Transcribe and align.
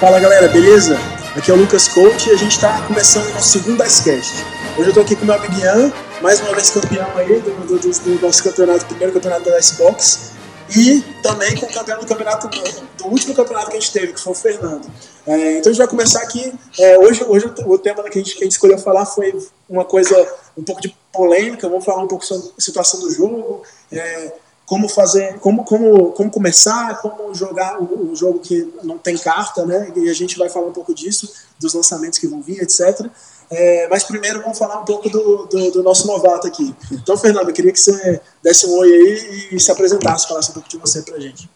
Fala 0.00 0.18
galera, 0.18 0.48
beleza? 0.48 0.96
Aqui 1.36 1.50
é 1.50 1.54
o 1.54 1.58
Lucas 1.58 1.86
Coach 1.88 2.30
e 2.30 2.32
a 2.32 2.36
gente 2.36 2.52
está 2.52 2.80
começando 2.86 3.28
o 3.28 3.34
nosso 3.34 3.58
segundo 3.58 3.84
Icecast. 3.84 4.32
Hoje 4.72 4.84
eu 4.84 4.88
estou 4.88 5.02
aqui 5.02 5.14
com 5.14 5.26
meu 5.26 5.34
amigo 5.34 5.52
Ian, 5.60 5.92
mais 6.22 6.40
uma 6.40 6.54
vez 6.54 6.70
campeão 6.70 7.06
aí 7.18 7.38
do, 7.38 7.50
do, 7.66 7.78
do, 7.78 7.90
do 7.90 8.26
nosso 8.26 8.42
campeonato, 8.42 8.86
primeiro 8.86 9.12
campeonato 9.12 9.50
da 9.50 9.58
Icebox. 9.58 10.32
E 10.74 11.02
também 11.22 11.54
com 11.54 11.66
o 11.66 11.72
campeão 11.74 12.00
do 12.00 12.06
campeonato 12.06 12.48
do 12.48 13.08
último 13.08 13.34
campeonato 13.34 13.70
que 13.70 13.76
a 13.76 13.80
gente 13.80 13.92
teve, 13.92 14.14
que 14.14 14.20
foi 14.20 14.32
o 14.32 14.34
Fernando. 14.34 14.90
É, 15.26 15.58
então 15.58 15.68
a 15.68 15.74
gente 15.74 15.78
vai 15.78 15.88
começar 15.88 16.22
aqui. 16.22 16.50
É, 16.78 16.98
hoje 16.98 17.22
hoje 17.24 17.52
o 17.66 17.76
tema 17.76 18.02
que 18.04 18.18
a, 18.18 18.22
gente, 18.22 18.36
que 18.36 18.42
a 18.42 18.44
gente 18.44 18.52
escolheu 18.52 18.78
falar 18.78 19.04
foi 19.04 19.38
uma 19.68 19.84
coisa 19.84 20.16
um 20.56 20.64
pouco 20.64 20.80
de 20.80 20.96
polêmica. 21.12 21.68
Vamos 21.68 21.84
falar 21.84 22.02
um 22.02 22.08
pouco 22.08 22.24
sobre 22.24 22.48
a 22.56 22.60
situação 22.60 23.00
do 23.00 23.12
jogo. 23.12 23.64
É, 23.92 24.32
como 24.70 24.88
fazer, 24.88 25.40
como, 25.40 25.64
como, 25.64 26.12
como 26.12 26.30
começar, 26.30 27.02
como 27.02 27.34
jogar 27.34 27.82
o, 27.82 28.12
o, 28.12 28.14
jogo 28.14 28.38
que 28.38 28.72
não 28.84 28.96
tem 28.96 29.18
carta, 29.18 29.66
né? 29.66 29.92
E 29.96 30.08
a 30.08 30.14
gente 30.14 30.38
vai 30.38 30.48
falar 30.48 30.68
um 30.68 30.72
pouco 30.72 30.94
disso, 30.94 31.28
dos 31.58 31.74
lançamentos 31.74 32.20
que 32.20 32.28
vão 32.28 32.40
vir, 32.40 32.62
etc. 32.62 33.04
É, 33.50 33.88
mas 33.88 34.04
primeiro 34.04 34.40
vamos 34.40 34.56
falar 34.56 34.80
um 34.80 34.84
pouco 34.84 35.10
do, 35.10 35.46
do, 35.46 35.70
do, 35.72 35.82
nosso 35.82 36.06
novato 36.06 36.46
aqui. 36.46 36.72
Então, 36.92 37.16
Fernando, 37.16 37.48
eu 37.48 37.52
queria 37.52 37.72
que 37.72 37.80
você 37.80 38.20
desse 38.40 38.64
um 38.68 38.78
oi 38.78 38.92
aí 38.92 39.48
e 39.50 39.58
se 39.58 39.72
apresentasse, 39.72 40.28
falasse 40.28 40.50
um 40.50 40.54
pouco 40.54 40.68
de 40.68 40.78
você 40.78 41.02
pra 41.02 41.18
gente. 41.18 41.50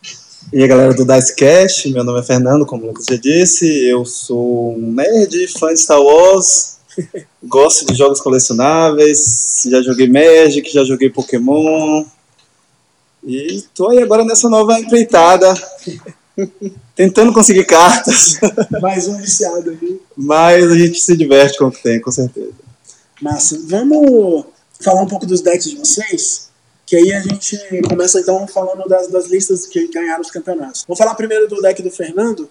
E 0.52 0.60
aí, 0.60 0.66
galera 0.66 0.92
do 0.92 1.04
Dicecast, 1.04 1.88
meu 1.92 2.02
nome 2.02 2.18
é 2.18 2.22
Fernando, 2.24 2.66
como 2.66 2.82
o 2.82 2.86
Lucas 2.88 3.04
já 3.08 3.14
disse, 3.14 3.64
eu 3.86 4.04
sou 4.04 4.74
um 4.74 4.90
nerd, 4.90 5.46
fã 5.56 5.72
de 5.72 5.78
Star 5.78 6.02
Wars, 6.02 6.78
gosto 7.44 7.86
de 7.86 7.94
jogos 7.94 8.20
colecionáveis, 8.20 9.62
já 9.70 9.80
joguei 9.82 10.08
Magic, 10.08 10.68
já 10.72 10.82
joguei 10.82 11.10
Pokémon, 11.10 12.04
e 13.26 13.62
tô 13.74 13.88
aí 13.88 14.02
agora 14.02 14.24
nessa 14.24 14.48
nova 14.48 14.78
empreitada, 14.78 15.54
tentando 16.94 17.32
conseguir 17.32 17.64
cartas. 17.64 18.38
Mais 18.82 19.08
um 19.08 19.16
viciado 19.16 19.70
aí. 19.70 20.00
Mas 20.14 20.70
a 20.70 20.76
gente 20.76 21.00
se 21.00 21.16
diverte 21.16 21.58
com 21.58 21.66
o 21.66 21.72
que 21.72 21.82
tem, 21.82 22.00
com 22.00 22.10
certeza. 22.10 22.52
Massa. 23.22 23.58
Vamos 23.66 24.44
falar 24.80 25.02
um 25.02 25.06
pouco 25.06 25.24
dos 25.24 25.40
decks 25.40 25.70
de 25.70 25.76
vocês? 25.76 26.50
Que 26.84 26.96
aí 26.96 27.12
a 27.14 27.20
gente 27.20 27.58
começa 27.88 28.20
então 28.20 28.46
falando 28.46 28.86
das, 28.86 29.08
das 29.08 29.26
listas 29.26 29.66
que 29.66 29.88
ganharam 29.88 30.20
os 30.20 30.30
campeonatos. 30.30 30.84
Vou 30.86 30.96
falar 30.96 31.14
primeiro 31.14 31.48
do 31.48 31.62
deck 31.62 31.82
do 31.82 31.90
Fernando. 31.90 32.48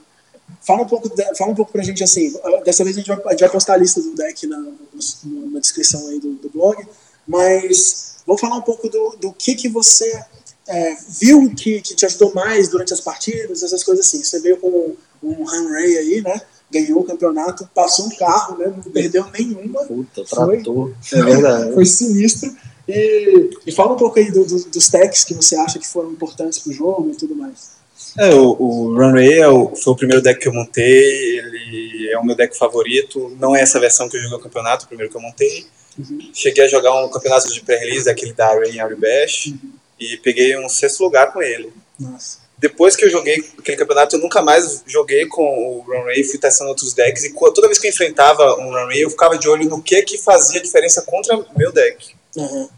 Fala 0.65 0.81
um 0.81 0.87
pouco, 0.87 1.07
de, 1.07 1.35
fala 1.35 1.51
um 1.51 1.55
pouco 1.55 1.71
pra 1.71 1.83
gente 1.83 2.03
assim. 2.03 2.33
Dessa 2.65 2.83
vez 2.83 2.95
a 2.95 2.99
gente 2.99 3.07
vai, 3.07 3.21
a 3.27 3.29
gente 3.31 3.41
vai 3.41 3.49
postar 3.49 3.73
a 3.73 3.77
lista 3.77 4.01
do 4.01 4.15
deck 4.15 4.47
na, 4.47 4.57
na 4.57 5.59
descrição 5.59 6.07
aí 6.07 6.19
do, 6.19 6.33
do 6.33 6.49
blog. 6.49 6.83
Mas 7.27 8.15
vamos 8.25 8.41
falar 8.41 8.55
um 8.55 8.61
pouco 8.61 8.89
do, 8.89 9.15
do 9.21 9.31
que, 9.33 9.53
que 9.53 9.69
você 9.69 10.25
é, 10.67 10.95
viu 11.19 11.53
que, 11.55 11.81
que 11.81 11.95
te 11.95 12.05
ajudou 12.05 12.33
mais 12.33 12.69
durante 12.69 12.93
as 12.93 13.01
partidas, 13.01 13.63
essas 13.63 13.83
coisas 13.83 14.05
assim. 14.05 14.23
Você 14.23 14.39
veio 14.39 14.57
com 14.57 14.95
um 15.21 15.47
Han 15.47 15.69
Ray 15.69 15.97
aí, 15.97 16.21
né? 16.21 16.41
Ganhou 16.71 17.01
o 17.01 17.03
campeonato, 17.03 17.69
passou 17.73 18.05
um 18.05 18.15
carro, 18.15 18.57
né? 18.57 18.73
Não 18.75 18.91
perdeu 18.91 19.25
nenhuma. 19.31 19.83
Puta, 19.85 20.23
tratou. 20.23 20.93
Foi, 21.01 21.19
é 21.19 21.23
verdade. 21.23 21.73
Foi 21.73 21.85
sinistro. 21.85 22.55
E, 22.87 23.49
e 23.65 23.71
fala 23.71 23.93
um 23.93 23.97
pouco 23.97 24.19
aí 24.19 24.31
do, 24.31 24.45
do, 24.45 24.65
dos 24.65 24.89
techs 24.89 25.23
que 25.23 25.33
você 25.33 25.55
acha 25.55 25.79
que 25.79 25.87
foram 25.87 26.11
importantes 26.11 26.59
pro 26.59 26.73
jogo 26.73 27.11
e 27.11 27.15
tudo 27.15 27.35
mais. 27.35 27.83
É, 28.17 28.33
o, 28.33 28.55
o 28.59 28.95
Runway 28.95 29.39
é 29.39 29.47
o, 29.47 29.75
foi 29.75 29.93
o 29.93 29.95
primeiro 29.95 30.21
deck 30.21 30.39
que 30.39 30.47
eu 30.47 30.53
montei, 30.53 31.39
ele 31.39 32.09
é 32.11 32.17
o 32.17 32.25
meu 32.25 32.35
deck 32.35 32.57
favorito. 32.57 33.35
Não 33.39 33.55
é 33.55 33.61
essa 33.61 33.79
versão 33.79 34.09
que 34.09 34.17
eu 34.17 34.21
joguei 34.21 34.37
o 34.37 34.41
campeonato, 34.41 34.85
o 34.85 34.87
primeiro 34.87 35.11
que 35.11 35.17
eu 35.17 35.21
montei. 35.21 35.65
Uhum. 35.97 36.19
Cheguei 36.33 36.65
a 36.65 36.67
jogar 36.67 37.03
um 37.03 37.09
campeonato 37.09 37.51
de 37.53 37.61
pré-release, 37.61 38.09
aquele 38.09 38.33
da 38.33 38.47
Rain 38.47 38.79
Ari 38.79 38.95
Bash. 38.95 39.47
Uhum 39.47 39.82
e 40.03 40.17
peguei 40.17 40.57
um 40.57 40.67
sexto 40.67 41.03
lugar 41.03 41.31
com 41.31 41.41
ele. 41.41 41.71
Nossa. 41.99 42.43
Depois 42.57 42.95
que 42.95 43.03
eu 43.03 43.09
joguei 43.09 43.43
aquele 43.59 43.75
campeonato, 43.75 44.15
eu 44.15 44.21
nunca 44.21 44.41
mais 44.41 44.83
joguei 44.87 45.25
com 45.25 45.43
o 45.43 45.81
Runway, 45.81 46.23
fui 46.23 46.39
testando 46.39 46.69
outros 46.69 46.93
decks, 46.93 47.25
e 47.25 47.33
toda 47.33 47.67
vez 47.67 47.77
que 47.77 47.87
eu 47.87 47.91
enfrentava 47.91 48.55
um 48.57 48.71
Runway, 48.71 49.03
eu 49.03 49.09
ficava 49.09 49.37
de 49.37 49.49
olho 49.49 49.67
no 49.67 49.81
que 49.81 50.01
que 50.03 50.17
fazia 50.17 50.61
diferença 50.61 51.01
contra 51.01 51.37
meu 51.57 51.71
deck. 51.73 52.15
Uhum. 52.37 52.69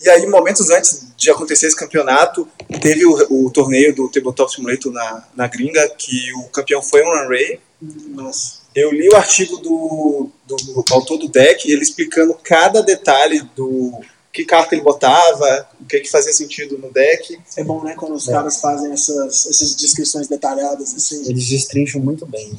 E 0.00 0.08
aí, 0.08 0.26
momentos 0.26 0.70
antes 0.70 1.08
de 1.16 1.30
acontecer 1.30 1.66
esse 1.66 1.76
campeonato, 1.76 2.48
teve 2.80 3.04
o, 3.04 3.46
o 3.46 3.50
torneio 3.50 3.94
do 3.94 4.08
Tabletop 4.08 4.50
Simulator 4.50 4.92
na, 4.92 5.28
na 5.34 5.46
gringa, 5.48 5.88
que 5.90 6.32
o 6.34 6.44
campeão 6.44 6.80
foi 6.80 7.02
um 7.02 7.10
Runway. 7.10 7.60
Nossa. 7.82 8.58
Eu 8.74 8.92
li 8.92 9.08
o 9.08 9.16
artigo 9.16 9.56
do, 9.56 10.30
do, 10.46 10.56
do 10.56 10.84
autor 10.92 11.18
do 11.18 11.28
deck, 11.28 11.70
ele 11.70 11.82
explicando 11.82 12.32
cada 12.42 12.80
detalhe 12.80 13.40
do 13.56 14.00
que 14.38 14.44
carta 14.44 14.72
ele 14.72 14.82
botava, 14.82 15.68
o 15.80 15.84
que, 15.84 15.98
que 15.98 16.08
fazia 16.08 16.32
sentido 16.32 16.78
no 16.78 16.92
deck. 16.92 17.40
É 17.56 17.64
bom, 17.64 17.82
né, 17.82 17.96
quando 17.98 18.14
os 18.14 18.28
é. 18.28 18.32
caras 18.32 18.60
fazem 18.60 18.92
essas, 18.92 19.46
essas 19.46 19.74
descrições 19.74 20.28
detalhadas. 20.28 20.94
Assim. 20.94 21.28
Eles 21.28 21.48
destrincham 21.48 22.00
muito 22.00 22.24
bem. 22.24 22.56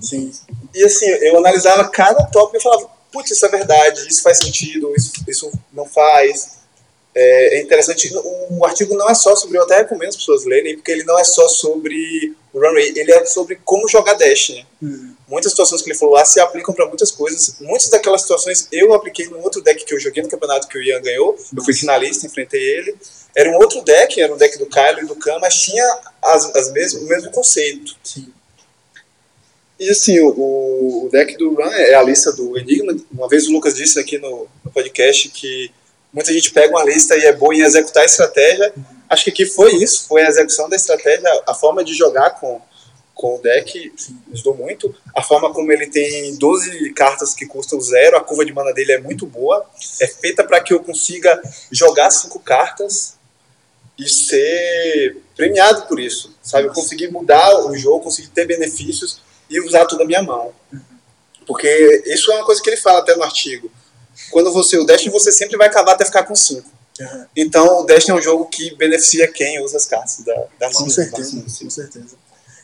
Sim. 0.00 0.32
E 0.74 0.82
assim, 0.82 1.04
eu 1.04 1.36
analisava 1.36 1.86
cada 1.90 2.24
tópico 2.24 2.56
e 2.56 2.62
falava, 2.62 2.88
putz, 3.12 3.30
isso 3.30 3.44
é 3.44 3.48
verdade, 3.50 4.08
isso 4.08 4.22
faz 4.22 4.38
sentido, 4.38 4.90
isso, 4.96 5.12
isso 5.28 5.52
não 5.70 5.84
faz. 5.84 6.61
É, 7.14 7.58
é, 7.58 7.62
interessante. 7.62 8.10
O 8.14 8.64
artigo 8.64 8.96
não 8.96 9.08
é 9.08 9.14
só 9.14 9.36
sobre, 9.36 9.58
eu 9.58 9.62
até 9.62 9.78
recomendo 9.78 10.08
as 10.08 10.16
pessoas 10.16 10.44
lerem, 10.44 10.76
porque 10.76 10.90
ele 10.90 11.04
não 11.04 11.18
é 11.18 11.24
só 11.24 11.46
sobre 11.46 12.34
o 12.52 12.58
runway, 12.58 12.92
ele 12.96 13.12
é 13.12 13.24
sobre 13.26 13.58
como 13.64 13.88
jogar 13.88 14.14
dash. 14.14 14.50
Né? 14.50 14.64
Uhum. 14.80 15.14
Muitas 15.28 15.52
situações 15.52 15.82
que 15.82 15.90
ele 15.90 15.98
falou 15.98 16.14
lá 16.14 16.24
se 16.24 16.40
aplicam 16.40 16.74
para 16.74 16.86
muitas 16.86 17.10
coisas. 17.10 17.56
Muitas 17.60 17.88
daquelas 17.88 18.22
situações 18.22 18.66
eu 18.72 18.94
apliquei 18.94 19.26
no 19.28 19.40
outro 19.40 19.60
deck 19.60 19.84
que 19.84 19.94
eu 19.94 20.00
joguei 20.00 20.22
no 20.22 20.28
campeonato 20.28 20.68
que 20.68 20.78
o 20.78 20.82
Ian 20.82 21.02
ganhou. 21.02 21.36
Eu 21.54 21.62
fui 21.62 21.74
finalista, 21.74 22.26
enfrentei 22.26 22.60
ele. 22.60 22.96
Era 23.36 23.50
um 23.50 23.56
outro 23.56 23.82
deck, 23.82 24.20
era 24.20 24.32
um 24.32 24.36
deck 24.36 24.58
do 24.58 24.66
Kylo 24.66 25.00
e 25.00 25.06
do 25.06 25.16
Khan, 25.16 25.38
mas 25.40 25.54
tinha 25.54 25.84
as, 26.22 26.54
as 26.54 26.68
o 26.68 27.06
mesmo 27.06 27.30
conceito. 27.30 27.94
Sim. 28.02 28.32
E 29.78 29.90
assim, 29.90 30.20
o, 30.20 31.06
o 31.06 31.08
deck 31.10 31.36
do 31.36 31.54
Run 31.54 31.72
é 31.72 31.94
a 31.94 32.02
lista 32.02 32.32
do 32.32 32.56
Enigma. 32.56 32.96
Uma 33.10 33.28
vez 33.28 33.48
o 33.48 33.52
Lucas 33.52 33.74
disse 33.74 33.98
aqui 33.98 34.16
no, 34.16 34.46
no 34.64 34.70
podcast 34.70 35.28
que 35.30 35.72
muita 36.12 36.32
gente 36.32 36.50
pega 36.50 36.76
uma 36.76 36.84
lista 36.84 37.16
e 37.16 37.24
é 37.24 37.32
boa 37.32 37.54
em 37.54 37.60
executar 37.60 38.02
a 38.02 38.06
estratégia. 38.06 38.72
Acho 39.08 39.24
que 39.24 39.30
aqui 39.30 39.46
foi 39.46 39.74
isso, 39.76 40.06
foi 40.06 40.22
a 40.22 40.28
execução 40.28 40.68
da 40.68 40.76
estratégia, 40.76 41.28
a 41.46 41.54
forma 41.54 41.82
de 41.82 41.94
jogar 41.94 42.30
com, 42.30 42.60
com 43.14 43.36
o 43.36 43.38
deck 43.38 43.92
ajudou 44.32 44.54
muito. 44.54 44.94
A 45.14 45.22
forma 45.22 45.52
como 45.52 45.72
ele 45.72 45.86
tem 45.86 46.36
12 46.36 46.92
cartas 46.92 47.34
que 47.34 47.46
custam 47.46 47.80
zero, 47.80 48.16
a 48.16 48.24
curva 48.24 48.44
de 48.44 48.52
mana 48.52 48.72
dele 48.72 48.92
é 48.92 49.00
muito 49.00 49.26
boa. 49.26 49.64
É 50.00 50.06
feita 50.06 50.44
para 50.44 50.60
que 50.60 50.72
eu 50.72 50.80
consiga 50.80 51.40
jogar 51.70 52.10
cinco 52.10 52.38
cartas 52.40 53.16
e 53.98 54.08
ser 54.08 55.18
premiado 55.36 55.86
por 55.86 56.00
isso, 56.00 56.34
sabe? 56.42 56.68
Eu 56.68 56.72
conseguir 56.72 57.10
mudar 57.10 57.66
o 57.66 57.76
jogo, 57.76 58.04
conseguir 58.04 58.28
ter 58.28 58.46
benefícios 58.46 59.20
e 59.48 59.60
usar 59.60 59.84
tudo 59.86 60.02
a 60.02 60.06
minha 60.06 60.22
mão. 60.22 60.52
Porque 61.46 62.02
isso 62.06 62.32
é 62.32 62.36
uma 62.36 62.46
coisa 62.46 62.62
que 62.62 62.70
ele 62.70 62.76
fala 62.76 63.00
até 63.00 63.14
no 63.14 63.22
artigo 63.22 63.70
quando 64.30 64.52
você 64.52 64.78
o 64.78 64.84
Destiny, 64.84 65.12
você 65.12 65.32
sempre 65.32 65.56
vai 65.56 65.68
acabar 65.68 65.92
até 65.92 66.04
ficar 66.04 66.24
com 66.24 66.34
5. 66.34 66.68
Uhum. 67.00 67.24
Então, 67.36 67.80
o 67.80 67.84
Destiny 67.84 68.16
é 68.16 68.20
um 68.20 68.22
jogo 68.22 68.46
que 68.46 68.74
beneficia 68.76 69.26
quem 69.28 69.62
usa 69.62 69.76
as 69.76 69.86
cartas 69.86 70.18
da, 70.24 70.34
da 70.58 70.70
mão. 70.70 70.84
Com 70.84 70.90
certeza, 70.90 71.42
com 71.42 71.70
certeza. 71.70 72.16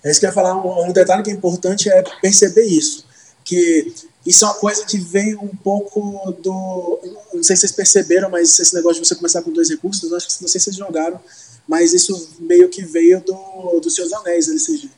É 0.05 0.11
isso 0.11 0.21
que 0.21 0.27
eu 0.27 0.31
ia 0.31 0.35
falar. 0.35 0.55
Um, 0.55 0.89
um 0.89 0.93
detalhe 0.93 1.23
que 1.23 1.31
é 1.31 1.33
importante 1.33 1.91
é 1.91 2.03
perceber 2.21 2.65
isso. 2.65 3.05
Que 3.45 3.93
isso 4.27 4.45
é 4.45 4.49
uma 4.49 4.55
coisa 4.55 4.85
que 4.85 4.99
veio 4.99 5.41
um 5.43 5.57
pouco 5.57 6.33
do. 6.33 7.01
Não 7.33 7.43
sei 7.43 7.57
se 7.57 7.61
vocês 7.61 7.73
perceberam, 7.73 8.31
mas 8.31 8.59
esse 8.59 8.75
negócio 8.75 9.01
de 9.01 9.09
você 9.09 9.15
começar 9.15 9.43
com 9.43 9.51
dois 9.51 9.71
recursos, 9.71 10.13
acho 10.13 10.29
que 10.29 10.43
não 10.43 10.49
sei 10.49 10.61
se 10.61 10.65
vocês 10.65 10.77
jogaram, 10.77 11.21
mas 11.67 11.93
isso 11.93 12.37
meio 12.39 12.69
que 12.69 12.83
veio 12.83 13.21
do, 13.21 13.81
do 13.81 13.91
Seus 13.91 14.13
Anéis, 14.13 14.49
LCG. 14.49 14.91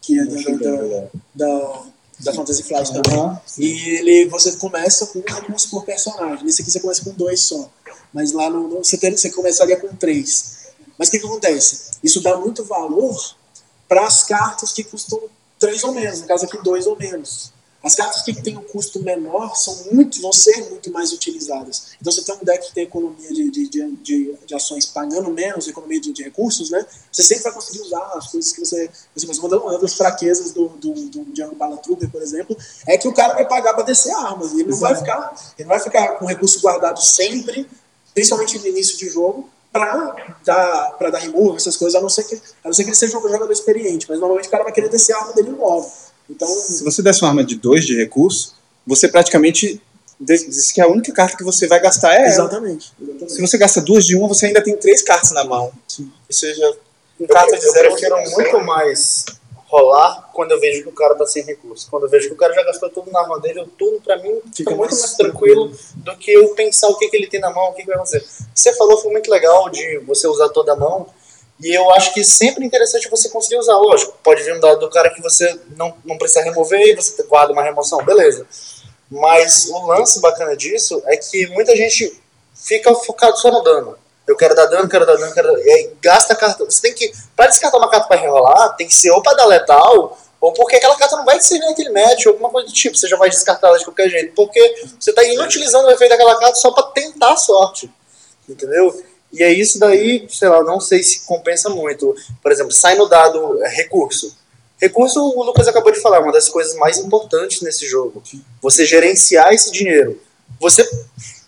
Que 0.00 0.18
é 0.18 0.24
da, 0.24 0.36
da, 0.52 1.08
da, 1.34 1.82
da 2.24 2.32
Fantasy 2.32 2.62
Flight 2.62 2.92
também. 2.92 3.20
Uhum. 3.20 3.36
E 3.58 3.88
ele, 3.90 4.28
você 4.28 4.52
começa 4.56 5.06
com 5.06 5.18
um 5.20 5.24
recurso 5.26 5.70
por 5.70 5.84
personagem. 5.84 6.44
Nesse 6.44 6.62
aqui 6.62 6.70
você 6.70 6.80
começa 6.80 7.04
com 7.04 7.12
dois 7.12 7.40
só. 7.40 7.70
Mas 8.12 8.32
lá 8.32 8.50
no, 8.50 8.68
no 8.68 8.76
você, 8.78 8.96
ter, 8.96 9.16
você 9.16 9.30
começaria 9.30 9.76
com 9.76 9.88
três. 9.94 10.64
Mas 10.98 11.08
o 11.08 11.10
que, 11.10 11.18
que 11.18 11.26
acontece? 11.26 11.98
Isso 12.02 12.20
dá 12.20 12.36
muito 12.36 12.64
valor 12.64 13.36
para 13.88 14.06
as 14.06 14.24
cartas 14.24 14.72
que 14.72 14.84
custam 14.84 15.20
três 15.58 15.84
ou 15.84 15.92
menos, 15.92 16.20
no 16.20 16.26
caso 16.26 16.44
aqui 16.44 16.58
dois 16.62 16.86
ou 16.86 16.96
menos. 16.96 17.52
As 17.84 17.94
cartas 17.94 18.22
que 18.22 18.32
têm 18.40 18.56
um 18.56 18.62
custo 18.62 19.02
menor 19.02 19.54
são 19.54 19.92
muito, 19.92 20.22
vão 20.22 20.32
ser 20.32 20.70
muito 20.70 20.90
mais 20.90 21.12
utilizadas. 21.12 21.88
Então, 22.00 22.10
você 22.10 22.22
tem 22.22 22.34
um 22.34 22.42
deck 22.42 22.66
que 22.66 22.74
tem 22.74 22.84
economia 22.84 23.28
de, 23.28 23.50
de, 23.50 23.68
de, 23.68 24.34
de 24.46 24.54
ações 24.54 24.86
pagando 24.86 25.30
menos, 25.30 25.68
economia 25.68 26.00
de, 26.00 26.10
de, 26.10 26.22
recursos, 26.22 26.70
né? 26.70 26.84
Você 27.12 27.22
sempre 27.22 27.44
vai 27.44 27.52
conseguir 27.52 27.82
usar 27.82 28.02
as 28.14 28.28
coisas 28.28 28.52
que 28.52 28.60
você. 28.60 28.90
você 29.14 29.26
uma, 29.38 29.56
uma 29.58 29.78
das 29.78 29.92
fraquezas 29.94 30.52
do, 30.52 30.68
do, 30.68 30.94
do 30.94 31.24
Django 31.32 31.56
por 32.10 32.22
exemplo, 32.22 32.56
é 32.86 32.96
que 32.96 33.06
o 33.06 33.12
cara 33.12 33.34
vai 33.34 33.46
pagar 33.46 33.74
para 33.74 33.84
descer 33.84 34.12
armas. 34.14 34.52
Ele 34.52 34.70
não 34.70 34.78
vai 34.78 34.96
ficar, 34.96 35.34
ele 35.58 35.68
não 35.68 35.76
vai 35.76 35.84
ficar 35.84 36.18
com 36.18 36.24
recurso 36.24 36.60
guardado 36.62 37.02
sempre, 37.02 37.68
principalmente 38.14 38.58
no 38.58 38.66
início 38.66 38.96
de 38.96 39.10
jogo, 39.10 39.50
para 39.70 40.16
dar, 40.42 40.92
pra 40.96 41.10
dar 41.10 41.18
remove, 41.18 41.56
essas 41.56 41.76
coisas, 41.76 41.98
a 41.98 42.00
não, 42.00 42.08
ser 42.08 42.24
que, 42.24 42.36
a 42.36 42.68
não 42.68 42.72
ser 42.72 42.84
que 42.84 42.90
ele 42.90 42.96
seja 42.96 43.18
um 43.18 43.22
jogador 43.22 43.52
experiente. 43.52 44.06
Mas 44.08 44.18
normalmente 44.18 44.48
o 44.48 44.50
cara 44.50 44.64
vai 44.64 44.72
querer 44.72 44.88
descer 44.88 45.12
a 45.12 45.18
arma 45.18 45.34
dele 45.34 45.50
novo. 45.50 45.92
Então, 46.28 46.48
se 46.48 46.82
você 46.82 47.02
desse 47.02 47.22
uma 47.22 47.28
arma 47.28 47.44
de 47.44 47.56
2 47.56 47.84
de 47.84 47.96
recurso, 47.96 48.54
você 48.86 49.08
praticamente 49.08 49.80
diz 50.18 50.72
que 50.72 50.80
a 50.80 50.88
única 50.88 51.12
carta 51.12 51.36
que 51.36 51.44
você 51.44 51.66
vai 51.66 51.80
gastar 51.80 52.14
é 52.14 52.26
exatamente, 52.26 52.92
exatamente. 53.00 53.32
Se 53.32 53.40
você 53.40 53.58
gasta 53.58 53.80
duas 53.80 54.04
de 54.04 54.16
uma, 54.16 54.28
você 54.28 54.46
ainda 54.46 54.62
tem 54.62 54.76
três 54.76 55.02
cartas 55.02 55.32
na 55.32 55.44
mão. 55.44 55.72
Sim. 55.88 56.04
Ou 56.04 56.34
seja, 56.34 56.76
com 57.18 57.26
carta 57.26 57.56
de 57.56 57.70
zero 57.70 57.88
eu 57.88 57.92
prefiro 57.92 58.30
muito 58.30 58.60
mais 58.60 59.24
rolar 59.66 60.30
quando 60.32 60.52
eu 60.52 60.60
vejo 60.60 60.82
que 60.82 60.88
o 60.88 60.92
cara 60.92 61.14
tá 61.16 61.26
sem 61.26 61.42
recurso. 61.44 61.88
Quando 61.90 62.04
eu 62.04 62.08
vejo 62.08 62.28
que 62.28 62.34
o 62.34 62.36
cara 62.36 62.54
já 62.54 62.62
gastou 62.62 62.88
tudo 62.90 63.10
na 63.10 63.20
arma 63.20 63.40
dele, 63.40 63.60
o 63.60 63.66
turno 63.66 64.00
pra 64.00 64.16
mim 64.18 64.40
fica, 64.54 64.70
Fica 64.70 64.70
muito 64.70 64.90
mais 64.90 65.00
mais 65.00 65.14
tranquilo 65.14 65.72
do 65.96 66.16
que 66.16 66.32
eu 66.32 66.54
pensar 66.54 66.88
o 66.88 66.96
que, 66.96 67.08
que 67.08 67.16
ele 67.16 67.26
tem 67.26 67.40
na 67.40 67.50
mão, 67.50 67.70
o 67.70 67.74
que, 67.74 67.82
que 67.82 67.88
vai 67.88 67.98
fazer. 67.98 68.24
Você 68.54 68.72
falou 68.74 68.98
foi 68.98 69.10
muito 69.10 69.30
legal 69.30 69.68
de 69.70 69.98
você 70.06 70.28
usar 70.28 70.48
toda 70.50 70.72
a 70.72 70.76
mão. 70.76 71.06
E 71.60 71.72
eu 71.72 71.90
acho 71.92 72.12
que 72.12 72.24
sempre 72.24 72.64
é 72.64 72.66
interessante 72.66 73.08
você 73.08 73.28
conseguir 73.28 73.56
usar. 73.56 73.76
Lógico, 73.76 74.16
pode 74.22 74.42
vir 74.42 74.54
um 74.54 74.60
dado 74.60 74.80
do 74.80 74.90
cara 74.90 75.10
que 75.10 75.22
você 75.22 75.58
não, 75.76 75.94
não 76.04 76.18
precisa 76.18 76.42
remover 76.42 76.80
e 76.80 76.94
você 76.94 77.22
guarda 77.24 77.52
uma 77.52 77.62
remoção, 77.62 78.04
beleza. 78.04 78.46
Mas 79.10 79.68
o 79.68 79.86
lance 79.86 80.20
bacana 80.20 80.56
disso 80.56 81.00
é 81.06 81.16
que 81.16 81.46
muita 81.48 81.76
gente 81.76 82.20
fica 82.54 82.94
focado 82.94 83.36
só 83.38 83.50
no 83.50 83.62
dano. 83.62 83.96
Eu 84.26 84.36
quero 84.36 84.54
dar 84.54 84.66
dano, 84.66 84.88
quero 84.88 85.04
dar 85.04 85.16
dano, 85.16 85.34
quero 85.34 85.52
dar... 85.52 85.60
E 85.60 85.70
aí 85.70 85.90
gasta 86.00 86.34
carta. 86.34 86.64
Você 86.64 86.80
tem 86.80 86.94
que. 86.94 87.12
Pra 87.36 87.46
descartar 87.46 87.76
uma 87.76 87.90
carta 87.90 88.08
pra 88.08 88.16
rerolar, 88.16 88.74
tem 88.76 88.86
que 88.86 88.94
ser 88.94 89.10
ou 89.10 89.22
pra 89.22 89.34
dar 89.34 89.44
letal, 89.44 90.18
ou 90.40 90.52
porque 90.52 90.76
aquela 90.76 90.96
carta 90.96 91.16
não 91.16 91.24
vai 91.26 91.38
te 91.38 91.46
servir 91.46 91.66
naquele 91.66 91.90
match, 91.90 92.24
ou 92.26 92.32
alguma 92.32 92.50
coisa 92.50 92.66
do 92.66 92.72
tipo. 92.72 92.96
Você 92.96 93.06
já 93.06 93.16
vai 93.18 93.28
descartar 93.28 93.68
ela 93.68 93.78
de 93.78 93.84
qualquer 93.84 94.08
jeito. 94.08 94.34
Porque 94.34 94.60
você 94.98 95.12
tá 95.12 95.22
inutilizando 95.24 95.88
o 95.88 95.90
efeito 95.90 96.10
daquela 96.10 96.38
carta 96.38 96.54
só 96.54 96.72
pra 96.72 96.84
tentar 96.84 97.34
a 97.34 97.36
sorte. 97.36 97.90
Entendeu? 98.48 99.04
E 99.34 99.42
é 99.42 99.52
isso 99.52 99.80
daí, 99.80 100.24
sei 100.30 100.48
lá, 100.48 100.62
não 100.62 100.80
sei 100.80 101.02
se 101.02 101.26
compensa 101.26 101.68
muito. 101.68 102.14
Por 102.40 102.52
exemplo, 102.52 102.72
sai 102.72 102.94
no 102.94 103.08
dado 103.08 103.62
é, 103.64 103.68
recurso. 103.68 104.36
Recurso, 104.80 105.20
o 105.20 105.42
Lucas 105.42 105.66
acabou 105.66 105.90
de 105.90 106.00
falar, 106.00 106.18
é 106.18 106.20
uma 106.20 106.32
das 106.32 106.48
coisas 106.48 106.76
mais 106.76 106.98
importantes 106.98 107.60
nesse 107.60 107.86
jogo. 107.86 108.22
Você 108.62 108.86
gerenciar 108.86 109.52
esse 109.52 109.72
dinheiro. 109.72 110.20
Você. 110.60 110.88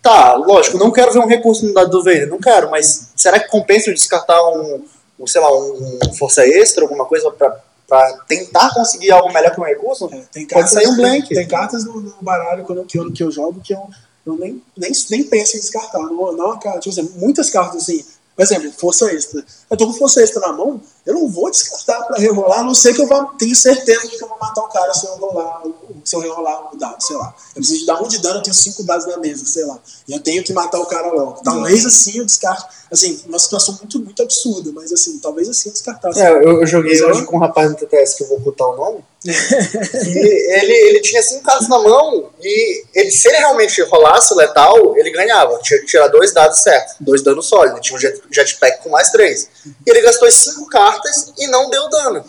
Tá, 0.03 0.35
lógico, 0.35 0.79
não 0.79 0.93
quero 0.93 1.13
ver 1.13 1.19
um 1.19 1.27
recurso 1.27 1.67
no 1.67 1.75
dado 1.75 1.91
do 1.91 2.05
Vader, 2.05 2.29
não 2.29 2.39
quero, 2.39 2.71
mas 2.71 3.11
será 3.17 3.41
que 3.41 3.49
compensa 3.49 3.91
eu 3.91 3.95
descartar 3.95 4.41
um, 4.51 4.85
um 5.19 5.27
sei 5.27 5.41
lá, 5.41 5.53
um 5.53 6.15
força 6.17 6.47
extra, 6.47 6.85
alguma 6.85 7.05
coisa 7.05 7.29
pra, 7.33 7.61
pra 7.89 8.13
tentar 8.29 8.73
conseguir 8.73 9.11
algo 9.11 9.33
melhor 9.33 9.53
que 9.53 9.61
um 9.61 9.65
recurso? 9.65 10.09
É, 10.13 10.23
tem 10.33 10.47
Pode 10.47 10.71
sair 10.71 10.87
um 10.87 10.97
blank. 10.97 11.29
Tem, 11.29 11.39
tem 11.39 11.49
cartas 11.49 11.85
no, 11.85 12.01
no 12.01 12.15
baralho 12.21 12.65
que, 12.87 12.99
eu, 12.99 13.13
que 13.13 13.23
eu 13.23 13.31
jogo 13.33 13.61
que 13.61 13.75
eu, 13.75 13.83
eu 14.27 14.37
nem, 14.37 14.61
nem, 14.77 14.93
nem 15.11 15.25
penso 15.25 15.57
em 15.57 15.61
descartar. 15.61 16.01
Não, 16.01 16.33
não, 16.33 16.59
cara, 16.59 16.81
tipo 16.81 16.99
assim, 16.99 17.09
muitas 17.17 17.49
cartas 17.49 17.83
assim. 17.83 18.05
Por 18.35 18.43
exemplo, 18.43 18.71
força 18.73 19.11
extra. 19.15 19.45
Eu 19.69 19.77
tô 19.77 19.87
com 19.87 19.93
força 19.95 20.23
extra 20.23 20.41
na 20.41 20.53
mão, 20.53 20.81
eu 21.05 21.15
não 21.15 21.29
vou 21.29 21.51
descartar 21.51 22.01
pra 22.05 22.19
rerolar, 22.19 22.61
a 22.61 22.63
não 22.63 22.75
ser 22.75 22.95
que 22.95 23.01
eu 23.03 23.07
vá, 23.07 23.25
tenho 23.37 23.55
certeza 23.55 24.03
de 24.09 24.17
que 24.17 24.23
eu 24.23 24.29
vou 24.29 24.39
matar 24.39 24.63
o 24.63 24.69
cara 24.69 24.95
se 24.95 25.07
eu 25.07 25.17
rolar, 25.17 25.63
se 26.05 26.15
eu 26.15 26.21
rerolar 26.21 26.73
o 26.73 26.77
dado, 26.77 27.01
sei 27.03 27.17
lá. 27.17 27.35
Eu 27.49 27.55
preciso 27.57 27.81
de 27.81 27.87
dar 27.87 28.01
um 28.01 28.07
de 28.07 28.19
dano, 28.19 28.39
eu 28.39 28.43
tenho 28.43 28.55
cinco 28.55 28.85
dados 28.85 29.07
na 29.07 29.17
mesa, 29.17 29.45
sei 29.45 29.65
lá. 29.65 29.79
E 30.07 30.13
eu 30.13 30.21
tenho 30.21 30.45
que 30.45 30.53
matar 30.53 30.79
o 30.79 30.87
cara 30.87 31.11
logo. 31.13 31.41
Talvez 31.43 31.85
assim 31.85 32.19
eu 32.19 32.25
descarte. 32.25 32.65
Assim, 32.93 33.21
uma 33.27 33.39
situação 33.41 33.75
muito, 33.81 33.99
muito 33.99 34.23
absurda, 34.23 34.71
mas 34.73 34.93
assim, 34.93 35.19
talvez 35.19 35.49
assim 35.49 35.69
eu 35.69 35.73
descartasse. 35.73 36.21
É, 36.21 36.31
eu, 36.31 36.61
eu 36.61 36.67
joguei 36.67 37.03
hoje 37.03 37.25
com 37.25 37.37
um 37.37 37.41
rapaz 37.41 37.69
no 37.69 37.77
TTS 37.77 38.15
que 38.17 38.23
eu 38.23 38.29
vou 38.29 38.39
ocultar 38.39 38.69
o 38.69 38.77
nome. 38.77 39.05
e 39.27 40.53
ele, 40.59 40.73
ele 40.89 41.01
tinha 41.01 41.21
cinco 41.23 41.43
cartas 41.43 41.69
na 41.69 41.79
mão 41.81 42.31
e 42.41 42.85
ele, 42.95 43.11
se 43.11 43.29
ele 43.29 43.39
realmente 43.39 43.83
rolasse 43.83 44.33
o 44.33 44.37
letal, 44.37 44.97
ele 44.97 45.11
ganhava. 45.11 45.59
Tinha 45.63 45.81
que 45.81 45.87
tirar 45.87 46.07
dois 46.09 46.33
dados 46.33 46.61
certos, 46.61 46.95
dois 47.01 47.23
danos 47.23 47.47
sólidos. 47.47 47.81
Tinha 47.81 47.97
um 47.97 48.01
jet- 48.01 48.23
jetpack 48.31 48.83
com 48.85 48.91
mais 48.91 49.11
três. 49.11 49.49
Ele 49.87 50.01
gastou 50.03 50.27
as 50.29 50.35
cinco 50.35 50.67
cartas 50.69 51.33
e 51.39 51.47
não 51.49 51.69
deu 51.71 51.89
dano. 51.89 52.25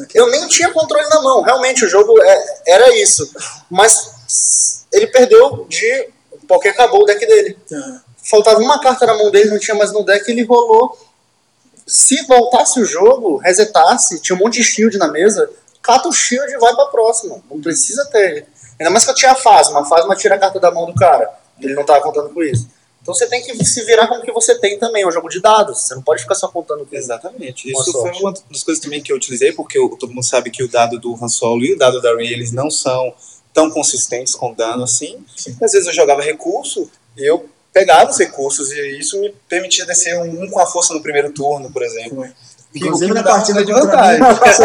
É 0.00 0.06
Eu 0.14 0.30
nem 0.30 0.46
tinha 0.48 0.70
controle 0.72 1.08
na 1.08 1.20
mão, 1.22 1.40
realmente 1.42 1.84
o 1.84 1.88
jogo 1.88 2.20
é- 2.20 2.60
era 2.66 2.94
isso. 2.96 3.30
Mas 3.70 4.84
ele 4.92 5.06
perdeu 5.08 5.66
de. 5.68 6.10
porque 6.46 6.68
acabou 6.68 7.02
o 7.02 7.04
deck 7.06 7.24
dele. 7.26 7.58
Ah, 7.72 8.00
Faltava 8.22 8.58
uma 8.58 8.78
carta 8.80 9.06
na 9.06 9.14
mão 9.14 9.30
dele, 9.30 9.50
não 9.50 9.58
tinha 9.58 9.74
mais 9.74 9.90
no 9.92 10.04
deck, 10.04 10.30
ele 10.30 10.44
rolou. 10.44 10.98
Se 11.86 12.26
voltasse 12.26 12.78
o 12.80 12.84
jogo, 12.84 13.36
resetasse, 13.38 14.20
tinha 14.20 14.36
um 14.36 14.38
monte 14.40 14.54
de 14.58 14.64
shield 14.64 14.98
na 14.98 15.08
mesa, 15.08 15.48
cata 15.82 16.08
o 16.08 16.12
shield 16.12 16.52
e 16.52 16.58
vai 16.58 16.74
pra 16.74 16.86
próxima. 16.86 17.42
Não 17.50 17.60
precisa 17.60 18.04
ter. 18.06 18.46
Ainda 18.78 18.90
mais 18.90 19.04
que 19.04 19.10
eu 19.10 19.14
tinha 19.14 19.32
a 19.32 19.34
Fasma. 19.34 19.80
A 19.80 19.84
Fasma 19.86 20.14
tira 20.14 20.34
a 20.34 20.38
carta 20.38 20.60
da 20.60 20.70
mão 20.70 20.84
do 20.86 20.94
cara. 20.94 21.30
Ele 21.60 21.74
não 21.74 21.84
tava 21.84 22.02
contando 22.02 22.28
com 22.34 22.42
isso. 22.42 22.68
Então 23.08 23.14
você 23.14 23.26
tem 23.26 23.42
que 23.42 23.64
se 23.64 23.84
virar 23.84 24.06
com 24.06 24.16
o 24.16 24.20
que 24.22 24.30
você 24.30 24.54
tem 24.58 24.78
também. 24.78 25.02
É 25.02 25.06
um 25.08 25.10
jogo 25.10 25.30
de 25.30 25.40
dados. 25.40 25.78
Você 25.80 25.94
não 25.94 26.02
pode 26.02 26.20
ficar 26.20 26.34
só 26.34 26.46
contando 26.48 26.80
com 26.84 26.94
isso. 26.94 27.04
Exatamente. 27.06 27.70
Isso 27.70 27.90
foi 27.92 28.10
uma 28.20 28.34
das 28.50 28.62
coisas 28.62 28.82
também 28.84 29.02
que 29.02 29.10
eu 29.10 29.16
utilizei, 29.16 29.50
porque 29.52 29.78
o- 29.78 29.96
todo 29.96 30.10
mundo 30.12 30.22
sabe 30.24 30.50
que 30.50 30.62
o 30.62 30.68
dado 30.68 30.98
do 31.00 31.14
Han 31.14 31.28
Solo 31.28 31.64
e 31.64 31.72
o 31.72 31.78
dado 31.78 32.02
da 32.02 32.14
Rey, 32.14 32.30
eles 32.30 32.52
não 32.52 32.70
são 32.70 33.14
tão 33.54 33.70
consistentes 33.70 34.34
com 34.34 34.52
dano 34.52 34.82
assim. 34.84 35.24
Às 35.62 35.72
vezes 35.72 35.86
eu 35.86 35.94
jogava 35.94 36.20
recurso 36.20 36.90
e 37.16 37.24
eu 37.24 37.48
pegava 37.72 38.10
os 38.10 38.18
recursos 38.18 38.70
e 38.72 38.98
isso 38.98 39.18
me 39.20 39.30
permitia 39.48 39.86
descer 39.86 40.18
um, 40.18 40.42
um 40.44 40.50
com 40.50 40.60
a 40.60 40.66
força 40.66 40.92
no 40.92 41.00
primeiro 41.00 41.32
turno, 41.32 41.70
por 41.72 41.82
exemplo. 41.82 42.16
foi. 42.18 42.32
Inclusive 42.78 43.12
na 43.14 43.22
partida 43.22 43.64
de 43.64 43.72
vantagem. 43.72 44.20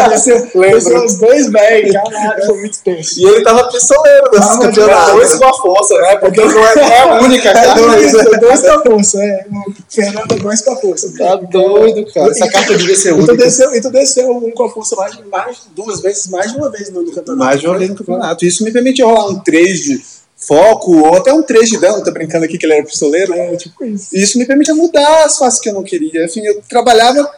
Desceu 0.10 1.04
os 1.06 1.16
dois 1.18 1.50
bem, 1.50 1.92
caralho, 1.92 2.46
foi 2.46 2.60
muito 2.60 2.80
tenso. 2.84 3.20
E 3.20 3.26
ele 3.26 3.44
tava 3.44 3.68
pistoleiro 3.70 4.30
nesse 4.32 4.48
Tava 4.48 4.62
campeonato. 4.62 5.12
Dois 5.12 5.36
com 5.36 5.46
a 5.46 5.54
força, 5.54 5.94
né? 6.00 6.16
Porque 6.18 6.42
não 6.42 6.68
é, 6.68 6.76
não 6.76 6.84
é 6.84 7.00
a 7.00 7.22
única, 7.22 7.50
É 7.50 7.54
cara. 7.54 7.74
dois, 7.74 8.14
é 8.14 8.38
dois 8.38 8.62
com 8.62 8.72
a 8.72 8.82
força, 8.82 9.24
é. 9.24 9.46
Fernando 9.90 10.36
dois 10.36 10.62
com 10.62 10.72
a 10.72 10.76
força. 10.78 11.14
Tá 11.18 11.36
doido, 11.36 12.06
cara. 12.14 12.32
Essa 12.32 12.50
carta 12.50 12.78
devia 12.78 12.96
ser 12.96 13.14
única. 13.14 13.34
e 13.34 13.82
tu 13.82 13.90
desceu 13.90 14.32
um 14.32 14.52
com 14.52 14.64
a 14.66 14.70
força 14.70 14.96
mais, 14.96 15.18
mais 15.32 15.58
duas 15.76 16.02
vezes, 16.02 16.28
mais 16.28 16.52
de 16.52 16.58
uma 16.58 16.70
vez 16.70 16.90
no, 16.90 17.04
campeonato. 17.06 17.38
mais 17.38 17.60
de 17.60 17.68
uma 17.68 17.78
vez 17.78 17.90
no 17.90 17.96
campeonato. 17.96 18.46
Isso 18.46 18.64
me 18.64 18.72
permitia 18.72 19.06
rolar 19.06 19.28
um 19.30 19.40
3 19.40 19.80
de 19.80 20.02
foco 20.36 20.98
ou 20.98 21.16
até 21.16 21.34
um 21.34 21.42
3 21.42 21.70
de 21.70 21.80
dano. 21.80 22.04
Tô 22.04 22.12
brincando 22.12 22.46
aqui 22.46 22.58
que 22.58 22.66
ele 22.66 22.74
era 22.74 22.84
pistoleiro. 22.86 23.34
É, 23.34 23.56
tipo 23.56 23.84
isso. 23.86 24.10
Isso 24.14 24.38
me 24.38 24.46
permitia 24.46 24.76
mudar 24.76 25.24
as 25.26 25.38
faces 25.38 25.60
que 25.60 25.70
eu 25.70 25.74
não 25.74 25.84
queria. 25.84 26.26
Enfim, 26.26 26.42
eu 26.46 26.62
trabalhava 26.68 27.30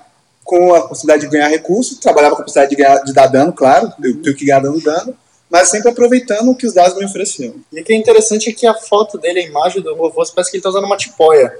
com 0.45 0.75
a 0.75 0.87
possibilidade 0.87 1.25
de 1.25 1.31
ganhar 1.31 1.47
recurso, 1.47 1.99
trabalhava 1.99 2.35
com 2.35 2.43
a 2.43 2.45
possibilidade 2.45 2.75
de, 2.75 2.81
ganhar, 2.81 3.03
de 3.03 3.13
dar 3.13 3.27
dano, 3.27 3.51
claro, 3.51 3.91
eu 4.01 4.21
tenho 4.21 4.35
que 4.35 4.45
ganhar 4.45 4.59
dando 4.59 4.79
dano, 4.79 5.17
mas 5.49 5.69
sempre 5.69 5.89
aproveitando 5.89 6.51
o 6.51 6.55
que 6.55 6.67
os 6.67 6.73
dados 6.73 6.97
me 6.97 7.05
ofereciam. 7.05 7.55
E 7.71 7.81
o 7.81 7.83
que 7.83 7.93
é 7.93 7.95
interessante 7.95 8.49
é 8.49 8.53
que 8.53 8.67
a 8.67 8.73
foto 8.73 9.17
dele, 9.17 9.39
a 9.39 9.43
imagem 9.43 9.81
do 9.81 9.95
Rovoso, 9.95 10.33
parece 10.35 10.51
que 10.51 10.57
ele 10.57 10.63
tá 10.63 10.69
usando 10.69 10.85
uma 10.85 10.97
tipóia. 10.97 11.51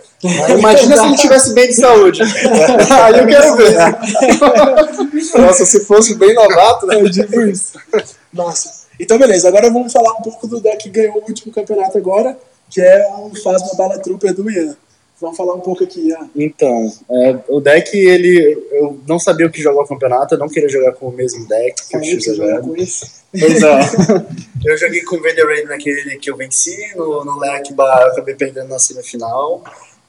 Imagina 0.58 0.98
se 0.98 1.06
ele 1.06 1.16
tivesse 1.16 1.54
bem 1.54 1.68
de 1.68 1.74
saúde. 1.74 2.22
Aí 3.04 3.20
eu 3.20 3.28
quero 3.28 3.56
ver. 3.56 3.76
Nossa, 5.40 5.66
se 5.66 5.86
fosse 5.86 6.16
bem 6.16 6.34
novato, 6.34 6.86
né? 6.86 7.00
É 7.00 7.10
tipo 7.10 7.42
isso. 7.42 7.74
Nossa. 8.34 8.86
Então, 9.00 9.18
beleza. 9.18 9.48
Agora 9.48 9.72
vamos 9.72 9.92
falar 9.92 10.14
um 10.14 10.22
pouco 10.22 10.48
do 10.48 10.60
deck 10.60 10.78
que 10.78 10.90
ganhou 10.90 11.18
o 11.18 11.24
último 11.28 11.54
campeonato 11.54 11.98
agora, 11.98 12.38
que 12.70 12.82
é 12.82 13.08
o 13.08 13.32
Phasma 13.42 13.76
Bala 13.78 14.00
Trooper 14.00 14.34
do 14.34 14.50
Ian. 14.50 14.76
Vamos 15.26 15.38
falar 15.38 15.56
um 15.56 15.60
pouco 15.60 15.84
aqui, 15.84 16.10
Ian. 16.10 16.30
Então, 16.36 16.94
é, 17.10 17.40
o 17.50 17.60
deck, 17.60 17.98
ele. 17.98 18.64
Eu 18.72 19.00
não 19.08 19.18
sabia 19.18 19.48
o 19.48 19.50
que 19.50 19.60
jogar 19.60 19.82
o 19.82 19.88
campeonato, 19.88 20.36
eu 20.36 20.38
não 20.38 20.48
queria 20.48 20.70
jogar 20.70 20.92
com 20.92 21.08
o 21.08 21.12
mesmo 21.12 21.48
deck 21.48 21.88
que 21.90 21.98
eu 21.98 22.02
tinha 22.02 22.20
jogado. 22.20 22.68
Pois 22.68 23.64
é. 23.64 23.80
Eu 24.64 24.78
joguei 24.78 25.02
com 25.04 25.18
o 25.18 25.22
Vader 25.22 25.46
Raid 25.46 25.66
naquele 25.66 26.18
que 26.18 26.30
eu 26.30 26.36
venci, 26.36 26.76
no, 26.96 27.24
no 27.24 27.38
Lekba 27.38 27.84
eu 27.84 28.12
acabei 28.14 28.34
perdendo 28.34 28.70
na 28.70 28.80
semifinal. 28.80 29.64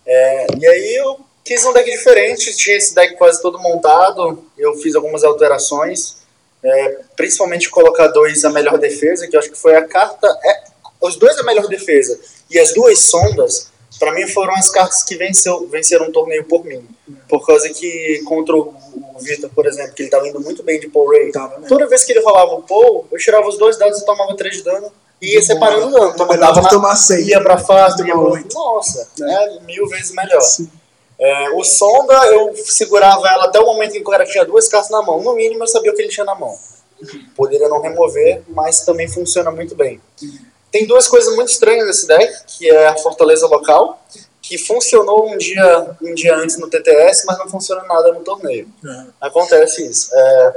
É, 0.07 0.47
e 0.59 0.67
aí 0.67 0.97
eu 0.97 1.21
quis 1.45 1.63
um 1.67 1.75
deck 1.75 1.91
diferente, 1.91 2.57
tinha 2.57 2.77
esse 2.77 2.95
deck 2.95 3.17
quase 3.17 3.43
todo 3.43 3.59
montado, 3.59 4.43
eu 4.57 4.75
fiz 4.77 4.95
algumas 4.95 5.25
alterações, 5.25 6.19
é, 6.63 7.01
principalmente 7.17 7.69
colocar 7.69 8.07
dois 8.09 8.45
a 8.47 8.51
melhor 8.51 8.79
defesa, 8.79 9.27
que 9.27 9.37
eu 9.37 9.41
acho 9.41 9.51
que 9.51 9.59
foi 9.59 9.75
a 9.75 9.85
carta. 9.85 10.27
É, 10.43 10.65
os 11.03 11.17
dois 11.17 11.37
a 11.39 11.43
melhor 11.43 11.67
defesa 11.69 12.19
e 12.51 12.59
as 12.59 12.73
duas 12.73 12.99
sondas, 13.01 13.71
pra 13.99 14.13
mim 14.13 14.27
foram 14.29 14.55
as 14.55 14.69
cartas 14.71 15.03
que 15.03 15.17
venceu, 15.17 15.67
venceram 15.69 16.09
o 16.09 16.13
torneio 16.13 16.45
por 16.45 16.65
mim. 16.65 16.87
Por 17.29 17.45
causa 17.47 17.69
que 17.71 18.23
contra 18.27 18.57
o, 18.57 18.75
Vitor, 19.19 19.51
por 19.51 19.67
exemplo, 19.67 19.93
que 19.95 20.03
ele 20.03 20.11
tava 20.11 20.29
indo 20.29 20.41
muito 20.41 20.63
bem 20.63 20.79
de 20.79 20.89
Paul 20.89 21.11
Ray, 21.11 21.33
Tava, 21.33 21.59
né? 21.59 21.67
Toda 21.69 21.87
vez 21.87 22.05
que 22.05 22.13
ele 22.13 22.21
rolava 22.21 22.55
o 22.55 22.63
Paul, 22.63 23.07
eu 23.11 23.19
tirava 23.19 23.49
os 23.49 23.57
dois 23.57 23.79
dados 23.79 24.01
e 24.01 24.05
tomava 24.05 24.37
3 24.37 24.57
de 24.57 24.63
dano. 24.63 24.93
E 25.21 25.35
ia 25.35 25.43
separando 25.43 25.87
o 25.87 25.91
dano. 25.91 26.15
Tomava, 26.15 26.39
dava 26.39 26.63
na, 26.63 26.69
tomar 26.69 26.95
seis. 26.95 27.27
ia 27.27 27.41
pra 27.41 27.57
fase, 27.57 28.07
ia 28.07 28.13
pra... 28.13 28.21
oito. 28.21 28.55
Nossa, 28.55 29.09
É. 29.23 29.57
é 29.57 29.61
mil 29.61 29.89
vezes 29.89 30.13
melhor. 30.13 30.41
Sim. 30.43 30.71
É, 31.19 31.51
o 31.51 31.65
Sonda, 31.65 32.15
eu 32.27 32.55
segurava 32.57 33.27
ela 33.29 33.47
até 33.47 33.59
o 33.59 33.65
momento 33.65 33.93
em 33.93 34.03
que 34.03 34.07
o 34.07 34.11
cara 34.11 34.27
tinha 34.27 34.45
duas 34.45 34.69
cartas 34.69 34.91
na 34.91 35.01
mão. 35.01 35.23
No 35.23 35.35
mínimo, 35.35 35.63
eu 35.63 35.67
sabia 35.67 35.91
o 35.91 35.95
que 35.95 36.03
ele 36.03 36.11
tinha 36.11 36.27
na 36.27 36.35
mão. 36.35 36.55
Poderia 37.35 37.69
não 37.69 37.81
remover, 37.81 38.43
mas 38.49 38.85
também 38.85 39.09
funciona 39.09 39.51
muito 39.51 39.75
bem. 39.75 40.01
Tem 40.77 40.87
duas 40.87 41.09
coisas 41.09 41.35
muito 41.35 41.51
estranhas 41.51 41.87
nesse 41.87 42.07
deck, 42.07 42.35
que 42.47 42.69
é 42.69 42.89
a 42.89 42.97
Fortaleza 42.99 43.47
Local, 43.47 43.99
que 44.43 44.59
funcionou 44.59 45.27
um 45.33 45.39
dia, 45.39 45.91
um 46.03 46.13
dia 46.15 46.37
antes 46.37 46.59
no 46.59 46.69
TTS, 46.69 47.25
mas 47.27 47.39
não 47.39 47.49
funciona 47.49 47.83
nada 47.85 48.13
no 48.13 48.21
torneio. 48.21 48.69
Aham. 48.85 49.07
Acontece 49.19 49.87
isso. 49.87 50.11
É, 50.13 50.57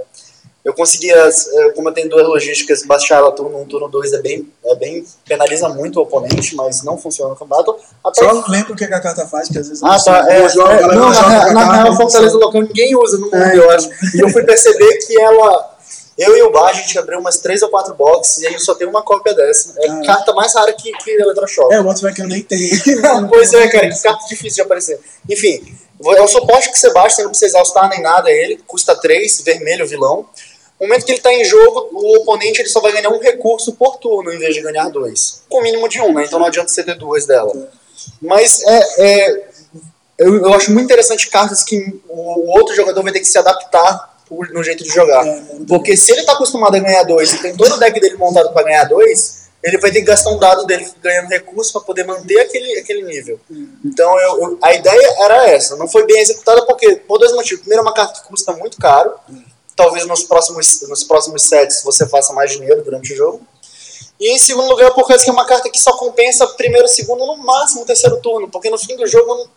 eu 0.65 0.73
conseguia, 0.73 1.15
é, 1.15 1.69
como 1.69 1.87
eu 1.87 1.93
tenho 1.93 2.09
duas 2.09 2.27
logísticas, 2.27 2.83
baixar 2.83 3.19
ela 3.19 3.31
turno 3.31 3.61
1, 3.61 3.65
turno 3.67 3.87
2 3.87 4.11
é 4.11 4.21
bem, 4.21 4.51
é 4.65 4.75
bem. 4.75 5.05
penaliza 5.25 5.69
muito 5.69 5.99
o 5.99 6.03
oponente, 6.03 6.53
mas 6.53 6.83
não 6.83 6.97
funciona 6.97 7.29
no 7.29 7.37
campeonato. 7.37 7.77
Até 8.03 8.25
Só 8.25 8.43
lembra 8.49 8.73
o 8.73 8.75
que 8.75 8.83
a 8.83 8.99
carta 8.99 9.25
faz, 9.25 9.47
que 9.47 9.57
às 9.57 9.69
vezes 9.69 9.81
ah, 9.81 9.97
tá. 10.03 10.29
É, 10.29 10.41
Eu 10.43 10.49
jogo, 10.49 10.67
a 10.67 10.73
é, 10.73 10.95
não, 10.95 11.13
joga 11.13 11.53
na, 11.53 11.61
a 11.61 11.73
real, 11.75 11.85
não 11.85 11.95
Fortaleza. 11.95 12.37
Local 12.37 12.61
ninguém 12.63 12.93
usa 12.93 13.17
no 13.17 13.27
mundo, 13.27 13.35
É, 13.35 13.55
eu 13.55 13.63
então. 13.63 13.69
acho. 13.69 13.89
E 14.17 14.19
eu 14.19 14.27
fui 14.27 14.43
perceber 14.43 14.97
que 14.97 15.17
ela. 15.17 15.78
Eu 16.19 16.35
e 16.35 16.41
o 16.41 16.51
Bar, 16.51 16.67
a 16.67 16.73
gente 16.73 16.99
abriu 16.99 17.17
umas 17.17 17.37
três 17.37 17.61
ou 17.61 17.69
quatro 17.69 17.93
boxes 17.93 18.39
e 18.39 18.47
a 18.47 18.49
gente 18.49 18.61
só 18.61 18.75
tem 18.75 18.85
uma 18.85 19.01
cópia 19.01 19.33
dessa. 19.33 19.73
É 19.77 19.87
Caramba. 19.87 20.05
carta 20.05 20.33
mais 20.33 20.53
rara 20.53 20.73
que, 20.73 20.91
que 20.91 21.11
Eletroshock. 21.11 21.73
É, 21.73 21.79
o 21.79 21.87
outro 21.87 22.01
vai 22.01 22.13
que 22.13 22.21
eu 22.21 22.27
nem 22.27 22.43
tenho. 22.43 22.69
pois 23.29 23.53
é, 23.53 23.69
cara, 23.69 23.89
que 23.89 24.01
carta 24.01 24.27
difícil 24.27 24.55
de 24.55 24.61
aparecer. 24.63 24.99
Enfim, 25.29 25.63
é 26.05 26.21
o 26.21 26.27
suporte 26.27 26.69
que 26.69 26.77
você 26.77 26.91
baixa, 26.91 27.15
você 27.15 27.23
não 27.23 27.29
precisa 27.29 27.51
exaustar 27.51 27.87
nem 27.87 28.01
nada 28.01 28.29
ele. 28.29 28.61
Custa 28.67 28.93
3, 28.97 29.41
vermelho, 29.43 29.87
vilão. 29.87 30.27
No 30.77 30.87
momento 30.87 31.05
que 31.05 31.11
ele 31.11 31.19
está 31.19 31.33
em 31.33 31.45
jogo, 31.45 31.89
o 31.93 32.17
oponente 32.17 32.61
ele 32.61 32.69
só 32.69 32.81
vai 32.81 32.91
ganhar 32.91 33.09
um 33.11 33.19
recurso 33.19 33.73
por 33.73 33.95
turno, 33.95 34.33
em 34.33 34.39
vez 34.39 34.53
de 34.53 34.61
ganhar 34.61 34.89
dois. 34.89 35.43
Com 35.47 35.61
mínimo 35.61 35.87
de 35.87 36.01
um, 36.01 36.13
né? 36.13 36.25
Então 36.25 36.37
não 36.37 36.47
adianta 36.47 36.67
você 36.67 36.83
ter 36.83 36.95
duas 36.95 37.25
dela. 37.25 37.51
Mas 38.21 38.61
é, 38.63 38.81
é 38.97 39.49
eu, 40.17 40.35
eu 40.35 40.53
acho 40.53 40.71
muito 40.73 40.83
interessante 40.83 41.29
cartas 41.29 41.63
que 41.63 41.97
o 42.09 42.51
outro 42.57 42.75
jogador 42.75 43.01
vai 43.01 43.13
ter 43.13 43.19
que 43.19 43.25
se 43.25 43.37
adaptar 43.37 44.08
no 44.29 44.63
jeito 44.63 44.83
de 44.83 44.89
jogar. 44.89 45.25
É, 45.25 45.43
Porque 45.67 45.95
se 45.97 46.11
ele 46.11 46.23
tá 46.23 46.33
acostumado 46.33 46.75
a 46.75 46.79
ganhar 46.79 47.03
dois 47.03 47.33
e 47.33 47.41
tem 47.41 47.55
todo 47.55 47.73
o 47.75 47.77
deck 47.77 47.99
dele 47.99 48.15
montado 48.17 48.51
para 48.53 48.63
ganhar 48.63 48.83
dois, 48.85 49.49
ele 49.63 49.77
vai 49.77 49.91
ter 49.91 49.99
que 49.99 50.05
gastar 50.05 50.29
um 50.31 50.37
dado 50.39 50.65
dele 50.65 50.87
ganhando 51.01 51.27
recurso 51.27 51.73
para 51.73 51.81
poder 51.81 52.05
manter 52.05 52.39
aquele, 52.39 52.79
aquele 52.79 53.01
nível. 53.03 53.39
Então 53.83 54.19
eu, 54.21 54.41
eu- 54.41 54.57
a 54.61 54.73
ideia 54.73 55.15
era 55.19 55.47
essa. 55.49 55.75
Não 55.75 55.87
foi 55.87 56.05
bem 56.05 56.19
executada 56.21 56.65
porque, 56.65 56.95
por 56.95 57.17
dois 57.17 57.33
motivos. 57.33 57.59
Primeiro, 57.61 57.81
é 57.81 57.85
uma 57.85 57.93
carta 57.93 58.21
que 58.21 58.27
custa 58.27 58.53
muito 58.53 58.77
caro. 58.77 59.13
Talvez 59.75 60.05
nos 60.05 60.23
próximos, 60.23 60.81
nos 60.89 61.03
próximos 61.03 61.43
sets 61.43 61.81
você 61.83 62.07
faça 62.07 62.33
mais 62.33 62.51
dinheiro 62.51 62.81
durante 62.83 63.13
o 63.13 63.15
jogo. 63.15 63.41
E 64.19 64.33
em 64.35 64.37
segundo 64.39 64.67
lugar, 64.69 64.91
por 64.93 65.07
causa 65.07 65.23
que 65.23 65.29
é 65.29 65.33
uma 65.33 65.45
carta 65.45 65.69
que 65.69 65.79
só 65.79 65.95
compensa 65.95 66.45
primeiro, 66.47 66.87
segundo, 66.89 67.25
no 67.25 67.37
máximo 67.37 67.85
terceiro 67.85 68.17
turno. 68.17 68.49
Porque 68.49 68.69
no 68.69 68.77
fim 68.77 68.97
do 68.97 69.07
jogo 69.07 69.47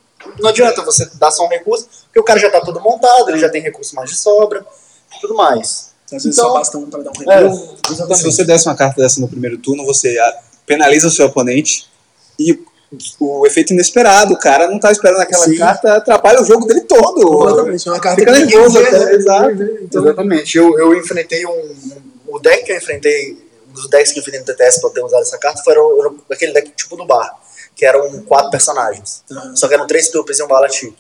não, 0.41 0.51
adianta 0.51 0.83
você 0.83 1.09
dar 1.15 1.31
só 1.31 1.45
um 1.45 1.49
recurso, 1.49 1.89
porque 2.05 2.21
o 2.21 2.25
cara 2.25 2.39
já 2.39 2.51
tá 2.51 2.61
todo 2.61 2.81
montado, 2.81 3.31
ele 3.31 3.39
já 3.39 3.49
tem 3.49 3.61
recurso 3.63 3.95
mais 3.95 4.11
de 4.11 4.17
sobra, 4.17 4.65
tudo 5.21 5.35
mais. 5.35 5.93
Às 6.07 6.25
vezes 6.25 6.37
Então- 6.39 6.49
só 6.51 6.55
basta 6.55 6.79
um 6.79 6.91
para 6.91 7.03
dar 7.03 7.11
um 7.11 7.31
É, 7.33 7.39
recurso. 7.43 7.77
Se 8.17 8.25
você 8.25 8.45
desse 8.45 8.69
uma 8.69 8.77
carta 8.77 9.01
dessa 9.01 9.21
no 9.21 9.29
primeiro 9.29 9.57
turno, 9.59 9.85
você 9.87 10.17
penaliza 10.67 11.09
o 11.09 11.11
seu 11.11 11.27
oponente 11.27 11.89
e 12.39 12.59
o 13.19 13.47
efeito 13.47 13.73
inesperado, 13.73 14.35
o 14.35 14.39
cara 14.39 14.69
não 14.69 14.79
tá 14.79 14.93
esperando 14.93 15.21
aquela 15.21 15.45
Sim. 15.47 15.57
carta, 15.57 15.97
atrapalha 15.97 16.43
o 16.43 16.45
jogo 16.45 16.67
dele 16.67 16.83
todo. 16.83 17.49
Exatamente, 17.49 17.89
é 17.89 17.93
uma 17.93 18.01
carta 18.01 18.21
Fica 18.21 18.33
que 18.35 18.39
nervoso 18.45 18.79
até, 18.79 18.91
né? 18.99 19.15
exato. 19.15 19.63
Então, 19.83 20.03
Exatamente. 20.05 20.59
Eu, 20.59 20.79
eu 20.79 20.95
enfrentei 20.95 21.47
um. 21.47 21.75
O 22.27 22.39
deck 22.39 22.65
que 22.65 22.73
eu 22.73 22.77
enfrentei, 22.77 23.39
um 23.69 23.73
dos 23.73 23.89
decks 23.89 24.13
que 24.13 24.19
eu 24.19 24.21
enfrentei 24.21 24.41
no 24.41 24.47
TTS 24.47 24.81
pra 24.83 24.91
ter 24.91 25.03
usado 25.03 25.23
essa 25.23 25.39
carta, 25.39 25.63
foi 25.65 25.73
era 25.73 25.83
aquele 26.31 26.53
deck 26.53 26.71
tipo 26.73 26.95
do 26.97 27.07
bar, 27.07 27.31
que 27.75 27.85
eram 27.85 28.23
quatro 28.23 28.51
personagens. 28.51 29.23
Aham. 29.31 29.57
Só 29.57 29.69
que 29.69 29.75
eram 29.75 29.87
três 29.87 30.11
duplas 30.11 30.39
e 30.39 30.43
um 30.43 30.49
Balatic. 30.49 30.95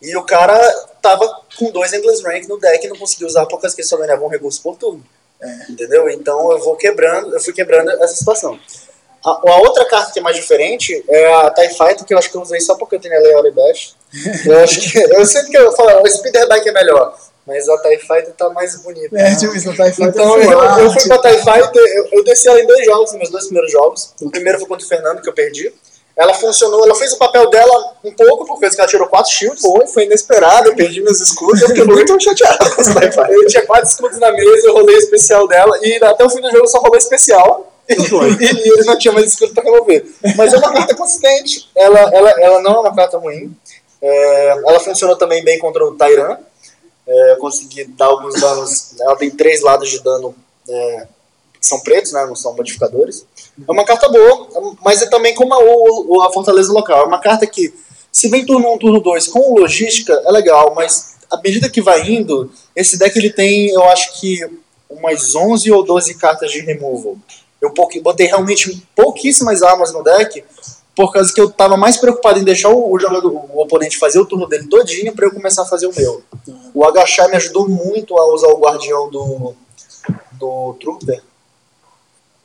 E 0.00 0.16
o 0.16 0.22
cara 0.22 0.56
tava 1.02 1.28
com 1.58 1.70
dois 1.70 1.92
Endless 1.92 2.22
Rank 2.22 2.46
no 2.46 2.58
deck 2.58 2.86
e 2.86 2.88
não 2.88 2.96
conseguia 2.96 3.26
usar 3.26 3.46
por 3.46 3.60
causa 3.60 3.74
que 3.74 3.82
ele 3.82 3.88
só 3.88 3.96
ganhava 3.96 4.24
um 4.24 4.28
recurso 4.28 4.62
por 4.62 4.76
turno. 4.76 5.04
Entendeu? 5.68 6.08
Então 6.08 6.50
eu 6.52 6.58
vou 6.58 6.76
quebrando, 6.76 7.34
eu 7.34 7.40
fui 7.40 7.52
quebrando 7.52 7.90
essa 7.90 8.14
situação. 8.14 8.58
A, 9.24 9.30
a 9.30 9.56
outra 9.58 9.84
carta 9.86 10.12
que 10.12 10.18
é 10.20 10.22
mais 10.22 10.36
diferente 10.36 11.04
é 11.08 11.34
a 11.34 11.50
TIE 11.50 11.68
Fighter, 11.70 12.04
que 12.04 12.14
eu 12.14 12.18
acho 12.18 12.30
que 12.30 12.36
eu 12.36 12.42
usei 12.42 12.60
só 12.60 12.76
porque 12.76 12.96
eu 12.96 13.00
tenho 13.00 13.16
a 13.16 13.20
Leora 13.20 13.48
e 13.48 13.52
Bash. 13.52 13.96
Eu 14.46 14.58
acho 14.60 14.80
que. 14.80 14.98
Eu 15.12 15.26
sempre 15.26 15.50
que 15.50 15.58
eu 15.58 15.72
falo, 15.72 16.02
o 16.02 16.08
Speederback 16.08 16.68
é 16.68 16.72
melhor. 16.72 17.18
Mas 17.46 17.68
a 17.68 17.78
TIE 17.78 17.98
Fighter 17.98 18.32
tá 18.36 18.50
mais 18.50 18.76
bonita. 18.82 19.18
É, 19.18 19.34
tipo 19.34 19.56
isso, 19.56 19.68
não 19.68 19.76
tá 19.76 19.88
em 19.88 19.92
Então 19.92 20.38
eu, 20.38 20.60
eu 20.78 20.92
fui 20.92 21.08
pra 21.08 21.18
TIE 21.18 21.38
Fighter, 21.38 21.82
eu, 21.94 22.08
eu 22.12 22.24
desci 22.24 22.46
ela 22.46 22.60
em 22.60 22.66
dois 22.66 22.84
jogos, 22.84 23.12
meus 23.14 23.30
dois 23.30 23.44
primeiros 23.44 23.72
jogos. 23.72 24.14
O 24.20 24.30
primeiro 24.30 24.58
foi 24.58 24.68
contra 24.68 24.84
o 24.84 24.88
Fernando, 24.88 25.22
que 25.22 25.28
eu 25.28 25.32
perdi. 25.32 25.72
Ela 26.18 26.34
funcionou, 26.34 26.84
ela 26.84 26.96
fez 26.96 27.12
o 27.12 27.16
papel 27.16 27.48
dela 27.48 27.94
um 28.02 28.10
pouco, 28.12 28.44
por 28.44 28.58
causa 28.58 28.74
que 28.74 28.80
ela 28.80 28.90
tirou 28.90 29.06
quatro 29.06 29.30
shields. 29.30 29.62
Foi, 29.62 29.86
foi 29.86 30.04
inesperado, 30.04 30.68
eu 30.68 30.74
perdi 30.74 31.00
meus 31.00 31.20
escudos, 31.20 31.62
eu 31.62 31.68
fiquei 31.68 31.84
muito 31.84 32.18
chateado. 32.20 32.58
Eu 33.30 33.46
tinha 33.46 33.64
quatro 33.64 33.88
escudos 33.88 34.18
na 34.18 34.32
mesa, 34.32 34.66
eu 34.66 34.72
rolei 34.72 34.96
especial 34.96 35.46
dela, 35.46 35.78
e 35.80 36.02
até 36.02 36.24
o 36.24 36.30
fim 36.30 36.40
do 36.40 36.50
jogo 36.50 36.64
eu 36.64 36.68
só 36.68 36.78
rolei 36.78 36.98
especial. 36.98 37.72
e, 37.88 37.94
e 37.94 38.68
ele 38.72 38.84
não 38.84 38.98
tinha 38.98 39.12
mais 39.12 39.26
escudo 39.26 39.54
pra 39.54 39.62
remover. 39.62 40.04
Mas 40.36 40.52
é 40.52 40.58
uma 40.58 40.72
carta 40.72 40.94
consistente. 40.94 41.70
Ela, 41.76 42.00
ela, 42.12 42.30
ela 42.30 42.62
não 42.62 42.76
é 42.76 42.80
uma 42.80 42.94
carta 42.94 43.16
ruim. 43.18 43.54
É, 44.02 44.48
ela 44.48 44.80
funcionou 44.80 45.16
também 45.16 45.42
bem 45.44 45.58
contra 45.58 45.84
o 45.84 45.94
Tyran. 45.96 46.36
É, 47.06 47.32
eu 47.32 47.36
consegui 47.38 47.84
dar 47.84 48.06
alguns 48.06 48.40
danos. 48.40 48.94
Ela 49.00 49.16
tem 49.16 49.30
três 49.30 49.62
lados 49.62 49.88
de 49.88 50.02
dano 50.02 50.34
é, 50.68 51.06
que 51.58 51.66
são 51.66 51.80
pretos, 51.80 52.12
né? 52.12 52.26
Não 52.26 52.36
são 52.36 52.54
modificadores. 52.54 53.24
É 53.66 53.72
uma 53.72 53.84
carta 53.84 54.08
boa, 54.08 54.76
mas 54.84 55.02
é 55.02 55.06
também 55.06 55.34
como 55.34 55.52
a, 55.54 55.58
o- 55.58 56.22
a 56.22 56.32
Fortaleza 56.32 56.72
Local. 56.72 57.00
É 57.02 57.04
uma 57.06 57.18
carta 57.20 57.46
que, 57.46 57.72
se 58.12 58.28
vem 58.28 58.44
turno 58.46 58.72
1, 58.74 58.78
turno 58.78 59.00
2 59.00 59.28
com 59.28 59.58
logística, 59.58 60.12
é 60.24 60.30
legal, 60.30 60.72
mas 60.74 61.16
à 61.30 61.36
medida 61.38 61.68
que 61.68 61.80
vai 61.82 62.08
indo, 62.08 62.50
esse 62.74 62.98
deck 62.98 63.16
ele 63.18 63.30
tem, 63.30 63.68
eu 63.70 63.84
acho 63.84 64.18
que, 64.20 64.40
umas 64.88 65.34
11 65.34 65.70
ou 65.72 65.82
12 65.84 66.14
cartas 66.16 66.50
de 66.50 66.60
removal. 66.60 67.16
Eu 67.60 67.72
botei 68.02 68.26
realmente 68.26 68.82
pouquíssimas 68.94 69.62
armas 69.62 69.92
no 69.92 70.02
deck, 70.02 70.44
por 70.94 71.12
causa 71.12 71.32
que 71.32 71.40
eu 71.40 71.50
tava 71.50 71.76
mais 71.76 71.96
preocupado 71.96 72.38
em 72.38 72.44
deixar 72.44 72.70
o, 72.70 72.92
o 72.92 72.98
jogador, 72.98 73.28
o 73.32 73.60
oponente 73.60 73.98
fazer 73.98 74.18
o 74.18 74.26
turno 74.26 74.46
dele 74.48 74.66
todinho 74.68 75.14
para 75.14 75.26
eu 75.26 75.32
começar 75.32 75.62
a 75.62 75.66
fazer 75.66 75.86
o 75.86 75.94
meu. 75.94 76.22
O 76.74 76.84
agachar 76.84 77.28
me 77.28 77.36
ajudou 77.36 77.68
muito 77.68 78.18
a 78.18 78.32
usar 78.34 78.48
o 78.48 78.58
guardião 78.58 79.10
do, 79.10 79.54
do 80.32 80.74
Trooper, 80.80 81.22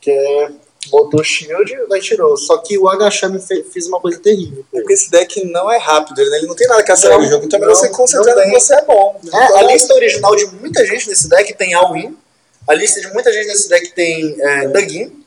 que 0.01 0.12
é, 0.12 0.51
botou 0.89 1.23
shield 1.23 1.73
e 1.73 1.99
tirou. 1.99 2.35
Só 2.37 2.57
que 2.57 2.77
o 2.77 2.87
agachar 2.87 3.29
me 3.29 3.39
fe, 3.39 3.63
fez 3.63 3.87
uma 3.87 3.99
coisa 3.99 4.19
terrível. 4.19 4.65
É 4.73 4.79
porque 4.79 4.93
esse 4.93 5.09
deck 5.09 5.45
não 5.45 5.71
é 5.71 5.77
rápido, 5.77 6.19
ele 6.19 6.33
ele 6.35 6.47
não 6.47 6.55
tem 6.55 6.67
nada 6.67 6.83
que 6.83 6.91
acelerar 6.91 7.19
o 7.19 7.25
jogo, 7.25 7.45
então 7.45 7.57
é 7.57 7.61
melhor 7.61 7.75
você 7.75 7.89
concentrar 7.89 8.35
no 8.35 8.43
que 8.43 8.51
você 8.51 8.75
é 8.75 8.81
bom. 8.83 9.19
É, 9.31 9.59
a 9.59 9.61
lista 9.63 9.93
original 9.93 10.35
de 10.35 10.45
muita 10.47 10.85
gente 10.85 11.07
nesse 11.07 11.29
deck 11.29 11.53
tem 11.53 11.73
All-In. 11.73 12.17
A 12.67 12.73
lista 12.73 13.01
de 13.01 13.11
muita 13.13 13.31
gente 13.31 13.47
nesse 13.47 13.69
deck 13.69 13.91
tem 13.93 14.35
é, 14.39 14.67
Dugin. 14.67 15.23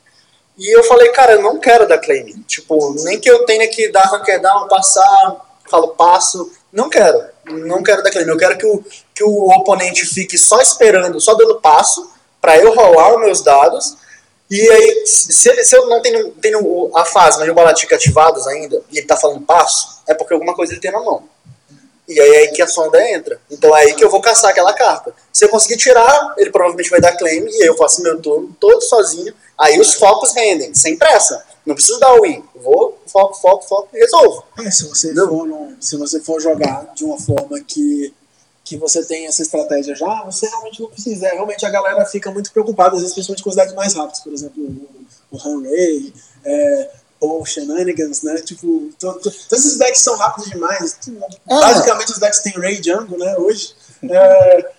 E 0.57 0.75
eu 0.75 0.83
falei, 0.83 1.09
cara, 1.09 1.33
eu 1.33 1.41
não 1.41 1.59
quero 1.59 1.87
dar 1.87 1.99
claim. 1.99 2.43
Tipo, 2.47 2.95
nem 3.03 3.19
que 3.19 3.29
eu 3.29 3.45
tenha 3.45 3.67
que 3.67 3.91
dar 3.91 4.05
ranked 4.05 4.41
down, 4.41 4.67
passar, 4.67 5.35
falo 5.69 5.89
passo. 5.89 6.51
Não 6.73 6.89
quero. 6.89 7.23
Não 7.45 7.83
quero 7.83 8.01
dar 8.01 8.09
claim. 8.09 8.27
Eu 8.27 8.37
quero 8.37 8.57
que 8.57 8.65
o, 8.65 8.83
que 9.13 9.23
o 9.23 9.49
oponente 9.49 10.05
fique 10.05 10.37
só 10.37 10.59
esperando, 10.59 11.21
só 11.21 11.35
dando 11.35 11.61
passo, 11.61 12.09
pra 12.41 12.57
eu 12.57 12.73
rolar 12.73 13.13
os 13.13 13.19
meus 13.19 13.41
dados. 13.43 13.97
E 14.49 14.69
aí, 14.69 15.05
se, 15.05 15.65
se 15.65 15.75
eu 15.75 15.87
não 15.87 16.01
tenho, 16.01 16.31
tenho 16.31 16.91
a 16.95 17.03
Phasma 17.03 17.45
e 17.45 17.49
o 17.49 17.53
Balatic 17.53 17.91
ativados 17.93 18.47
ainda, 18.47 18.81
e 18.91 18.99
ele 18.99 19.07
tá 19.07 19.17
falando 19.17 19.41
passo, 19.45 20.01
é 20.07 20.13
porque 20.13 20.33
alguma 20.33 20.55
coisa 20.55 20.73
ele 20.73 20.79
tem 20.81 20.91
na 20.91 21.01
mão. 21.01 21.23
E 22.07 22.17
aí 22.17 22.29
é 22.29 22.37
aí 22.39 22.47
que 22.51 22.61
a 22.61 22.67
sonda 22.67 23.01
entra. 23.11 23.37
Então 23.51 23.75
é 23.75 23.81
aí 23.81 23.93
que 23.93 24.03
eu 24.03 24.09
vou 24.09 24.21
caçar 24.21 24.51
aquela 24.51 24.71
carta. 24.73 25.13
Se 25.33 25.43
eu 25.43 25.49
conseguir 25.49 25.75
tirar, 25.75 26.33
ele 26.37 26.49
provavelmente 26.49 26.89
vai 26.89 27.01
dar 27.01 27.17
claim 27.17 27.45
e 27.45 27.63
aí 27.63 27.67
eu 27.67 27.75
faço 27.75 28.01
meu 28.01 28.21
turno 28.21 28.55
todo 28.57 28.81
sozinho. 28.81 29.33
Aí 29.57 29.77
os 29.77 29.95
focos 29.95 30.31
rendem, 30.33 30.73
sem 30.73 30.95
pressa. 30.95 31.43
Não 31.65 31.75
preciso 31.75 31.99
dar 31.99 32.17
win. 32.21 32.41
Vou, 32.55 32.97
foco, 33.07 33.33
foco, 33.41 33.67
foco 33.67 33.89
e 33.93 33.99
resolvo. 33.99 34.45
É, 34.65 34.71
se 34.71 34.87
você 34.87 35.13
for 35.13 35.45
num- 35.45 35.75
se 35.81 35.97
você 35.97 36.21
for 36.21 36.39
jogar 36.39 36.93
de 36.95 37.03
uma 37.03 37.19
forma 37.19 37.59
que 37.59 38.13
que 38.67 38.75
você 38.77 39.03
tem 39.05 39.27
essa 39.27 39.41
estratégia 39.41 39.95
já, 39.95 40.23
você 40.25 40.45
realmente 40.47 40.81
não 40.81 40.89
precisa. 40.89 41.27
É, 41.27 41.33
realmente 41.33 41.65
a 41.65 41.69
galera 41.69 42.05
fica 42.05 42.29
muito 42.31 42.51
preocupada, 42.51 42.95
às 42.95 43.01
vezes, 43.01 43.13
principalmente 43.13 43.43
com 43.43 43.49
os 43.49 43.55
decks 43.55 43.73
mais 43.73 43.93
rápidos, 43.93 44.19
por 44.19 44.33
exemplo, 44.33 44.61
o, 44.61 45.35
o 45.35 45.39
Hanray, 45.41 46.13
é, 46.43 46.89
ou 47.19 47.45
Shenanigans, 47.45 48.23
né? 48.23 48.35
Tipo, 48.41 48.89
to- 48.99 49.13
to- 49.13 49.31
todos 49.31 49.65
esses 49.65 49.77
decks 49.77 50.01
são 50.01 50.17
rápidos 50.17 50.49
demais. 50.49 50.97
Ah. 51.49 51.59
Basicamente, 51.61 52.11
os 52.11 52.19
decks 52.19 52.39
têm 52.39 52.53
Ray 52.53 52.81
Jungle, 52.83 53.17
né? 53.17 53.37
Hoje. 53.37 53.73
É, 54.03 54.69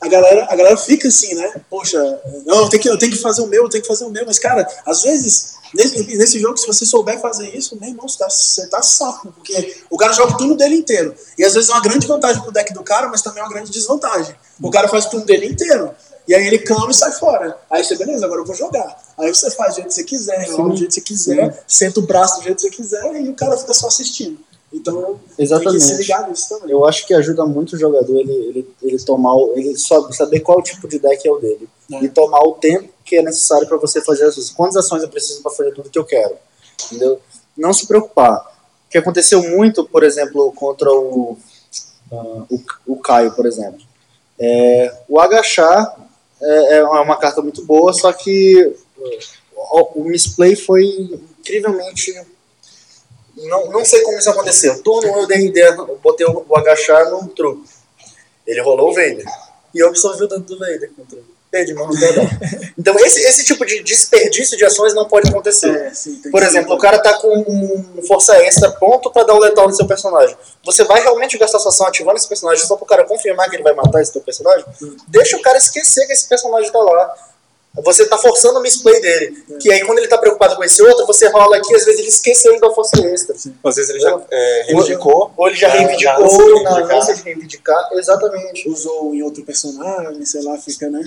a 0.00 0.08
galera, 0.08 0.46
a 0.50 0.56
galera 0.56 0.76
fica 0.76 1.08
assim, 1.08 1.34
né? 1.34 1.54
Poxa, 1.70 1.98
não, 2.44 2.62
eu 2.64 2.68
tenho, 2.68 2.82
que, 2.82 2.90
eu 2.90 2.98
tenho 2.98 3.12
que 3.12 3.18
fazer 3.18 3.40
o 3.42 3.46
meu, 3.46 3.62
eu 3.64 3.68
tenho 3.70 3.82
que 3.82 3.88
fazer 3.88 4.04
o 4.04 4.10
meu. 4.10 4.26
Mas, 4.26 4.38
cara, 4.38 4.66
às 4.84 5.02
vezes, 5.02 5.54
nesse, 5.74 6.16
nesse 6.16 6.38
jogo, 6.38 6.56
se 6.56 6.66
você 6.66 6.86
souber 6.86 7.20
fazer 7.20 7.54
isso, 7.56 7.76
meu 7.80 7.90
irmão, 7.90 8.08
você 8.08 8.18
tá, 8.18 8.30
você 8.30 8.66
tá 8.68 8.82
saco. 8.82 9.32
Porque 9.32 9.82
o 9.90 9.96
cara 9.96 10.12
joga 10.12 10.34
o 10.34 10.36
turno 10.36 10.56
dele 10.56 10.76
inteiro. 10.76 11.14
E 11.36 11.44
às 11.44 11.54
vezes 11.54 11.68
é 11.68 11.72
uma 11.72 11.82
grande 11.82 12.06
vantagem 12.06 12.42
pro 12.42 12.52
deck 12.52 12.72
do 12.72 12.82
cara, 12.82 13.08
mas 13.08 13.22
também 13.22 13.40
é 13.40 13.44
uma 13.44 13.52
grande 13.52 13.70
desvantagem. 13.70 14.34
O 14.62 14.70
cara 14.70 14.88
faz 14.88 15.06
o 15.06 15.10
turno 15.10 15.26
dele 15.26 15.46
inteiro. 15.46 15.94
E 16.26 16.34
aí 16.34 16.46
ele 16.46 16.58
cama 16.58 16.90
e 16.90 16.94
sai 16.94 17.12
fora. 17.12 17.58
Aí 17.70 17.84
você, 17.84 17.96
beleza, 17.96 18.24
agora 18.24 18.40
eu 18.40 18.46
vou 18.46 18.54
jogar. 18.54 18.96
Aí 19.18 19.34
você 19.34 19.50
faz 19.50 19.74
do 19.74 19.76
jeito 19.76 19.88
que 19.88 19.94
você 19.94 20.04
quiser, 20.04 20.50
rola 20.50 20.70
do 20.70 20.76
jeito 20.76 20.88
que 20.88 20.94
você 20.94 21.00
quiser, 21.00 21.64
senta 21.68 22.00
o 22.00 22.02
braço 22.06 22.38
do 22.38 22.44
jeito 22.44 22.56
que 22.56 22.62
você 22.62 22.70
quiser 22.70 23.16
e 23.20 23.28
o 23.28 23.34
cara 23.34 23.56
fica 23.58 23.74
só 23.74 23.88
assistindo. 23.88 24.38
Então, 24.74 25.04
tem 25.04 25.36
que 25.36 25.42
Exatamente. 25.42 25.84
se 25.84 25.94
ligar 25.94 26.28
nisso 26.28 26.48
também. 26.48 26.72
Eu 26.72 26.84
acho 26.84 27.06
que 27.06 27.14
ajuda 27.14 27.46
muito 27.46 27.74
o 27.74 27.78
jogador 27.78 28.18
ele, 28.18 28.32
ele, 28.32 28.74
ele 28.82 28.98
tomar, 29.04 29.36
ele 29.54 29.76
saber 29.78 30.40
qual 30.40 30.60
tipo 30.60 30.88
de 30.88 30.98
deck 30.98 31.26
é 31.26 31.30
o 31.30 31.38
dele. 31.38 31.68
É. 31.92 32.04
E 32.04 32.08
tomar 32.08 32.40
o 32.40 32.54
tempo 32.54 32.88
que 33.04 33.16
é 33.16 33.22
necessário 33.22 33.68
para 33.68 33.76
você 33.76 34.00
fazer 34.00 34.24
as 34.24 34.50
Quantas 34.50 34.76
ações 34.76 35.02
eu 35.02 35.08
preciso 35.08 35.42
para 35.42 35.52
fazer 35.52 35.72
tudo 35.72 35.90
que 35.90 35.98
eu 35.98 36.04
quero. 36.04 36.34
Entendeu? 36.86 37.20
Não 37.56 37.72
se 37.72 37.86
preocupar. 37.86 38.52
O 38.88 38.90
que 38.90 38.98
aconteceu 38.98 39.42
muito, 39.42 39.84
por 39.84 40.02
exemplo, 40.02 40.52
contra 40.52 40.90
o, 40.90 41.38
ah, 42.10 42.44
o, 42.50 42.60
o 42.86 42.96
Caio, 42.96 43.32
por 43.32 43.46
exemplo. 43.46 43.80
É, 44.38 45.02
o 45.08 45.20
agachar 45.20 45.96
é, 46.42 46.78
é 46.78 46.84
uma 46.84 47.16
carta 47.16 47.40
muito 47.40 47.64
boa, 47.64 47.92
só 47.92 48.12
que 48.12 48.74
o, 49.54 50.00
o 50.00 50.04
misplay 50.04 50.56
foi 50.56 50.84
incrivelmente 51.38 52.12
não, 53.36 53.70
não 53.70 53.84
sei 53.84 54.02
como 54.02 54.18
isso 54.18 54.30
aconteceu. 54.30 54.82
Turno 54.82 55.12
1 55.12 55.30
eu 55.30 55.40
ideia, 55.40 55.74
eu 55.76 55.98
botei 56.02 56.26
o, 56.26 56.44
o 56.48 56.56
agachar 56.56 57.10
no 57.10 57.26
truque. 57.28 57.68
Ele 58.46 58.60
rolou 58.62 58.90
o 58.90 58.94
Vader. 58.94 59.24
E 59.74 59.80
eu 59.80 59.88
absorvi 59.88 60.24
o 60.24 60.28
dano 60.28 60.44
do 60.44 60.58
Vader 60.58 60.90
com 60.94 61.02
o 61.02 61.06
truque. 61.06 61.34
perdi, 61.50 61.74
mano, 61.74 61.98
perdão. 61.98 62.24
Então, 62.76 62.98
esse, 62.98 63.20
esse 63.20 63.44
tipo 63.44 63.64
de 63.64 63.82
desperdício 63.82 64.58
de 64.58 64.64
ações 64.64 64.92
não 64.94 65.06
pode 65.06 65.28
acontecer. 65.28 65.70
É, 65.70 65.94
sim, 65.94 66.20
Por 66.30 66.42
exemplo, 66.42 66.74
o 66.74 66.78
cara 66.78 66.98
tá 66.98 67.14
com 67.14 67.28
um 67.28 68.02
força 68.06 68.36
extra 68.42 68.70
pronto 68.72 69.10
pra 69.12 69.22
dar 69.22 69.34
o 69.34 69.38
letal 69.38 69.68
no 69.68 69.74
seu 69.74 69.86
personagem. 69.86 70.36
Você 70.64 70.82
vai 70.84 71.00
realmente 71.00 71.38
gastar 71.38 71.60
sua 71.60 71.70
ação 71.70 71.86
ativando 71.86 72.16
esse 72.16 72.28
personagem 72.28 72.66
só 72.66 72.76
pro 72.76 72.84
cara 72.84 73.04
confirmar 73.04 73.48
que 73.48 73.56
ele 73.56 73.62
vai 73.62 73.72
matar 73.72 74.02
esse 74.02 74.12
teu 74.12 74.20
personagem? 74.20 74.66
Deixa 75.08 75.36
o 75.36 75.42
cara 75.42 75.56
esquecer 75.56 76.04
que 76.06 76.12
esse 76.12 76.28
personagem 76.28 76.70
tá 76.70 76.80
lá. 76.80 77.14
Você 77.82 78.06
tá 78.06 78.16
forçando 78.16 78.60
o 78.60 78.62
misplay 78.62 79.00
dele. 79.00 79.44
Que 79.60 79.70
aí 79.72 79.84
quando 79.84 79.98
ele 79.98 80.06
tá 80.06 80.16
preocupado 80.16 80.54
com 80.56 80.62
esse 80.62 80.80
outro, 80.82 81.06
você 81.06 81.28
rola 81.28 81.56
aqui, 81.56 81.74
às 81.74 81.84
vezes 81.84 81.98
ele 82.00 82.08
esqueceu 82.08 82.58
da 82.60 82.70
força 82.70 82.96
extra. 83.06 83.34
Às 83.64 83.74
vezes 83.76 83.90
ele 83.90 83.98
já 84.00 84.20
é, 84.30 84.62
reivindicou. 84.68 85.32
Ou 85.36 85.48
ele 85.48 85.56
já 85.56 85.68
Já- 85.68 85.74
reivindicou, 85.78 86.54
de 86.58 86.62
na 86.62 86.96
ânsia 86.98 87.14
de 87.16 87.22
reivindicar. 87.22 87.88
Exatamente. 87.92 88.68
usou 88.68 89.12
em 89.14 89.22
outro 89.22 89.42
personagem, 89.44 90.24
sei 90.24 90.42
lá, 90.42 90.56
fica, 90.56 90.88
né? 90.88 91.02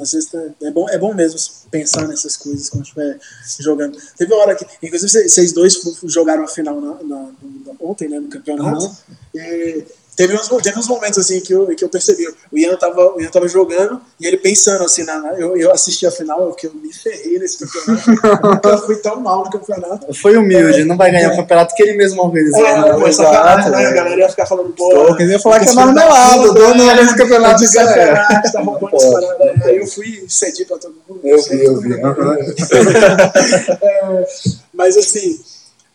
Às 0.00 0.12
vezes 0.12 0.30
tá- 0.30 0.42
é 0.62 0.70
bom, 0.70 0.88
é 0.90 0.98
bom 0.98 1.14
mesmo 1.14 1.38
pensar 1.70 2.06
nessas 2.06 2.36
coisas 2.36 2.68
quando 2.68 2.82
estiver 2.84 3.18
jogando. 3.60 3.96
Teve 4.16 4.32
uma 4.34 4.42
hora 4.42 4.54
que, 4.54 4.66
inclusive, 4.82 5.28
vocês- 5.28 5.52
dois 5.52 5.78
jogaram 6.04 6.44
a 6.44 6.48
final 6.48 6.80
na, 6.80 6.94
na- 7.02 7.30
na- 7.66 7.72
ontem, 7.80 8.08
né, 8.08 8.18
no 8.20 8.28
campeonato. 8.28 8.90
E 9.34 9.82
teve 10.16 10.34
uns, 10.34 10.48
teve 10.62 10.78
uns 10.78 10.88
momentos 10.88 11.18
assim 11.18 11.40
que 11.40 11.52
eu, 11.52 11.66
que 11.68 11.84
eu 11.84 11.88
percebi. 11.88 12.26
O 12.50 12.58
Ian, 12.58 12.76
tava, 12.76 13.14
o 13.14 13.20
Ian 13.20 13.30
tava 13.30 13.48
jogando 13.48 14.00
e 14.20 14.26
ele 14.26 14.36
pensando 14.36 14.84
assim, 14.84 15.04
na, 15.04 15.18
na- 15.18 15.38
eu, 15.38 15.56
eu 15.56 15.72
assisti 15.72 16.06
a 16.06 16.10
final, 16.10 16.48
porque 16.48 16.66
eu 16.66 16.74
me 16.74 16.92
ferrei 16.92 17.38
nesse 17.38 17.58
campeonato. 17.58 18.10
Nunca 18.46 18.78
fui 18.78 18.96
tão 18.96 19.20
mal 19.20 19.44
no 19.44 19.50
campeonato. 19.50 20.12
Foi 20.14 20.36
humilde, 20.36 20.84
não 20.84 20.96
vai 20.96 21.10
ganhar 21.10 21.32
o 21.32 21.36
campeonato 21.36 21.74
que 21.74 21.82
ele 21.82 21.96
mesmo 21.96 22.22
organizou. 22.22 22.64
É, 22.64 22.80
né? 22.80 22.96
mas 22.98 23.16
sacanagem, 23.16 23.70
né? 23.70 23.86
A 23.86 23.92
galera 23.92 24.20
ia 24.20 24.28
ficar 24.28 24.46
falando, 24.46 24.70
pô. 24.72 25.14
Quem 25.16 25.26
ia 25.28 25.38
falar 25.40 25.60
que 25.60 25.68
é 25.68 25.72
marmelada, 25.72 26.52
dono 26.52 26.96
desse 26.96 27.16
campeonato 27.16 27.64
de 27.64 27.72
campeonato, 27.72 28.52
tá 28.52 28.60
roubando 28.60 28.96
essa 28.96 29.10
parada. 29.12 29.54
Aí 29.64 29.78
eu 29.78 29.86
fui 29.86 30.24
cedi 30.28 30.64
pra 30.64 30.78
todo 30.78 30.94
mundo. 31.08 31.20
Eu 31.24 31.42
vi, 31.42 31.64
eu 31.64 31.80
vi. 31.80 31.92
aham. 32.02 32.36
É, 33.82 34.26
mas 34.72 34.96
assim, 34.96 35.40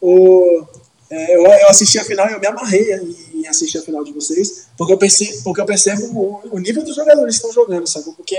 o, 0.01 0.63
é, 1.09 1.35
eu, 1.35 1.43
eu 1.45 1.67
assisti 1.69 1.97
a 1.99 2.03
final 2.03 2.29
e 2.29 2.33
eu 2.33 2.39
me 2.39 2.47
amarrei 2.47 2.93
em, 2.93 3.47
assistir 3.47 3.77
a 3.77 3.81
final 3.81 4.03
de 4.03 4.11
vocês, 4.11 4.67
porque 4.77 4.91
eu, 4.91 4.97
perce, 4.97 5.41
porque 5.41 5.61
eu 5.61 5.65
percebo 5.65 6.03
o, 6.07 6.41
o 6.51 6.59
nível 6.59 6.83
dos 6.83 6.95
jogadores 6.95 7.39
que 7.39 7.47
estão 7.47 7.63
jogando, 7.63 7.87
sabe? 7.87 8.11
Porque, 8.15 8.37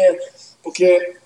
porque 0.62 1.16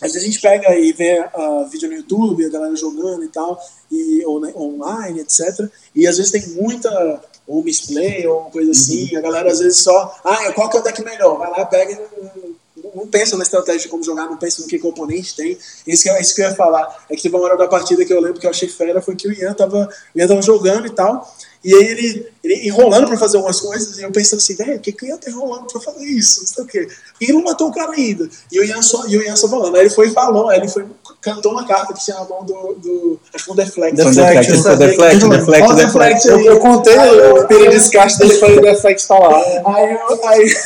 às 0.00 0.12
vezes 0.12 0.22
a 0.22 0.26
gente 0.26 0.40
pega 0.40 0.76
e 0.76 0.92
vê 0.92 1.18
ah, 1.18 1.68
vídeo 1.70 1.88
no 1.88 1.96
YouTube, 1.96 2.44
a 2.44 2.48
galera 2.48 2.74
jogando 2.74 3.24
e 3.24 3.28
tal, 3.28 3.60
e, 3.90 4.24
ou 4.26 4.40
na- 4.40 4.48
online, 4.56 5.20
etc. 5.20 5.68
E 5.94 6.06
às 6.06 6.16
vezes 6.16 6.32
tem 6.32 6.46
muita 6.60 7.22
ou 7.46 7.62
misplay 7.62 8.26
ou 8.26 8.44
coisa 8.44 8.70
assim, 8.70 9.14
a 9.16 9.20
galera 9.20 9.50
às 9.50 9.58
vezes 9.58 9.78
só, 9.78 10.20
ah, 10.24 10.52
qual 10.52 10.68
que 10.70 10.76
é 10.76 10.80
o 10.80 10.82
deck 10.82 11.02
melhor? 11.04 11.38
Vai 11.38 11.50
lá, 11.50 11.64
pega 11.66 11.92
e 11.92 12.49
não, 12.94 13.06
pensa 13.06 13.36
na 13.36 13.42
estratégia 13.42 13.82
de 13.82 13.88
como 13.88 14.02
jogar, 14.02 14.26
não 14.26 14.36
pensa 14.36 14.62
no 14.62 14.68
que, 14.68 14.80
oponente 14.82 15.36
tem. 15.36 15.58
Isso 15.86 16.02
que, 16.02 16.20
isso 16.20 16.34
que 16.34 16.42
eu 16.42 16.48
ia 16.48 16.54
falar. 16.54 17.04
É 17.08 17.16
que 17.16 17.22
teve 17.22 17.34
uma 17.34 17.44
hora 17.44 17.56
da 17.56 17.68
partida 17.68 18.04
que 18.04 18.12
eu 18.12 18.20
lembro 18.20 18.40
que 18.40 18.46
eu 18.46 18.50
achei 18.50 18.68
fera, 18.68 19.00
foi 19.00 19.16
que 19.16 19.28
o 19.28 19.32
Ian 19.32 19.54
tava, 19.54 19.88
o 20.14 20.18
Ian 20.18 20.28
tava 20.28 20.42
jogando 20.42 20.86
e 20.86 20.90
tal, 20.90 21.34
e 21.62 21.74
aí 21.74 21.84
ele, 21.84 22.26
ele 22.42 22.68
enrolando 22.68 23.06
pra 23.06 23.18
fazer 23.18 23.36
algumas 23.36 23.60
coisas, 23.60 23.98
e 23.98 24.02
eu 24.02 24.10
pensando 24.10 24.38
assim, 24.38 24.54
velho, 24.54 24.76
o 24.76 24.80
que, 24.80 24.92
que 24.92 25.04
o 25.04 25.08
Ian 25.08 25.18
tá 25.18 25.30
enrolando 25.30 25.66
pra 25.66 25.80
fazer 25.80 26.06
isso? 26.06 26.40
Não 26.40 26.46
sei 26.46 26.64
o 26.64 26.66
quê. 26.66 26.88
E 27.20 27.24
ele 27.24 27.32
não 27.34 27.44
matou 27.44 27.68
o 27.68 27.72
cara 27.72 27.92
ainda. 27.92 28.28
E 28.50 28.58
o 28.58 28.64
Ian 28.64 28.80
só, 28.80 29.06
e 29.06 29.18
o 29.18 29.22
Ian 29.22 29.36
só 29.36 29.46
falando. 29.46 29.74
Aí 29.76 29.82
ele 29.82 29.90
foi 29.90 30.08
e 30.08 30.10
falou, 30.10 30.48
aí 30.48 30.58
ele 30.58 30.68
foi, 30.68 30.86
cantou 31.20 31.52
uma 31.52 31.66
carta 31.66 31.92
que 31.92 32.02
tinha 32.02 32.16
na 32.16 32.24
mão 32.24 32.44
do. 32.44 32.74
do 32.74 33.20
acho 33.34 33.44
que 33.44 33.52
um 33.52 33.54
deflect. 33.54 33.94
Deflect, 33.94 34.16
Deflect, 34.16 34.78
deflect, 34.78 35.28
deflect, 35.28 35.72
o 35.72 35.74
deflect. 35.74 36.30
aí. 36.30 36.46
Eu, 36.46 36.52
eu 36.52 36.60
contei 36.60 36.96
o 36.96 37.46
período 37.46 37.70
de 37.72 37.76
descarte 37.76 38.18
dele 38.18 38.38
para 38.38 38.52
o 38.52 38.60
deflect 38.62 39.06
tá 39.06 39.18
lá. 39.18 39.42
Aí, 39.66 39.92
eu, 39.92 40.28
aí, 40.28 40.56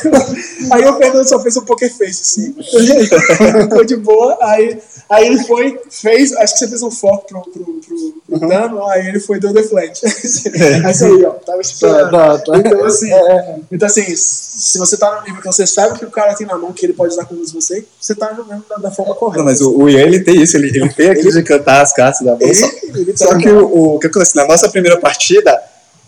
aí 0.71 0.85
o 0.85 0.97
Fernando 0.97 1.27
só 1.27 1.39
fez 1.41 1.57
um 1.57 1.65
poker 1.65 1.93
face, 1.93 2.21
assim. 2.21 2.55
Ficou 3.63 3.83
de 3.83 3.97
boa. 3.97 4.37
Aí, 4.41 4.79
aí 5.09 5.27
ele 5.27 5.43
foi, 5.43 5.77
fez, 5.89 6.31
acho 6.37 6.53
que 6.53 6.59
você 6.59 6.67
fez 6.69 6.81
um 6.81 6.91
foco 6.91 7.27
pro, 7.27 7.41
pro, 7.41 7.65
pro, 7.65 8.13
dano, 8.27 8.83
aí 8.87 9.07
ele 9.07 9.19
foi 9.19 9.39
deu 9.39 9.53
deflect. 9.53 10.03
Aí 10.05 10.83
aí, 10.85 11.25
ó, 11.25 11.31
tava 11.31 11.61
esperando. 11.61 12.11
Tá, 12.11 12.37
tá. 12.39 12.57
Então, 12.57 12.83
assim, 12.85 13.11
então, 13.71 13.85
assim, 13.87 14.15
se 14.15 14.77
você 14.79 14.97
tá 14.97 15.15
no 15.19 15.23
nível 15.27 15.41
que 15.41 15.47
você 15.47 15.67
sabe 15.67 15.99
que 15.99 16.05
o 16.05 16.09
cara 16.11 16.33
tem 16.33 16.47
na 16.47 16.57
mão, 16.57 16.73
que 16.73 16.85
ele 16.85 16.93
pode 16.93 17.13
usar 17.13 17.25
com 17.25 17.35
você, 17.35 17.85
você 17.99 18.15
tá 18.15 18.33
jogando 18.35 18.65
da, 18.69 18.77
da 18.77 18.91
forma 18.91 19.13
correta. 19.15 19.39
Não, 19.39 19.45
mas 19.45 19.61
o, 19.61 19.77
o 19.77 19.89
Ian, 19.89 20.01
ele 20.01 20.19
tem 20.21 20.41
isso, 20.41 20.57
ele, 20.57 20.69
ele 20.69 20.89
tem 20.93 21.09
aquilo 21.11 21.31
de 21.31 21.43
cantar 21.43 21.81
as 21.81 21.93
cartas 21.93 22.21
da 22.25 22.31
mão. 22.35 22.53
Só, 22.53 22.65
Ele- 22.65 23.01
ele 23.01 23.13
tá 23.13 23.25
só 23.25 23.37
que 23.37 23.49
o, 23.49 23.65
o, 23.67 23.95
o 23.95 23.99
que 23.99 24.07
acontece? 24.07 24.35
Na 24.35 24.47
nossa 24.47 24.69
primeira 24.69 24.99
partida, 24.99 25.61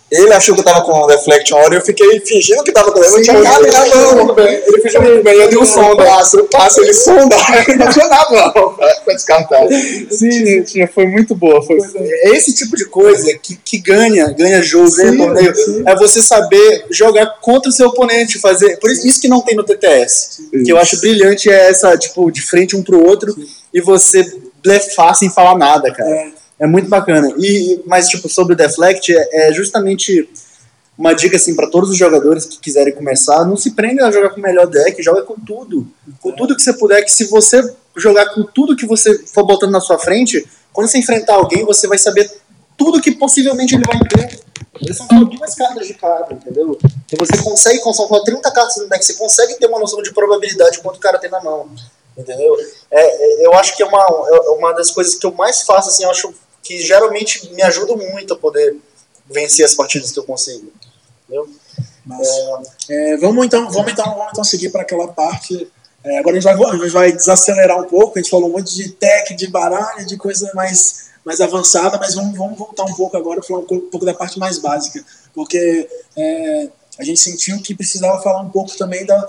ele 0.10 0.34
achou 0.34 0.56
que 0.56 0.62
eu 0.62 0.66
tava 0.66 0.86
com 0.86 0.92
o 0.92 1.08
Deflect 1.08 1.54
uma 1.54 1.64
hora 1.64 1.74
e 1.76 1.78
eu 1.78 1.82
fiquei 1.82 2.20
fingindo 2.22 2.64
que 2.64 2.72
tava 2.72 2.92
com 2.92 3.00
ele. 3.00 3.08
Eu 3.08 3.12
não 3.12 3.22
tinha 3.22 3.40
nada 3.40 3.68
na 3.68 4.16
mão. 4.24 4.36
Ele 4.40 4.82
fez 4.82 4.96
muito 4.96 5.24
bem, 5.24 5.34
eu 5.34 5.50
dei 5.50 5.58
um 5.58 5.66
som 5.66 5.96
da. 5.96 6.06
passo, 6.06 6.38
eu 6.38 6.46
passo, 6.46 6.82
ele 6.82 6.94
sonda, 6.94 7.36
não 7.78 7.90
tinha 7.90 8.08
na 8.08 8.30
mão 8.30 8.74
pra 8.74 8.88
pra 9.08 9.14
descartar. 9.14 9.68
Sim, 10.10 10.64
tinha, 10.64 10.88
foi 10.88 11.08
muito 11.08 11.36
boa. 11.36 11.62
Foi, 11.62 11.78
é 11.98 12.30
esse 12.30 12.54
tipo 12.54 12.76
de 12.76 12.86
coisa 12.86 13.38
que, 13.38 13.58
que 13.58 13.78
ganha, 13.80 14.32
ganha 14.32 14.62
jogo, 14.62 14.96
ganha 14.96 15.12
Sim, 15.12 15.18
torneio. 15.18 15.56
sim. 15.56 15.84
É 15.86 15.96
você 15.96 16.22
saber 16.22 16.86
jogar 16.90 17.26
contra 17.42 17.70
o 17.70 17.74
seu 17.74 17.88
oponente, 17.88 18.40
fazer. 18.40 18.78
Por 18.78 18.92
isso, 18.92 19.06
isso 19.06 19.22
que 19.22 19.28
não 19.28 19.42
tem 19.42 19.56
no 19.56 19.64
TTS. 19.64 20.42
Que 20.64 20.72
eu 20.72 20.78
acho 20.78 21.00
brilhante 21.00 21.50
é 21.50 21.70
essa, 21.70 21.98
tipo, 21.98 22.32
de 22.32 22.42
frente 22.42 22.76
um 22.76 22.84
pro 22.84 23.06
outro 23.06 23.36
e 23.74 23.82
você 23.82 24.26
blefar 24.64 25.16
sem 25.16 25.30
falar 25.30 25.58
nada, 25.58 25.92
cara. 25.94 26.10
É. 26.10 26.37
É 26.60 26.66
muito 26.66 26.90
bacana. 26.90 27.34
E, 27.38 27.82
mas, 27.86 28.08
tipo, 28.08 28.28
sobre 28.28 28.54
o 28.54 28.58
Deflect, 28.58 29.16
é, 29.16 29.50
é 29.50 29.54
justamente 29.54 30.28
uma 30.98 31.14
dica, 31.14 31.36
assim, 31.38 31.56
para 31.56 31.70
todos 31.70 31.92
os 31.92 31.98
jogadores 31.98 32.46
que 32.46 32.60
quiserem 32.60 32.94
começar, 32.94 33.46
não 33.46 33.56
se 33.56 33.72
prendem 33.72 34.04
a 34.04 34.12
jogar 34.12 34.32
com 34.32 34.40
o 34.40 34.44
melhor 34.44 34.66
deck, 34.66 35.02
joga 35.04 35.22
com 35.22 35.36
tudo. 35.36 35.88
Com 36.20 36.32
tudo 36.32 36.56
que 36.56 36.62
você 36.62 36.74
puder, 36.74 37.04
que 37.04 37.12
se 37.12 37.26
você 37.26 37.62
jogar 37.96 38.34
com 38.34 38.44
tudo 38.44 38.76
que 38.76 38.88
você 38.88 39.18
for 39.28 39.46
botando 39.46 39.72
na 39.72 39.80
sua 39.80 40.00
frente, 40.00 40.48
quando 40.74 40.88
você 40.88 40.98
enfrentar 40.98 41.36
alguém, 41.36 41.64
você 41.64 41.88
vai 41.88 42.00
saber 42.00 42.32
tudo 42.76 43.02
que 43.02 43.12
possivelmente 43.12 43.76
ele 43.76 43.84
vai 43.86 44.00
ter. 44.00 44.40
São 44.94 45.08
só 45.08 45.24
duas 45.24 45.56
cartas 45.56 45.88
de 45.88 45.94
cada, 45.94 46.34
entendeu? 46.34 46.78
Então 46.82 47.26
você 47.26 47.44
consegue, 47.44 47.80
com 47.80 47.94
só 47.94 48.08
30 48.24 48.52
cartas 48.52 48.78
no 48.78 48.88
deck, 48.88 49.06
você 49.06 49.14
consegue 49.14 49.56
ter 49.56 49.68
uma 49.68 49.80
noção 49.80 50.02
de 50.02 50.14
probabilidade 50.14 50.80
quanto 50.80 50.98
o 50.98 51.00
cara 51.00 51.20
tem 51.20 51.30
na 51.30 51.42
mão. 51.42 51.70
Entendeu? 52.18 52.56
É, 52.90 53.44
é, 53.44 53.46
eu 53.46 53.54
acho 53.54 53.76
que 53.76 53.84
é 53.84 53.86
uma, 53.86 54.00
é 54.02 54.50
uma 54.52 54.74
das 54.74 54.90
coisas 54.90 55.14
que 55.14 55.26
eu 55.26 55.32
mais 55.34 55.62
faço, 55.62 55.90
assim, 55.90 56.04
eu 56.04 56.10
acho 56.10 56.34
que 56.68 56.82
geralmente 56.82 57.50
me 57.54 57.64
ajuda 57.64 57.96
muito 57.96 58.34
a 58.34 58.38
poder 58.38 58.76
vencer 59.26 59.64
as 59.64 59.74
partidas 59.74 60.12
que 60.12 60.20
eu 60.20 60.26
consigo. 60.26 60.70
Entendeu? 61.24 61.50
Massa. 62.06 62.62
É, 62.90 63.18
vamos, 63.18 63.46
então, 63.46 63.72
vamos, 63.72 63.90
então, 63.90 64.06
vamos 64.06 64.32
então 64.32 64.44
seguir 64.44 64.70
para 64.70 64.82
aquela 64.82 65.08
parte. 65.08 65.72
É, 66.04 66.20
agora 66.20 66.38
a 66.38 66.40
gente, 66.40 66.58
vai, 66.58 66.70
a 66.70 66.76
gente 66.76 66.90
vai 66.90 67.12
desacelerar 67.14 67.80
um 67.80 67.86
pouco. 67.86 68.20
A 68.20 68.22
gente 68.22 68.30
falou 68.30 68.50
um 68.50 68.52
monte 68.52 68.76
de 68.76 68.90
tech, 68.90 69.34
de 69.34 69.48
baralho, 69.48 70.06
de 70.06 70.18
coisa 70.18 70.52
mais, 70.54 71.12
mais 71.24 71.40
avançada, 71.40 71.98
mas 71.98 72.16
vamos, 72.16 72.38
vamos 72.38 72.60
voltar 72.60 72.84
um 72.84 72.94
pouco 72.94 73.16
agora 73.16 73.42
falar 73.42 73.60
um 73.60 73.66
pouco, 73.66 73.86
um 73.86 73.90
pouco 73.90 74.06
da 74.06 74.14
parte 74.14 74.38
mais 74.38 74.58
básica. 74.58 75.06
Porque 75.34 75.88
é, 76.18 76.70
a 77.00 77.04
gente 77.06 77.22
sentiu 77.22 77.62
que 77.62 77.74
precisava 77.74 78.22
falar 78.22 78.42
um 78.42 78.50
pouco 78.50 78.78
também 78.78 79.06
da, 79.06 79.26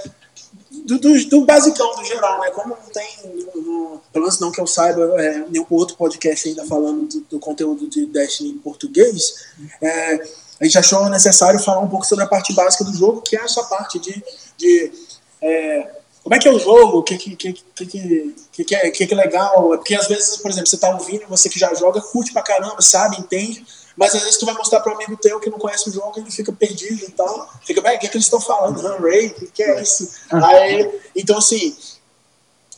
do, 0.88 0.98
do, 0.98 1.24
do 1.28 1.44
basicão, 1.44 1.94
do 1.96 2.04
geral, 2.04 2.40
né? 2.40 2.50
Como 2.50 2.70
não 2.70 2.90
tem, 2.92 3.06
no- 3.54 3.62
no- 3.62 4.00
pelo 4.12 4.24
menos 4.24 4.40
não 4.40 4.50
que 4.50 4.60
eu 4.60 4.66
saiba, 4.66 5.02
é, 5.22 5.44
nenhum 5.50 5.66
outro 5.70 5.96
podcast 5.96 6.48
ainda 6.48 6.64
falando 6.66 7.06
do, 7.06 7.20
do 7.32 7.38
conteúdo 7.38 7.86
de 7.88 8.06
Destiny 8.06 8.50
em 8.50 8.58
português, 8.58 9.46
é, 9.82 10.14
a 10.60 10.64
gente 10.64 10.78
achou 10.78 11.08
necessário 11.10 11.60
falar 11.60 11.80
um 11.80 11.88
pouco 11.88 12.06
sobre 12.06 12.24
a 12.24 12.26
parte 12.26 12.54
básica 12.54 12.84
do 12.84 12.92
jogo, 12.96 13.20
que 13.20 13.36
é 13.36 13.40
essa 13.42 13.62
parte 13.64 13.98
de, 13.98 14.22
de 14.56 14.90
é, 15.42 15.90
como 16.22 16.34
é 16.34 16.38
que 16.38 16.48
é 16.48 16.50
o 16.52 16.58
jogo, 16.58 16.98
o 16.98 17.02
que 17.02 17.16
que, 17.16 17.36
que, 17.36 17.52
que, 17.52 17.86
que, 17.86 18.64
que, 18.64 18.74
é, 18.74 18.90
que, 18.90 19.06
que 19.06 19.14
é 19.14 19.16
legal. 19.16 19.68
Porque 19.68 19.94
às 19.94 20.08
vezes, 20.08 20.36
por 20.38 20.50
exemplo, 20.50 20.68
você 20.68 20.76
tá 20.78 20.90
ouvindo, 20.90 21.26
você 21.28 21.48
que 21.48 21.58
já 21.58 21.72
joga, 21.74 22.00
curte 22.00 22.32
pra 22.32 22.42
caramba, 22.42 22.80
sabe, 22.82 23.18
entende, 23.20 23.64
mas 23.98 24.14
às 24.14 24.22
vezes 24.22 24.38
tu 24.38 24.46
vai 24.46 24.54
mostrar 24.54 24.78
para 24.78 24.92
um 24.92 24.94
amigo 24.94 25.16
teu 25.16 25.40
que 25.40 25.50
não 25.50 25.58
conhece 25.58 25.88
o 25.88 25.92
jogo 25.92 26.12
e 26.16 26.20
ele 26.20 26.30
fica 26.30 26.52
perdido 26.52 27.04
e 27.04 27.10
tal. 27.10 27.50
Fica, 27.66 27.82
velho, 27.82 27.96
o 27.96 27.98
que, 27.98 28.06
que 28.06 28.16
eles 28.16 28.26
estão 28.26 28.40
falando? 28.40 28.80
Run 28.80 29.02
Ray, 29.02 29.26
o 29.26 29.46
que, 29.50 29.60
é 29.60 29.82
isso? 29.82 30.08
Aí, 30.30 30.88
então, 31.16 31.36
assim, 31.36 31.76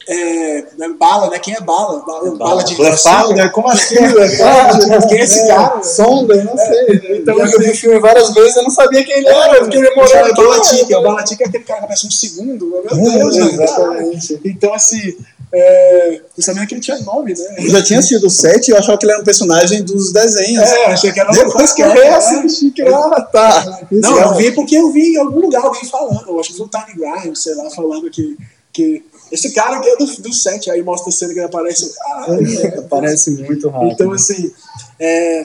é, 0.08 0.64
né, 0.78 0.88
bala, 0.98 1.28
né? 1.28 1.38
Quem 1.38 1.54
é 1.54 1.60
bala? 1.60 2.02
Bala, 2.06 2.34
bala 2.36 2.64
de 2.64 2.74
Blefado, 2.74 3.34
né? 3.34 3.50
Como 3.50 3.68
assim? 3.68 3.96
Quem 5.10 5.18
é 5.18 5.22
esse 5.22 5.46
cara? 5.46 5.82
Sonda, 5.82 6.34
eu 6.34 6.44
não 6.44 6.56
sei. 6.56 7.18
Então, 7.18 7.38
eu 7.38 7.58
vi 7.58 7.70
o 7.70 7.76
filme 7.76 7.98
várias 7.98 8.32
vezes, 8.32 8.56
eu 8.56 8.62
não 8.62 8.70
sabia 8.70 9.04
quem 9.04 9.18
ele 9.18 9.28
era, 9.28 9.58
eu 9.58 9.64
fiquei 9.66 9.82
demorando. 9.82 10.30
O 10.30 10.34
Balatica, 10.34 10.98
o 10.98 11.02
Balatica 11.02 11.44
é 11.44 11.48
aquele 11.48 11.64
cara 11.64 11.80
que 11.80 11.84
aparece 11.84 12.06
um 12.06 12.10
segundo. 12.10 12.66
Meu 12.66 12.82
Deus, 12.82 13.36
né? 13.36 13.44
Exatamente. 13.44 14.40
Então, 14.42 14.72
assim, 14.72 15.18
é, 15.52 16.20
eu 16.36 16.42
sabia 16.42 16.64
que 16.64 16.74
ele 16.74 16.80
tinha 16.80 16.98
nome, 17.00 17.34
né? 17.34 17.56
Eu 17.58 17.70
já 17.70 17.82
tinha 17.82 17.98
assistido 17.98 18.24
o 18.26 18.30
7 18.30 18.68
e 18.68 18.70
eu 18.70 18.78
achava 18.78 18.96
que 18.96 19.04
ele 19.04 19.12
era 19.12 19.20
um 19.20 19.24
personagem 19.24 19.82
dos 19.82 20.12
desenhos. 20.12 20.62
É, 20.62 20.86
achei 20.86 21.12
que 21.12 21.18
era 21.18 21.32
Depois 21.32 21.72
que 21.72 21.82
eu 21.82 21.90
é, 21.90 21.94
reassisti, 21.94 22.70
que 22.70 22.82
ah, 22.82 23.20
tá. 23.20 23.80
Não, 23.90 24.20
eu 24.20 24.34
vi 24.36 24.52
porque 24.52 24.76
eu 24.76 24.92
vi 24.92 25.14
em 25.14 25.18
algum 25.18 25.40
lugar 25.40 25.64
alguém 25.64 25.84
falando. 25.84 26.24
Eu 26.28 26.38
acho 26.38 26.50
que 26.50 26.56
foi 26.56 26.66
o 26.66 26.68
Tiny 26.68 26.94
Grimes, 26.96 27.42
sei 27.42 27.54
lá, 27.56 27.68
falando 27.70 28.08
que, 28.10 28.38
que 28.72 29.04
esse 29.32 29.52
cara 29.52 29.78
aqui 29.78 29.88
é 29.88 29.96
do, 29.96 30.06
do 30.06 30.32
set. 30.32 30.70
Aí 30.70 30.82
mostra 30.82 31.08
a 31.08 31.12
cena 31.12 31.32
que 31.32 31.40
ele 31.40 31.46
aparece. 31.46 31.92
Caralho, 31.94 32.42
né? 32.42 32.86
Parece 32.88 33.32
muito 33.32 33.68
rápido. 33.68 33.92
Então, 33.92 34.12
assim. 34.12 34.52
É, 35.00 35.44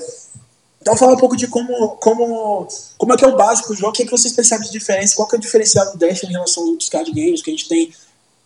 então, 0.86 0.96
fala 0.96 1.14
um 1.14 1.18
pouco 1.18 1.36
de 1.36 1.48
como, 1.48 1.98
como, 1.98 2.68
como 2.96 3.12
é 3.12 3.18
que 3.18 3.26
é 3.26 3.28
o 3.28 3.36
básico 3.36 3.70
do 3.70 3.76
jogo, 3.76 3.90
o 3.90 3.92
que, 3.92 4.04
é 4.04 4.06
que 4.06 4.12
vocês 4.12 4.32
percebem 4.32 4.68
de 4.68 4.72
diferença, 4.72 5.16
qual 5.16 5.28
que 5.28 5.36
é 5.36 5.40
o 5.40 5.42
diferencial 5.42 5.92
do 5.92 5.98
Destiny 5.98 6.32
em 6.32 6.36
relação 6.36 6.62
aos 6.62 6.70
outros 6.70 6.90
card 6.90 7.12
games 7.12 7.42
que 7.42 7.50
a 7.50 7.54
gente 7.54 7.68
tem 7.68 7.92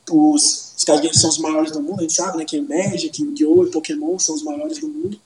os, 0.10 0.74
os 0.78 0.84
card 0.84 1.02
games 1.02 1.20
são 1.20 1.30
os 1.30 1.38
maiores 1.38 1.72
do 1.72 1.82
mundo, 1.82 2.00
a 2.00 2.02
gente 2.02 2.14
sabe, 2.14 2.38
né? 2.38 2.46
Que 2.46 2.58
é 2.58 2.62
Magic, 2.62 3.22
Yu-Gi-Oh! 3.22 3.66
e 3.66 3.72
Pokémon 3.72 4.18
são 4.20 4.36
os 4.36 4.44
maiores 4.44 4.78
do 4.80 4.88
mundo. 4.88 5.20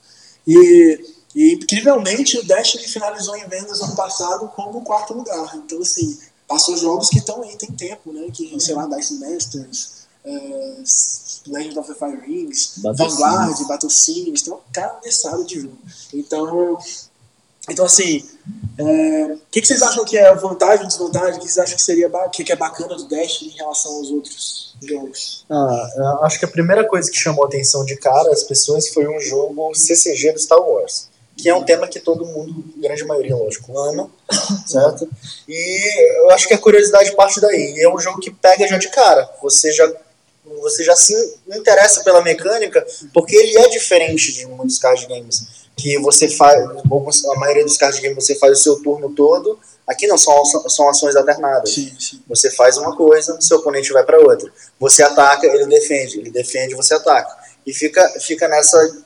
E, 0.46 1.00
e 1.34 1.54
incrivelmente 1.54 2.38
o 2.38 2.44
Destiny 2.44 2.84
finalizou 2.84 3.36
em 3.36 3.46
vendas 3.48 3.80
ano 3.80 3.96
passado 3.96 4.48
como 4.48 4.82
quarto 4.82 5.14
lugar. 5.14 5.56
Então, 5.56 5.80
assim, 5.80 6.18
passou 6.46 6.76
jogos 6.76 7.08
que 7.08 7.18
estão 7.18 7.42
aí, 7.42 7.56
tem 7.56 7.70
tempo, 7.72 8.12
né? 8.12 8.28
Que, 8.32 8.58
sei 8.60 8.74
lá, 8.74 8.86
Dice 8.86 9.14
Masters, 9.14 10.04
é, 10.24 10.82
Legend 11.46 11.78
of 11.78 11.88
the 11.88 11.94
Fire 11.94 12.20
Rings, 12.20 12.74
Battle 12.78 13.08
Vanguard, 13.10 13.66
Battle 13.66 13.90
Sims, 13.90 14.42
então, 14.42 14.60
cabeçada 14.72 15.44
de 15.44 15.60
jogo. 15.60 15.78
Então, 16.12 16.78
então 17.68 17.84
assim, 17.84 18.22
é, 18.78 19.24
o 19.32 19.40
que, 19.50 19.60
que 19.60 19.66
vocês 19.66 19.82
acham 19.82 20.04
que 20.04 20.18
é 20.18 20.34
vantagem, 20.34 20.86
desvantagem? 20.86 21.38
O 21.38 21.40
que 21.40 21.46
vocês 21.46 21.58
acham 21.58 21.76
que 21.76 21.82
seria 21.82 22.10
que, 22.32 22.44
que 22.44 22.52
é 22.52 22.56
bacana 22.56 22.94
do 22.94 23.08
Destiny 23.08 23.52
em 23.52 23.56
relação 23.56 23.94
aos 23.94 24.10
outros 24.10 24.74
jogos? 24.82 25.46
Ah, 25.48 26.20
acho 26.22 26.38
que 26.38 26.44
a 26.44 26.48
primeira 26.48 26.84
coisa 26.84 27.10
que 27.10 27.16
chamou 27.16 27.44
a 27.44 27.48
atenção 27.48 27.84
de 27.84 27.96
cara 27.96 28.30
as 28.30 28.42
pessoas 28.42 28.88
foi 28.88 29.06
um 29.06 29.20
jogo 29.20 29.74
CCG 29.74 30.32
do 30.32 30.40
Star 30.40 30.60
Wars. 30.60 31.08
Que 31.36 31.48
é 31.48 31.54
um 31.54 31.64
tema 31.64 31.88
que 31.88 31.98
todo 31.98 32.24
mundo, 32.24 32.64
grande 32.76 33.04
maioria, 33.04 33.34
lógico, 33.34 33.76
ama, 33.76 34.08
certo? 34.66 35.08
E 35.48 36.18
eu 36.20 36.30
acho 36.30 36.46
que 36.46 36.54
a 36.54 36.58
curiosidade 36.58 37.14
parte 37.16 37.40
daí. 37.40 37.76
É 37.80 37.88
um 37.88 37.98
jogo 37.98 38.20
que 38.20 38.30
pega 38.30 38.68
já 38.68 38.78
de 38.78 38.88
cara. 38.88 39.28
Você 39.42 39.72
já, 39.72 39.90
você 40.62 40.84
já 40.84 40.94
se 40.94 41.12
interessa 41.48 42.04
pela 42.04 42.22
mecânica, 42.22 42.86
porque 43.12 43.34
ele 43.34 43.58
é 43.58 43.68
diferente 43.68 44.32
de 44.32 44.46
muitos 44.46 44.78
card 44.78 45.06
games. 45.06 45.63
Que 45.76 45.98
você 45.98 46.28
faz, 46.28 46.62
a 46.62 47.38
maioria 47.38 47.64
dos 47.64 47.76
card 47.76 48.00
games 48.00 48.24
você 48.24 48.34
faz 48.36 48.60
o 48.60 48.62
seu 48.62 48.82
turno 48.82 49.10
todo. 49.10 49.58
Aqui 49.86 50.06
não, 50.06 50.16
são, 50.16 50.44
são 50.44 50.88
ações 50.88 51.14
alternadas. 51.16 51.70
Sim, 51.70 51.94
sim. 51.98 52.22
Você 52.28 52.50
faz 52.50 52.78
uma 52.78 52.96
coisa, 52.96 53.38
seu 53.40 53.58
oponente 53.58 53.92
vai 53.92 54.04
para 54.04 54.18
outra. 54.18 54.50
Você 54.78 55.02
ataca, 55.02 55.46
ele 55.46 55.66
defende. 55.66 56.20
Ele 56.20 56.30
defende, 56.30 56.74
você 56.74 56.94
ataca. 56.94 57.36
E 57.66 57.72
fica, 57.72 58.08
fica 58.20 58.48
nessa 58.48 59.04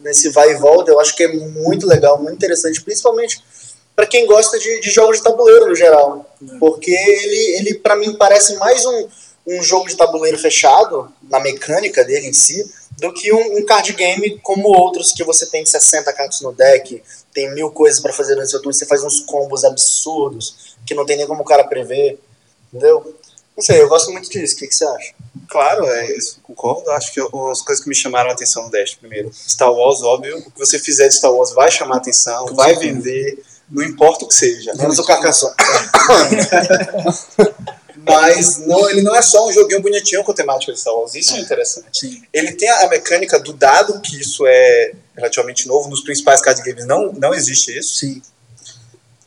nesse 0.00 0.28
vai 0.30 0.50
e 0.52 0.56
volta. 0.56 0.90
Eu 0.90 1.00
acho 1.00 1.16
que 1.16 1.24
é 1.24 1.28
muito 1.28 1.86
legal, 1.86 2.18
muito 2.18 2.34
interessante, 2.36 2.82
principalmente 2.82 3.42
para 3.94 4.06
quem 4.06 4.26
gosta 4.26 4.58
de, 4.58 4.80
de 4.80 4.90
jogos 4.90 5.18
de 5.18 5.22
tabuleiro 5.22 5.68
no 5.68 5.74
geral. 5.74 6.28
Porque 6.58 6.90
ele, 6.90 7.58
ele 7.58 7.74
para 7.74 7.96
mim, 7.96 8.16
parece 8.16 8.56
mais 8.56 8.84
um, 8.84 9.08
um 9.46 9.62
jogo 9.62 9.88
de 9.88 9.96
tabuleiro 9.96 10.38
fechado, 10.38 11.12
na 11.30 11.40
mecânica 11.40 12.04
dele 12.04 12.28
em 12.28 12.32
si, 12.32 12.64
do 12.98 13.12
que 13.12 13.32
um, 13.32 13.58
um 13.58 13.66
card 13.66 13.92
game 13.92 14.38
como 14.42 14.68
outros 14.68 15.12
que 15.12 15.24
você 15.24 15.46
tem 15.46 15.64
60 15.64 16.12
cartas 16.12 16.40
no 16.40 16.52
deck, 16.52 17.02
tem 17.32 17.52
mil 17.54 17.70
coisas 17.70 18.00
para 18.00 18.12
fazer 18.12 18.36
no 18.36 18.46
seu 18.46 18.60
turno, 18.60 18.72
você 18.72 18.86
faz 18.86 19.02
uns 19.02 19.20
combos 19.20 19.64
absurdos 19.64 20.76
que 20.86 20.94
não 20.94 21.04
tem 21.04 21.16
nem 21.16 21.26
como 21.26 21.42
o 21.42 21.44
cara 21.44 21.64
prever. 21.64 22.18
Entendeu? 22.72 23.14
Não 23.56 23.62
sei, 23.62 23.80
eu 23.80 23.88
gosto 23.88 24.10
muito 24.10 24.28
disso. 24.28 24.56
O 24.56 24.58
que, 24.58 24.66
que 24.66 24.74
você 24.74 24.84
acha? 24.84 25.14
Claro, 25.48 25.86
é 25.86 26.16
concordo. 26.42 26.90
Acho 26.90 27.12
que 27.12 27.20
as 27.20 27.62
coisas 27.62 27.82
que 27.82 27.88
me 27.88 27.94
chamaram 27.94 28.30
a 28.30 28.32
atenção 28.32 28.64
no 28.64 28.70
Dash, 28.70 28.94
primeiro, 28.94 29.32
Star 29.32 29.72
Wars, 29.72 30.02
óbvio, 30.02 30.38
o 30.38 30.50
que 30.50 30.58
você 30.58 30.78
fizer 30.78 31.08
de 31.08 31.14
Star 31.14 31.32
Wars 31.32 31.52
vai 31.52 31.70
chamar 31.70 31.96
a 31.96 31.98
atenção, 31.98 32.46
vai 32.46 32.74
vender, 32.74 33.40
não 33.70 33.84
importa 33.84 34.24
o 34.24 34.28
que 34.28 34.34
seja. 34.34 34.74
Menos 34.74 34.98
o 34.98 35.04
Carcassonne. 35.04 35.54
Mas 38.06 38.58
não, 38.66 38.90
ele 38.90 39.02
não 39.02 39.14
é 39.14 39.22
só 39.22 39.48
um 39.48 39.52
joguinho 39.52 39.80
bonitinho 39.80 40.22
com 40.24 40.32
temática 40.32 40.72
de 40.72 40.80
Star 40.80 40.94
Wars, 40.94 41.14
isso 41.14 41.34
é 41.34 41.40
interessante. 41.40 42.00
Sim. 42.00 42.22
Ele 42.32 42.52
tem 42.52 42.68
a 42.68 42.88
mecânica 42.88 43.38
do 43.38 43.52
dado, 43.52 44.00
que 44.00 44.20
isso 44.20 44.46
é 44.46 44.92
relativamente 45.16 45.66
novo, 45.66 45.88
nos 45.88 46.02
principais 46.02 46.40
card 46.40 46.62
games 46.62 46.86
não, 46.86 47.12
não 47.12 47.32
existe 47.32 47.76
isso. 47.76 47.98
Sim. 47.98 48.22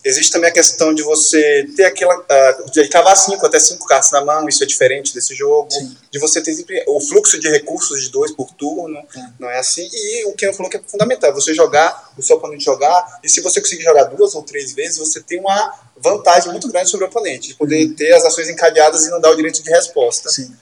Existe 0.04 0.32
também 0.32 0.50
a 0.50 0.54
questão 0.54 0.94
de 0.94 1.04
você 1.04 1.68
ter 1.76 1.86
aquela. 1.86 2.18
Uh, 2.18 2.72
de 2.72 2.88
cavar 2.88 3.16
cinco, 3.18 3.46
até 3.46 3.60
cinco 3.60 3.86
cartas 3.86 4.12
na 4.12 4.24
mão, 4.24 4.48
isso 4.48 4.64
é 4.64 4.68
diferente 4.68 5.14
desse 5.14 5.36
jogo. 5.36 5.70
Sim. 5.72 5.96
De 6.12 6.20
você 6.20 6.42
ter 6.42 6.54
sempre 6.54 6.84
o 6.88 7.00
fluxo 7.02 7.40
de 7.40 7.50
recursos 7.50 8.02
de 8.02 8.10
dois 8.10 8.32
por 8.32 8.52
turno, 8.54 9.02
não 9.40 9.50
é 9.50 9.60
assim. 9.60 9.88
E 9.92 10.26
o 10.26 10.34
Ken 10.34 10.54
falou 10.54 10.70
que 10.70 10.78
é 10.78 10.82
fundamental, 10.86 11.34
você 11.34 11.54
jogar, 11.54 12.12
o 12.18 12.24
seu 12.24 12.38
oponente 12.38 12.64
jogar, 12.64 13.20
e 13.24 13.30
se 13.30 13.42
você 13.42 13.60
conseguir 13.60 13.84
jogar 13.84 14.06
duas 14.06 14.34
ou 14.36 14.44
três 14.44 14.74
vezes, 14.74 14.98
você 14.98 15.20
tem 15.22 15.40
uma 15.40 15.74
vantagem 15.98 16.52
muito 16.52 16.68
grande 16.70 16.90
sobre 16.90 17.06
o 17.06 17.10
oponente, 17.10 17.50
de 17.50 17.56
poder 17.56 17.90
ter 17.90 18.14
as 18.14 18.24
ações 18.24 18.50
encadeadas 18.50 19.06
e 19.06 19.10
não 19.10 19.20
dar 19.20 19.32
o 19.32 19.36
direito 19.36 19.62
de 19.62 19.70
resposta. 19.70 20.30
Sim. 20.30 20.54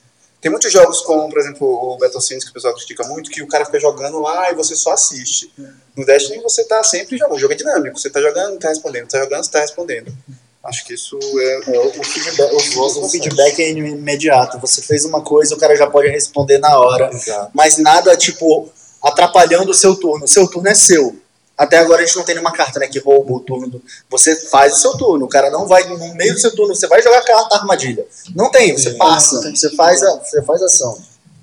Tem 0.45 0.51
muitos 0.51 0.71
jogos 0.71 1.01
como, 1.01 1.27
por 1.27 1.39
exemplo, 1.39 1.67
o 1.67 1.97
Battle 1.97 2.21
Sims, 2.21 2.43
que 2.43 2.51
o 2.51 2.53
pessoal 2.53 2.71
critica 2.75 3.03
muito, 3.07 3.31
que 3.31 3.41
o 3.41 3.47
cara 3.47 3.65
fica 3.65 3.79
jogando 3.79 4.19
lá 4.19 4.51
e 4.51 4.53
você 4.53 4.75
só 4.75 4.93
assiste. 4.93 5.51
No 5.97 6.05
Destiny 6.05 6.39
você 6.39 6.63
tá 6.65 6.83
sempre 6.83 7.17
jogando. 7.17 7.35
O 7.35 7.39
jogo 7.39 7.53
é 7.53 7.55
dinâmico. 7.55 7.97
Você 7.97 8.11
tá 8.11 8.21
jogando, 8.21 8.59
tá 8.59 8.69
respondendo. 8.69 9.07
Tá 9.07 9.17
jogando, 9.17 9.49
tá 9.49 9.59
respondendo. 9.61 10.15
Acho 10.63 10.85
que 10.85 10.93
isso 10.93 11.17
é... 11.39 11.75
É, 11.75 11.79
o, 11.79 12.03
feedback, 12.03 12.53
o, 12.53 13.05
o 13.05 13.09
feedback 13.09 13.59
é 13.59 13.71
imediato. 13.71 14.59
Você 14.59 14.83
fez 14.83 15.03
uma 15.03 15.23
coisa, 15.23 15.55
o 15.55 15.57
cara 15.57 15.75
já 15.75 15.87
pode 15.87 16.09
responder 16.09 16.59
na 16.59 16.77
hora. 16.77 17.09
Exato. 17.11 17.49
Mas 17.51 17.79
nada, 17.79 18.15
tipo, 18.15 18.69
atrapalhando 19.01 19.71
o 19.71 19.73
seu 19.73 19.95
turno. 19.95 20.25
O 20.25 20.27
seu 20.27 20.47
turno 20.47 20.69
é 20.69 20.75
seu. 20.75 21.19
Até 21.57 21.77
agora 21.77 22.01
a 22.01 22.05
gente 22.05 22.15
não 22.17 22.23
tem 22.23 22.35
nenhuma 22.35 22.51
carta 22.51 22.79
né, 22.79 22.87
que 22.87 22.99
rouba 22.99 23.33
o 23.33 23.39
turno. 23.39 23.69
Do... 23.69 23.81
Você 24.09 24.35
faz 24.35 24.73
o 24.73 24.77
seu 24.77 24.97
turno. 24.97 25.25
O 25.25 25.29
cara 25.29 25.49
não 25.49 25.67
vai, 25.67 25.83
no 25.85 26.13
meio 26.15 26.33
do 26.33 26.39
seu 26.39 26.53
turno, 26.53 26.75
você 26.75 26.87
vai 26.87 27.01
jogar 27.01 27.19
a 27.19 27.25
carta 27.25 27.55
armadilha. 27.55 28.05
Não 28.35 28.51
tem, 28.51 28.77
você 28.77 28.91
passa. 28.91 29.41
Você 29.41 29.69
faz 29.75 30.03
a, 30.03 30.17
você 30.17 30.41
faz 30.43 30.61
a 30.61 30.65
ação 30.65 30.97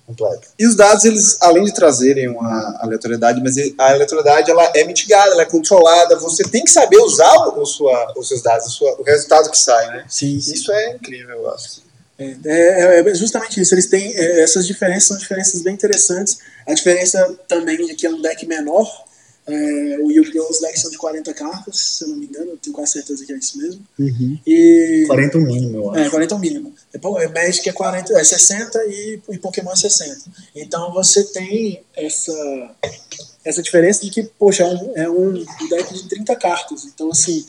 completa. 0.07 0.49
E 0.59 0.67
os 0.67 0.77
dados, 0.77 1.05
eles, 1.05 1.39
além 1.41 1.65
de 1.65 1.73
trazerem 1.73 2.29
uma 2.29 2.79
aleatoriedade, 2.81 3.41
mas 3.43 3.57
a 3.79 3.91
aleatoriedade 3.91 4.51
ela 4.51 4.71
é 4.75 4.85
mitigada, 4.85 5.33
ela 5.33 5.43
é 5.43 5.47
controlada. 5.47 6.19
Você 6.19 6.45
tem 6.45 6.63
que 6.63 6.71
saber 6.71 6.99
usar 6.99 7.35
o, 7.49 7.65
sua, 7.65 8.13
os 8.17 8.29
seus 8.29 8.43
dados, 8.43 8.67
o, 8.67 8.71
sua, 8.71 9.01
o 9.01 9.03
resultado 9.03 9.51
que 9.51 9.59
sai, 9.59 9.87
né? 9.89 10.05
Sim, 10.09 10.41
sim. 10.41 10.53
Isso 10.53 10.71
é 10.73 10.95
incrível, 10.95 11.37
eu 11.37 11.51
acho. 11.51 11.83
É, 12.19 12.37
é, 12.45 13.01
é 13.01 13.15
justamente 13.15 13.61
isso. 13.61 13.75
Eles 13.75 13.87
têm 13.87 14.15
é, 14.15 14.43
essas 14.43 14.67
diferenças, 14.67 15.05
são 15.05 15.17
diferenças 15.17 15.63
bem 15.63 15.75
interessantes. 15.75 16.39
A 16.67 16.75
diferença 16.75 17.35
também 17.49 17.77
de 17.79 17.95
que 17.95 18.07
é 18.07 18.11
um 18.11 18.21
deck 18.21 18.47
menor. 18.47 19.05
É, 19.47 19.99
o 20.01 20.11
Yu-Gi-Oh! 20.11 20.49
os 20.49 20.61
decks 20.61 20.83
são 20.83 20.91
de 20.91 20.97
40 20.97 21.35
cartas, 21.35 21.77
se 21.77 22.05
eu 22.05 22.09
não 22.09 22.17
me 22.17 22.27
engano, 22.27 22.53
eu 22.53 22.57
tenho 22.59 22.75
quase 22.75 22.93
certeza 22.93 23.25
que 23.27 23.33
é 23.33 23.37
isso 23.37 23.59
mesmo. 23.59 23.85
E 24.47 25.05
40 25.07 25.39
mínimo, 25.39 25.77
eu 25.79 25.91
acho. 25.91 26.01
é, 26.01 26.11
40 26.11 26.35
é 26.35 26.37
o 26.37 26.41
mínimo. 26.41 26.75
É, 26.95 27.25
é 27.25 27.29
Magic 27.29 27.69
é 27.69 27.73
40, 27.73 28.13
é 28.13 28.25
60 28.25 28.85
e, 28.87 29.21
e 29.31 29.39
Pokémon 29.39 29.73
é 29.73 29.77
60. 29.77 30.31
Então 30.55 30.93
você 30.93 31.25
tem 31.25 31.83
essa, 31.97 32.77
essa 33.45 33.63
diferença 33.63 34.05
de 34.05 34.11
que, 34.11 34.23
poxa, 34.23 34.63
é 34.63 34.67
um, 34.67 34.93
é 34.97 35.11
um 35.11 35.45
deck 35.69 35.93
de 35.93 36.09
30 36.09 36.37
cartas. 36.37 36.85
Então, 36.85 37.11
assim, 37.11 37.45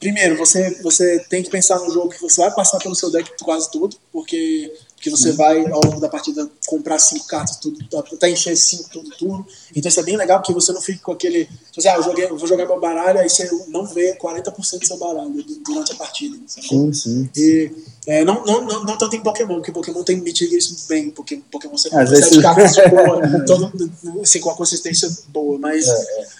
primeiro, 0.00 0.36
você, 0.36 0.80
você 0.82 1.18
tem 1.28 1.42
que 1.42 1.50
pensar 1.50 1.78
no 1.78 1.90
jogo 1.90 2.10
que 2.10 2.20
você 2.20 2.40
vai 2.40 2.54
passar 2.54 2.78
pelo 2.78 2.94
seu 2.94 3.10
deck 3.10 3.30
quase 3.42 3.70
todo, 3.70 3.96
porque, 4.12 4.72
porque 5.04 5.10
você 5.10 5.32
vai, 5.32 5.66
ao 5.70 5.84
longo 5.84 6.00
da 6.00 6.08
partida, 6.08 6.50
comprar 6.66 6.98
cinco 6.98 7.26
cartas 7.26 7.56
tudo, 7.56 7.78
até 7.94 8.30
encher 8.30 8.56
cinco 8.56 8.88
todo 8.90 9.10
turno. 9.10 9.46
Então 9.76 9.86
isso 9.86 10.00
é 10.00 10.02
bem 10.02 10.16
legal, 10.16 10.38
porque 10.38 10.54
você 10.54 10.72
não 10.72 10.80
fica 10.80 11.00
com 11.02 11.12
aquele. 11.12 11.46
Você, 11.74 11.86
ah, 11.88 11.96
eu, 11.96 12.02
joguei, 12.02 12.24
eu 12.24 12.38
vou 12.38 12.48
jogar 12.48 12.64
meu 12.64 12.80
baralho, 12.80 13.18
aí 13.18 13.28
você 13.28 13.50
não 13.68 13.84
vê 13.84 14.16
40% 14.16 14.78
do 14.78 14.86
seu 14.86 14.96
baralho 14.96 15.44
durante 15.62 15.92
a 15.92 15.96
partida. 15.96 16.38
sabe? 16.46 16.68
Sim, 16.68 16.92
sim. 16.94 17.30
E 17.36 17.70
é, 18.06 18.24
não, 18.24 18.46
não, 18.46 18.64
não, 18.64 18.84
não 18.84 18.96
tanto 18.96 19.14
em 19.14 19.22
Pokémon, 19.22 19.56
porque 19.56 19.72
Pokémon 19.72 20.02
tem 20.02 20.16
mitiga 20.16 20.56
isso 20.56 20.74
bem, 20.88 21.10
porque 21.10 21.36
Pokémon 21.50 21.76
você 21.76 21.90
tem 21.90 22.06
sete 22.06 22.40
cartas 22.40 22.74
de 22.74 22.88
boa, 22.88 23.44
todo, 23.44 23.90
assim, 24.22 24.40
com 24.40 24.50
a 24.50 24.56
consistência 24.56 25.10
boa, 25.28 25.58
mas, 25.58 25.86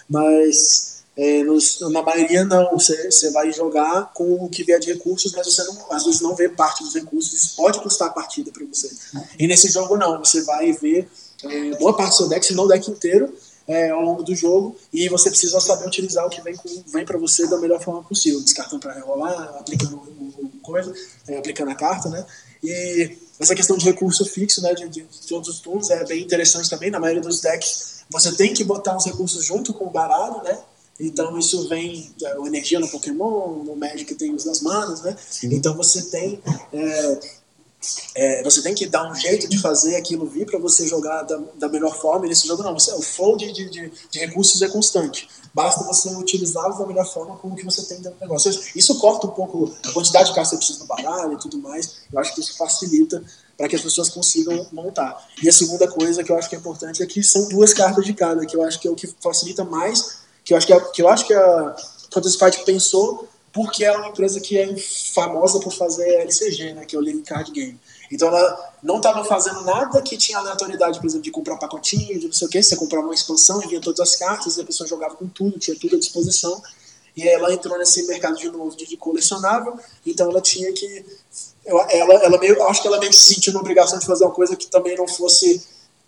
mas 0.09 0.94
é, 1.17 1.43
nos- 1.43 1.79
na 1.81 2.01
maioria 2.01 2.43
não, 2.43 2.71
você, 2.71 3.09
você 3.11 3.31
vai 3.31 3.51
jogar 3.51 4.11
com 4.13 4.33
o 4.43 4.49
que 4.49 4.63
vier 4.63 4.79
de 4.79 4.91
recursos, 4.93 5.31
mas 5.33 5.45
você 5.47 5.63
não, 5.63 5.91
às 5.91 6.03
vezes 6.03 6.21
não 6.21 6.35
vê 6.35 6.49
parte 6.49 6.83
dos 6.83 6.93
recursos, 6.93 7.33
isso 7.33 7.55
pode 7.55 7.79
custar 7.81 8.09
a 8.09 8.11
partida 8.11 8.51
para 8.51 8.65
você. 8.65 8.89
E 9.39 9.47
nesse 9.47 9.69
jogo 9.69 9.95
não, 9.97 10.19
você 10.19 10.41
vai 10.43 10.71
ver 10.73 11.07
é, 11.43 11.77
boa 11.77 11.95
parte 11.95 12.11
do 12.11 12.15
seu 12.17 12.27
deck, 12.29 12.45
se 12.45 12.53
não 12.53 12.65
o 12.65 12.67
deck 12.67 12.89
inteiro, 12.89 13.33
é, 13.67 13.89
ao 13.89 14.01
longo 14.01 14.23
do 14.23 14.35
jogo, 14.35 14.75
e 14.93 15.07
você 15.09 15.29
precisa 15.29 15.59
saber 15.59 15.87
utilizar 15.87 16.25
o 16.25 16.29
que 16.29 16.41
vem, 16.41 16.55
com- 16.55 16.83
vem 16.87 17.05
para 17.05 17.17
você 17.17 17.47
da 17.47 17.57
melhor 17.57 17.81
forma 17.81 18.03
possível, 18.03 18.39
descartando 18.41 18.79
para 18.81 18.93
rerolar, 18.93 19.55
aplicando 19.59 20.01
coisa, 20.61 20.93
é, 21.27 21.37
aplicando 21.37 21.71
a 21.71 21.75
carta, 21.75 22.09
né? 22.09 22.25
E 22.63 23.17
essa 23.39 23.53
questão 23.55 23.77
de 23.77 23.85
recurso 23.85 24.25
fixo, 24.25 24.61
né, 24.61 24.73
de, 24.73 24.87
de, 24.89 25.01
de 25.03 25.27
todos 25.27 25.47
os 25.49 25.59
turnos, 25.59 25.89
é 25.91 26.03
bem 26.05 26.23
interessante 26.23 26.69
também. 26.69 26.89
Na 26.91 26.99
maioria 26.99 27.21
dos 27.21 27.39
decks, 27.41 28.03
você 28.09 28.31
tem 28.35 28.53
que 28.53 28.63
botar 28.63 28.95
os 28.97 29.05
recursos 29.05 29.43
junto 29.45 29.73
com 29.73 29.85
o 29.85 29.89
baralho, 29.89 30.41
né? 30.43 30.57
Então 30.99 31.37
isso 31.37 31.67
vem, 31.67 32.13
é, 32.23 32.31
a 32.31 32.47
energia 32.47 32.79
no 32.79 32.87
Pokémon, 32.87 33.63
no 33.63 33.75
Magic 33.75 34.15
tem 34.15 34.33
os 34.33 34.45
das 34.45 34.61
manas, 34.61 35.01
né? 35.01 35.15
Então 35.43 35.75
você 35.75 36.03
tem 36.03 36.41
é, 36.71 37.19
é, 38.15 38.43
você 38.43 38.61
tem 38.61 38.73
que 38.73 38.85
dar 38.87 39.09
um 39.09 39.15
jeito 39.15 39.47
de 39.47 39.59
fazer 39.59 39.95
aquilo 39.95 40.25
vir 40.25 40.45
para 40.45 40.59
você 40.59 40.87
jogar 40.87 41.23
da, 41.23 41.39
da 41.55 41.69
melhor 41.69 41.95
forma. 41.95 42.25
E 42.25 42.29
nesse 42.29 42.47
jogo, 42.47 42.63
não. 42.63 42.73
Você, 42.73 42.91
o 42.93 43.01
flow 43.01 43.37
de, 43.37 43.51
de, 43.51 43.69
de, 43.69 44.19
recursos 44.19 44.61
é 44.61 44.67
constante. 44.67 45.27
Basta 45.53 45.83
você 45.83 46.09
utilizá-los 46.09 46.77
da 46.77 46.85
melhor 46.85 47.05
forma 47.05 47.37
com 47.37 47.49
o 47.49 47.55
que 47.55 47.63
você 47.63 47.83
tem 47.83 47.97
dentro 47.97 48.17
do 48.17 48.21
negócio. 48.21 48.49
Isso, 48.49 48.61
isso 48.75 48.99
corta 48.99 49.27
um 49.27 49.31
pouco 49.31 49.73
a 49.83 49.91
quantidade 49.91 50.29
de 50.29 50.35
cartas 50.35 50.57
que 50.57 50.65
você 50.65 50.73
precisa 50.73 50.79
no 50.79 50.85
baralho 50.85 51.33
e 51.33 51.37
tudo 51.37 51.57
mais. 51.59 51.97
Eu 52.11 52.19
acho 52.19 52.33
que 52.33 52.41
isso 52.41 52.57
facilita 52.57 53.23
para 53.57 53.67
que 53.67 53.75
as 53.75 53.81
pessoas 53.81 54.09
consigam 54.09 54.67
montar. 54.71 55.27
E 55.41 55.47
a 55.47 55.53
segunda 55.53 55.87
coisa 55.87 56.23
que 56.23 56.31
eu 56.31 56.37
acho 56.37 56.49
que 56.49 56.55
é 56.55 56.59
importante 56.59 57.01
é 57.01 57.05
que 57.05 57.23
são 57.23 57.47
duas 57.47 57.73
cartas 57.73 58.05
de 58.05 58.13
cada, 58.13 58.45
que 58.45 58.55
eu 58.55 58.63
acho 58.63 58.79
que 58.79 58.87
é 58.87 58.91
o 58.91 58.95
que 58.95 59.07
facilita 59.21 59.63
mais, 59.63 60.24
que 60.45 60.53
eu 60.53 60.57
acho 60.57 60.67
que, 60.67 60.73
é, 60.73 60.79
que, 60.79 61.01
eu 61.01 61.09
acho 61.09 61.25
que 61.25 61.33
a 61.33 61.75
Fantasy 62.13 62.37
Fight 62.37 62.63
pensou 62.63 63.27
porque 63.51 63.83
é 63.83 63.91
uma 63.97 64.09
empresa 64.09 64.39
que 64.39 64.57
é 64.57 64.75
famosa 65.13 65.59
por 65.59 65.73
fazer 65.73 66.07
LCG, 66.21 66.73
né, 66.73 66.85
que 66.85 66.95
é 66.95 66.99
o 66.99 67.01
Living 67.01 67.23
Card 67.23 67.51
Game. 67.51 67.79
Então 68.11 68.27
ela 68.27 68.73
não 68.83 68.97
estava 68.97 69.23
fazendo 69.23 69.61
nada 69.63 70.01
que 70.01 70.17
tinha 70.17 70.37
aleatoriedade, 70.37 70.99
por 70.99 71.07
exemplo, 71.07 71.23
de 71.23 71.31
comprar 71.31 71.57
pacotinho, 71.57 72.19
de 72.19 72.27
não 72.27 72.33
sei 72.33 72.47
o 72.47 72.49
que, 72.49 72.61
você 72.61 72.75
comprava 72.75 73.05
uma 73.05 73.13
expansão 73.13 73.63
e 73.63 73.67
vinha 73.67 73.81
todas 73.81 74.01
as 74.01 74.15
cartas 74.15 74.57
e 74.57 74.61
a 74.61 74.65
pessoa 74.65 74.87
jogava 74.87 75.15
com 75.15 75.27
tudo, 75.27 75.57
tinha 75.57 75.75
tudo 75.79 75.95
à 75.95 75.99
disposição. 75.99 76.61
E 77.15 77.25
ela 77.27 77.51
entrou 77.53 77.77
nesse 77.77 78.05
mercado 78.07 78.35
de 78.35 78.49
novo 78.51 78.75
de 78.75 78.97
colecionável, 78.97 79.79
então 80.05 80.29
ela 80.29 80.41
tinha 80.41 80.71
que. 80.73 81.05
Ela, 81.65 81.83
ela 81.91 82.37
meio, 82.37 82.61
acho 82.63 82.81
que 82.81 82.87
ela 82.89 82.99
meio 82.99 83.09
que 83.09 83.17
se 83.17 83.33
sentiu 83.33 83.53
na 83.53 83.61
obrigação 83.61 83.97
de 83.97 84.05
fazer 84.05 84.25
uma 84.25 84.33
coisa 84.33 84.55
que 84.55 84.67
também 84.67 84.97
não 84.97 85.07
fosse 85.07 85.65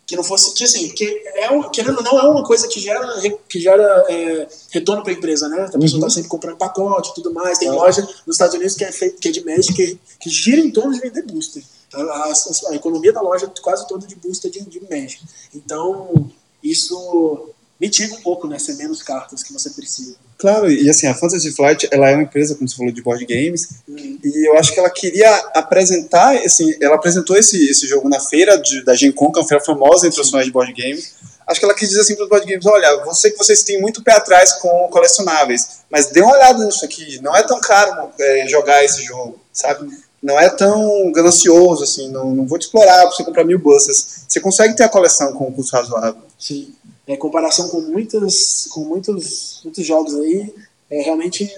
que 0.07 0.15
não 0.15 0.23
fosse 0.23 0.53
que 0.53 0.63
assim 0.63 0.87
porque 0.87 1.21
é 1.35 1.51
um, 1.51 1.69
querendo 1.69 1.97
ou 1.97 2.03
não 2.03 2.17
é 2.17 2.23
uma 2.29 2.43
coisa 2.43 2.65
que 2.69 2.79
gera 2.79 3.05
que 3.49 3.59
gera 3.59 3.83
é, 4.09 4.47
retorno 4.71 5.03
para 5.03 5.11
a 5.11 5.15
empresa 5.15 5.49
né 5.49 5.63
a 5.63 5.77
pessoa 5.77 5.85
está 5.85 5.97
Uhum. 6.05 6.09
sempre 6.09 6.29
comprando 6.29 6.57
pacote 6.57 7.11
e 7.11 7.13
tudo 7.13 7.33
mais 7.33 7.57
tem 7.59 7.67
É. 7.67 7.71
loja 7.71 8.01
nos 8.25 8.35
Estados 8.35 8.55
Unidos 8.55 8.73
que 8.75 8.85
é 8.85 8.91
feito 8.91 9.19
que 9.19 9.27
é 9.27 9.31
de 9.31 9.43
Magic 9.43 9.73
que, 9.73 9.99
que 10.19 10.29
gira 10.29 10.61
em 10.61 10.71
torno 10.71 10.93
de 10.93 11.01
vender 11.01 11.23
booster 11.23 11.61
a, 11.93 12.01
a- 12.01 12.33
a 12.71 12.75
economia 12.75 13.11
da 13.11 13.21
loja 13.21 13.45
é 13.53 13.61
quase 13.61 13.85
toda 13.87 14.07
de 14.07 14.15
booster 14.15 14.49
de, 14.49 14.61
de 14.61 14.79
Magic 14.89 15.21
então 15.53 16.31
isso 16.63 17.49
mitiga 17.79 18.15
um 18.15 18.21
pouco 18.21 18.47
né 18.47 18.57
ser 18.59 18.75
menos 18.75 19.01
cartas 19.03 19.43
que 19.43 19.53
você 19.53 19.69
precisa 19.69 20.15
Claro, 20.37 20.69
e 20.69 20.87
assim, 20.87 21.07
a 21.07 21.15
Fantasy 21.15 21.51
Flight, 21.51 21.87
ela 21.91 22.09
é 22.09 22.13
uma 22.13 22.21
empresa, 22.21 22.53
como 22.53 22.69
você 22.69 22.75
falou, 22.75 22.91
de 22.91 23.01
board 23.01 23.25
games, 23.25 23.69
Hum. 23.89 24.19
e 24.23 24.47
eu 24.47 24.55
acho 24.57 24.71
que 24.71 24.79
ela 24.79 24.89
queria 24.89 25.33
apresentar, 25.55 26.37
assim, 26.37 26.75
ela 26.79 26.95
apresentou 26.95 27.35
esse, 27.35 27.67
esse 27.69 27.87
jogo 27.87 28.07
na 28.07 28.19
feira 28.19 28.55
de, 28.55 28.83
da 28.85 28.93
Gen 28.93 29.11
Con, 29.11 29.31
que 29.31 29.39
é 29.39 29.41
uma 29.41 29.47
feira 29.47 29.63
famosa 29.63 30.05
entre 30.05 30.21
os 30.21 30.29
fãs 30.29 30.45
de 30.45 30.51
board 30.51 30.71
games. 30.79 31.15
Acho 31.47 31.59
que 31.59 31.65
ela 31.65 31.73
quis 31.73 31.89
dizer 31.89 32.01
assim 32.01 32.13
para 32.13 32.25
os 32.25 32.29
board 32.29 32.45
games, 32.45 32.65
olha, 32.67 32.85
eu 32.85 33.13
sei 33.15 33.31
que 33.31 33.37
vocês 33.37 33.63
têm 33.63 33.81
muito 33.81 34.03
pé 34.03 34.11
atrás 34.13 34.53
com 34.53 34.69
colecionáveis, 34.91 35.79
mas 35.89 36.07
dê 36.07 36.21
uma 36.21 36.33
olhada 36.33 36.63
nisso 36.63 36.85
aqui, 36.85 37.19
não 37.21 37.35
é 37.35 37.41
tão 37.41 37.59
caro 37.59 38.11
é, 38.19 38.47
jogar 38.47 38.83
esse 38.85 39.03
jogo, 39.03 39.39
sabe? 39.51 39.89
Não 40.21 40.39
é 40.39 40.49
tão 40.49 41.11
ganancioso, 41.13 41.83
assim, 41.83 42.11
não, 42.11 42.35
não 42.35 42.45
vou 42.45 42.59
te 42.59 42.63
explorar 42.63 43.07
para 43.07 43.11
você 43.11 43.23
comprar 43.23 43.43
mil 43.43 43.57
buses. 43.57 44.25
Você 44.27 44.39
consegue 44.39 44.75
ter 44.75 44.83
a 44.83 44.89
coleção 44.89 45.33
com 45.33 45.47
um 45.47 45.51
custo 45.51 45.75
razoável. 45.75 46.21
Sim. 46.37 46.75
É, 47.07 47.13
em 47.13 47.17
comparação 47.17 47.69
com 47.69 47.81
muitas, 47.81 48.67
com 48.69 48.81
muitos, 48.81 49.61
muitos 49.63 49.85
jogos 49.85 50.13
aí, 50.15 50.53
é 50.89 51.01
realmente 51.01 51.49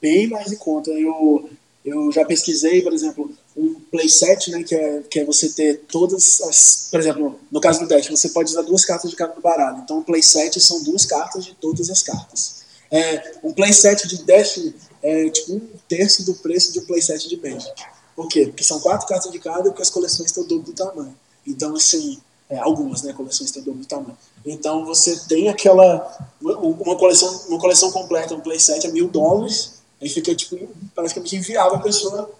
bem 0.00 0.28
mais 0.28 0.50
em 0.50 0.56
conta. 0.56 0.90
Eu, 0.90 1.48
eu 1.84 2.10
já 2.10 2.24
pesquisei, 2.24 2.80
por 2.80 2.92
exemplo, 2.92 3.30
um 3.56 3.74
playset, 3.74 4.50
né, 4.50 4.62
que 4.62 4.74
é, 4.74 5.02
que 5.02 5.20
é 5.20 5.24
você 5.24 5.50
ter 5.50 5.82
todas 5.88 6.40
as. 6.40 6.88
Por 6.90 6.98
exemplo, 6.98 7.38
no 7.50 7.60
caso 7.60 7.80
do 7.80 7.86
Dash, 7.86 8.08
você 8.08 8.30
pode 8.30 8.50
usar 8.50 8.62
duas 8.62 8.84
cartas 8.84 9.10
de 9.10 9.16
cada 9.16 9.38
baralho. 9.40 9.82
Então, 9.84 9.98
um 9.98 10.02
playset 10.02 10.58
são 10.60 10.82
duas 10.82 11.04
cartas 11.04 11.44
de 11.44 11.54
todas 11.54 11.90
as 11.90 12.02
cartas. 12.02 12.64
É, 12.90 13.34
um 13.42 13.52
playset 13.52 14.08
de 14.08 14.24
Dash 14.24 14.60
é 15.02 15.28
tipo 15.28 15.54
um 15.54 15.60
terço 15.88 16.24
do 16.24 16.34
preço 16.34 16.72
de 16.72 16.78
um 16.80 16.84
playset 16.86 17.28
de 17.28 17.36
Magic. 17.36 17.74
Por 18.16 18.28
quê? 18.28 18.46
Porque 18.46 18.64
são 18.64 18.80
quatro 18.80 19.06
cartas 19.06 19.30
de 19.30 19.38
cada, 19.38 19.64
porque 19.64 19.82
as 19.82 19.90
coleções 19.90 20.32
têm 20.32 20.42
o 20.42 20.46
dobro 20.46 20.66
do 20.66 20.72
tamanho. 20.72 21.14
Então, 21.46 21.74
assim, 21.74 22.18
é, 22.48 22.58
algumas 22.58 23.02
né, 23.02 23.12
coleções 23.12 23.50
têm 23.50 23.62
o 23.62 23.64
dobro 23.64 23.80
do 23.80 23.86
tamanho. 23.86 24.16
Então, 24.44 24.84
você 24.84 25.16
tem 25.28 25.48
aquela. 25.48 26.06
Uma 26.40 26.96
coleção, 26.96 27.40
uma 27.48 27.58
coleção 27.58 27.90
completa, 27.90 28.34
um 28.34 28.40
playset 28.40 28.86
a 28.86 28.90
mil 28.90 29.08
dólares, 29.08 29.74
aí 30.00 30.08
fica 30.08 30.34
tipo, 30.34 30.56
praticamente 30.94 31.36
inviável 31.36 31.76
a 31.76 31.80
pessoa. 31.80 32.30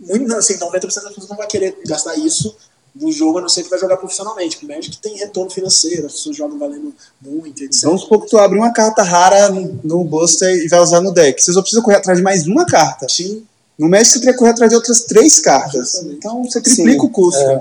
Muito, 0.00 0.34
assim, 0.34 0.58
90% 0.58 0.80
das 0.80 0.94
pessoas 0.94 1.28
não 1.28 1.36
vai 1.36 1.46
querer 1.46 1.78
gastar 1.86 2.16
isso 2.16 2.56
no 2.94 3.10
jogo, 3.10 3.38
a 3.38 3.40
não 3.40 3.48
ser 3.48 3.62
que 3.62 3.70
vai 3.70 3.78
jogar 3.78 3.96
profissionalmente. 3.96 4.64
O 4.64 4.68
Magic 4.68 4.96
tem 4.98 5.16
retorno 5.16 5.50
financeiro, 5.50 6.06
as 6.06 6.12
pessoas 6.12 6.36
jogam 6.36 6.58
valendo 6.58 6.94
muito, 7.20 7.62
etc. 7.62 7.84
Vamos 7.84 8.02
supor 8.02 8.22
que 8.22 8.28
tu 8.28 8.38
abre 8.38 8.58
uma 8.58 8.72
carta 8.72 9.02
rara 9.02 9.48
no, 9.50 9.80
no 9.82 10.04
Buster 10.04 10.54
e 10.54 10.68
vai 10.68 10.80
usar 10.80 11.00
no 11.00 11.12
deck. 11.12 11.42
Você 11.42 11.52
só 11.52 11.60
precisa 11.60 11.82
correr 11.82 11.96
atrás 11.96 12.18
de 12.18 12.24
mais 12.24 12.46
uma 12.46 12.66
carta. 12.66 13.08
Sim, 13.08 13.46
No 13.82 13.88
Magic 13.88 14.10
você 14.12 14.18
teria 14.20 14.32
que 14.32 14.38
correr 14.38 14.50
atrás 14.52 14.70
de 14.70 14.76
outras 14.76 15.00
três 15.00 15.40
cartas. 15.40 15.94
Exatamente. 15.94 16.16
Então 16.16 16.44
você 16.44 16.60
triplica 16.60 17.00
Sim, 17.00 17.06
o 17.06 17.10
custo. 17.10 17.40
é. 17.40 17.58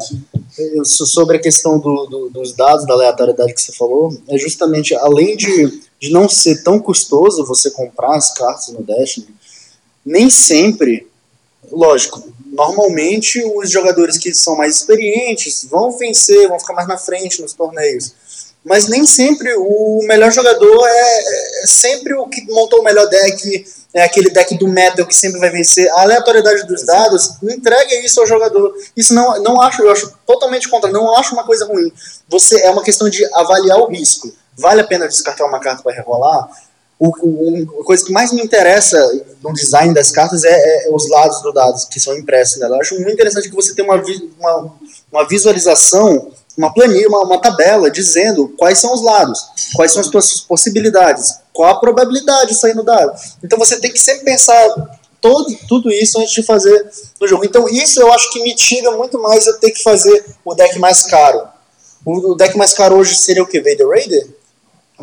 Eu- 0.57 0.85
so- 0.85 1.05
sobre 1.05 1.37
a 1.37 1.39
questão 1.39 1.79
do- 1.79 2.05
do- 2.05 2.29
dos 2.29 2.53
dados, 2.53 2.85
da 2.85 2.93
aleatoriedade 2.93 3.53
que 3.53 3.61
você 3.61 3.71
falou, 3.71 4.15
é 4.27 4.37
justamente, 4.37 4.93
além 4.93 5.35
de, 5.35 5.81
de 5.99 6.11
não 6.11 6.29
ser 6.29 6.61
tão 6.63 6.77
custoso 6.79 7.45
você 7.45 7.71
comprar 7.71 8.15
as 8.15 8.33
cartas 8.33 8.67
no 8.67 8.83
Destiny, 8.83 9.27
nem 10.05 10.29
sempre, 10.29 11.07
lógico, 11.71 12.21
normalmente 12.45 13.41
os 13.55 13.69
jogadores 13.71 14.17
que 14.17 14.33
são 14.33 14.55
mais 14.55 14.75
experientes 14.75 15.65
vão 15.69 15.91
vencer, 15.97 16.47
vão 16.49 16.59
ficar 16.59 16.73
mais 16.73 16.87
na 16.87 16.97
frente 16.97 17.41
nos 17.41 17.53
torneios. 17.53 18.13
Mas 18.63 18.87
nem 18.87 19.07
sempre 19.07 19.53
o 19.55 20.01
melhor 20.03 20.31
jogador 20.31 20.85
é, 20.87 21.63
é 21.63 21.67
sempre 21.67 22.13
o 22.13 22.27
que 22.27 22.41
montou 22.51 22.81
o 22.81 22.83
melhor 22.83 23.07
deck, 23.07 23.65
é 23.93 24.03
aquele 24.03 24.29
deck 24.29 24.57
do 24.57 24.67
metal 24.67 25.05
que 25.05 25.15
sempre 25.15 25.39
vai 25.39 25.49
vencer. 25.49 25.89
A 25.91 26.01
aleatoriedade 26.01 26.65
dos 26.65 26.85
dados 26.85 27.37
entrega 27.43 27.93
isso 28.05 28.19
ao 28.21 28.27
jogador. 28.27 28.73
Isso 28.95 29.13
não, 29.13 29.41
não 29.41 29.61
acho, 29.61 29.81
eu 29.81 29.91
acho 29.91 30.13
totalmente 30.25 30.69
contra, 30.69 30.89
não 30.89 31.15
acho 31.17 31.33
uma 31.33 31.43
coisa 31.43 31.65
ruim. 31.65 31.91
Você 32.29 32.61
é 32.61 32.69
uma 32.69 32.83
questão 32.83 33.09
de 33.09 33.23
avaliar 33.33 33.79
o 33.79 33.87
risco. 33.87 34.31
Vale 34.57 34.81
a 34.81 34.85
pena 34.85 35.07
descartar 35.07 35.45
uma 35.45 35.59
carta 35.59 35.83
para 35.83 35.93
rerolar? 35.93 36.49
O, 36.97 37.07
o, 37.07 37.81
a 37.81 37.83
coisa 37.83 38.05
que 38.05 38.11
mais 38.11 38.31
me 38.31 38.41
interessa 38.41 38.97
no 39.43 39.51
design 39.53 39.93
das 39.93 40.11
cartas 40.11 40.43
é, 40.43 40.85
é 40.85 40.89
os 40.91 41.09
lados 41.09 41.41
do 41.41 41.51
dado 41.51 41.75
que 41.89 41.99
são 41.99 42.15
impressos 42.15 42.59
nela. 42.59 42.75
Eu 42.75 42.81
acho 42.81 42.95
muito 42.95 43.11
interessante 43.11 43.49
que 43.49 43.55
você 43.55 43.73
tenha 43.73 43.91
uma, 43.91 44.01
uma, 44.39 44.73
uma 45.11 45.27
visualização, 45.27 46.31
uma 46.57 46.73
planilha, 46.73 47.07
uma, 47.07 47.23
uma 47.23 47.41
tabela 47.41 47.89
dizendo 47.89 48.49
quais 48.57 48.79
são 48.79 48.93
os 48.93 49.01
lados, 49.01 49.39
quais 49.75 49.91
são 49.91 50.01
as 50.01 50.07
suas 50.07 50.41
possibilidades, 50.41 51.39
qual 51.53 51.69
a 51.69 51.79
probabilidade 51.79 52.51
de 52.51 52.59
sair 52.59 52.75
no 52.75 52.83
dado. 52.83 53.13
Então 53.43 53.57
você 53.57 53.79
tem 53.79 53.91
que 53.91 53.99
sempre 53.99 54.25
pensar 54.25 54.99
todo, 55.19 55.55
tudo 55.67 55.91
isso 55.91 56.19
antes 56.19 56.33
de 56.33 56.43
fazer 56.43 56.89
no 57.19 57.27
jogo. 57.27 57.45
Então 57.45 57.69
isso 57.69 58.01
eu 58.01 58.11
acho 58.11 58.31
que 58.31 58.41
mitiga 58.41 58.91
muito 58.91 59.21
mais 59.21 59.47
eu 59.47 59.59
ter 59.59 59.71
que 59.71 59.81
fazer 59.81 60.25
o 60.43 60.53
deck 60.53 60.77
mais 60.79 61.03
caro. 61.03 61.47
O, 62.05 62.31
o 62.31 62.35
deck 62.35 62.57
mais 62.57 62.73
caro 62.73 62.95
hoje 62.95 63.15
seria 63.15 63.43
o 63.43 63.47
que? 63.47 63.59
Vader 63.59 63.87
Raider? 63.87 64.40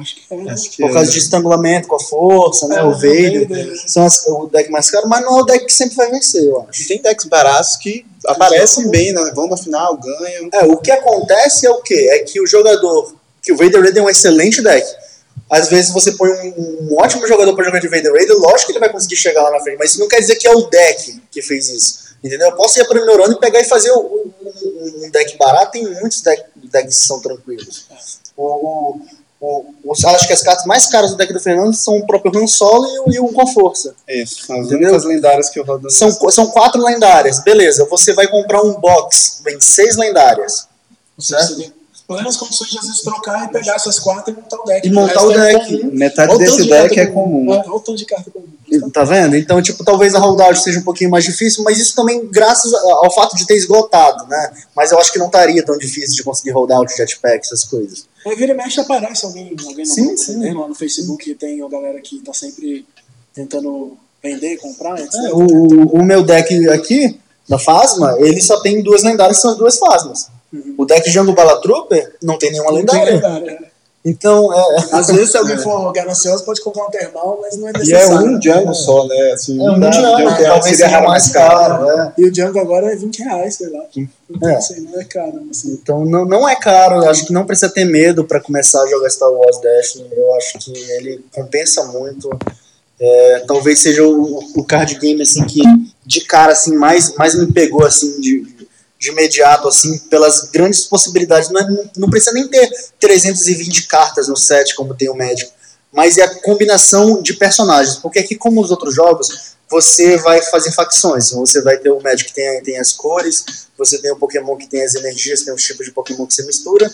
Acho 0.01 0.15
que 0.17 0.23
é. 0.35 0.51
Acho 0.51 0.71
que 0.71 0.83
Por 0.83 0.93
causa 0.93 1.11
de 1.11 1.19
estrangulamento 1.19 1.89
com 1.89 1.97
a 1.97 2.01
força, 2.01 2.67
né? 2.69 2.77
É, 2.79 2.83
o 2.83 2.93
Vader. 2.93 3.75
São 3.87 4.05
as- 4.05 4.27
o 4.27 4.47
deck 4.47 4.71
mais 4.71 4.91
caro, 4.91 5.09
mas 5.09 5.23
não 5.25 5.39
é 5.39 5.43
o 5.43 5.45
deck 5.45 5.65
que 5.67 5.73
sempre 5.73 5.97
vai 5.97 6.11
vencer, 6.11 6.45
eu 6.45 6.65
acho. 6.69 6.87
Tem 6.89 7.01
decks 7.03 7.27
baratos 7.27 7.77
que 7.77 8.05
aparecem 8.27 8.89
bem, 8.91 9.13
né? 9.13 9.33
vão 9.35 9.47
na 9.49 9.57
final, 9.57 9.97
ganham. 9.97 10.49
É, 10.53 10.65
o 10.65 10.77
que 10.79 10.91
acontece 10.91 11.67
é 11.67 11.71
o 11.71 11.81
quê? 11.83 12.09
É 12.13 12.19
que 12.21 12.41
o 12.41 12.47
jogador. 12.47 13.15
Que 13.43 13.53
o 13.53 13.57
Vader 13.57 13.81
Raider 13.83 14.03
é 14.03 14.07
um 14.07 14.11
excelente 14.11 14.63
deck. 14.63 14.87
Às 15.51 15.69
vezes 15.69 15.91
você 15.93 16.13
põe 16.13 16.31
um, 16.31 16.89
um 16.93 16.97
ótimo 16.99 17.27
jogador 17.27 17.55
para 17.55 17.65
jogar 17.65 17.79
de 17.81 17.89
Vader 17.89 18.13
Raider, 18.13 18.37
lógico 18.37 18.67
que 18.67 18.73
ele 18.73 18.81
vai 18.81 18.91
conseguir 18.93 19.17
chegar 19.17 19.43
lá 19.43 19.51
na 19.51 19.61
frente, 19.61 19.79
mas 19.79 19.91
isso 19.93 20.01
não 20.01 20.09
quer 20.09 20.21
dizer 20.21 20.37
que 20.37 20.47
é 20.47 20.53
o 20.53 20.63
deck 20.69 21.23
que 21.31 21.41
fez 21.41 21.69
isso. 21.71 22.09
Entendeu? 22.23 22.49
Eu 22.49 22.57
posso 22.57 22.79
ir 22.79 22.83
aprimorando 22.83 23.33
e 23.33 23.39
pegar 23.39 23.61
e 23.61 23.65
fazer 23.65 23.91
o- 23.93 24.31
um, 24.43 25.05
um 25.07 25.11
deck 25.11 25.39
barato, 25.39 25.71
tem 25.73 25.85
muitos 25.89 26.21
deck, 26.21 26.43
decks 26.65 26.99
que 26.99 27.07
são 27.07 27.21
tranquilos. 27.21 27.87
O, 28.37 28.99
o, 29.41 29.65
os- 29.85 30.05
acho 30.05 30.27
que 30.27 30.33
as 30.33 30.43
cartas 30.43 30.65
mais 30.67 30.87
caras 30.89 31.11
do 31.13 31.17
deck 31.17 31.33
do 31.33 31.39
Fernando 31.41 31.73
são 31.75 31.97
o 31.99 32.07
próprio 32.07 32.43
Han 32.43 32.47
Solo 32.47 32.87
e 32.87 32.99
o, 32.99 33.13
e 33.15 33.21
o 33.21 33.33
com 33.33 33.47
força. 33.47 33.95
Isso, 34.09 34.45
são 34.47 34.57
as 34.61 34.67
Entendeu? 34.67 34.89
únicas 34.89 35.05
lendárias 35.05 35.49
que 35.49 35.59
eu 35.61 35.65
rodo. 35.65 35.91
São, 35.91 36.11
são 36.31 36.47
quatro 36.49 36.83
lendárias, 36.83 37.39
beleza. 37.41 37.85
Você 37.91 38.13
vai 38.15 38.27
comprar 38.27 38.63
um 38.63 38.75
box, 38.81 39.41
vem 39.45 39.61
seis 39.61 39.97
lendárias. 39.97 40.67
Tem 41.57 41.73
plenas 42.07 42.37
condições 42.39 42.71
de 42.71 42.79
às 42.79 42.87
vezes 42.87 43.03
trocar 43.03 43.45
e 43.45 43.49
pegar 43.53 43.75
essas 43.75 43.99
quatro 43.99 44.33
e 44.33 44.37
montar 44.37 44.57
o 44.57 44.65
deck. 44.65 44.89
E 44.89 44.91
montar 44.91 45.23
o 45.25 45.33
é 45.33 45.53
deck. 45.53 45.79
comum. 45.79 45.91
Metade 45.93 46.31
Olha 46.31 46.39
desse 46.39 46.63
de 46.63 46.69
deck 46.71 46.99
é 47.01 47.07
comum. 47.07 47.53
É, 47.55 47.59
olha 47.59 47.71
o 47.73 47.81
tanto 47.81 47.97
de 47.99 48.07
carta 48.07 48.31
comum. 48.31 48.47
Tá 48.91 49.05
vendo? 49.05 49.37
Então, 49.37 49.61
tipo, 49.63 49.85
talvez 49.85 50.15
a 50.15 50.19
rodagem 50.19 50.63
seja 50.63 50.79
um 50.81 50.85
pouquinho 50.85 51.11
mais 51.11 51.25
difícil, 51.25 51.63
mas 51.65 51.79
isso 51.79 51.95
também 51.95 52.27
graças 52.31 52.73
ao 52.75 53.11
fato 53.15 53.37
de 53.37 53.47
ter 53.47 53.57
esgotado, 53.57 54.27
né? 54.27 54.53
Mas 54.75 54.91
eu 54.91 54.99
acho 54.99 55.13
que 55.13 55.19
não 55.19 55.27
estaria 55.27 55.63
tão 55.65 55.77
difícil 55.79 56.15
de 56.17 56.23
conseguir 56.23 56.51
rodar 56.51 56.81
o 56.81 56.89
jetpack, 56.89 57.41
essas 57.45 57.65
coisas. 57.65 58.07
Aí 58.27 58.37
vira 58.37 58.53
e 58.53 58.57
mexe 58.57 58.81
aparece 58.81 59.25
alguém, 59.27 59.55
alguém 59.67 59.85
no 59.85 59.87
Sim, 59.87 60.03
grupo, 60.07 60.17
sim. 60.19 60.37
né, 60.39 60.53
lá 60.53 60.69
no 60.69 60.75
Facebook 60.75 61.35
tem 61.35 61.63
a 61.63 61.69
galera 61.69 62.01
que 62.01 62.19
tá 62.21 62.33
sempre 62.35 62.85
tentando 63.35 63.97
vender, 64.23 64.57
comprar, 64.59 64.99
etc. 64.99 65.15
É, 65.15 65.33
o, 65.33 65.99
o- 66.01 66.03
meu 66.05 66.23
deck 66.23 66.69
aqui, 66.71 67.19
da 67.49 67.59
Phasma, 67.59 68.17
ele 68.19 68.41
só 68.41 68.61
tem 68.61 68.83
duas 68.83 69.03
lendárias, 69.03 69.41
são 69.41 69.53
as 69.53 69.57
duas 69.59 69.79
Phasmas. 69.79 70.29
Uhum. 70.53 70.75
O 70.79 70.85
deck 70.85 71.09
Jungle 71.11 71.35
Bala 71.35 71.61
Trooper 71.61 72.17
não 72.23 72.39
tem 72.39 72.51
nenhuma 72.51 72.73
Não 72.73 72.85
tem 72.85 73.05
lendária. 73.05 73.71
É. 74.05 74.09
Então, 74.09 74.53
é, 74.55 74.79
Às 74.93 75.09
vezes, 75.09 75.31
se 75.33 75.37
alguém 75.37 75.59
for 75.59 75.93
ganancioso, 75.93 76.45
pode 76.45 76.61
comprar 76.63 76.87
um 76.87 76.91
termal, 76.91 77.39
mas 77.43 77.57
não 77.57 77.69
é 77.69 77.73
E 77.73 77.75
é 77.75 77.79
necessário. 77.79 78.27
um 78.31 78.41
jungle 78.43 78.75
só, 78.75 79.07
né? 79.07 79.33
Assim, 79.33 79.59
é 79.59 79.71
um 79.71 79.79
dá- 79.81 79.91
Django, 79.91 80.17
Django 80.17 80.43
talvez 80.45 80.77
seria 80.77 81.01
mais 81.03 81.29
caro. 81.29 81.91
é. 81.91 82.13
E 82.17 82.25
o 82.27 82.31
Django 82.33 82.59
agora 82.59 82.93
é 82.93 82.97
20 82.97 83.19
reais, 83.23 83.57
sei 83.57 83.69
lá. 83.71 83.85
Então, 84.31 84.49
É. 84.49 84.57
assim, 84.57 84.81
não 84.81 85.01
é 85.01 85.05
caro. 85.05 85.43
Assim. 85.51 85.73
Então 85.83 86.05
não, 86.05 86.25
não 86.25 86.49
é 86.49 86.57
caro, 86.57 87.03
eu 87.05 87.11
acho 87.11 87.27
que 87.27 87.33
não 87.33 87.45
precisa 87.45 87.71
ter 87.73 87.85
medo 87.85 88.25
para 88.25 88.41
começar 88.41 88.83
a 88.83 88.87
jogar 88.87 89.11
Star 89.11 89.31
Wars 89.31 89.59
Destiny. 89.61 90.09
Eu 90.13 90.33
acho 90.35 90.59
que 90.59 90.73
ele 90.93 91.25
compensa 91.35 91.85
muito. 91.87 92.31
É, 93.01 93.45
talvez 93.47 93.79
seja 93.81 94.03
o, 94.05 94.39
o 94.57 94.65
card 94.65 94.95
game 94.99 95.23
assim 95.23 95.45
que 95.45 95.61
de 96.05 96.21
cara 96.23 96.51
assim 96.53 96.75
mais, 96.75 97.15
mais 97.15 97.35
me 97.39 97.47
pegou 97.53 97.85
assim 97.85 98.21
de, 98.21 98.41
de 98.99 99.11
imediato 99.11 99.69
assim 99.69 99.99
pelas 99.99 100.51
grandes 100.51 100.85
possibilidades. 100.85 101.51
Não, 101.51 101.61
é- 101.61 101.91
não 101.97 102.11
precisa 102.11 102.33
nem 102.33 102.49
ter 102.49 102.69
320 102.99 103.87
cartas 103.87 104.29
no 104.29 104.37
set 104.37 104.75
como 104.75 104.95
tem 104.95 105.09
o 105.09 105.15
Magic, 105.15 105.51
mas 105.93 106.19
é 106.19 106.23
a 106.23 106.35
combinação 106.43 107.23
de 107.23 107.35
personagens. 107.35 107.97
Porque 107.97 108.19
aqui, 108.19 108.35
como 108.35 108.61
os 108.61 108.71
outros 108.71 108.95
jogos, 108.95 109.57
você 109.71 110.17
vai 110.19 110.41
fazer 110.43 110.73
facções. 110.73 111.31
Você 111.31 111.61
vai 111.63 111.77
ter 111.77 111.91
o 111.91 112.01
Magic 112.01 112.31
que 112.31 112.35
tem, 112.35 112.63
tem 112.63 112.79
as 112.79 112.93
cores, 112.93 113.45
você 113.77 113.99
tem 113.99 114.11
o 114.11 114.17
Pokémon 114.17 114.57
que 114.57 114.67
tem 114.67 114.83
as 114.83 114.95
energias, 114.95 115.43
tem 115.43 115.55
os 115.55 115.63
tipos 115.63 115.87
de 115.87 115.93
Pokémon 115.93 116.27
que 116.27 116.35
você 116.35 116.45
mistura. 116.45 116.91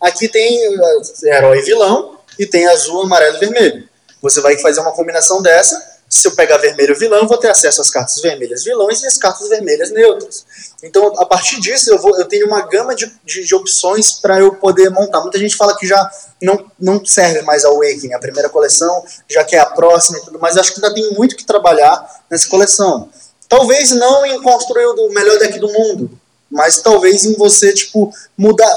Aqui 0.00 0.28
tem 0.28 0.68
uh, 0.68 1.02
herói 1.24 1.58
e 1.58 1.62
vilão, 1.62 2.18
e 2.38 2.46
tem 2.46 2.66
azul, 2.68 3.02
amarelo 3.02 3.36
e 3.36 3.40
vermelho. 3.40 3.88
Você 4.22 4.40
vai 4.40 4.56
fazer 4.58 4.80
uma 4.80 4.92
combinação 4.92 5.42
dessa. 5.42 5.97
Se 6.08 6.26
eu 6.26 6.32
pegar 6.32 6.56
vermelho 6.56 6.98
vilão, 6.98 7.18
eu 7.20 7.28
vou 7.28 7.36
ter 7.36 7.50
acesso 7.50 7.80
às 7.82 7.90
cartas 7.90 8.20
vermelhas 8.22 8.64
vilões 8.64 9.02
e 9.02 9.06
às 9.06 9.18
cartas 9.18 9.48
vermelhas 9.48 9.90
neutras. 9.90 10.46
Então, 10.82 11.12
a 11.20 11.26
partir 11.26 11.60
disso, 11.60 11.90
eu, 11.90 11.98
vou, 11.98 12.16
eu 12.18 12.24
tenho 12.24 12.46
uma 12.46 12.62
gama 12.66 12.94
de, 12.94 13.12
de, 13.24 13.44
de 13.44 13.54
opções 13.54 14.12
para 14.12 14.40
eu 14.40 14.54
poder 14.54 14.90
montar. 14.90 15.20
Muita 15.20 15.38
gente 15.38 15.56
fala 15.56 15.76
que 15.76 15.86
já 15.86 16.10
não, 16.40 16.64
não 16.80 17.04
serve 17.04 17.42
mais 17.42 17.64
a 17.64 17.68
Awakening, 17.68 18.14
a 18.14 18.18
primeira 18.18 18.48
coleção, 18.48 19.04
já 19.28 19.44
que 19.44 19.54
é 19.54 19.58
a 19.58 19.66
próxima 19.66 20.18
e 20.18 20.22
tudo 20.22 20.38
mais. 20.38 20.56
Acho 20.56 20.72
que 20.72 20.82
ainda 20.82 20.94
tem 20.94 21.12
muito 21.12 21.36
que 21.36 21.44
trabalhar 21.44 22.22
nessa 22.30 22.48
coleção. 22.48 23.10
Talvez 23.48 23.90
não 23.90 24.24
em 24.24 24.42
construir 24.42 24.86
o 24.86 25.10
melhor 25.10 25.38
deck 25.38 25.58
do 25.58 25.72
mundo, 25.72 26.10
mas 26.50 26.80
talvez 26.80 27.24
em 27.24 27.34
você, 27.34 27.72
tipo, 27.72 28.12
mudar. 28.36 28.72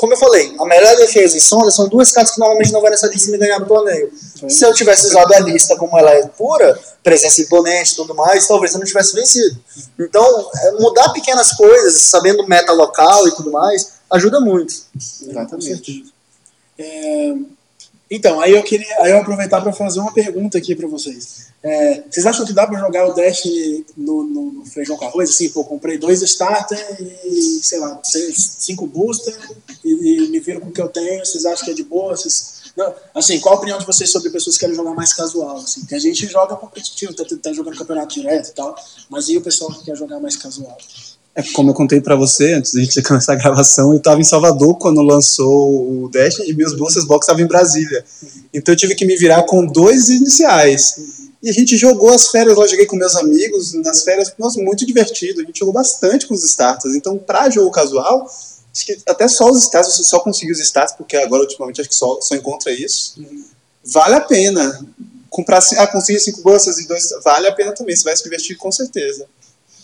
Como 0.00 0.14
eu 0.14 0.16
falei, 0.16 0.56
a 0.58 0.64
melhor 0.64 0.96
defesa 0.96 1.36
e 1.36 1.40
sonda 1.42 1.70
são 1.70 1.86
duas 1.86 2.10
cartas 2.10 2.32
que 2.32 2.40
normalmente 2.40 2.72
não 2.72 2.80
vai 2.80 2.90
nessa 2.90 3.06
lista 3.06 3.30
me 3.30 3.36
ganhar 3.36 3.60
no 3.60 3.66
torneio. 3.66 4.10
Se 4.48 4.64
eu 4.64 4.72
tivesse 4.72 5.08
usado 5.08 5.30
a 5.34 5.40
lista 5.40 5.76
como 5.76 5.98
ela 5.98 6.10
é 6.12 6.26
pura, 6.26 6.80
presença 7.02 7.42
imponente 7.42 7.92
e 7.92 7.96
tudo 7.96 8.14
mais, 8.14 8.48
talvez 8.48 8.72
eu 8.72 8.78
não 8.78 8.86
tivesse 8.86 9.14
vencido. 9.14 9.60
Então, 9.98 10.50
é, 10.56 10.72
mudar 10.80 11.10
pequenas 11.10 11.52
coisas, 11.52 12.00
sabendo 12.00 12.48
meta 12.48 12.72
local 12.72 13.28
e 13.28 13.32
tudo 13.32 13.50
mais, 13.50 13.92
ajuda 14.10 14.40
muito. 14.40 14.72
Exatamente. 14.96 16.10
É, 16.78 17.34
então, 18.10 18.40
aí 18.40 18.52
eu 18.52 18.62
queria 18.64 18.92
aí 18.98 19.12
eu 19.12 19.18
aproveitar 19.18 19.60
para 19.60 19.72
fazer 19.72 20.00
uma 20.00 20.12
pergunta 20.12 20.58
aqui 20.58 20.74
para 20.74 20.88
vocês. 20.88 21.46
É, 21.62 22.02
vocês 22.10 22.26
acham 22.26 22.44
que 22.44 22.52
dá 22.52 22.66
para 22.66 22.80
jogar 22.80 23.06
o 23.06 23.14
Dash 23.14 23.44
no, 23.96 24.24
no, 24.24 24.66
feijão 24.66 24.96
com 24.96 25.04
arroz? 25.04 25.30
Assim, 25.30 25.48
pô, 25.50 25.62
comprei 25.64 25.96
dois 25.96 26.20
starter 26.22 26.78
e, 27.24 27.60
sei 27.62 27.78
lá, 27.78 28.00
cinco 28.02 28.86
booster 28.86 29.36
e, 29.84 30.24
e, 30.24 30.28
me 30.28 30.40
viro 30.40 30.60
com 30.60 30.70
o 30.70 30.72
que 30.72 30.80
eu 30.80 30.88
tenho. 30.88 31.24
Vocês 31.24 31.46
acham 31.46 31.64
que 31.64 31.70
é 31.70 31.74
de 31.74 31.84
boa? 31.84 32.16
Vocês, 32.16 32.72
não, 32.76 32.92
assim, 33.14 33.38
qual 33.38 33.54
a 33.54 33.58
opinião 33.58 33.78
de 33.78 33.86
vocês 33.86 34.10
sobre 34.10 34.30
pessoas 34.30 34.56
que 34.56 34.60
querem 34.60 34.74
jogar 34.74 34.94
mais 34.94 35.12
casual? 35.12 35.58
Assim? 35.58 35.84
Que 35.84 35.94
a 35.94 35.98
gente 36.00 36.26
joga 36.26 36.56
competitivo, 36.56 37.14
tá, 37.14 37.24
tá 37.40 37.52
jogando 37.52 37.78
campeonato 37.78 38.14
direto 38.14 38.48
e 38.48 38.52
tal, 38.52 38.74
mas 39.08 39.28
e 39.28 39.36
o 39.36 39.42
pessoal 39.42 39.70
que 39.72 39.84
quer 39.84 39.96
jogar 39.96 40.18
mais 40.18 40.36
casual? 40.36 40.76
É, 41.40 41.52
como 41.52 41.70
eu 41.70 41.74
contei 41.74 42.00
para 42.00 42.14
você 42.14 42.54
antes 42.54 42.74
da 42.74 42.80
gente 42.80 43.00
começar 43.02 43.32
a 43.32 43.36
gravação, 43.36 43.92
eu 43.92 43.98
estava 43.98 44.20
em 44.20 44.24
Salvador 44.24 44.76
quando 44.76 45.00
lançou 45.00 46.04
o 46.04 46.08
Dash 46.10 46.38
e 46.40 46.52
meus 46.52 46.74
boosters 46.74 47.06
box 47.06 47.24
estavam 47.24 47.42
em 47.42 47.48
Brasília. 47.48 48.04
Então 48.52 48.72
eu 48.74 48.76
tive 48.76 48.94
que 48.94 49.04
me 49.04 49.16
virar 49.16 49.42
com 49.44 49.64
dois 49.66 50.08
iniciais. 50.08 51.20
E 51.42 51.48
a 51.48 51.52
gente 51.52 51.76
jogou 51.76 52.10
as 52.10 52.28
férias 52.28 52.56
lá, 52.56 52.66
joguei 52.66 52.84
com 52.84 52.96
meus 52.96 53.16
amigos, 53.16 53.72
nas 53.74 54.04
férias, 54.04 54.32
nossa, 54.38 54.60
muito 54.60 54.84
divertido. 54.84 55.40
A 55.40 55.44
gente 55.44 55.58
jogou 55.58 55.72
bastante 55.72 56.26
com 56.26 56.34
os 56.34 56.44
starters. 56.44 56.94
Então, 56.94 57.16
para 57.16 57.48
jogo 57.48 57.70
casual, 57.70 58.26
acho 58.74 58.84
que 58.84 58.98
até 59.06 59.26
só 59.26 59.48
os 59.48 59.64
starters, 59.64 59.96
você 59.96 60.04
só 60.04 60.20
conseguiu 60.20 60.52
os 60.52 60.60
starters, 60.60 60.98
porque 60.98 61.16
agora, 61.16 61.42
ultimamente, 61.42 61.80
acho 61.80 61.88
que 61.88 61.96
só, 61.96 62.20
só 62.20 62.34
encontra 62.34 62.70
isso. 62.70 63.24
Vale 63.82 64.16
a 64.16 64.20
pena. 64.20 64.86
Comprar, 65.30 65.60
ah, 65.78 65.86
conseguir 65.86 66.20
cinco 66.20 66.42
bolsas 66.42 66.78
e 66.78 66.86
dois, 66.86 67.08
vale 67.24 67.46
a 67.46 67.52
pena 67.52 67.72
também, 67.72 67.96
você 67.96 68.02
vai 68.02 68.16
se 68.16 68.22
divertir 68.24 68.56
com 68.56 68.70
certeza. 68.70 69.26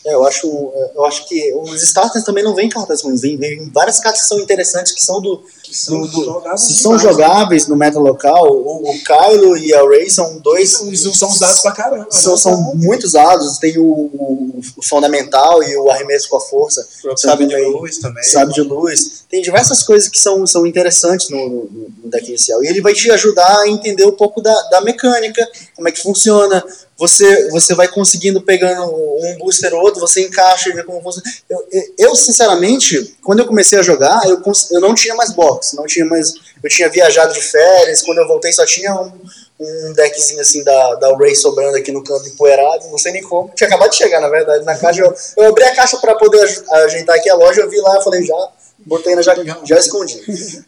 É, 0.06 0.14
eu 0.14 0.24
acho, 0.24 0.46
eu 0.94 1.04
acho 1.04 1.26
que 1.26 1.52
os 1.54 1.82
starters 1.82 2.24
também 2.24 2.44
não 2.44 2.54
vêm 2.54 2.68
cartas 2.68 3.02
ruins, 3.02 3.22
vem 3.22 3.68
várias 3.70 3.98
cartas 3.98 4.22
que 4.22 4.28
são 4.28 4.38
interessantes, 4.40 4.92
que 4.92 5.02
são 5.02 5.20
do. 5.20 5.42
Que 5.66 5.76
são, 5.76 6.02
do, 6.02 6.06
do 6.06 6.24
jogáveis, 6.24 6.80
são 6.80 6.98
jogáveis 6.98 7.66
no 7.66 7.76
meta 7.76 7.98
local. 7.98 8.52
O, 8.52 8.88
o 8.88 9.02
Kylo 9.02 9.56
e 9.56 9.74
a 9.74 9.82
Ray 9.82 10.08
são 10.08 10.38
dois. 10.38 10.80
Eles 10.82 11.00
são 11.18 11.28
usados 11.28 11.60
pra 11.60 11.72
caramba. 11.72 12.06
São, 12.10 12.32
né? 12.32 12.38
são 12.38 12.74
muito 12.76 13.04
usados. 13.04 13.58
Tem 13.58 13.76
o, 13.76 13.84
o, 13.84 14.60
o, 14.76 14.82
fundamental 14.82 15.62
e 15.62 15.76
o 15.76 15.90
arremesso 15.90 16.28
com 16.28 16.36
a 16.36 16.40
força. 16.40 16.86
Sabe 17.16 17.46
de 17.46 17.56
luz 17.56 17.98
também. 17.98 18.22
Sabe 18.22 18.52
de 18.52 18.62
luz. 18.62 19.24
Tem 19.28 19.42
diversas 19.42 19.82
coisas 19.82 20.08
que 20.08 20.18
são, 20.18 20.46
são 20.46 20.64
interessantes 20.66 21.28
no, 21.30 21.48
no, 21.48 21.90
no 22.04 22.10
deck 22.10 22.28
inicial. 22.28 22.62
E 22.62 22.68
ele 22.68 22.80
vai 22.80 22.94
te 22.94 23.10
ajudar 23.10 23.62
a 23.62 23.68
entender 23.68 24.06
um 24.06 24.16
pouco 24.16 24.40
da, 24.40 24.54
da 24.70 24.80
mecânica, 24.80 25.46
como 25.74 25.88
é 25.88 25.92
que 25.92 26.00
funciona 26.00 26.64
você, 26.98 27.50
você 27.50 27.74
vai 27.74 27.88
conseguindo 27.88 28.40
pegando 28.40 28.82
um 28.86 29.36
booster 29.38 29.72
ou 29.74 29.82
outro, 29.82 30.00
você 30.00 30.26
encaixa 30.26 30.70
e 30.70 30.72
vê 30.72 30.82
como 30.82 31.02
funciona. 31.02 31.30
Eu, 31.48 31.68
eu, 31.98 32.16
sinceramente, 32.16 33.16
quando 33.22 33.40
eu 33.40 33.46
comecei 33.46 33.78
a 33.78 33.82
jogar, 33.82 34.18
eu, 34.24 34.40
eu 34.72 34.80
não 34.80 34.94
tinha 34.94 35.14
mais 35.14 35.32
box, 35.32 35.55
não 35.74 35.86
tinha 35.86 36.04
mais. 36.04 36.34
Eu 36.62 36.70
tinha 36.70 36.88
viajado 36.88 37.32
de 37.32 37.40
férias, 37.40 38.02
quando 38.02 38.18
eu 38.18 38.28
voltei 38.28 38.52
só 38.52 38.64
tinha 38.64 38.94
um, 38.94 39.12
um 39.58 39.92
deckzinho 39.92 40.40
assim 40.40 40.62
da, 40.62 40.94
da 40.96 41.16
Ray 41.16 41.34
sobrando 41.34 41.76
aqui 41.76 41.90
no 41.90 42.04
canto 42.04 42.28
empoeirado, 42.28 42.88
não 42.88 42.98
sei 42.98 43.12
nem 43.12 43.22
como. 43.22 43.50
Tinha 43.54 43.68
acabado 43.68 43.90
de 43.90 43.96
chegar, 43.96 44.20
na 44.20 44.28
verdade, 44.28 44.64
na 44.64 44.76
caixa. 44.76 45.00
Eu, 45.00 45.14
eu 45.36 45.48
abri 45.48 45.64
a 45.64 45.74
caixa 45.74 45.96
para 45.98 46.14
poder 46.14 46.42
ajeitar 46.84 47.16
aqui 47.16 47.30
a 47.30 47.34
loja, 47.34 47.62
eu 47.62 47.70
vi 47.70 47.80
lá, 47.80 48.00
falei, 48.02 48.24
já, 48.24 48.48
botei 48.78 49.14
na 49.14 49.22
já, 49.22 49.34
já 49.64 49.78
escondi. 49.78 50.20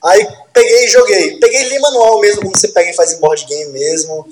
Aí 0.04 0.26
peguei 0.52 0.84
e 0.86 0.88
joguei. 0.88 1.38
Peguei 1.38 1.64
ele 1.64 1.78
manual 1.78 2.20
mesmo, 2.20 2.42
como 2.42 2.56
você 2.56 2.68
pega 2.68 2.90
e 2.90 2.94
faz 2.94 3.12
em 3.12 3.20
board 3.20 3.44
game 3.46 3.72
mesmo. 3.72 4.26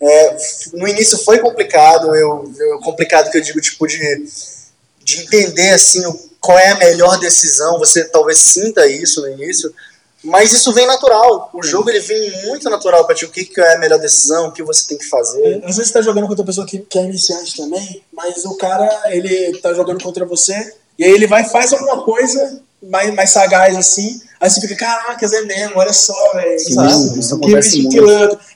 É, 0.00 0.36
no 0.74 0.86
início 0.86 1.18
foi 1.18 1.40
complicado, 1.40 2.14
eu, 2.14 2.52
eu, 2.56 2.78
complicado 2.80 3.30
que 3.30 3.38
eu 3.38 3.42
digo, 3.42 3.60
tipo, 3.60 3.84
de, 3.86 4.24
de 5.02 5.22
entender, 5.22 5.70
assim, 5.70 6.02
qual 6.40 6.56
é 6.56 6.68
a 6.68 6.78
melhor 6.78 7.18
decisão, 7.18 7.78
você 7.78 8.04
talvez 8.04 8.38
sinta 8.38 8.86
isso 8.86 9.20
no 9.20 9.28
início, 9.28 9.74
mas 10.24 10.52
isso 10.52 10.72
vem 10.72 10.86
natural. 10.86 11.50
O 11.52 11.62
jogo 11.62 11.90
ele 11.90 12.00
vem 12.00 12.46
muito 12.46 12.68
natural 12.68 13.04
para 13.04 13.14
ti. 13.14 13.24
O 13.24 13.30
que, 13.30 13.44
que 13.44 13.60
é 13.60 13.74
a 13.74 13.78
melhor 13.78 13.98
decisão, 13.98 14.48
o 14.48 14.52
que 14.52 14.62
você 14.62 14.86
tem 14.88 14.98
que 14.98 15.08
fazer. 15.08 15.42
É, 15.42 15.56
às 15.58 15.76
vezes 15.76 15.88
você 15.88 15.92
tá 15.92 16.02
jogando 16.02 16.26
contra 16.26 16.42
uma 16.42 16.46
pessoa 16.46 16.66
que, 16.66 16.78
que 16.78 16.98
é 16.98 17.04
iniciante 17.04 17.56
também, 17.56 18.02
mas 18.12 18.44
o 18.44 18.56
cara 18.56 18.88
ele 19.06 19.58
tá 19.58 19.72
jogando 19.72 20.02
contra 20.02 20.26
você 20.26 20.74
e 20.98 21.04
aí 21.04 21.10
ele 21.10 21.26
vai 21.26 21.44
faz 21.44 21.72
alguma 21.72 22.02
coisa 22.02 22.60
mais, 22.82 23.14
mais 23.14 23.30
sagaz 23.30 23.76
assim. 23.76 24.20
Aí 24.40 24.48
você 24.48 24.60
fica, 24.60 24.76
caracas, 24.76 25.32
é 25.32 25.42
mesmo, 25.42 25.78
olha 25.78 25.92
só, 25.92 26.32
velho. 26.34 26.54
Isso 27.18 27.34
acontece 27.34 27.82
muito. 27.82 27.96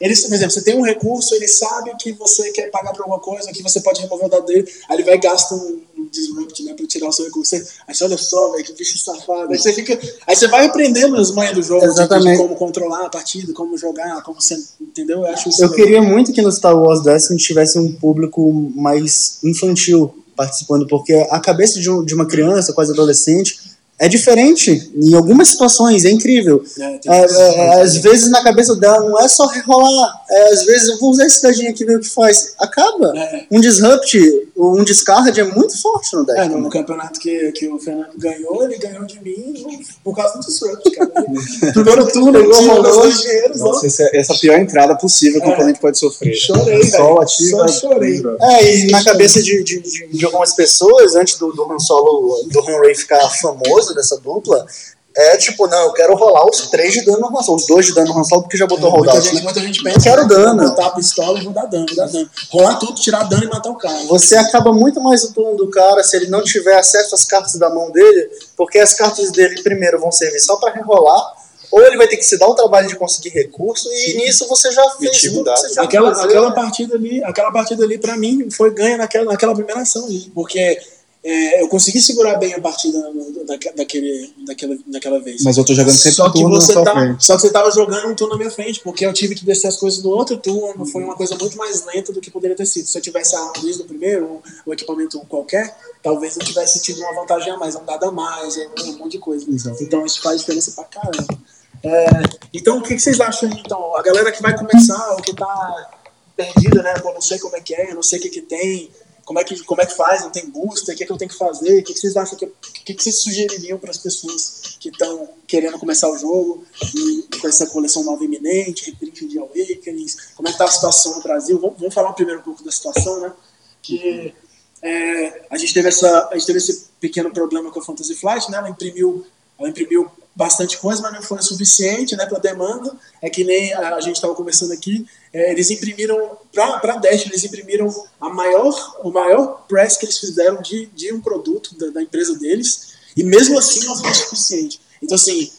Ele, 0.01 0.17
por 0.17 0.35
exemplo, 0.35 0.51
você 0.51 0.63
tem 0.63 0.77
um 0.77 0.83
recurso, 0.83 1.35
ele 1.35 1.49
sabe 1.49 1.93
que 1.99 2.13
você 2.13 2.53
quer 2.53 2.71
pagar 2.71 2.93
por 2.93 3.03
alguma 3.03 3.19
coisa, 3.19 3.51
que 3.53 3.63
você 3.63 3.81
pode 3.81 4.01
remover 4.01 4.27
o 4.27 4.31
dado 4.31 4.47
dele, 4.47 4.65
aí 4.89 4.97
ele 4.97 5.05
vai 5.05 5.15
e 5.15 5.19
gasta 5.19 5.55
um, 5.55 5.81
um 6.03 6.09
disrupt, 6.09 6.63
né, 6.65 6.75
pra 6.75 6.87
tirar 6.87 7.09
o 7.09 7.13
seu 7.13 7.25
recurso. 7.25 7.55
Aí 7.55 7.95
você 7.95 8.05
olha 8.05 8.19
só, 8.19 8.53
velho, 8.53 8.65
que 8.65 8.73
bicho 8.73 8.99
safado. 8.99 9.53
Aí 9.53 9.59
você 9.59 9.73
fica. 9.73 9.99
Aí 10.27 10.37
você 10.37 10.49
vai 10.49 10.67
aprendendo 10.67 11.17
as 11.17 11.31
manhas 11.31 11.55
do 11.55 11.63
jogo, 11.63 11.85
Exatamente. 11.85 12.33
Tipo, 12.33 12.43
de 12.43 12.49
como 12.49 12.57
controlar 12.57 13.07
a 13.07 13.11
partida, 13.11 13.53
como 13.53 13.77
jogar, 13.77 14.23
como 14.23 14.41
você. 14.41 14.57
Entendeu? 14.81 15.21
Eu 15.21 15.27
acho 15.27 15.49
isso. 15.49 15.63
Eu 15.63 15.73
queria 15.73 16.03
muito 16.03 16.33
que 16.33 16.43
no 16.43 16.51
Star 16.51 16.77
Wars 16.77 17.03
Destiny 17.03 17.39
tivesse 17.39 17.79
um 17.79 17.93
público 17.93 18.73
mais 18.75 19.39
infantil 19.45 20.15
participando, 20.35 20.87
porque 20.87 21.13
a 21.31 21.39
cabeça 21.39 21.79
de, 21.79 21.91
um, 21.91 22.05
de 22.05 22.15
uma 22.15 22.27
criança, 22.27 22.73
quase 22.73 22.93
adolescente 22.93 23.72
é 24.03 24.09
diferente 24.09 24.91
em 24.97 25.15
algumas 25.15 25.47
situações, 25.47 26.05
é 26.05 26.11
incrível. 26.11 26.61
É, 26.77 27.01
é, 27.07 27.57
é, 27.57 27.83
às 27.83 27.99
vezes 27.99 28.29
na 28.33 28.43
cabeça 28.43 28.75
dela 28.75 28.99
não 28.99 29.17
é 29.17 29.29
só 29.29 29.47
rerolar, 29.47 30.25
é, 30.29 30.53
às 30.53 30.65
vezes 30.65 30.89
eu 30.89 30.99
vou 30.99 31.11
usar 31.11 31.25
esse 31.25 31.41
dadinho 31.41 31.71
aqui 31.71 31.85
ver 31.85 31.99
o 31.99 32.01
que 32.01 32.09
faz. 32.09 32.53
Acaba. 32.59 33.17
É. 33.17 33.45
Um 33.49 33.61
disrupt, 33.61 34.19
um 34.57 34.83
discard 34.83 35.39
é 35.39 35.45
muito 35.45 35.81
forte 35.81 36.17
no 36.17 36.27
deck. 36.27 36.41
É, 36.41 36.49
no 36.49 36.69
campeonato 36.69 37.21
que, 37.21 37.53
que 37.53 37.69
o 37.69 37.79
Fernando 37.79 38.11
ganhou, 38.17 38.65
ele 38.65 38.77
ganhou 38.77 39.05
de 39.05 39.23
mim 39.23 39.81
por 40.03 40.17
causa 40.17 40.35
do 40.35 40.41
disrupt, 40.41 40.91
cara. 40.91 41.13
Primeiro 41.73 42.11
turno, 42.11 42.39
ele 42.41 42.53
rolou 42.53 43.07
os 43.07 43.23
dinheiros. 43.23 43.61
Nossa, 43.61 43.87
essa, 43.87 44.11
essa 44.13 44.33
é 44.33 44.37
a 44.37 44.39
pior 44.41 44.59
entrada 44.59 44.97
possível 44.97 45.41
que 45.41 45.47
o 45.47 45.53
oponente 45.53 45.79
pode 45.79 45.97
sofrer. 45.97 46.35
Chorei, 46.35 46.83
Só 46.91 47.19
ativa. 47.19 47.69
Só 47.69 47.89
chorei. 47.89 48.21
É, 48.41 48.79
e 48.79 48.91
na 48.91 49.05
cabeça 49.05 49.41
de, 49.41 49.63
de, 49.63 49.81
de, 49.81 50.09
de 50.09 50.25
algumas 50.25 50.55
pessoas, 50.55 51.15
antes 51.15 51.39
do, 51.39 51.53
do 51.53 51.71
Han 51.71 51.79
Solo, 51.79 52.49
do 52.49 52.61
Han 52.69 52.81
Ray 52.81 52.97
ficar 52.97 53.31
famoso, 53.31 53.92
dessa 53.95 54.19
dupla 54.19 54.67
é 55.15 55.37
tipo, 55.37 55.67
não, 55.67 55.79
eu 55.85 55.93
quero 55.93 56.15
rolar 56.15 56.47
os 56.47 56.69
três 56.69 56.95
de 56.95 57.05
dano 57.05 57.29
Solo, 57.43 57.57
os 57.57 57.67
dois 57.67 57.87
de 57.87 57.95
dano 57.95 58.25
Solo, 58.25 58.43
porque 58.43 58.57
já 58.57 58.67
botou 58.67 58.89
é, 58.89 58.97
muita. 58.97 59.21
Gente, 59.21 59.35
né? 59.37 59.43
Muita 59.43 59.61
gente 59.61 59.83
pensa, 59.83 59.99
eu 59.99 60.03
quero 60.03 60.29
dano. 60.29 60.69
Botar 60.71 60.87
a 60.87 60.91
pistola 60.91 61.39
e 61.39 61.45
vou 61.45 61.53
dar 61.53 61.67
dano, 61.67 61.87
vou 61.87 61.97
dar 61.97 62.07
dano. 62.07 62.31
Rolar 62.51 62.77
tudo, 62.77 62.95
tirar 62.95 63.25
dano 63.25 63.45
e 63.45 63.47
matar 63.47 63.71
o 63.71 63.77
cara. 63.77 64.05
Você 64.05 64.37
acaba 64.37 64.73
muito 64.73 65.01
mais 65.01 65.23
o 65.25 65.33
turno 65.33 65.57
do 65.57 65.69
cara 65.69 66.03
se 66.03 66.17
ele 66.17 66.29
não 66.29 66.43
tiver 66.43 66.79
acesso 66.79 67.15
às 67.15 67.25
cartas 67.25 67.55
da 67.55 67.69
mão 67.69 67.91
dele, 67.91 68.31
porque 68.57 68.79
as 68.79 68.95
cartas 68.95 69.31
dele, 69.31 69.63
primeiro, 69.63 70.01
vão 70.01 70.11
servir 70.11 70.41
só 70.41 70.57
para 70.57 70.73
rerolar, 70.73 71.35
ou 71.71 71.83
ele 71.83 71.97
vai 71.97 72.09
ter 72.09 72.17
que 72.17 72.25
se 72.25 72.39
dar 72.39 72.47
o 72.49 72.55
trabalho 72.55 72.89
de 72.89 72.97
conseguir 72.97 73.31
recurso, 73.31 73.89
e 73.93 74.17
nisso 74.17 74.47
você 74.49 74.71
já 74.73 74.91
fez 74.99 75.23
tudo 75.23 75.45
você 75.45 75.75
já 75.75 75.83
aquela, 75.83 76.11
aquela 76.25 76.53
partida 76.53 76.97
ali, 76.97 77.23
aquela 77.25 77.51
partida 77.51 77.85
ali, 77.85 77.99
pra 77.99 78.17
mim, 78.17 78.51
foi 78.51 78.73
ganha 78.73 78.97
naquela, 78.97 79.27
naquela 79.27 79.55
primeira 79.55 79.83
ação 79.83 80.07
ali, 80.07 80.31
porque 80.35 80.81
é, 81.25 81.63
eu 81.63 81.69
consegui 81.69 82.03
segurar 82.03 82.35
bem 82.35 82.53
a 82.53 82.61
partida 82.61 83.01
da, 83.47 83.57
daquele, 83.77 84.35
daquela, 84.45 84.77
daquela 84.87 85.21
vez. 85.21 85.45
Mas 85.45 85.57
eu 85.57 85.65
tô 85.65 85.73
jogando 85.73 85.95
sempre 85.95 86.17
só 86.17 86.31
que 86.31 86.43
você 86.43 86.75
tá, 86.83 87.17
Só 87.21 87.37
que 87.37 87.43
você 87.43 87.51
tava 87.51 87.71
jogando 87.71 88.09
um 88.09 88.15
turno 88.15 88.33
na 88.33 88.39
minha 88.39 88.51
frente, 88.51 88.81
porque 88.81 89.07
eu 89.07 89.13
tive 89.13 89.37
que 89.37 89.45
descer 89.45 89.69
as 89.69 89.77
coisas 89.77 90.03
do 90.03 90.11
outro 90.11 90.37
turno, 90.37 90.85
foi 90.85 91.05
uma 91.05 91.15
coisa 91.15 91.37
muito 91.37 91.57
mais 91.57 91.85
lenta 91.87 92.13
do 92.13 92.21
que 92.21 92.31
poderia 92.31 92.57
ter 92.57 92.67
sido. 92.67 92.87
Se 92.87 92.99
eu 92.99 93.03
tivesse 93.03 93.37
a 93.37 93.41
arma 93.41 93.53
desde 93.63 93.83
o 93.83 93.85
primeiro, 93.85 94.27
um, 94.27 94.41
um 94.67 94.73
equipamento 94.73 95.21
qualquer, 95.29 95.77
talvez 96.03 96.37
eu 96.37 96.45
tivesse 96.45 96.83
tido 96.83 97.01
uma 97.01 97.15
vantagem 97.15 97.53
a 97.53 97.57
mais, 97.57 97.77
um 97.77 97.85
dado 97.85 98.05
a 98.05 98.11
mais, 98.11 98.57
um, 98.57 98.91
um 98.91 98.99
monte 98.99 99.13
de 99.13 99.19
coisa. 99.19 99.47
Exato. 99.49 99.83
Então 99.83 100.05
isso 100.05 100.21
faz 100.21 100.41
diferença 100.41 100.73
pra 100.73 100.85
caramba. 100.85 101.39
É, 101.85 102.07
então, 102.53 102.79
o 102.79 102.83
que, 102.83 102.95
que 102.95 103.01
vocês 103.01 103.21
acham? 103.21 103.49
Então, 103.49 103.97
a 103.97 104.03
galera 104.03 104.31
que 104.31 104.43
vai 104.43 104.57
começar, 104.57 105.13
ou 105.13 105.17
que 105.17 105.35
tá 105.35 105.91
perdida, 106.37 106.83
né? 106.83 106.95
Pô, 107.01 107.13
não 107.13 107.21
sei 107.21 107.39
como 107.39 107.57
é 107.57 107.61
que 107.61 107.75
é, 107.75 107.95
não 107.95 108.03
sei 108.03 108.19
o 108.19 108.23
que 108.23 108.31
que 108.31 108.43
tem, 108.43 108.91
como 109.25 109.39
é 109.39 109.45
que, 109.45 109.63
como 109.65 109.81
é 109.81 109.87
que 109.87 109.97
faz, 109.97 110.23
não 110.23 110.31
tem 110.31 110.49
booster, 110.49 110.95
o 110.95 110.97
que, 110.97 111.05
é 111.05 111.07
que 111.07 111.13
eu 111.13 111.17
tenho 111.17 111.31
que 111.31 111.37
fazer, 111.37 111.81
o 111.81 111.85
que, 111.85 111.93
que 111.93 111.99
vocês 111.99 112.17
acham, 112.17 112.37
que, 112.37 112.45
o 112.45 112.53
que, 112.85 112.95
que 112.95 113.03
vocês 113.03 113.19
sugeririam 113.21 113.79
para 113.79 113.91
as 113.91 113.99
pessoas 113.99 114.77
que 114.81 114.89
estão 114.89 115.29
querendo 115.47 115.79
começar 115.79 116.11
o 116.11 116.19
jogo, 116.19 116.65
e 116.95 117.39
com 117.39 117.49
essa 117.49 117.67
coleção 117.67 118.03
nova 118.05 118.25
iminente, 118.25 118.91
reprint 118.91 119.27
de 119.27 119.39
Awakenings, 119.39 120.33
como 120.35 120.49
é 120.49 120.53
que 120.53 120.59
tá 120.59 120.65
a 120.65 120.69
situação 120.69 121.17
no 121.17 121.23
Brasil? 121.23 121.59
Vamos, 121.59 121.79
vamos 121.79 121.95
falar 121.95 122.13
primeiro 122.15 122.41
um 122.41 122.45
pouco 122.45 122.65
da 122.65 122.73
situação, 122.73 123.21
né? 123.21 123.33
Que 123.81 124.35
é, 124.83 125.47
a, 125.49 125.57
gente 125.57 125.73
teve 125.73 125.89
essa, 125.89 126.29
a 126.29 126.35
gente 126.35 126.47
teve 126.47 126.59
esse 126.59 126.89
pequeno 127.01 127.31
problema 127.31 127.71
com 127.71 127.79
a 127.79 127.85
Fantasy 127.85 128.17
Flight, 128.17 128.51
né? 128.51 128.59
Ela 128.59 128.71
imprimiu, 128.71 129.25
ela 129.59 129.69
imprimiu 129.69 130.11
bastante 130.35 130.79
coisa, 130.79 131.03
mas 131.03 131.13
não 131.13 131.23
foi 131.23 131.39
o 131.39 131.43
suficiente 131.43 132.17
né, 132.17 132.27
para 132.27 132.39
a 132.39 132.41
demanda. 132.41 132.97
É 133.21 133.29
que 133.29 133.45
nem 133.45 133.73
a, 133.75 134.01
gente 134.01 134.17
estava 134.17 134.35
conversando 134.35 134.73
aqui, 134.73 135.07
é, 135.33 135.53
eles 135.53 135.71
imprimiram, 135.71 136.39
para 136.53 136.95
a 136.95 136.97
Dash, 136.97 137.27
eles 137.27 137.45
imprimiram 137.45 137.89
a 138.21 138.29
maior, 138.29 139.01
o 139.03 139.11
maior 139.11 139.65
press 139.69 139.97
que 139.97 140.07
eles 140.07 140.19
fizeram 140.19 140.61
de, 140.63 140.87
de 140.87 141.13
um 141.13 141.21
produto 141.21 141.77
da, 141.77 141.89
da 141.89 142.03
empresa 142.03 142.39
deles, 142.39 142.93
e 143.17 143.23
mesmo 143.23 143.59
assim 143.59 143.85
não 143.85 143.97
foi 143.97 144.11
o 144.11 144.15
suficiente. 144.15 144.81
Então, 145.03 145.15
assim, 145.15 145.51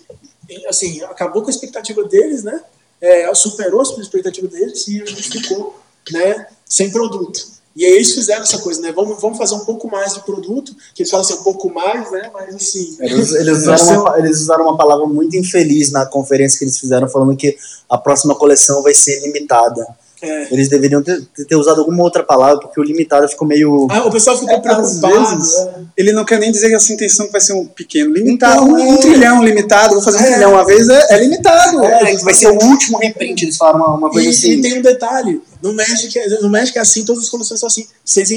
assim 0.68 1.04
acabou 1.04 1.42
com 1.42 1.50
a 1.50 1.52
expectativa 1.52 2.04
deles, 2.04 2.44
né? 2.44 2.62
É, 3.00 3.34
superou 3.36 3.82
a 3.82 3.84
expectativa 3.84 4.48
deles 4.48 4.88
e 4.88 5.02
a 5.02 5.06
gente 5.06 5.30
ficou 5.30 5.78
né, 6.10 6.48
sem 6.66 6.90
produto. 6.90 7.53
E 7.76 7.86
aí 7.86 7.94
eles 7.94 8.14
fizeram 8.14 8.44
essa 8.44 8.60
coisa, 8.60 8.82
né? 8.82 8.92
Vamos, 8.92 9.20
vamos 9.20 9.38
fazer 9.38 9.56
um 9.56 9.66
pouco 9.66 9.90
mais 9.90 10.14
de 10.14 10.20
produto, 10.22 10.76
que 10.94 11.02
eles 11.02 11.10
falam 11.10 11.26
assim, 11.26 11.34
um 11.34 11.44
pouco 11.44 11.74
mais, 11.74 12.12
né? 12.12 12.30
Mas 12.32 12.56
assim. 12.56 12.98
Eles, 13.00 13.32
eles, 13.34 13.58
usaram, 13.66 14.02
uma, 14.02 14.20
eles 14.20 14.42
usaram 14.42 14.64
uma 14.66 14.78
palavra 14.78 15.08
muito 15.08 15.36
infeliz 15.36 15.92
na 15.92 16.06
conferência 16.06 16.60
que 16.60 16.66
eles 16.66 16.78
fizeram, 16.78 17.10
falando 17.10 17.36
que 17.36 17.58
a 17.90 17.98
próxima 17.98 18.36
coleção 18.36 18.84
vai 18.84 18.94
ser 18.94 19.22
limitada. 19.22 19.86
É. 20.24 20.54
Eles 20.54 20.70
deveriam 20.70 21.04
ter, 21.04 21.22
ter, 21.48 21.56
usado 21.58 21.82
alguma 21.82 22.02
outra 22.02 22.24
palavra, 22.24 22.62
porque 22.62 22.80
o 22.80 22.84
limitado 22.84 23.28
ficou 23.28 23.46
meio. 23.46 23.88
Ah, 23.92 24.06
o 24.06 24.12
pessoal 24.12 24.38
ficou 24.38 24.56
é, 24.56 24.60
preocupado. 24.62 25.38
Vezes, 25.38 25.58
é. 25.58 25.74
Ele 25.98 26.14
não 26.14 26.24
quer 26.24 26.40
nem 26.40 26.50
dizer 26.50 26.70
que 26.70 26.76
essa 26.76 26.94
intenção 26.94 27.30
vai 27.30 27.42
ser 27.42 27.52
um 27.52 27.66
pequeno. 27.66 28.14
Limitado, 28.14 28.64
então, 28.64 28.74
um, 28.74 28.94
um, 28.94 28.98
trilhão 28.98 29.44
limitado, 29.44 29.96
vou 29.96 30.02
fazer 30.02 30.20
um 30.20 30.22
é. 30.22 30.32
trilhão 30.32 30.52
uma 30.54 30.66
vez, 30.66 30.88
é, 30.88 31.16
é 31.16 31.20
limitado. 31.20 31.84
É, 31.84 32.16
vai 32.20 32.34
ser 32.34 32.48
o 32.48 32.64
último 32.64 33.00
reprint, 33.00 33.44
eles 33.44 33.58
falaram 33.58 33.80
uma, 33.80 33.96
uma 33.96 34.10
coisa 34.10 34.30
e, 34.30 34.32
assim. 34.32 34.52
E 34.52 34.62
tem 34.62 34.80
um 34.80 34.82
detalhe: 34.82 35.42
no 35.64 35.74
Magic, 35.74 36.20
no 36.42 36.50
Magic 36.50 36.78
é 36.78 36.82
assim, 36.82 37.06
todas 37.06 37.24
as 37.24 37.30
coleções 37.30 37.60
são 37.60 37.68
assim. 37.68 37.88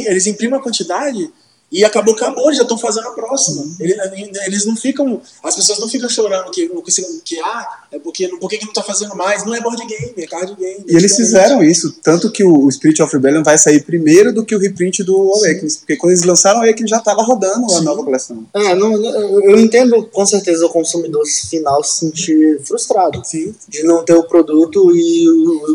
Eles 0.06 0.28
imprimem 0.28 0.58
a 0.58 0.62
quantidade 0.62 1.30
e 1.70 1.84
acabou, 1.84 2.14
acabou, 2.14 2.52
já 2.54 2.62
estão 2.62 2.78
fazendo 2.78 3.08
a 3.08 3.10
próxima. 3.10 3.64
Eles, 3.80 4.64
não 4.64 4.76
ficam. 4.76 5.20
As 5.42 5.56
pessoas 5.56 5.80
não 5.80 5.88
ficam 5.88 6.08
chorando 6.08 6.50
que, 6.52 6.68
que, 6.68 7.02
que 7.24 7.40
ah, 7.40 7.66
é 7.90 7.98
porque 7.98 8.28
por 8.28 8.48
que 8.48 8.60
não 8.62 8.68
está 8.68 8.84
fazendo 8.84 9.16
mais? 9.16 9.44
Não 9.44 9.52
é 9.52 9.60
board 9.60 9.84
game, 9.84 10.12
é 10.16 10.26
card 10.26 10.54
game. 10.54 10.84
E 10.86 10.96
eles 10.96 11.16
fizeram 11.16 11.64
isso, 11.64 11.92
tanto 12.02 12.30
que 12.30 12.44
o 12.44 12.70
Spirit 12.70 13.02
of 13.02 13.12
Rebellion 13.12 13.42
vai 13.42 13.58
sair 13.58 13.82
primeiro 13.82 14.32
do 14.32 14.44
que 14.44 14.54
o 14.54 14.60
reprint 14.60 15.02
do 15.02 15.16
Awakens, 15.16 15.78
porque 15.78 15.96
quando 15.96 16.12
eles 16.12 16.22
lançaram 16.22 16.60
o 16.60 16.62
Awakens 16.62 16.88
já 16.88 16.98
estava 16.98 17.22
rodando 17.22 17.68
Sim. 17.68 17.78
a 17.78 17.80
nova 17.80 18.04
coleção. 18.04 18.46
Ah, 18.54 18.74
não, 18.76 18.94
eu 19.42 19.58
entendo 19.58 20.06
com 20.06 20.24
certeza 20.24 20.64
o 20.66 20.70
consumidor 20.70 21.26
final 21.26 21.82
se 21.82 21.98
sentir 21.98 22.60
frustrado 22.62 23.20
Sim. 23.24 23.52
de 23.68 23.82
não 23.82 24.04
ter 24.04 24.14
o 24.14 24.22
produto 24.22 24.94
e 24.94 25.28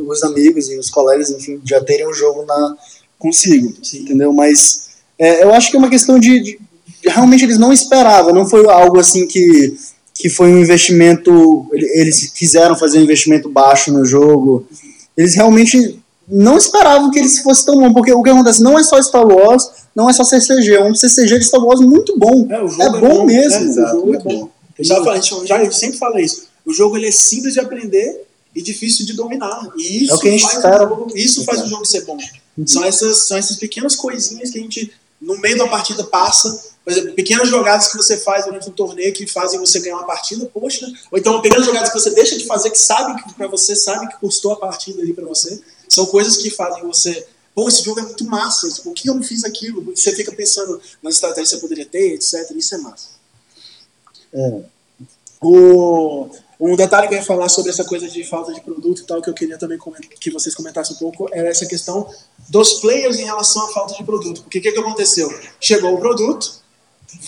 os 0.08 0.24
amigos 0.24 0.70
e 0.70 0.78
os 0.78 0.90
colegas, 0.90 1.30
enfim, 1.32 1.62
já 1.66 1.82
terem 1.82 2.08
o 2.08 2.14
jogo 2.14 2.46
na 2.46 2.78
consigo, 3.20 3.74
Sim. 3.84 4.00
entendeu? 4.00 4.32
Mas 4.32 4.91
é, 5.22 5.44
eu 5.44 5.54
acho 5.54 5.70
que 5.70 5.76
é 5.76 5.80
uma 5.80 5.90
questão 5.90 6.18
de, 6.18 6.40
de, 6.40 6.60
Realmente 7.06 7.44
eles 7.44 7.60
não 7.60 7.72
esperavam, 7.72 8.34
não 8.34 8.48
foi 8.48 8.68
algo 8.68 9.00
assim 9.00 9.28
que, 9.28 9.78
que 10.16 10.30
foi 10.30 10.52
um 10.52 10.60
investimento. 10.60 11.68
Eles 11.72 12.32
quiseram 12.32 12.76
fazer 12.76 13.00
um 13.00 13.04
investimento 13.04 13.48
baixo 13.48 13.92
no 13.92 14.04
jogo. 14.04 14.68
Eles 15.16 15.36
realmente 15.36 16.00
não 16.28 16.58
esperavam 16.58 17.12
que 17.12 17.20
eles 17.20 17.40
fosse 17.40 17.66
tão 17.66 17.78
bom, 17.80 17.94
porque 17.94 18.12
o 18.12 18.24
que 18.24 18.30
acontece 18.30 18.64
não 18.64 18.80
é 18.80 18.84
só 18.84 19.02
Star 19.02 19.26
Wars, 19.26 19.70
não 19.96 20.10
é 20.10 20.14
só 20.14 20.24
CCG, 20.24 20.76
é 20.76 20.84
um 20.84 20.96
CCG 20.96 21.40
de 21.40 21.46
Star 21.46 21.64
Wars 21.64 21.82
muito 21.82 22.18
bom. 22.18 22.48
É, 22.50 22.56
é, 22.56 22.86
é 22.86 22.90
bom, 22.90 23.00
bom, 23.00 23.26
mesmo. 23.26 23.80
É, 23.80 23.84
o 23.84 23.90
jogo 23.90 24.16
é 24.16 24.20
bom. 24.20 24.50
Já, 24.80 25.00
a 25.00 25.16
gente 25.16 25.48
já 25.48 25.72
sempre 25.72 25.98
fala 25.98 26.20
isso. 26.20 26.44
O 26.66 26.74
jogo 26.74 26.98
ele 26.98 27.08
é 27.08 27.12
simples 27.12 27.54
de 27.54 27.60
aprender 27.60 28.26
e 28.56 28.62
difícil 28.62 29.06
de 29.06 29.14
dominar. 29.14 29.70
E 29.78 30.04
isso, 30.04 30.14
é 30.14 30.16
o 30.16 30.20
que 30.20 30.28
a 30.28 30.32
gente 30.32 30.62
faz, 30.62 30.76
o 30.76 30.88
jogo, 30.88 31.12
isso 31.16 31.44
faz 31.44 31.62
o 31.62 31.68
jogo 31.68 31.86
ser 31.86 32.06
bom. 32.06 32.18
Uhum. 32.58 32.68
São, 32.68 32.84
essas, 32.84 33.28
são 33.28 33.38
essas 33.38 33.58
pequenas 33.58 33.96
coisinhas 33.96 34.50
que 34.50 34.60
a 34.60 34.62
gente 34.62 34.92
no 35.22 35.38
meio 35.40 35.58
da 35.58 35.68
partida 35.68 36.04
passa, 36.04 36.72
por 36.84 36.92
exemplo, 36.92 37.14
pequenas 37.14 37.48
jogadas 37.48 37.90
que 37.90 37.98
você 37.98 38.18
faz 38.18 38.46
durante 38.46 38.68
um 38.68 38.72
torneio 38.74 39.14
que 39.14 39.28
fazem 39.28 39.60
você 39.60 39.80
ganhar 39.80 39.98
uma 39.98 40.06
partida, 40.06 40.46
poxa, 40.48 40.92
ou 41.12 41.18
então 41.18 41.40
pequenas 41.42 41.66
jogadas 41.66 41.90
que 41.90 42.00
você 42.00 42.10
deixa 42.10 42.38
de 42.38 42.46
fazer 42.46 42.72
que 42.72 42.80
sabe 42.80 43.22
que 43.22 43.34
para 43.34 43.48
você, 43.48 43.76
sabe 43.76 44.08
que 44.08 44.20
custou 44.20 44.54
a 44.54 44.56
partida 44.56 45.02
ali 45.02 45.14
para 45.14 45.26
você, 45.26 45.62
são 45.88 46.08
coisas 46.08 46.38
que 46.38 46.50
fazem 46.50 46.82
você, 46.82 47.28
pô, 47.54 47.70
esse 47.70 47.84
jogo 47.84 48.00
é 48.00 48.04
muito 48.04 48.26
massa, 48.26 48.68
tipo, 48.70 48.84
por 48.84 48.94
que 48.94 49.10
eu 49.10 49.14
não 49.14 49.22
fiz 49.22 49.44
aquilo? 49.44 49.96
Você 49.96 50.16
fica 50.16 50.32
pensando 50.32 50.82
nas 51.04 51.16
estratégias 51.16 51.50
que 51.50 51.56
você 51.56 51.62
poderia 51.62 51.86
ter, 51.86 52.16
etc, 52.16 52.50
isso 52.56 52.74
é 52.74 52.78
massa. 52.80 53.10
É. 54.34 54.62
O 55.40 56.30
um 56.70 56.76
detalhe 56.76 57.08
que 57.08 57.16
eu 57.16 57.18
ia 57.18 57.26
falar 57.26 57.50
sobre 57.50 57.72
essa 57.72 57.84
coisa 57.84 58.08
de 58.08 58.24
falta 58.24 58.54
de 58.54 58.62
produto 58.62 59.02
e 59.02 59.06
tal, 59.06 59.20
que 59.20 59.30
eu 59.30 59.34
queria 59.34 59.58
também 59.58 59.80
que 60.20 60.30
vocês 60.30 60.54
comentassem 60.54 60.96
um 60.96 61.00
pouco, 61.00 61.28
era 61.34 61.50
essa 61.50 61.66
questão 61.66 62.08
dos 62.50 62.74
players 62.74 63.18
em 63.18 63.26
relação 63.26 63.66
à 63.66 63.74
falta 63.74 63.96
de 63.96 64.04
produto. 64.04 64.44
Porque 64.44 64.60
o 64.60 64.62
que, 64.62 64.72
que 64.72 64.80
aconteceu? 64.80 65.28
Chegou 65.60 65.96
o 65.96 65.98
produto, 65.98 66.62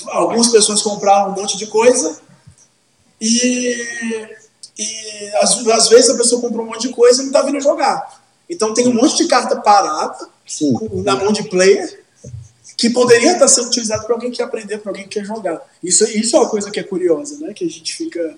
algumas 0.09 0.49
pessoas 0.49 0.83
compraram 0.83 1.31
um 1.31 1.35
monte 1.35 1.57
de 1.57 1.65
coisa, 1.65 2.21
e, 3.19 3.75
e 4.77 5.31
às, 5.41 5.65
às 5.67 5.87
vezes 5.87 6.11
a 6.11 6.17
pessoa 6.17 6.39
comprou 6.39 6.63
um 6.63 6.69
monte 6.69 6.87
de 6.87 6.93
coisa 6.93 7.21
e 7.21 7.25
não 7.25 7.31
está 7.31 7.41
vindo 7.41 7.59
jogar. 7.59 8.21
Então 8.47 8.71
tem 8.73 8.87
um 8.87 8.93
monte 8.93 9.17
de 9.17 9.27
carta 9.27 9.55
parada 9.55 10.27
Sim. 10.45 10.73
na 11.03 11.15
mão 11.15 11.31
de 11.31 11.43
player 11.49 12.03
que 12.77 12.89
poderia 12.89 13.33
estar 13.33 13.47
sendo 13.47 13.67
utilizado 13.67 14.05
para 14.05 14.13
alguém 14.13 14.29
que 14.29 14.37
quer 14.37 14.43
aprender, 14.43 14.77
para 14.77 14.91
alguém 14.91 15.07
que 15.07 15.19
quer 15.19 15.25
jogar. 15.25 15.59
Isso, 15.81 16.03
isso 16.05 16.35
é 16.35 16.39
uma 16.39 16.49
coisa 16.49 16.69
que 16.69 16.79
é 16.79 16.83
curiosa, 16.83 17.39
né? 17.39 17.53
Que 17.53 17.65
a 17.65 17.69
gente 17.69 17.95
fica 17.95 18.37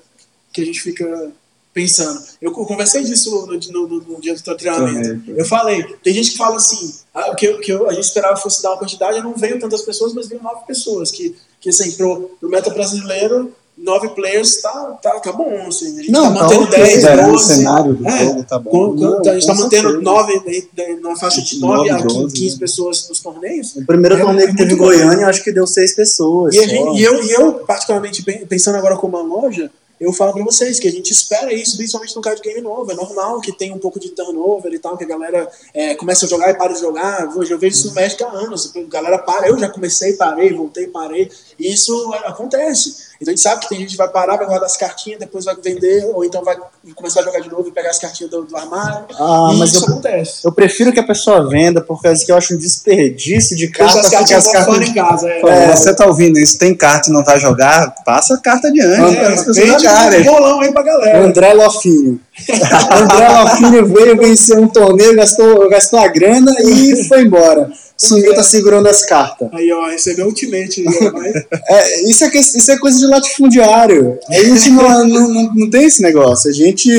que 0.56 0.62
a 0.62 0.66
gente 0.66 0.82
fica 0.82 1.32
pensando. 1.74 2.18
Eu 2.42 2.54
conversei 2.54 3.04
disso 3.04 3.30
no, 3.30 3.48
no, 3.48 3.88
no, 3.88 4.02
no 4.14 4.22
dia 4.22 4.34
do 4.34 4.56
treinamento. 4.56 5.30
Eu 5.32 5.44
falei, 5.44 5.84
tem 6.02 6.14
gente 6.14 6.32
que 6.32 6.38
fala 6.38 6.56
assim, 6.56 6.96
ah, 7.14 7.36
que, 7.36 7.54
que 7.58 7.74
eu, 7.74 7.90
a 7.90 7.94
gente 7.94 8.06
esperava 8.06 8.38
fosse 8.38 8.64
dar 8.64 8.72
uma 8.72 8.78
quantidade, 8.78 9.22
não 9.22 9.34
veio 9.34 9.60
tantas 9.60 9.82
pessoas, 9.82 10.14
mas 10.14 10.30
veio 10.30 10.42
nove 10.42 10.66
pessoas, 10.66 11.12
que, 11.12 11.36
que 11.60 11.68
assim, 11.68 11.92
pro, 11.92 12.32
pro 12.40 12.50
meta 12.50 12.70
brasileiro, 12.70 13.54
nove 13.78 14.08
players 14.10 14.62
tá, 14.62 14.98
tá, 15.02 15.20
tá 15.20 15.34
bom, 15.34 15.68
assim, 15.68 16.00
a 16.00 16.02
gente 16.02 16.12
não, 16.12 16.34
tá 16.34 16.44
mantendo 16.44 16.68
tá 16.68 16.78
10, 16.78 17.04
12. 17.04 17.30
O 17.30 17.38
cenário 17.40 17.94
do 17.94 18.08
é, 18.08 18.26
jogo 18.26 18.44
tá 18.46 18.58
bom. 18.58 18.70
Com, 18.70 18.94
não, 18.94 19.20
a 19.20 19.34
gente 19.34 19.48
tá 19.48 19.56
mantendo 19.56 20.02
nove, 20.02 20.68
numa 21.02 21.18
faixa 21.18 21.42
de 21.42 21.60
9 21.60 21.90
a 21.90 22.02
15, 22.02 22.34
15 22.34 22.58
pessoas 22.58 23.10
nos 23.10 23.20
torneios. 23.20 23.76
O 23.76 23.86
primeiro 23.86 24.16
é, 24.16 24.22
torneio 24.22 24.48
que 24.48 24.56
teve 24.56 24.74
em 24.74 24.78
Goiânia, 24.78 25.28
acho 25.28 25.44
que 25.44 25.52
deu 25.52 25.68
seis 25.68 25.94
pessoas. 25.94 26.56
E, 26.56 26.66
gente, 26.66 27.00
e, 27.00 27.04
eu, 27.04 27.22
e 27.22 27.32
eu, 27.32 27.54
particularmente, 27.66 28.24
pensando 28.48 28.78
agora 28.78 28.96
como 28.96 29.18
uma 29.18 29.42
loja, 29.42 29.70
eu 30.00 30.12
falo 30.12 30.34
para 30.34 30.44
vocês 30.44 30.80
que 30.80 30.88
a 30.88 30.92
gente 30.92 31.12
espera 31.12 31.54
isso, 31.54 31.78
principalmente 31.78 32.16
no 32.16 32.22
card 32.22 32.42
game 32.42 32.62
novo. 32.62 32.92
É 32.92 32.96
normal 32.96 33.40
que 33.40 33.52
tenha 33.52 33.74
um 33.74 33.80
pouco 33.80 34.00
de 34.00 34.10
turnover 34.10 34.74
e 34.74 34.80
tal, 34.80 34.98
que 34.98 35.04
a 35.04 35.08
galera 35.08 35.50
é, 35.74 35.96
começa 35.96 36.26
a 36.26 36.30
jogar 36.30 36.50
e 36.50 36.54
para 36.54 36.74
de 36.74 36.80
jogar. 36.80 37.22
Eu 37.50 37.58
vejo 37.58 37.66
isso 37.66 37.88
no 37.88 37.94
México 37.94 38.24
há 38.26 38.32
anos. 38.32 38.74
A 38.76 38.82
galera 38.82 39.18
para, 39.20 39.48
eu 39.48 39.58
já 39.58 39.70
comecei, 39.70 40.14
parei, 40.14 40.54
voltei, 40.54 40.88
parei. 40.88 41.32
E 41.60 41.74
isso 41.74 42.14
acontece. 42.26 43.06
Então 43.22 43.32
a 43.32 43.36
gente 43.36 43.42
sabe 43.42 43.62
que 43.62 43.70
tem 43.70 43.80
gente 43.80 43.92
que 43.92 43.98
vai 43.98 44.10
parar, 44.10 44.36
vai 44.36 44.46
guardar 44.46 44.66
as 44.66 44.76
cartinhas, 44.76 45.20
depois 45.20 45.46
vai 45.46 45.56
vender, 45.56 46.06
ou 46.14 46.24
então 46.26 46.44
vai 46.44 46.58
começar 46.94 47.22
a 47.22 47.24
jogar 47.24 47.40
de 47.40 47.50
novo 47.50 47.68
e 47.68 47.72
pegar 47.72 47.90
as 47.90 47.98
cartinhas 47.98 48.30
do, 48.30 48.44
do 48.44 48.58
armário. 48.58 49.06
Ah, 49.18 49.54
mas 49.58 49.72
isso 49.72 49.86
eu, 49.86 49.90
acontece. 49.90 50.46
Eu 50.46 50.52
prefiro 50.52 50.92
que 50.92 51.00
a 51.00 51.06
pessoa 51.06 51.48
venda, 51.50 51.82
por 51.82 52.02
causa 52.02 52.26
que 52.26 52.32
eu 52.32 52.36
acho 52.36 52.54
um 52.54 52.58
desperdício 52.58 53.56
de 53.56 53.70
carta. 53.70 54.00
As 54.00 54.10
cartas 54.10 54.32
as 54.32 54.52
cartas 54.52 54.90
em 54.90 54.94
casa. 54.94 55.30
É. 55.30 55.42
É, 55.42 55.76
você 55.76 55.96
tá 55.96 56.06
ouvindo 56.06 56.38
isso, 56.38 56.58
tem 56.58 56.76
carta 56.76 57.10
e 57.10 57.14
não 57.14 57.24
vai 57.24 57.40
jogar, 57.40 57.96
passa 58.04 58.36
a 58.36 58.38
carta 58.38 58.68
adiante. 58.68 59.18
É, 59.18 59.28
as 59.28 59.44
pessoas 59.46 59.82
jogarem. 59.82 60.22
Um 60.22 60.26
bolão 60.26 60.60
aí 60.60 60.72
pra 60.74 60.84
galera. 60.84 61.26
André 61.26 61.54
Lofinho. 61.54 62.20
André 62.92 63.30
Lofinho 63.30 63.86
veio 63.86 64.18
vencer 64.18 64.60
um 64.60 64.68
torneio, 64.68 65.16
gastou, 65.16 65.70
gastou 65.70 66.00
a 66.00 66.08
grana 66.08 66.54
e 66.60 67.08
foi 67.08 67.24
embora. 67.24 67.72
Sumiu 67.98 68.36
tá 68.36 68.44
segurando 68.44 68.88
as 68.88 69.06
cartas. 69.06 69.48
Aí, 69.54 69.72
ó, 69.72 69.88
recebeu 69.88 70.26
ultimate. 70.26 70.84
é, 71.68 72.10
isso, 72.10 72.26
é, 72.26 72.32
isso 72.38 72.72
é 72.72 72.78
coisa 72.78 73.00
de 73.00 73.06
latifundiário. 73.06 74.20
A 74.30 74.44
gente 74.44 74.70
não, 74.70 75.08
não, 75.08 75.30
não, 75.30 75.54
não 75.56 75.70
tem 75.70 75.86
esse 75.86 76.02
negócio. 76.02 76.50
A 76.50 76.54
gente. 76.54 76.90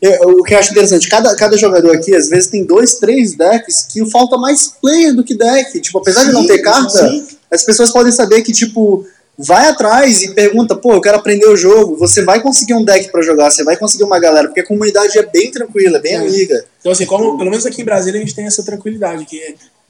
Eu, 0.00 0.38
o 0.38 0.42
que 0.44 0.54
eu 0.54 0.58
acho 0.58 0.70
interessante, 0.70 1.08
cada, 1.08 1.34
cada 1.34 1.56
jogador 1.56 1.94
aqui, 1.94 2.14
às 2.14 2.28
vezes, 2.28 2.48
tem 2.48 2.64
dois, 2.64 2.94
três 2.94 3.34
decks 3.34 3.86
que 3.90 4.08
falta 4.08 4.38
mais 4.38 4.68
player 4.80 5.14
do 5.14 5.24
que 5.24 5.36
deck. 5.36 5.80
Tipo, 5.80 5.98
apesar 5.98 6.20
sim, 6.20 6.28
de 6.28 6.32
não 6.32 6.46
ter 6.46 6.58
carta, 6.58 7.08
sim. 7.08 7.26
as 7.50 7.64
pessoas 7.64 7.90
podem 7.90 8.12
saber 8.12 8.42
que, 8.42 8.52
tipo 8.52 9.04
vai 9.38 9.68
atrás 9.68 10.22
e 10.22 10.32
pergunta, 10.32 10.74
pô, 10.74 10.94
eu 10.94 11.00
quero 11.00 11.18
aprender 11.18 11.46
o 11.46 11.56
jogo. 11.56 11.96
Você 11.98 12.24
vai 12.24 12.40
conseguir 12.40 12.74
um 12.74 12.82
deck 12.82 13.10
para 13.10 13.20
jogar, 13.20 13.50
você 13.50 13.62
vai 13.62 13.76
conseguir 13.76 14.04
uma 14.04 14.18
galera, 14.18 14.48
porque 14.48 14.60
a 14.60 14.66
comunidade 14.66 15.18
é 15.18 15.22
bem 15.22 15.50
tranquila, 15.50 15.98
é 15.98 16.00
bem 16.00 16.14
é. 16.14 16.16
amiga. 16.16 16.64
Então, 16.80 16.92
assim, 16.92 17.04
como, 17.04 17.36
pelo 17.36 17.50
menos 17.50 17.66
aqui 17.66 17.82
em 17.82 17.84
Brasília 17.84 18.18
a 18.18 18.24
gente 18.24 18.34
tem 18.34 18.46
essa 18.46 18.62
tranquilidade, 18.62 19.26
que 19.26 19.38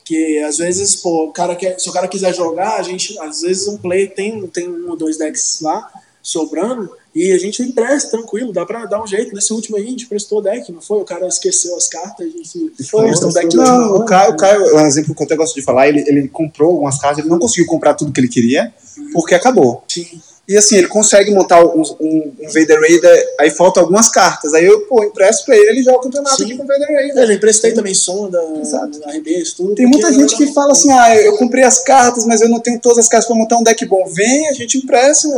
que 0.07 0.39
às 0.39 0.59
vezes, 0.59 0.95
pô, 0.95 1.25
o 1.25 1.33
cara 1.33 1.57
quer, 1.57 1.79
se 1.81 1.91
o 1.91 1.93
cara 1.93 2.07
quiser 2.07 2.33
jogar, 2.33 2.79
a 2.79 2.83
gente, 2.83 3.19
às 3.19 3.41
vezes 3.41 3.67
um 3.67 3.77
play 3.77 4.07
tem, 4.07 4.47
tem 4.47 4.69
um 4.69 4.89
ou 4.89 4.97
dois 4.97 5.19
decks 5.19 5.59
lá 5.61 5.91
sobrando, 6.23 6.91
E 7.15 7.33
a 7.33 7.39
gente 7.39 7.63
empresta, 7.63 8.11
tranquilo, 8.11 8.53
dá 8.53 8.67
pra 8.67 8.85
dar 8.85 9.03
um 9.03 9.07
jeito. 9.07 9.35
Nesse 9.35 9.53
último 9.53 9.77
aí, 9.77 9.85
a 9.85 9.91
gente 9.91 10.07
prestou 10.07 10.39
o 10.39 10.43
deck, 10.43 10.71
não 10.71 10.83
foi? 10.83 11.01
O 11.01 11.05
cara 11.05 11.27
esqueceu 11.27 11.75
as 11.77 11.89
cartas, 11.89 12.27
a 12.27 12.31
gente 12.31 12.73
Foi, 12.91 13.07
prestou 13.07 13.31
o 13.31 13.33
deck 13.33 13.49
de 13.49 13.57
não, 13.57 13.97
o. 13.97 14.05
Caio, 14.05 14.33
o 14.33 14.37
Caio, 14.37 14.63
é 14.65 14.83
um 14.83 14.87
exemplo 14.87 15.15
que 15.15 15.23
eu 15.23 15.25
até 15.25 15.37
gosto 15.37 15.55
de 15.55 15.63
falar, 15.63 15.89
ele, 15.89 16.05
ele 16.07 16.29
comprou 16.29 16.73
algumas 16.73 16.99
cartas, 16.99 17.21
ele 17.21 17.29
não 17.29 17.39
conseguiu 17.39 17.67
comprar 17.67 17.95
tudo 17.95 18.13
que 18.13 18.21
ele 18.21 18.29
queria, 18.29 18.73
porque 19.13 19.35
acabou. 19.35 19.83
Sim. 19.89 20.21
E 20.49 20.57
assim, 20.57 20.77
ele 20.77 20.87
consegue 20.87 21.33
montar 21.33 21.65
um, 21.65 21.83
um, 22.01 22.33
um 22.41 22.47
Vader 22.47 22.81
Raider, 22.81 23.35
aí 23.41 23.51
faltam 23.51 23.83
algumas 23.83 24.09
cartas. 24.09 24.55
Aí 24.55 24.65
eu, 24.65 24.83
pô, 24.83 25.03
empresto 25.03 25.45
pra 25.45 25.57
ele, 25.57 25.71
ele 25.71 25.83
joga 25.83 25.99
o 25.99 26.03
campeonato 26.03 26.37
Sim. 26.37 26.45
aqui 26.45 26.57
com 26.57 26.63
o 26.63 26.67
Vader 26.67 26.87
Raider. 26.87 27.17
Eu 27.19 27.27
já 27.27 27.35
emprestei 27.35 27.73
também 27.73 27.95
sonda, 27.95 28.41
Exato. 28.61 29.01
RB, 29.09 29.31
isso 29.43 29.57
tudo. 29.57 29.75
Tem 29.75 29.87
muita 29.87 30.13
gente 30.13 30.33
eu- 30.33 30.39
que 30.39 30.53
fala 30.55 30.71
assim, 30.71 30.91
ah, 30.93 31.17
eu 31.17 31.37
comprei 31.37 31.65
as 31.65 31.83
cartas, 31.83 32.25
mas 32.25 32.41
eu 32.43 32.49
não 32.49 32.61
tenho 32.61 32.81
todas 32.81 32.99
as 32.99 33.09
cartas 33.09 33.27
pra 33.27 33.37
montar 33.37 33.57
um 33.57 33.63
deck 33.65 33.85
bom. 33.87 34.07
Vem, 34.07 34.49
a 34.49 34.53
gente 34.53 34.79
empresta. 34.79 35.29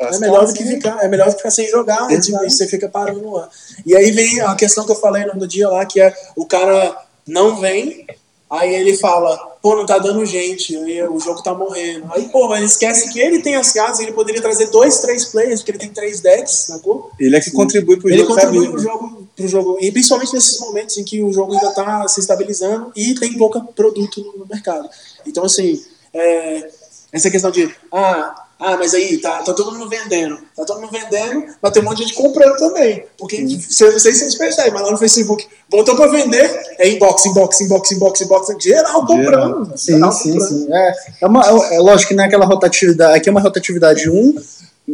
as 0.00 0.16
É 0.16 0.18
melhor, 0.18 0.44
do 0.46 0.52
que 0.52 0.64
né? 0.64 0.72
ficar, 0.72 1.04
é 1.04 1.08
melhor 1.08 1.30
ficar 1.30 1.50
sem 1.50 1.68
jogar, 1.68 2.10
Exato. 2.10 2.44
e 2.44 2.50
você 2.50 2.66
fica 2.66 2.88
parando 2.88 3.30
lá. 3.30 3.48
E 3.86 3.96
aí 3.96 4.10
vem 4.10 4.40
a 4.40 4.56
questão 4.56 4.84
que 4.84 4.90
eu 4.90 4.96
falei 4.96 5.24
no 5.34 5.46
dia 5.46 5.68
lá, 5.68 5.86
que 5.86 6.00
é 6.00 6.12
o 6.36 6.44
cara 6.44 6.96
não 7.26 7.60
vem, 7.60 8.06
aí 8.50 8.74
ele 8.74 8.96
fala, 8.96 9.36
pô, 9.60 9.76
não 9.76 9.84
tá 9.84 9.98
dando 9.98 10.24
gente, 10.24 10.76
aí 10.76 11.02
o 11.06 11.20
jogo 11.20 11.42
tá 11.42 11.54
morrendo. 11.54 12.06
Aí, 12.12 12.28
pô, 12.28 12.48
mas 12.48 12.58
ele 12.58 12.66
esquece 12.66 13.12
que 13.12 13.20
ele 13.20 13.40
tem 13.40 13.56
as 13.56 13.72
cartas, 13.72 14.00
ele 14.00 14.12
poderia 14.12 14.40
trazer 14.40 14.70
dois, 14.70 15.00
três 15.00 15.26
players, 15.26 15.60
porque 15.60 15.72
ele 15.72 15.78
tem 15.78 15.90
três 15.90 16.20
decks, 16.20 16.52
sacou? 16.52 17.10
Ele 17.18 17.36
é 17.36 17.40
que 17.40 17.50
contribui 17.50 17.98
pro 17.98 18.08
Ele 18.08 18.18
jogo 18.18 18.34
contribui 18.34 18.58
sabe? 18.60 18.72
pro 18.72 18.82
jogo, 18.82 19.28
pro 19.36 19.48
jogo, 19.48 19.78
e 19.80 19.92
principalmente 19.92 20.32
nesses 20.32 20.58
momentos 20.60 20.96
em 20.96 21.04
que 21.04 21.22
o 21.22 21.32
jogo 21.32 21.52
ainda 21.52 21.70
tá 21.72 22.08
se 22.08 22.20
estabilizando 22.20 22.90
e 22.96 23.14
tem 23.14 23.36
pouco 23.36 23.62
produto 23.74 24.20
no, 24.22 24.38
no 24.38 24.46
mercado. 24.46 24.88
Então, 25.26 25.44
assim, 25.44 25.82
é, 26.14 26.70
essa 27.12 27.30
questão 27.30 27.50
de, 27.50 27.70
ah, 27.92 28.47
ah, 28.60 28.76
mas 28.76 28.92
aí 28.94 29.18
tá, 29.18 29.42
tá 29.42 29.52
todo 29.54 29.72
mundo 29.72 29.88
vendendo, 29.88 30.36
tá 30.56 30.64
todo 30.64 30.80
mundo 30.80 30.90
vendendo, 30.90 31.44
mas 31.62 31.72
tem 31.72 31.80
um 31.82 31.84
monte 31.84 31.98
de 31.98 32.02
gente 32.04 32.14
comprando 32.14 32.56
também. 32.56 33.04
Porque, 33.16 33.36
se- 33.60 33.84
não 33.90 33.98
sei 33.98 34.12
se 34.12 34.18
vocês 34.20 34.34
percebem, 34.34 34.72
mas 34.72 34.82
lá 34.82 34.90
no 34.90 34.98
Facebook, 34.98 35.46
botou 35.70 35.94
pra 35.94 36.08
vender, 36.08 36.50
é 36.78 36.88
inbox, 36.88 37.26
inbox, 37.26 37.60
inbox, 37.60 37.92
inbox, 37.92 38.20
inbox, 38.20 38.48
geral 38.60 39.06
comprando. 39.06 39.76
Sim, 39.76 39.94
geral 39.94 40.12
sim, 40.12 40.32
comprando. 40.32 40.48
sim. 40.48 40.68
É, 40.72 40.92
é, 41.22 41.26
uma, 41.26 41.42
é, 41.46 41.76
é 41.76 41.78
lógico 41.78 42.08
que 42.08 42.14
não 42.14 42.24
é 42.24 42.26
aquela 42.26 42.44
rotatividade. 42.46 43.16
Aqui 43.16 43.28
é 43.28 43.32
uma 43.32 43.40
rotatividade 43.40 44.10
1, 44.10 44.34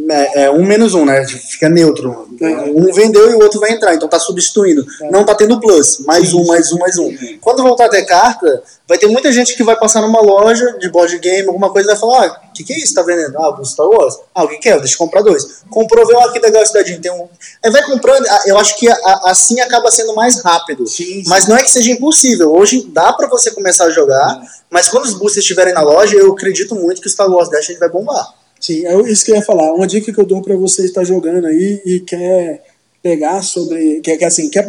é, 0.09 0.43
é, 0.43 0.51
um 0.51 0.65
menos 0.65 0.93
um, 0.93 1.05
né? 1.05 1.25
Fica 1.25 1.69
neutro. 1.69 2.27
Um 2.75 2.93
vendeu 2.93 3.31
e 3.31 3.35
o 3.35 3.39
outro 3.39 3.61
vai 3.61 3.71
entrar, 3.71 3.95
então 3.95 4.09
tá 4.09 4.19
substituindo. 4.19 4.85
Não 5.09 5.23
tá 5.23 5.33
tendo 5.33 5.59
plus. 5.59 5.99
Mais 5.99 6.33
um, 6.33 6.45
mais 6.45 6.73
um, 6.73 6.77
mais 6.77 6.97
um. 6.97 7.15
Quando 7.39 7.63
voltar 7.63 7.85
a 7.85 7.89
ter 7.89 8.03
carta, 8.03 8.61
vai 8.85 8.97
ter 8.97 9.07
muita 9.07 9.31
gente 9.31 9.55
que 9.55 9.63
vai 9.63 9.77
passar 9.77 10.01
numa 10.01 10.21
loja 10.21 10.77
de 10.79 10.89
board 10.89 11.17
game, 11.19 11.47
alguma 11.47 11.71
coisa, 11.71 11.87
e 11.87 11.91
vai 11.91 11.99
falar: 11.99 12.25
ah, 12.25 12.41
o 12.49 12.53
que, 12.53 12.65
que 12.65 12.73
é 12.73 12.77
isso? 12.77 12.93
Tá 12.93 13.03
vendendo? 13.03 13.37
Ah, 13.37 13.57
o 13.57 13.63
Star 13.63 13.87
Wars. 13.87 14.19
Ah, 14.33 14.43
o 14.43 14.49
que, 14.49 14.57
que 14.57 14.67
é? 14.67 14.77
Deixa 14.77 14.95
eu 14.95 14.97
comprar 14.97 15.21
dois. 15.21 15.63
Comprou, 15.69 16.05
veio 16.05 16.19
aqui 16.19 16.39
legal 16.39 16.65
cidadinho. 16.65 16.99
Tem 16.99 17.11
um. 17.11 17.29
Aí 17.63 17.71
vai 17.71 17.83
comprando, 17.83 18.25
ah, 18.27 18.43
eu 18.47 18.57
acho 18.57 18.77
que 18.77 18.89
assim 19.23 19.61
acaba 19.61 19.89
sendo 19.91 20.13
mais 20.13 20.41
rápido. 20.41 20.85
Sim, 20.85 21.05
sim. 21.05 21.23
Mas 21.27 21.47
não 21.47 21.55
é 21.55 21.63
que 21.63 21.71
seja 21.71 21.91
impossível. 21.91 22.53
Hoje 22.53 22.85
dá 22.91 23.13
pra 23.13 23.29
você 23.29 23.49
começar 23.51 23.85
a 23.85 23.91
jogar, 23.91 24.41
mas 24.69 24.89
quando 24.89 25.05
os 25.05 25.13
boosters 25.13 25.37
estiverem 25.37 25.73
na 25.73 25.81
loja, 25.81 26.17
eu 26.17 26.33
acredito 26.33 26.75
muito 26.75 26.99
que 26.99 27.07
o 27.07 27.09
Star 27.09 27.31
Wars 27.31 27.49
Dash 27.49 27.73
vai 27.79 27.89
bombar. 27.89 28.44
Sim, 28.59 28.85
é 28.85 28.99
isso 29.09 29.25
que 29.25 29.31
eu 29.31 29.35
ia 29.35 29.43
falar. 29.43 29.73
Uma 29.73 29.87
dica 29.87 30.11
que 30.11 30.19
eu 30.19 30.25
dou 30.25 30.41
pra 30.41 30.55
você 30.55 30.83
que 30.83 30.87
está 30.87 31.03
jogando 31.03 31.45
aí 31.45 31.81
e 31.85 31.99
quer 31.99 32.63
pegar 33.01 33.43
sobre. 33.43 34.01
Quer, 34.01 34.17
quer, 34.17 34.25
assim, 34.25 34.49
quer 34.49 34.65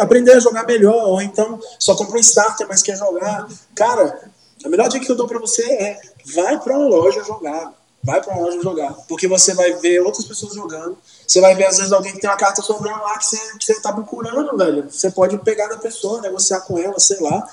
aprender 0.00 0.32
a 0.32 0.40
jogar 0.40 0.66
melhor, 0.66 1.08
ou 1.08 1.22
então 1.22 1.58
só 1.78 1.96
comprou 1.96 2.18
um 2.18 2.20
starter, 2.20 2.66
mas 2.68 2.82
quer 2.82 2.96
jogar. 2.96 3.48
Cara, 3.74 4.30
a 4.64 4.68
melhor 4.68 4.88
dica 4.88 5.04
que 5.04 5.10
eu 5.10 5.16
dou 5.16 5.26
pra 5.26 5.38
você 5.38 5.62
é 5.62 5.98
vai 6.34 6.60
pra 6.60 6.78
uma 6.78 6.88
loja 6.88 7.24
jogar. 7.24 7.72
Vai 8.02 8.22
pra 8.22 8.34
uma 8.34 8.46
loja 8.46 8.62
jogar. 8.62 8.92
Porque 9.08 9.26
você 9.26 9.54
vai 9.54 9.72
ver 9.74 10.00
outras 10.00 10.24
pessoas 10.24 10.54
jogando. 10.54 10.96
Você 11.26 11.40
vai 11.40 11.54
ver, 11.54 11.66
às 11.66 11.78
vezes, 11.78 11.92
alguém 11.92 12.12
que 12.12 12.20
tem 12.20 12.30
uma 12.30 12.36
carta 12.36 12.62
sobrando 12.62 13.02
lá 13.02 13.18
que 13.18 13.26
você, 13.26 13.36
que 13.58 13.64
você 13.64 13.80
tá 13.80 13.92
procurando, 13.92 14.56
velho. 14.56 14.86
Você 14.88 15.10
pode 15.10 15.36
pegar 15.38 15.66
da 15.66 15.76
pessoa, 15.76 16.20
negociar 16.20 16.60
com 16.60 16.78
ela, 16.78 16.98
sei 16.98 17.18
lá. 17.20 17.46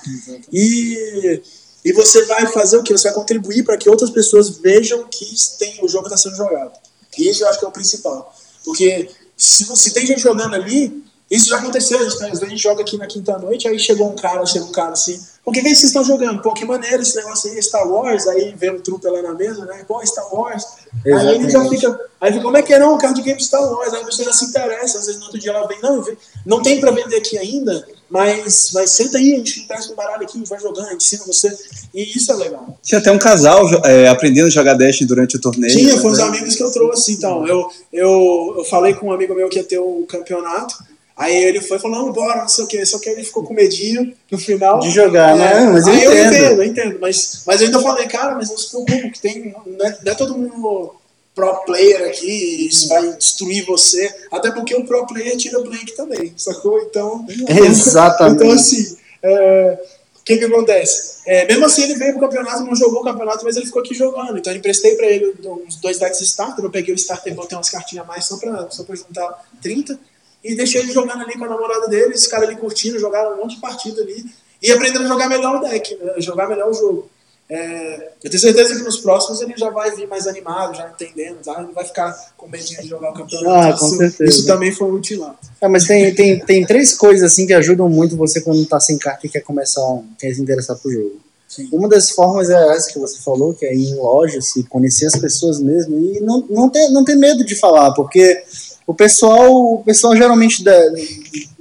E, 0.52 1.42
e 1.88 1.92
você 1.92 2.24
vai 2.26 2.46
fazer 2.48 2.76
o 2.78 2.82
que? 2.82 2.92
Você 2.92 3.04
vai 3.08 3.14
contribuir 3.14 3.62
para 3.64 3.76
que 3.76 3.88
outras 3.88 4.10
pessoas 4.10 4.48
vejam 4.58 5.04
que 5.08 5.24
tem, 5.58 5.78
o 5.84 5.88
jogo 5.88 6.06
está 6.06 6.16
sendo 6.16 6.34
jogado. 6.36 6.72
E 7.16 7.28
isso 7.30 7.44
eu 7.44 7.48
acho 7.48 7.58
que 7.60 7.64
é 7.64 7.68
o 7.68 7.72
principal. 7.72 8.34
Porque 8.64 9.08
se, 9.36 9.64
se 9.76 9.94
tem 9.94 10.04
gente 10.04 10.20
jogando 10.20 10.54
ali, 10.56 11.04
isso 11.30 11.48
já 11.48 11.58
aconteceu. 11.58 11.98
Às 11.98 12.18
vezes 12.18 12.42
a 12.42 12.46
gente 12.46 12.62
joga 12.62 12.82
aqui 12.82 12.96
na 12.98 13.06
quinta-noite, 13.06 13.68
aí 13.68 13.78
chegou 13.78 14.10
um 14.10 14.16
cara, 14.16 14.44
chega 14.46 14.64
um 14.64 14.72
cara 14.72 14.92
assim, 14.92 15.20
por 15.44 15.52
que, 15.54 15.62
que 15.62 15.68
vocês 15.68 15.84
estão 15.84 16.02
jogando? 16.02 16.42
Pô, 16.42 16.52
que 16.52 16.64
maneiro 16.64 17.02
esse 17.02 17.14
negócio 17.16 17.50
aí, 17.52 17.62
Star 17.62 17.86
Wars, 17.88 18.26
aí 18.26 18.52
vem 18.56 18.70
um 18.70 18.80
trupe 18.80 19.06
lá 19.08 19.22
na 19.22 19.32
mesa, 19.34 19.64
né? 19.64 19.84
Pô, 19.86 20.04
Star 20.04 20.26
Wars. 20.34 20.64
Aí 21.04 21.12
ele 21.36 21.48
já 21.48 21.60
Exatamente. 21.60 21.76
fica, 21.80 22.00
aí 22.20 22.32
fica, 22.32 22.42
como 22.44 22.56
é 22.56 22.62
que 22.62 22.74
é 22.74 22.78
não? 22.80 22.94
Um 22.94 22.98
card 22.98 23.22
game 23.22 23.40
Star 23.40 23.62
Wars, 23.62 23.94
aí 23.94 24.02
a 24.02 24.04
pessoa 24.04 24.26
já 24.26 24.32
se 24.32 24.46
interessa, 24.46 24.98
às 24.98 25.06
vezes 25.06 25.20
no 25.20 25.26
outro 25.26 25.38
dia 25.40 25.52
ela 25.52 25.66
vem, 25.68 25.80
não, 25.80 26.02
vê- 26.02 26.18
não 26.44 26.60
tem 26.62 26.80
pra 26.80 26.90
vender 26.90 27.16
aqui 27.16 27.38
ainda, 27.38 27.86
mas, 28.08 28.70
mas 28.72 28.90
senta 28.92 29.18
aí, 29.18 29.34
a 29.34 29.36
gente 29.38 29.60
empresta 29.60 29.92
um 29.92 29.96
baralho 29.96 30.22
aqui, 30.22 30.42
vai 30.48 30.60
jogando, 30.60 30.86
a 30.86 30.92
gente 30.92 31.04
ensina 31.04 31.24
você. 31.26 31.52
E 31.92 32.16
isso 32.16 32.30
é 32.30 32.36
legal. 32.36 32.78
Tinha 32.82 33.00
até 33.00 33.10
um 33.10 33.18
casal 33.18 33.68
é, 33.84 34.08
aprendendo 34.08 34.46
a 34.46 34.50
jogar 34.50 34.74
Dash 34.74 35.00
durante 35.00 35.36
o 35.36 35.40
torneio. 35.40 35.72
Tinha, 35.76 35.98
foi 35.98 36.12
os 36.12 36.18
né? 36.18 36.24
amigos 36.24 36.54
que 36.54 36.62
eu 36.62 36.70
trouxe, 36.70 37.12
então. 37.12 37.46
Eu, 37.46 37.68
eu, 37.92 38.54
eu 38.58 38.64
falei 38.64 38.94
com 38.94 39.08
um 39.08 39.12
amigo 39.12 39.34
meu 39.34 39.48
que 39.48 39.58
ia 39.58 39.64
ter 39.64 39.80
um 39.80 40.04
campeonato. 40.06 40.76
Aí 41.16 41.34
ele 41.34 41.62
foi 41.62 41.78
falando, 41.78 42.12
bora, 42.12 42.42
não 42.42 42.48
sei 42.48 42.64
o 42.64 42.66
que, 42.68 42.84
só 42.84 42.98
que 42.98 43.08
ele 43.08 43.24
ficou 43.24 43.42
com 43.42 43.54
medinho 43.54 44.12
no 44.30 44.36
final. 44.36 44.80
De 44.80 44.90
jogar, 44.90 45.34
É, 45.34 45.38
né? 45.38 45.70
Mas 45.72 45.86
eu 45.86 45.92
aí 45.94 46.04
eu 46.04 46.12
entendo. 46.12 46.34
entendo, 46.34 46.62
eu 46.62 46.64
entendo. 46.64 46.98
Mas, 47.00 47.42
mas 47.46 47.60
eu 47.60 47.66
ainda 47.68 47.80
falei, 47.80 48.06
cara, 48.06 48.34
mas 48.34 48.50
não 48.50 48.58
se 48.58 48.68
preocupe, 48.68 49.10
que 49.12 49.20
tem. 49.20 49.54
Não 49.66 49.86
é, 49.86 49.98
não 50.04 50.12
é 50.12 50.14
todo 50.14 50.36
mundo 50.36 50.94
pro 51.36 51.54
player 51.66 52.08
aqui, 52.08 52.66
isso 52.66 52.88
vai 52.88 53.12
destruir 53.12 53.66
você. 53.66 54.12
Até 54.32 54.50
porque 54.50 54.74
o 54.74 54.86
pro 54.86 55.06
player 55.06 55.36
tira 55.36 55.60
blank 55.60 55.94
também, 55.94 56.32
sacou? 56.34 56.80
Então. 56.80 57.26
Exatamente. 57.68 58.42
Então, 58.42 58.50
assim, 58.50 58.96
é, 59.22 59.78
o 60.18 60.24
que 60.24 60.38
que 60.38 60.44
acontece? 60.46 61.20
É, 61.26 61.44
mesmo 61.44 61.66
assim, 61.66 61.82
ele 61.82 61.96
veio 61.96 62.12
pro 62.12 62.22
campeonato, 62.22 62.64
não 62.64 62.74
jogou 62.74 63.02
o 63.02 63.04
campeonato, 63.04 63.44
mas 63.44 63.54
ele 63.56 63.66
ficou 63.66 63.82
aqui 63.82 63.94
jogando. 63.94 64.38
Então, 64.38 64.50
eu 64.50 64.58
emprestei 64.58 64.96
pra 64.96 65.06
ele 65.06 65.34
uns 65.44 65.76
dois 65.76 65.98
decks 65.98 66.22
starter. 66.22 66.64
Eu 66.64 66.70
peguei 66.70 66.94
o 66.94 66.96
starter 66.96 67.30
e 67.30 67.36
botei 67.36 67.56
umas 67.56 67.68
cartinhas 67.68 68.06
a 68.06 68.08
mais 68.08 68.24
só 68.24 68.38
pra, 68.38 68.70
só 68.70 68.82
pra 68.82 68.96
juntar 68.96 69.46
30. 69.60 70.00
E 70.42 70.54
deixei 70.54 70.80
ele 70.80 70.92
jogando 70.92 71.22
ali 71.22 71.36
com 71.36 71.44
a 71.44 71.48
namorada 71.48 71.86
dele, 71.86 72.14
esse 72.14 72.30
cara 72.30 72.46
ali 72.46 72.56
curtindo, 72.56 72.98
jogaram 72.98 73.34
um 73.34 73.36
monte 73.36 73.56
de 73.56 73.60
partida 73.60 74.00
ali. 74.00 74.24
E 74.62 74.72
aprendendo 74.72 75.04
a 75.04 75.08
jogar 75.08 75.28
melhor 75.28 75.56
o 75.56 75.60
deck, 75.60 75.94
né? 75.96 76.14
jogar 76.18 76.48
melhor 76.48 76.70
o 76.70 76.74
jogo. 76.74 77.10
É, 77.48 78.10
eu 78.24 78.30
tenho 78.30 78.40
certeza 78.40 78.74
que 78.74 78.82
nos 78.82 78.98
próximos 78.98 79.40
ele 79.40 79.54
já 79.56 79.70
vai 79.70 79.94
vir 79.94 80.08
mais 80.08 80.26
animado, 80.26 80.76
já 80.76 80.88
entendendo, 80.88 81.36
tá? 81.44 81.62
Ele 81.62 81.72
vai 81.72 81.84
ficar 81.84 82.12
com 82.36 82.48
medo 82.48 82.64
de 82.64 82.88
jogar 82.88 83.10
o 83.10 83.14
campeonato. 83.14 83.48
Ah, 83.48 83.78
com 83.78 83.86
isso, 83.86 83.96
certeza. 83.96 84.24
isso 84.24 84.46
também 84.46 84.72
foi 84.72 84.90
útil 84.90 85.20
lá. 85.20 85.38
É, 85.60 85.68
mas 85.68 85.84
tem, 85.84 86.12
tem, 86.12 86.40
tem 86.40 86.66
três 86.66 86.94
coisas 86.94 87.32
assim 87.32 87.46
que 87.46 87.54
ajudam 87.54 87.88
muito 87.88 88.16
você 88.16 88.40
quando 88.40 88.66
tá 88.66 88.80
sem 88.80 88.98
carta 88.98 89.26
e 89.26 89.30
quer 89.30 89.42
começar, 89.42 89.82
quer 90.18 90.34
se 90.34 90.42
interessar 90.42 90.76
pro 90.76 90.90
jogo. 90.90 91.20
Sim. 91.46 91.68
Uma 91.72 91.88
das 91.88 92.10
formas 92.10 92.50
é 92.50 92.76
essa 92.76 92.92
que 92.92 92.98
você 92.98 93.18
falou, 93.20 93.54
que 93.54 93.64
é 93.64 93.72
ir 93.72 93.90
em 93.90 93.94
loja, 93.94 94.40
se 94.40 94.64
conhecer 94.64 95.06
as 95.06 95.16
pessoas 95.16 95.60
mesmo 95.60 95.96
e 95.96 96.20
não, 96.20 96.44
não, 96.50 96.68
ter, 96.68 96.88
não 96.88 97.04
ter 97.04 97.14
medo 97.14 97.44
de 97.44 97.54
falar, 97.54 97.92
porque 97.92 98.42
o 98.84 98.92
pessoal, 98.92 99.74
o 99.74 99.82
pessoal 99.84 100.16
geralmente, 100.16 100.64
da, 100.64 100.76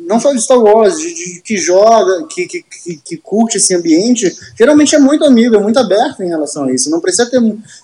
não 0.05 0.19
só 0.19 0.31
de 0.33 0.41
Star 0.41 0.59
Wars, 0.61 0.97
de, 0.97 1.13
de- 1.13 1.41
que 1.41 1.57
joga, 1.57 2.25
que, 2.27 2.45
que, 2.47 2.63
que, 2.63 2.97
que 3.03 3.17
curte 3.17 3.57
esse 3.57 3.73
ambiente, 3.75 4.33
geralmente 4.57 4.95
é 4.95 4.99
muito 4.99 5.25
amigo, 5.25 5.55
é 5.55 5.59
muito 5.59 5.77
aberto 5.79 6.21
em 6.23 6.27
relação 6.29 6.63
a 6.65 6.73
isso. 6.73 6.89
Não 6.89 7.01
precisa 7.01 7.25
ter, 7.29 7.41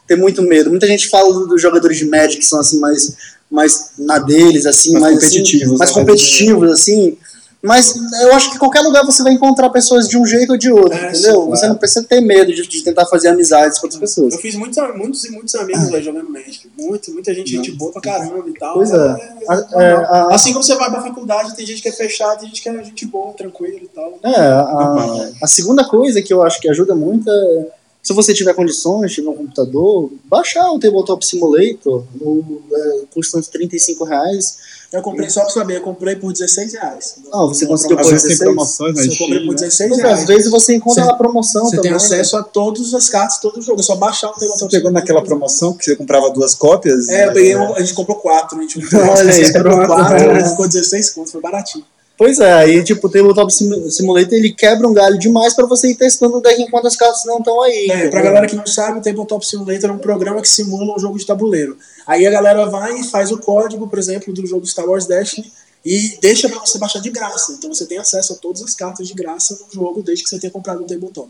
ter 0.07 0.15
muito 0.15 0.41
medo. 0.41 0.69
Muita 0.69 0.87
gente 0.87 1.09
fala 1.09 1.33
do- 1.33 1.47
dos 1.47 1.61
jogadores 1.61 1.97
de 1.97 2.05
Magic 2.05 2.37
que 2.37 2.45
são 2.45 2.59
assim 2.59 2.79
mais, 2.79 3.15
mais 3.49 3.91
na 3.97 4.19
deles, 4.19 4.65
assim, 4.65 4.91
Mais 4.93 5.03
mais, 5.03 5.15
competitivos, 5.15 5.63
assim, 5.69 5.77
mais 5.77 5.89
né? 5.89 5.95
competitivos, 5.95 6.71
assim. 6.71 7.17
Mas 7.63 7.93
eu 8.23 8.33
acho 8.33 8.49
que 8.49 8.55
em 8.55 8.59
qualquer 8.59 8.81
lugar 8.81 9.05
você 9.05 9.21
vai 9.21 9.33
encontrar 9.33 9.69
pessoas 9.69 10.07
de 10.07 10.17
um 10.17 10.25
jeito 10.25 10.53
ou 10.53 10.57
de 10.57 10.71
outro, 10.71 10.97
É, 10.97 11.11
entendeu? 11.11 11.43
sim, 11.43 11.49
Você 11.51 11.67
não 11.67 11.75
precisa 11.75 12.03
ter 12.03 12.19
medo 12.19 12.51
de, 12.51 12.67
de 12.67 12.83
tentar 12.83 13.05
fazer 13.05 13.27
amizades 13.27 13.77
com 13.77 13.85
outras 13.85 13.99
pessoas. 13.99 14.33
Eu 14.33 14.39
fiz 14.39 14.55
muitos, 14.55 14.77
muitos 14.95 15.23
e 15.25 15.31
muitos 15.31 15.53
amigos 15.53 15.89
velho, 15.91 16.03
jogando 16.03 16.29
Magic. 16.31 16.67
Muito, 16.75 17.11
muita 17.11 17.33
gente, 17.35 17.51
gente 17.51 17.71
boa 17.73 17.91
pra 17.91 18.01
caramba 18.01 18.49
e 18.49 18.53
tal. 18.53 18.73
Pois 18.73 18.89
é. 18.91 18.95
A- 18.95 19.55
normal. 19.55 19.81
é, 19.81 19.93
a- 19.93 20.27
assim 20.31 20.53
como 20.53 20.63
você 20.63 20.73
vai 20.75 20.89
pra 20.89 21.01
faculdade, 21.03 21.55
tem 21.55 21.65
gente 21.65 21.83
que 21.83 21.89
é 21.89 21.91
fechada, 21.91 22.37
tem 22.39 22.47
gente 22.47 22.63
que 22.63 22.69
é 22.69 22.83
gente 22.83 23.05
boa, 23.05 23.31
tranquila 23.33 23.77
e 23.79 23.87
tal. 23.89 24.17
É, 24.23 24.35
a, 24.35 25.29
a 25.43 25.47
segunda 25.47 25.85
coisa 25.87 26.19
que 26.21 26.33
eu 26.33 26.41
acho 26.41 26.59
que 26.59 26.67
ajuda 26.67 26.95
muito 26.95 27.29
é, 27.29 27.67
se 28.01 28.11
você 28.13 28.33
tiver 28.33 28.55
condições, 28.55 29.13
tiver 29.13 29.29
um 29.29 29.35
computador, 29.35 30.11
baixar 30.25 30.71
o 30.71 30.79
Tabletop 30.79 31.23
Simulator, 31.23 32.03
o, 32.19 32.59
é, 32.73 33.01
custa 33.13 33.37
uns 33.37 33.47
35 33.47 34.03
reais. 34.03 34.80
Eu 34.93 35.01
comprei, 35.01 35.29
só 35.29 35.41
pra 35.41 35.49
saber, 35.51 35.77
eu 35.77 35.81
comprei 35.81 36.17
por 36.17 36.33
16 36.33 36.73
reais. 36.73 37.15
Ah, 37.31 37.45
você 37.45 37.65
conseguiu 37.65 37.95
por 37.95 38.03
vezes 38.05 38.21
tem 38.23 38.29
16? 38.31 38.39
promoções 38.39 38.95
na 38.95 39.03
Eu 39.03 39.17
comprei 39.17 39.39
por 39.39 39.51
né? 39.51 39.55
16 39.55 39.89
Pois 39.89 39.99
é, 39.99 40.03
reais. 40.03 40.19
às 40.19 40.25
vezes 40.27 40.51
você 40.51 40.75
encontra 40.75 41.03
Você- 41.03 41.09
na 41.11 41.15
promoção 41.17 41.63
Você 41.63 41.77
também. 41.77 41.91
tem 41.91 41.93
acesso 41.93 42.35
a 42.35 42.43
todas 42.43 42.93
as 42.93 43.07
cartas, 43.07 43.37
todo 43.39 43.57
o 43.57 43.61
jogo. 43.61 43.79
É 43.79 43.83
só 43.83 43.95
baixar 43.95 44.29
o 44.31 44.33
Você 44.33 44.41
Tabletop 44.41 44.71
pegou 44.71 44.91
naquela 44.91 45.23
promoção 45.23 45.71
que 45.73 45.85
você 45.85 45.95
comprava 45.95 46.29
duas 46.31 46.53
cópias? 46.53 47.07
É, 47.07 47.27
eu 47.29 47.33
peguei, 47.33 47.55
um- 47.55 47.73
a 47.73 47.79
gente 47.79 47.93
comprou 47.93 48.17
quatro. 48.17 48.57
A 48.57 48.61
gente 48.61 48.79
comprou 48.83 49.01
Olha 49.01 49.31
aí, 49.31 49.53
comprou 49.53 49.75
pronto. 49.77 49.87
quatro, 49.87 50.49
ficou 50.49 50.67
16 50.67 51.09
contos, 51.11 51.31
foi 51.31 51.39
baratinho. 51.41 51.85
Pois 52.21 52.39
é, 52.39 52.53
aí 52.53 52.83
tipo, 52.83 53.07
o 53.07 53.09
Tabletop 53.09 53.51
Sim- 53.51 53.89
Simulator 53.89 54.33
ele 54.33 54.53
quebra 54.53 54.87
um 54.87 54.93
galho 54.93 55.17
demais 55.17 55.55
pra 55.55 55.65
você 55.65 55.89
ir 55.89 55.95
testando 55.95 56.37
o 56.37 56.39
deck 56.39 56.61
enquanto 56.61 56.85
as 56.85 56.95
cartas 56.95 57.25
não 57.25 57.39
estão 57.39 57.59
aí. 57.63 57.85
É, 57.85 57.87
pra 57.87 57.97
entendeu? 57.97 58.23
galera 58.25 58.45
que 58.45 58.55
não 58.55 58.67
sabe, 58.67 58.99
o 58.99 59.01
Tabletop 59.01 59.43
Simulator 59.43 59.89
é 59.89 59.93
um 59.93 59.97
programa 59.97 60.39
que 60.39 60.47
simula 60.47 60.95
um 60.95 60.99
jogo 60.99 61.17
de 61.17 61.25
tabuleiro. 61.25 61.75
Aí 62.05 62.27
a 62.27 62.29
galera 62.29 62.67
vai 62.67 62.99
e 62.99 63.03
faz 63.05 63.31
o 63.31 63.39
código, 63.39 63.87
por 63.87 63.97
exemplo, 63.97 64.31
do 64.31 64.45
jogo 64.45 64.67
Star 64.67 64.87
Wars 64.87 65.07
Destiny 65.07 65.51
e 65.83 66.15
deixa 66.21 66.47
pra 66.47 66.59
você 66.59 66.77
baixar 66.77 66.99
de 66.99 67.09
graça. 67.09 67.53
Então 67.53 67.73
você 67.73 67.87
tem 67.87 67.97
acesso 67.97 68.33
a 68.33 68.35
todas 68.35 68.61
as 68.61 68.75
cartas 68.75 69.07
de 69.07 69.15
graça 69.15 69.57
no 69.59 69.73
jogo, 69.73 70.03
desde 70.03 70.23
que 70.23 70.29
você 70.29 70.37
tenha 70.37 70.51
comprado 70.51 70.83
o 70.83 70.85
Tabletop. 70.85 71.27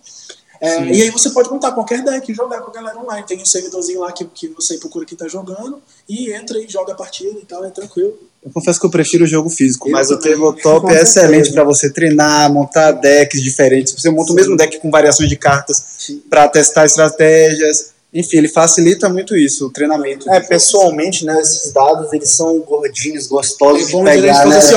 É, 0.60 0.84
e 0.88 1.04
aí 1.04 1.10
você 1.10 1.30
pode 1.30 1.50
montar 1.50 1.72
qualquer 1.72 2.04
deck 2.04 2.30
e 2.30 2.36
jogar 2.36 2.60
com 2.60 2.70
a 2.70 2.74
galera 2.74 3.00
online. 3.00 3.26
Tem 3.26 3.42
um 3.42 3.46
servidorzinho 3.46 4.02
lá 4.02 4.12
que, 4.12 4.26
que 4.26 4.50
você 4.50 4.78
procura 4.78 5.06
quem 5.06 5.18
tá 5.18 5.30
jogando 5.30 5.82
e 6.10 6.34
entra 6.34 6.60
e 6.60 6.68
joga 6.68 6.92
a 6.92 6.98
partida 6.98 7.40
e 7.40 7.46
tal, 7.46 7.64
é 7.64 7.70
tranquilo. 7.70 8.30
Eu 8.44 8.50
confesso 8.52 8.80
que 8.80 8.86
eu 8.86 8.90
prefiro 8.90 9.24
o 9.24 9.28
jogo 9.28 9.50
físico, 9.50 9.88
Eu 9.88 9.92
mas 9.92 10.10
o 10.10 10.18
também. 10.18 10.32
tabletop 10.40 10.82
Com 10.82 10.90
é 10.90 10.94
certeza. 11.06 11.20
excelente 11.20 11.52
para 11.54 11.64
você 11.64 11.92
treinar, 11.92 12.52
montar 12.52 12.92
decks 12.94 13.42
diferentes. 13.44 13.94
Você 13.94 14.10
monta 14.10 14.32
o 14.32 14.36
mesmo 14.36 14.58
deck 14.58 14.80
com 14.80 14.90
variações 14.90 15.30
de 15.30 15.36
cartas 15.36 16.10
para 16.30 16.48
testar 16.48 16.86
estratégias. 16.86 17.92
Enfim, 18.14 18.40
ele 18.40 18.50
facilita 18.50 19.08
muito 19.08 19.38
isso, 19.38 19.68
o 19.68 19.70
treinamento. 19.72 20.30
É, 20.30 20.42
pessoalmente, 20.42 21.24
né, 21.26 21.40
esses 21.40 21.72
dados, 21.72 22.12
eles 22.12 22.30
são 22.30 22.60
gordinhos, 22.60 23.26
gostosos 23.28 23.84
É 23.84 23.86
de 23.86 24.04
pegar, 24.04 24.46
né? 24.48 24.58
assim, 24.58 24.76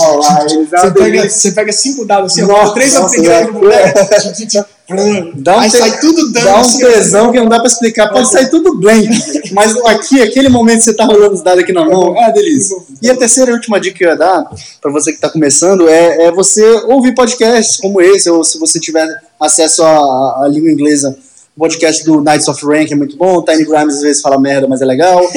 ó. 0.00 0.16
Lá, 0.16 0.48
Você 0.80 0.90
pega, 0.92 1.28
você 1.28 1.52
pega 1.52 1.72
cinco 1.72 2.04
dados 2.04 2.32
assim, 2.32 2.42
ó, 2.50 2.70
três 2.70 2.94
nossa, 2.94 3.16
no 3.22 3.30
é. 3.30 3.44
boneco. 3.52 3.98
Dá 5.34 5.56
um, 5.56 5.58
Aí 5.60 5.70
te- 5.70 5.78
sai 5.78 5.98
tudo 5.98 6.30
dando. 6.32 6.44
dá 6.44 6.56
um 6.58 6.60
assim, 6.60 6.78
tesão 6.78 7.32
que 7.32 7.38
não 7.38 7.48
dá 7.48 7.58
pra 7.58 7.66
explicar. 7.66 8.08
Pode 8.08 8.30
sair 8.30 8.48
tudo 8.48 8.76
blank. 8.78 9.08
Mas 9.52 9.76
aqui, 9.86 10.22
aquele 10.22 10.48
momento 10.48 10.78
que 10.78 10.84
você 10.84 10.94
tá 10.94 11.04
rolando 11.04 11.34
os 11.34 11.42
dados 11.42 11.64
aqui 11.64 11.72
na 11.72 11.84
mão, 11.84 12.16
é 12.16 12.32
delícia. 12.32 12.76
E 13.02 13.10
a 13.10 13.16
terceira 13.16 13.50
e 13.50 13.54
última 13.54 13.80
dica 13.80 13.96
que 13.98 14.04
eu 14.04 14.10
ia 14.10 14.16
dar, 14.16 14.44
pra 14.80 14.92
você 14.92 15.12
que 15.12 15.20
tá 15.20 15.28
começando, 15.28 15.88
é, 15.88 16.26
é 16.26 16.32
você 16.32 16.62
ouvir 16.86 17.14
podcasts 17.14 17.78
como 17.78 18.00
esse, 18.00 18.30
ou 18.30 18.44
se 18.44 18.58
você 18.58 18.78
tiver 18.78 19.06
acesso 19.40 19.82
à, 19.82 20.44
à 20.44 20.48
língua 20.48 20.70
inglesa, 20.70 21.16
o 21.56 21.60
podcast 21.60 22.04
do 22.04 22.20
Knights 22.20 22.46
of 22.48 22.64
Rank 22.64 22.92
é 22.92 22.94
muito 22.94 23.16
bom, 23.16 23.38
o 23.38 23.42
Tiny 23.44 23.64
Grimes 23.64 23.96
às 23.96 24.02
vezes 24.02 24.22
fala 24.22 24.38
merda, 24.38 24.68
mas 24.68 24.80
é 24.82 24.84
legal. 24.84 25.20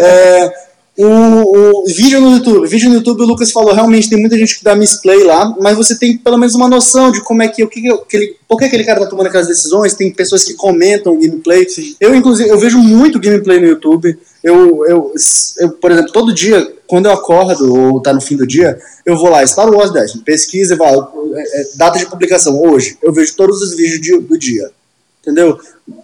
É, 0.00 0.52
o, 0.96 1.82
o 1.82 1.84
vídeo 1.86 2.20
no 2.20 2.36
YouTube, 2.36 2.68
vídeo 2.68 2.88
no 2.88 2.96
YouTube, 2.96 3.22
o 3.22 3.26
Lucas 3.26 3.50
falou, 3.50 3.74
realmente 3.74 4.08
tem 4.08 4.20
muita 4.20 4.38
gente 4.38 4.56
que 4.58 4.64
dá 4.64 4.76
misplay 4.76 5.24
lá, 5.24 5.54
mas 5.60 5.76
você 5.76 5.98
tem 5.98 6.16
pelo 6.16 6.38
menos 6.38 6.54
uma 6.54 6.68
noção 6.68 7.10
de 7.10 7.20
como 7.22 7.42
é 7.42 7.48
que, 7.48 7.64
o 7.64 7.68
que, 7.68 7.80
que 7.80 7.90
aquele, 7.90 8.36
por 8.48 8.58
que 8.58 8.64
aquele 8.66 8.84
cara 8.84 9.00
tá 9.00 9.06
tomando 9.06 9.26
aquelas 9.26 9.48
decisões, 9.48 9.94
tem 9.94 10.12
pessoas 10.12 10.44
que 10.44 10.54
comentam 10.54 11.12
o 11.14 11.18
gameplay. 11.18 11.66
Eu, 12.00 12.14
inclusive, 12.14 12.48
eu 12.48 12.58
vejo 12.58 12.78
muito 12.78 13.18
gameplay 13.18 13.58
no 13.60 13.66
YouTube. 13.66 14.16
Eu, 14.42 14.84
eu, 14.86 15.12
eu, 15.58 15.70
por 15.70 15.90
exemplo, 15.90 16.12
todo 16.12 16.34
dia, 16.34 16.72
quando 16.86 17.06
eu 17.06 17.12
acordo, 17.12 17.74
ou 17.74 18.00
tá 18.00 18.12
no 18.12 18.20
fim 18.20 18.36
do 18.36 18.46
dia, 18.46 18.78
eu 19.04 19.16
vou 19.16 19.30
lá, 19.30 19.44
Star 19.46 19.68
Wars 19.68 19.92
Dash, 19.92 20.12
pesquisa 20.24 20.74
e 20.74 20.76
falo, 20.76 21.32
é, 21.34 21.60
é, 21.60 21.68
data 21.76 21.98
de 21.98 22.06
publicação, 22.06 22.62
hoje. 22.62 22.96
Eu 23.02 23.12
vejo 23.12 23.34
todos 23.34 23.60
os 23.62 23.74
vídeos 23.74 24.00
de- 24.00 24.18
do 24.20 24.38
dia. 24.38 24.70
Entendeu? 25.26 25.58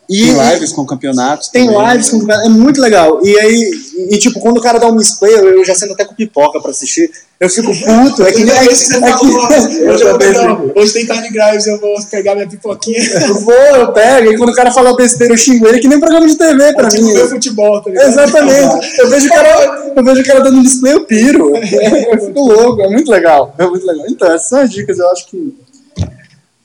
E, 0.09 0.27
Tem 0.35 0.53
lives 0.55 0.73
com 0.73 0.85
campeonatos. 0.85 1.49
tem 1.49 1.67
também, 1.67 1.91
lives, 1.93 2.13
né? 2.13 2.21
com- 2.21 2.33
é 2.33 2.49
muito 2.49 2.81
legal. 2.81 3.21
E 3.25 3.39
aí, 3.39 3.71
e, 4.11 4.19
tipo, 4.19 4.41
quando 4.41 4.57
o 4.59 4.61
cara 4.61 4.79
dá 4.79 4.87
um 4.89 4.95
misplay, 4.95 5.35
eu, 5.35 5.59
eu 5.59 5.65
já 5.65 5.75
sento 5.75 5.93
até 5.93 6.05
com 6.05 6.15
pipoca 6.15 6.61
pra 6.61 6.71
assistir. 6.71 7.11
Eu 7.39 7.49
fico 7.49 7.69
puto. 7.69 8.23
É 8.23 8.33
que 8.33 8.45
nem. 8.45 8.55
É, 8.55 8.65
É 8.65 8.67
que 8.67 8.75
você 8.75 8.97
é 8.97 9.01
falou. 9.01 9.49
que- 9.49 9.55
Hoje, 9.89 10.05
eu 10.05 10.19
vou 10.59 10.73
hoje 10.83 10.93
tem 10.93 11.07
Tiny 11.07 11.31
Grimes, 11.31 11.67
eu 11.67 11.79
vou 11.81 11.95
pegar 12.11 12.35
minha 12.35 12.47
pipoquinha. 12.49 12.99
Eu 13.29 13.35
vou, 13.41 13.55
eu 13.55 13.93
pego, 13.93 14.33
e 14.33 14.37
quando 14.37 14.51
o 14.51 14.55
cara 14.55 14.71
fala 14.73 14.95
besteira, 14.97 15.33
eu 15.33 15.39
xingo 15.39 15.67
ele, 15.69 15.79
que 15.81 15.89
nem 15.89 15.99
programa 16.01 16.27
de 16.27 16.37
TV 16.37 16.75
pra 16.75 16.89
tipo, 16.89 17.05
mim. 17.07 17.13
ver 17.15 17.29
futebol, 17.29 17.81
tá 17.83 17.89
ligado? 17.91 18.09
Exatamente. 18.09 19.01
Eu 19.01 19.09
vejo 19.09 19.27
o 19.27 19.31
cara, 19.31 19.93
eu 19.97 20.05
vejo 20.05 20.21
o 20.21 20.25
cara 20.25 20.41
dando 20.41 20.59
um 20.59 20.63
display, 20.63 20.93
eu 20.95 21.05
piro. 21.07 21.57
Eu 21.57 22.27
fico 22.27 22.41
louco, 22.41 22.83
é 22.83 22.89
muito 22.89 23.11
legal. 23.11 23.55
É 23.59 23.67
muito 23.67 23.87
legal. 23.87 24.05
Então, 24.09 24.29
essas 24.33 24.49
são 24.49 24.59
as 24.61 24.71
dicas, 24.71 24.99
eu 24.99 25.09
acho 25.11 25.27
que 25.29 25.55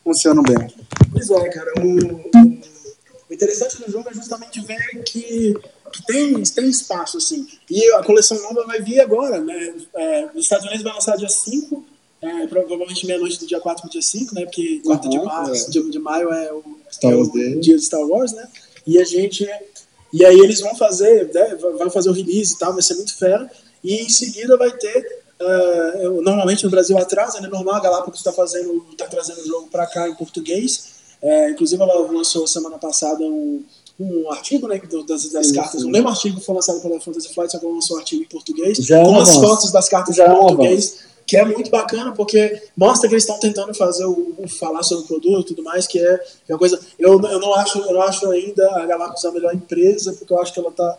funcionam 0.06 0.42
bem. 0.44 0.56
Pois 1.12 1.30
é, 1.30 1.50
cara. 1.50 1.74
O, 1.80 1.84
o- 1.84 2.76
o 3.28 3.34
interessante 3.34 3.78
do 3.84 3.92
jogo 3.92 4.08
é 4.10 4.14
justamente 4.14 4.62
ver 4.62 5.04
que, 5.04 5.54
que 5.92 6.06
tem, 6.06 6.42
tem 6.44 6.70
espaço, 6.70 7.18
assim. 7.18 7.46
E 7.70 7.84
a 7.94 8.04
coleção 8.04 8.40
nova 8.42 8.64
vai 8.68 8.80
vir 8.82 9.00
agora, 9.00 9.42
né? 9.42 9.74
É, 9.96 10.26
nos 10.34 10.44
Estados 10.46 10.66
Unidos 10.68 10.84
vai 10.84 10.94
lançar 10.94 11.18
dia 11.18 11.28
5, 11.28 11.84
é, 12.22 12.46
provavelmente 12.48 13.06
meia-noite 13.08 13.40
do 13.40 13.48
dia 13.48 13.60
4 13.60 13.82
pro 13.82 13.90
dia 13.92 14.02
5, 14.02 14.36
né? 14.36 14.46
Porque 14.46 14.80
4 14.86 15.10
de, 15.10 15.18
Uhum, 15.18 15.26
março, 15.26 15.72
de, 15.72 15.90
de 15.90 16.00
maio 16.00 16.32
é 16.32 16.54
o, 16.54 16.64
é 17.04 17.16
o 17.16 17.60
dia 17.60 17.76
de 17.76 17.84
Star 17.84 18.02
Wars, 18.08 18.32
né? 18.32 18.48
E 18.86 19.00
a 19.00 19.04
gente. 19.04 19.48
E 20.14 20.24
aí 20.24 20.40
eles 20.40 20.62
vão 20.62 20.76
fazer, 20.76 21.30
né, 21.34 21.56
vão 21.56 21.90
fazer 21.90 22.10
o 22.10 22.14
release 22.14 22.54
e 22.54 22.58
tal, 22.60 22.72
vai 22.74 22.82
ser 22.84 22.94
muito 22.96 23.18
fera. 23.18 23.50
E 23.84 23.96
em 24.04 24.10
seguida 24.10 24.56
vai 24.56 24.72
ter. 24.72 25.25
Eu- 26.02 26.22
normalmente 26.22 26.64
no 26.64 26.70
Brasil 26.70 26.98
atrasa, 26.98 27.40
né? 27.42 27.48
Normal, 27.48 27.76
a 27.76 27.80
Galápagos 27.80 28.20
está 28.20 28.32
fazendo, 28.32 28.86
tá 28.98 29.06
trazendo 29.08 29.42
o 29.42 29.48
jogo 29.48 29.68
para 29.72 29.86
cá 29.88 30.08
em 30.10 30.16
português. 30.16 30.96
É, 31.22 31.50
inclusive 31.52 31.82
ela 31.82 32.12
lançou 32.12 32.46
semana 32.46 32.78
passada 32.78 33.24
um, 33.24 33.64
um 34.00 34.32
artigo 34.32 34.68
né, 34.68 34.80
das, 35.08 35.30
das 35.32 35.52
cartas. 35.52 35.84
O 35.84 35.90
mesmo 35.90 36.08
artigo 36.10 36.40
foi 36.42 36.54
lançado 36.56 36.80
pela 36.82 37.00
Fantasy 37.00 37.34
Flight, 37.34 37.52
só 37.52 37.58
que 37.60 37.66
ela 37.66 37.74
lançou 37.74 37.96
um 37.98 38.00
artigo 38.00 38.22
em 38.24 38.28
português, 38.28 38.78
Já 38.80 39.00
é 39.00 39.04
com 39.04 39.16
as 39.20 39.30
avanço. 39.30 39.48
fotos 39.48 39.72
das 39.72 39.90
cartas 39.90 40.16
Já 40.16 40.26
é 40.26 40.30
em 40.30 40.32
um 40.34 40.40
português, 40.40 41.00
que 41.26 41.36
é 41.36 41.44
muito 41.44 41.72
bacana, 41.72 42.12
porque 42.12 42.62
mostra 42.78 43.10
que 43.10 43.16
eles 43.16 43.24
estão 43.24 43.40
tentando 43.40 43.74
fazer 43.74 44.06
o, 44.06 44.34
o 44.38 44.48
falar 44.48 44.84
sobre 44.84 45.06
o 45.06 45.08
produto 45.08 45.52
e 45.52 45.56
tudo 45.56 45.64
mais, 45.64 45.88
que 45.88 45.98
é, 46.00 46.18
que 46.18 46.52
é 46.52 46.54
uma 46.54 46.60
coisa. 46.60 46.80
Eu, 47.00 47.14
eu, 47.14 47.40
não 47.40 47.54
acho, 47.56 47.80
eu 47.80 47.94
não 47.94 48.02
acho 48.02 48.30
ainda 48.30 48.64
a 48.76 48.86
Galápagos 48.86 49.26
a 49.26 49.32
melhor 49.32 49.54
empresa, 49.56 50.14
porque 50.14 50.32
eu 50.32 50.40
acho 50.40 50.54
que 50.54 50.60
ela 50.60 50.72
tá. 50.72 50.98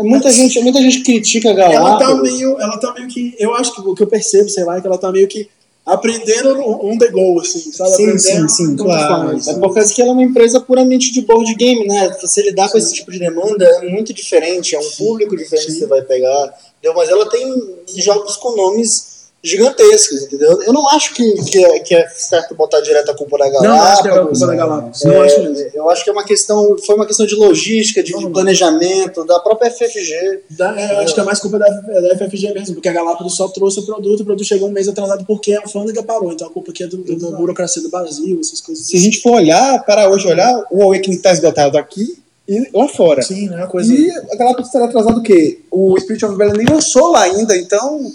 Muita 0.00 0.32
gente, 0.32 0.60
muita 0.60 0.82
gente 0.82 1.02
critica 1.02 1.50
a 1.50 1.52
Ela 1.52 1.98
tá 1.98 2.06
Galápagos. 2.06 2.32
meio. 2.32 2.60
Ela 2.60 2.76
tá 2.78 2.92
meio 2.92 3.08
que. 3.08 3.36
Eu 3.38 3.54
acho 3.54 3.74
que 3.74 3.80
o 3.80 3.94
que 3.94 4.02
eu 4.02 4.08
percebo, 4.08 4.48
sei 4.48 4.64
lá, 4.64 4.78
é 4.78 4.80
que 4.80 4.86
ela 4.86 4.98
tá 4.98 5.12
meio 5.12 5.28
que 5.28 5.48
aprendendo 5.86 6.60
on 6.60 6.98
the 6.98 7.08
go, 7.08 7.40
assim, 7.40 7.72
sabe? 7.72 7.90
Sim, 7.92 8.02
aprendendo 8.10 8.48
sim, 8.48 8.66
sim, 8.66 8.76
claro. 8.76 9.28
faz. 9.28 9.46
É 9.46 9.54
por 9.54 9.72
causa 9.72 9.94
que 9.94 10.02
ela 10.02 10.10
é 10.10 10.12
uma 10.12 10.24
empresa 10.24 10.60
puramente 10.60 11.12
de 11.12 11.22
board 11.22 11.54
game, 11.54 11.86
né? 11.86 12.16
Você 12.20 12.42
lidar 12.42 12.68
com 12.68 12.76
esse 12.76 12.92
tipo 12.92 13.12
de 13.12 13.20
demanda 13.20 13.64
é 13.64 13.88
muito 13.88 14.12
diferente, 14.12 14.74
é 14.74 14.78
um 14.78 14.90
público 14.98 15.36
diferente 15.36 15.66
que 15.66 15.72
você 15.78 15.86
vai 15.86 16.02
pegar, 16.02 16.52
entendeu? 16.78 16.96
Mas 16.96 17.08
ela 17.08 17.30
tem 17.30 17.76
jogos 17.96 18.36
com 18.36 18.56
nomes 18.56 19.17
gigantescos, 19.42 20.22
entendeu? 20.24 20.60
Eu 20.62 20.72
não 20.72 20.88
acho 20.88 21.14
que, 21.14 21.32
que, 21.44 21.64
é, 21.64 21.78
que 21.80 21.94
é 21.94 22.08
certo 22.08 22.54
botar 22.54 22.80
direto 22.80 23.10
a 23.10 23.14
culpa 23.16 23.38
da 23.38 23.48
Galápagos. 23.48 23.68
Não 23.76 23.82
acho 23.82 24.02
que 24.02 24.08
é 24.08 24.10
a 24.12 24.20
culpa 24.26 24.46
da 24.46 24.54
Galápagos. 24.54 25.04
Não 25.04 25.12
É, 25.12 25.26
acho 25.26 25.40
mesmo. 25.42 25.70
Eu 25.74 25.90
acho 25.90 26.04
que 26.04 26.10
é 26.10 26.12
uma 26.12 26.24
questão, 26.24 26.76
foi 26.84 26.94
uma 26.96 27.06
questão 27.06 27.24
de 27.26 27.34
logística, 27.36 28.02
de, 28.02 28.12
de 28.16 28.28
planejamento, 28.30 29.24
da 29.24 29.38
própria 29.40 29.70
FFG. 29.70 30.40
Da- 30.50 30.78
é, 30.80 30.94
eu 30.94 30.98
acho 30.98 31.14
que 31.14 31.20
é 31.20 31.22
mais 31.24 31.38
culpa 31.40 31.58
da, 31.58 31.68
da 31.68 32.16
FFG 32.16 32.52
mesmo, 32.52 32.74
porque 32.74 32.88
a 32.88 32.92
Galápagos 32.92 33.36
só 33.36 33.48
trouxe 33.48 33.80
o 33.80 33.86
produto, 33.86 34.20
o 34.20 34.24
produto 34.24 34.46
chegou 34.46 34.68
um 34.68 34.72
mês 34.72 34.88
atrasado 34.88 35.24
porque 35.24 35.52
a 35.54 35.60
alfândega 35.60 36.02
parou. 36.02 36.32
Então 36.32 36.46
a 36.48 36.50
culpa 36.50 36.70
aqui 36.72 36.82
é 36.82 36.86
do, 36.86 36.96
do- 36.98 37.16
da 37.30 37.36
burocracia 37.36 37.82
do 37.82 37.90
Brasil, 37.90 38.38
essas 38.40 38.60
coisas. 38.60 38.86
Se 38.86 38.96
a 38.96 39.00
gente 39.00 39.20
for 39.22 39.32
olhar, 39.34 39.84
para 39.84 40.10
hoje 40.10 40.26
olhar, 40.26 40.64
o 40.70 40.82
Awakening 40.82 41.16
está 41.16 41.32
esgotado 41.32 41.78
aqui 41.78 42.18
e 42.48 42.68
lá 42.74 42.88
fora. 42.88 43.22
Sim, 43.22 43.48
né? 43.48 43.66
Coisa. 43.66 43.92
E 43.92 44.10
a 44.10 44.36
Galápagos 44.36 44.66
estará 44.66 44.86
atrasado 44.86 45.18
o 45.18 45.22
quê? 45.22 45.60
O 45.70 45.98
Spirit 46.00 46.24
of 46.24 46.32
Rebellion 46.32 46.56
nem 46.56 46.66
lançou 46.66 47.12
lá 47.12 47.22
ainda, 47.22 47.56
então 47.56 48.10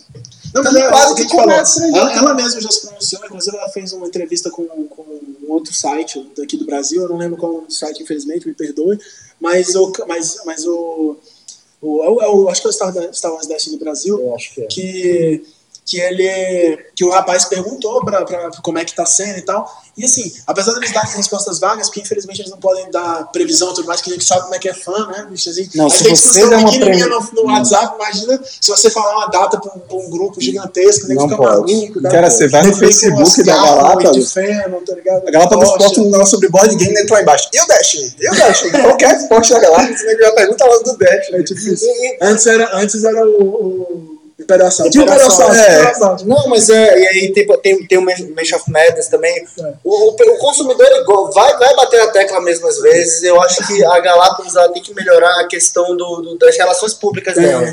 Não, 0.54 0.64
mas 0.64 0.76
é, 0.76 0.88
quase 0.90 1.12
o 1.12 1.16
que 1.16 1.22
a 1.22 1.24
gente 1.24 1.32
falou. 1.36 1.52
começa, 1.52 1.80
né, 1.88 1.98
Ela, 1.98 2.14
ela 2.18 2.34
mesma 2.36 2.62
já 2.62 2.70
se 2.72 2.82
pronunciou, 2.86 3.26
inclusive 3.26 3.58
ela 3.58 3.70
fez 3.70 3.92
uma 3.94 4.08
entrevista 4.08 4.50
com, 4.52 4.66
com 4.68 5.02
um 5.02 5.52
outro 5.52 5.74
site 5.74 6.30
daqui 6.38 6.58
do 6.58 6.66
Brasil, 6.66 7.02
eu 7.02 7.10
não 7.10 7.18
lembro 7.18 7.38
qual 7.38 7.54
é 7.54 7.56
o 7.68 7.72
site, 7.72 8.04
infelizmente, 8.04 8.48
me 8.48 8.54
perdoe, 8.54 9.00
mas 9.40 9.76
o. 9.76 9.92
Mas, 10.08 10.38
mas 10.46 10.66
o, 10.66 11.18
o, 11.82 12.04
é 12.04 12.10
o- 12.10 12.22
é 12.22 12.30
o- 12.30 12.50
acho 12.50 12.62
que 12.62 12.68
é 12.68 12.70
o 12.70 12.74
Star, 12.74 12.94
Star 13.14 13.34
Wars 13.34 13.48
Dash 13.48 13.66
do 13.68 13.78
Brasil, 13.78 14.20
Eu 14.20 14.36
acho 14.36 14.54
que 14.54 14.62
é. 14.62 14.66
que, 14.68 15.44
que 15.86 16.00
ele 16.00 16.78
que 16.96 17.04
o 17.04 17.10
rapaz 17.12 17.46
perguntou 17.46 18.04
pra, 18.06 18.24
pra, 18.24 18.50
como 18.64 18.78
é 18.78 18.86
que 18.86 18.96
tá 18.96 19.06
sendo 19.06 19.38
e 19.38 19.42
tal. 19.42 19.70
E 19.98 20.06
assim, 20.06 20.32
apesar 20.48 20.74
deles 20.74 20.92
darem 20.92 21.12
respostas 21.18 21.60
vagas, 21.60 21.88
porque 21.88 22.00
infelizmente 22.02 22.40
eles 22.42 22.50
não 22.52 22.58
podem 22.58 22.90
dar 22.90 23.30
previsão 23.32 23.72
e 23.72 23.76
tudo 23.76 23.88
mais, 23.88 24.02
que 24.02 24.10
a 24.10 24.14
gente 24.14 24.26
sabe 24.26 24.44
como 24.44 24.56
é 24.56 24.60
que 24.60 24.70
é 24.70 24.74
fã, 24.74 25.08
né? 25.08 25.28
bicho, 25.30 25.50
assim, 25.50 25.70
Não, 25.76 25.90
se 25.90 26.04
tem 26.04 26.16
você 26.16 26.40
discussão 26.40 26.50
der 26.50 26.58
uma 26.58 26.72
premi- 26.72 27.04
no, 27.06 27.30
no 27.34 27.46
WhatsApp, 27.52 27.96
imagina 27.96 28.40
se 28.62 28.72
você 28.72 28.90
falar 28.90 29.18
uma 29.18 29.28
data 29.28 29.60
pra 29.60 29.72
um, 29.76 29.80
pra 29.80 29.98
um 29.98 30.10
grupo 30.10 30.42
gigantesco, 30.42 31.08
nem 31.08 31.16
Não 31.18 31.26
fica 31.26 31.38
pode. 31.38 31.74
maluco. 31.74 32.02
dá- 32.02 32.10
Cara, 32.10 32.30
você 32.30 32.48
vai 32.48 32.64
no 32.64 32.76
Facebook 32.76 33.44
da 33.44 33.54
Galápagos. 33.56 34.34
Feno, 34.34 34.82
tá 34.82 34.94
a 35.28 35.32
Galápagos 35.32 35.72
posta 35.78 36.02
um 36.02 36.06
negócio 36.06 36.32
sobre 36.32 36.50
board 36.50 36.76
game 36.76 36.98
entra 37.00 37.16
lá 37.18 37.22
embaixo. 37.22 37.50
E 37.54 37.62
o 37.62 37.68
Dash? 37.68 37.94
E 38.20 38.30
o 38.30 38.36
Dash? 38.36 38.62
Qualquer 38.72 39.28
post 39.28 39.54
da 39.54 39.60
Galápagos, 39.60 40.02
o 40.02 40.06
nego 40.06 40.22
já 40.22 40.32
pergunta 40.32 40.66
lá 40.66 40.78
do 40.80 40.98
Dash. 40.98 41.30
É 41.34 41.44
tipo. 41.44 41.60
Antes 42.22 42.48
era, 42.48 42.76
antes 42.78 43.04
era 43.04 43.26
o, 43.28 43.44
o 43.44 44.13
Imperial 44.40 44.68
Assault. 44.68 44.98
Imperial 44.98 45.28
é. 45.54 45.82
Assault. 45.92 46.28
Não, 46.28 46.48
mas 46.50 46.70
é, 46.70 47.00
e 47.00 47.08
aí 47.08 47.34
tem, 47.34 47.46
tem, 47.62 47.88
tem 47.88 47.98
o 47.98 48.02
Mansion 48.02 48.58
of 48.58 48.70
Madness 48.72 49.08
também. 49.08 49.46
É. 49.60 49.74
O, 49.84 50.10
o, 50.10 50.16
o 50.16 50.38
consumidor 50.40 50.88
vai, 51.34 51.58
vai 51.58 51.76
bater 51.76 52.02
a 52.02 52.08
tecla 52.08 52.42
mesmo 52.42 52.68
às 52.68 52.80
vezes. 52.82 53.24
Eu 53.24 53.40
acho 53.42 53.66
que 53.68 53.86
a 53.86 54.00
Galápagos 54.00 54.56
ela 54.56 54.70
tem 54.70 54.82
que 54.82 54.94
melhorar 54.94 55.40
a 55.42 55.48
questão 55.48 55.96
do, 55.96 56.22
do- 56.22 56.38
das 56.38 56.58
relações 56.58 56.94
públicas 56.94 57.38
É, 57.38 57.42
dela. 57.42 57.68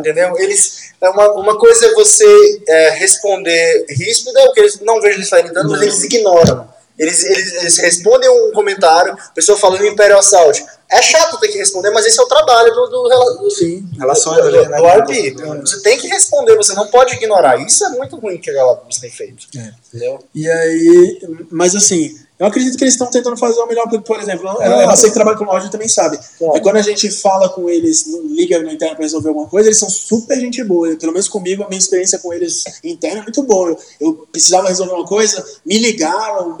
entendeu? 0.00 0.34
Eles, 0.38 0.90
é 1.00 1.08
uma, 1.10 1.32
uma 1.32 1.58
coisa 1.58 1.86
é 1.86 1.92
você 1.92 2.60
é, 2.66 2.90
responder 2.90 3.84
ríspida, 3.90 4.40
o 4.44 4.52
que 4.52 4.60
eles 4.60 4.80
não 4.80 5.00
vejo 5.00 5.18
eles 5.18 5.28
fazendo 5.28 5.52
tanto, 5.52 5.68
mas 5.70 5.82
eles 5.82 6.02
ignoram. 6.04 6.66
Eles, 6.98 7.24
eles, 7.24 7.52
eles 7.54 7.76
respondem 7.78 8.28
um 8.28 8.52
comentário, 8.52 9.16
pessoa 9.34 9.58
falando 9.58 9.84
Imperial 9.86 10.18
Assault. 10.18 10.64
É 10.88 11.02
chato 11.02 11.38
ter 11.40 11.48
que 11.48 11.58
responder, 11.58 11.90
mas 11.90 12.06
esse 12.06 12.18
é 12.18 12.22
o 12.22 12.28
trabalho 12.28 12.72
do, 12.72 12.86
do, 12.86 13.38
do, 13.42 13.50
Sim. 13.50 13.86
Relações 13.98 14.42
do, 14.42 14.50
do, 14.50 14.68
né? 14.68 14.76
do 14.76 14.86
RP. 14.86 15.60
Você 15.60 15.82
tem 15.82 15.98
que 15.98 16.06
responder, 16.06 16.56
você 16.56 16.74
não 16.74 16.86
pode 16.86 17.14
ignorar. 17.14 17.60
Isso 17.60 17.84
é 17.84 17.90
muito 17.90 18.16
ruim 18.16 18.38
que 18.38 18.50
a 18.50 18.54
Galapagos 18.54 18.98
tem 18.98 19.10
feito. 19.10 19.46
É. 19.56 19.72
Entendeu? 19.88 20.24
E 20.34 20.48
aí, 20.48 21.20
mas 21.50 21.74
assim, 21.74 22.16
eu 22.38 22.46
acredito 22.46 22.76
que 22.76 22.84
eles 22.84 22.94
estão 22.94 23.10
tentando 23.10 23.36
fazer 23.36 23.58
o 23.60 23.66
melhor, 23.66 23.88
por 24.02 24.20
exemplo, 24.20 24.46
eu, 24.60 24.86
você 24.90 25.08
que 25.08 25.14
trabalha 25.14 25.38
com 25.38 25.44
loja 25.44 25.70
também 25.70 25.88
sabe. 25.88 26.18
É 26.54 26.60
quando 26.60 26.76
a 26.76 26.82
gente 26.82 27.10
fala 27.10 27.48
com 27.48 27.68
eles, 27.68 28.06
liga 28.24 28.62
na 28.62 28.74
interna 28.74 28.94
pra 28.94 29.04
resolver 29.04 29.28
alguma 29.28 29.48
coisa, 29.48 29.68
eles 29.68 29.78
são 29.78 29.88
super 29.88 30.38
gente 30.38 30.62
boa. 30.62 30.94
Pelo 30.96 31.12
menos 31.12 31.28
comigo, 31.28 31.62
a 31.62 31.68
minha 31.68 31.78
experiência 31.78 32.18
com 32.18 32.32
eles 32.34 32.64
interna 32.84 33.20
é 33.20 33.22
muito 33.22 33.42
boa. 33.42 33.70
Eu, 33.70 33.78
eu 34.00 34.12
precisava 34.30 34.68
resolver 34.68 34.92
uma 34.92 35.06
coisa, 35.06 35.42
me 35.64 35.78
ligaram, 35.78 36.58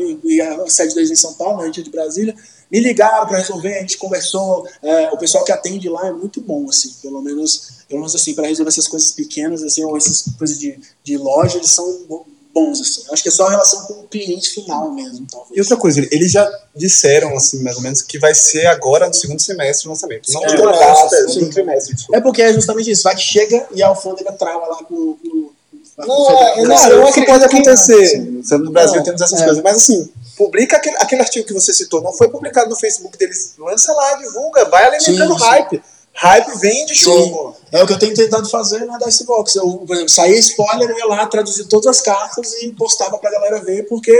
a 0.64 0.70
sede 0.70 0.94
deles 0.94 1.10
em 1.10 1.16
São 1.16 1.34
Paulo, 1.34 1.60
a 1.60 1.66
gente 1.66 1.80
é 1.80 1.84
de 1.84 1.90
Brasília, 1.90 2.34
me 2.70 2.80
ligaram 2.80 3.26
para 3.26 3.38
resolver, 3.38 3.76
a 3.76 3.80
gente 3.80 3.98
conversou. 3.98 4.66
é, 4.82 5.10
o 5.12 5.18
pessoal 5.18 5.44
que 5.44 5.52
atende 5.52 5.88
lá 5.90 6.08
é 6.08 6.12
muito 6.12 6.40
bom, 6.40 6.68
assim, 6.68 6.94
pelo 7.02 7.20
menos, 7.20 7.84
pelo 7.86 8.00
menos 8.00 8.14
assim, 8.14 8.34
para 8.34 8.48
resolver 8.48 8.70
essas 8.70 8.88
coisas 8.88 9.12
pequenas, 9.12 9.62
assim, 9.62 9.84
ou 9.84 9.96
essas 9.96 10.24
coisas 10.38 10.58
de, 10.58 10.78
de 11.04 11.16
loja, 11.16 11.58
eles 11.58 11.70
são 11.70 12.26
bons, 12.56 12.80
assim. 12.80 13.02
Eu 13.06 13.12
acho 13.12 13.22
que 13.22 13.28
é 13.28 13.32
só 13.32 13.46
a 13.46 13.50
relação 13.50 13.82
com 13.84 13.92
o 13.92 14.08
cliente 14.08 14.48
final 14.48 14.90
mesmo, 14.90 15.26
talvez. 15.30 15.54
E 15.54 15.60
outra 15.60 15.76
coisa, 15.76 16.00
eles 16.10 16.32
já 16.32 16.50
disseram, 16.74 17.36
assim, 17.36 17.62
mais 17.62 17.76
ou 17.76 17.82
menos, 17.82 18.00
que 18.00 18.18
vai 18.18 18.34
ser 18.34 18.66
agora 18.66 19.06
no 19.06 19.12
segundo 19.12 19.42
semestre 19.42 19.86
o 19.86 19.90
lançamento. 19.90 20.32
Não 20.32 20.42
É, 20.42 20.56
no 20.56 20.70
é, 20.70 21.48
trimestre, 21.50 21.94
desculpa. 21.94 22.16
É 22.16 22.20
porque 22.22 22.40
é 22.40 22.52
justamente 22.54 22.90
isso, 22.90 23.02
vai 23.02 23.14
que 23.14 23.20
chega 23.20 23.66
e 23.74 23.82
a 23.82 23.88
alfândega 23.88 24.32
trava 24.32 24.66
lá 24.66 24.82
com 24.84 24.94
o. 24.94 25.52
Não, 25.98 26.30
é- 26.30 26.62
não, 26.62 26.76
Cara, 26.76 26.94
eu 26.94 27.04
acho 27.04 27.14
que 27.14 27.26
pode 27.26 27.44
acontecer. 27.44 28.18
No 28.18 28.70
Brasil 28.70 28.96
Não, 28.96 29.02
temos 29.02 29.20
essas 29.20 29.40
é. 29.40 29.44
coisas. 29.44 29.62
Mas 29.62 29.76
assim, 29.76 30.10
publica 30.36 30.76
aquele, 30.76 30.96
aquele 30.96 31.22
artigo 31.22 31.46
que 31.46 31.54
você 31.54 31.72
citou. 31.72 32.02
Não 32.02 32.12
foi 32.12 32.28
publicado 32.28 32.68
no 32.68 32.76
Facebook 32.76 33.16
deles. 33.16 33.54
Lança 33.58 33.92
lá, 33.94 34.14
divulga, 34.14 34.66
vai 34.66 34.84
alimentando 34.84 35.32
Sim, 35.32 35.38
sim. 35.38 35.44
hype. 35.44 35.82
Hype 36.16 36.58
vende 36.58 36.94
jogo. 36.94 37.56
É 37.70 37.82
o 37.82 37.86
que 37.86 37.92
eu 37.92 37.98
tenho 37.98 38.14
tentado 38.14 38.48
fazer 38.48 38.84
na 38.86 38.96
Dicebox. 38.98 39.54
Eu, 39.56 39.70
por 39.86 39.92
exemplo, 39.94 40.08
saía 40.08 40.38
spoiler, 40.38 40.88
eu 40.88 40.98
ia 40.98 41.06
lá, 41.06 41.26
traduzir 41.26 41.66
todas 41.66 41.86
as 41.86 42.00
cartas 42.00 42.54
e 42.62 42.72
postava 42.72 43.18
pra 43.18 43.30
galera 43.30 43.60
ver, 43.60 43.86
porque 43.86 44.12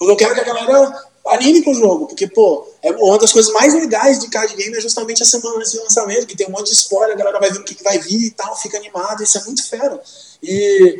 eu 0.00 0.16
quero 0.16 0.34
que 0.34 0.40
a 0.40 0.44
galera 0.44 1.11
anime 1.26 1.62
com 1.62 1.70
o 1.70 1.74
jogo. 1.74 2.06
Porque, 2.06 2.26
pô, 2.26 2.66
é 2.82 2.90
uma 2.92 3.18
das 3.18 3.32
coisas 3.32 3.52
mais 3.52 3.74
legais 3.74 4.18
de 4.18 4.28
card 4.28 4.54
game 4.56 4.76
é 4.76 4.80
justamente 4.80 5.22
a 5.22 5.26
semana 5.26 5.56
antes 5.56 5.72
do 5.72 5.82
lançamento, 5.82 6.26
que 6.26 6.36
tem 6.36 6.46
um 6.48 6.50
monte 6.50 6.66
de 6.66 6.74
spoiler, 6.74 7.14
a 7.14 7.18
galera 7.18 7.38
vai 7.38 7.50
ver 7.50 7.58
o 7.58 7.64
que, 7.64 7.74
que 7.74 7.84
vai 7.84 7.98
vir 7.98 8.26
e 8.26 8.30
tal, 8.30 8.56
fica 8.56 8.76
animado, 8.76 9.22
isso 9.22 9.38
é 9.38 9.44
muito 9.44 9.68
fera. 9.68 10.00
E, 10.42 10.98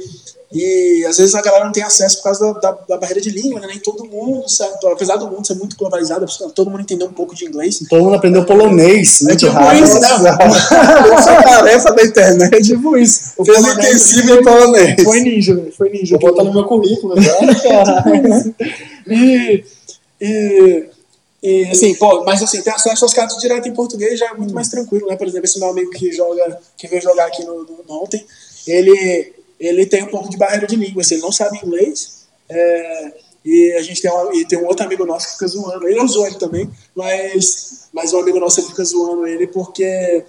e 0.53 1.05
às 1.07 1.16
vezes 1.16 1.35
a 1.35 1.43
galera 1.43 1.64
não 1.64 1.73
tem 1.73 1.83
acesso 1.83 2.18
por 2.18 2.25
causa 2.25 2.53
da, 2.53 2.61
da, 2.61 2.79
da 2.91 2.97
barreira 2.99 3.20
de 3.20 3.31
língua, 3.31 3.59
né? 3.59 3.66
Nem 3.66 3.79
todo 3.79 4.05
mundo, 4.05 4.49
certo? 4.49 4.87
apesar 4.87 5.16
do 5.16 5.27
mundo 5.27 5.47
ser 5.47 5.55
muito 5.55 5.77
globalizado, 5.77 6.27
todo 6.55 6.70
mundo 6.70 6.83
entender 6.83 7.05
um 7.05 7.12
pouco 7.12 7.35
de 7.35 7.47
inglês. 7.47 7.83
Todo 7.89 8.05
mundo 8.05 8.14
aprendeu 8.14 8.45
polonês. 8.45 9.23
É 9.23 9.25
muito 9.25 9.39
tipo 9.39 9.53
rápido. 9.53 9.85
isso, 9.85 9.99
né? 9.99 10.09
Essa 11.18 11.33
é 11.33 11.43
tarefa 11.43 11.93
da 11.95 12.03
internet. 12.03 12.55
É 12.55 12.61
tipo 12.61 12.97
isso. 12.97 13.33
O 13.39 13.45
Fez 13.45 13.66
intensivo 13.66 14.35
em 14.35 14.45
polonês. 14.45 15.03
Foi 15.03 15.20
ninja, 15.20 15.55
velho. 15.55 15.73
Foi 15.73 15.89
ninja. 15.91 16.18
Vou 16.18 16.31
botar 16.31 16.45
no 16.45 16.53
meu 16.53 16.64
currículo. 16.64 17.14
né? 17.16 17.25
e, 19.09 19.64
e, 20.23 20.89
e, 21.43 21.64
assim, 21.70 21.95
pô, 21.97 22.23
mas 22.25 22.43
assim, 22.43 22.62
ter 22.62 22.70
acesso 22.70 23.05
às 23.05 23.12
cartas 23.12 23.39
direto 23.39 23.68
em 23.68 23.75
português 23.75 24.18
já 24.18 24.27
é 24.27 24.35
muito 24.35 24.55
mais 24.55 24.68
tranquilo, 24.68 25.09
né? 25.09 25.16
Por 25.16 25.27
exemplo, 25.27 25.45
esse 25.45 25.59
meu 25.59 25.70
amigo 25.70 25.91
que 25.91 26.12
joga, 26.12 26.61
que 26.77 26.87
veio 26.87 27.03
jogar 27.03 27.27
aqui 27.27 27.45
no, 27.45 27.64
no, 27.64 27.85
no 27.87 28.03
ontem, 28.03 28.25
ele, 28.66 29.33
ele 29.59 29.87
tem 29.87 30.05
um 30.05 30.09
pouco 30.09 30.31
de 30.31 30.37
barreira 30.37 30.66
de 30.66 30.77
língua, 30.77 31.03
assim, 31.03 31.14
ele 31.14 31.23
não 31.23 31.33
sabe 31.33 31.59
inglês. 31.59 32.27
é, 32.49 33.12
e 33.45 33.73
a 33.77 33.83
gente 33.83 34.01
tem, 34.01 34.11
uma, 34.11 34.35
e 34.37 34.45
tem 34.45 34.59
um 34.59 34.66
outro 34.66 34.87
amigo 34.87 35.05
nosso 35.05 35.27
que 35.27 35.33
fica 35.33 35.47
zoando. 35.49 35.89
Ele 35.89 36.01
usou 36.01 36.27
ele 36.27 36.37
também, 36.37 36.70
mas, 36.95 37.89
mas 37.93 38.12
um 38.12 38.20
amigo 38.20 38.39
nosso 38.39 38.62
fica 38.62 38.85
zoando 38.85 39.27
ele 39.27 39.47
porque. 39.47 40.25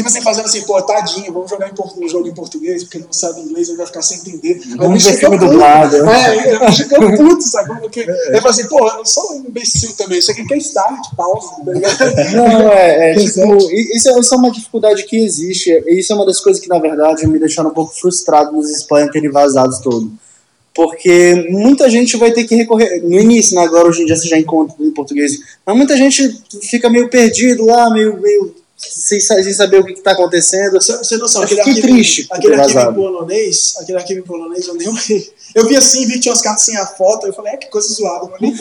Tipo 0.00 0.08
assim, 0.08 0.22
fazendo 0.22 0.46
assim, 0.46 0.62
pô, 0.62 0.80
tadinho, 0.80 1.30
vamos 1.30 1.50
jogar 1.50 1.70
um 1.98 2.08
jogo 2.08 2.26
em 2.26 2.32
português, 2.32 2.84
porque 2.84 2.96
ele 2.96 3.04
não 3.04 3.12
sabe 3.12 3.42
inglês, 3.42 3.68
ele 3.68 3.76
vai 3.76 3.84
ficar 3.84 4.00
sem 4.00 4.16
entender. 4.16 4.58
Vamos 4.78 5.04
ele 5.04 5.14
ver 5.14 5.20
filme 5.20 5.38
dublado. 5.38 5.94
É, 6.08 6.54
eu 6.54 6.72
fico 6.72 7.16
puto, 7.18 7.42
sabe? 7.42 7.78
Porque 7.80 8.00
ele 8.00 8.40
fala 8.40 8.48
assim, 8.48 8.66
pô, 8.66 8.78
eu 8.88 8.94
não 8.94 9.04
sou 9.04 9.32
um 9.34 9.44
imbecil 9.46 9.92
também, 9.98 10.18
isso 10.18 10.30
aqui 10.30 10.42
que 10.46 10.54
é 10.54 10.56
start, 10.56 11.14
pause, 11.14 11.50
tá 11.66 11.70
ligado? 11.70 11.98
Não, 12.34 12.72
é, 12.72 13.10
é 13.10 13.14
tipo, 13.14 13.58
isso, 13.58 14.08
é- 14.08 14.18
isso 14.18 14.34
é 14.34 14.38
uma 14.38 14.50
dificuldade 14.50 15.04
que 15.04 15.18
existe. 15.18 15.70
Isso 15.86 16.14
é 16.14 16.16
uma 16.16 16.24
das 16.24 16.40
coisas 16.40 16.62
que, 16.62 16.68
na 16.68 16.78
verdade, 16.78 17.26
me 17.26 17.38
deixaram 17.38 17.68
um 17.68 17.74
pouco 17.74 17.92
frustrado 17.92 18.52
nos 18.52 18.70
spoilers 18.70 19.12
terem 19.12 19.30
vazados 19.30 19.80
todo. 19.80 20.10
Porque 20.72 21.46
muita 21.50 21.90
gente 21.90 22.16
vai 22.16 22.32
ter 22.32 22.44
que 22.44 22.54
recorrer. 22.54 23.02
No 23.02 23.20
início, 23.20 23.54
né, 23.54 23.62
agora 23.62 23.86
hoje 23.86 24.00
em 24.00 24.06
dia 24.06 24.16
você 24.16 24.28
já 24.28 24.38
encontra 24.38 24.74
em 24.80 24.92
português. 24.92 25.32
Mas 25.66 25.76
muita 25.76 25.94
gente 25.94 26.40
fica 26.62 26.88
meio 26.88 27.10
perdido 27.10 27.66
lá, 27.66 27.90
meio, 27.90 28.18
meio 28.18 28.54
sem, 28.80 29.20
sem 29.20 29.52
saber 29.52 29.80
o 29.80 29.84
que 29.84 29.92
está 29.92 30.12
acontecendo. 30.12 30.72
Você, 30.72 31.16
não 31.18 31.28
sabe, 31.28 31.44
Eu 31.44 31.60
aquele 31.60 31.60
arquivo, 31.60 31.80
triste 31.80 32.26
aquele 32.30 32.54
arquivo 32.54 32.94
polonês, 32.94 33.74
aquele 33.78 33.98
arquivo 33.98 34.20
em 34.20 34.22
polonês, 34.22 34.66
eu 34.66 34.74
nem 34.74 34.88
olhei. 34.88 35.32
Eu 35.54 35.66
vi 35.66 35.76
assim, 35.76 36.06
vi 36.06 36.14
que 36.14 36.20
tinha 36.20 36.32
umas 36.32 36.40
cartas 36.40 36.64
sem 36.64 36.76
a 36.76 36.86
foto, 36.86 37.26
eu 37.26 37.32
falei, 37.32 37.54
é 37.54 37.56
que 37.56 37.68
coisa 37.68 37.92
zoada, 37.92 38.26
eu 38.26 38.30
não 38.30 38.38
li. 38.38 38.56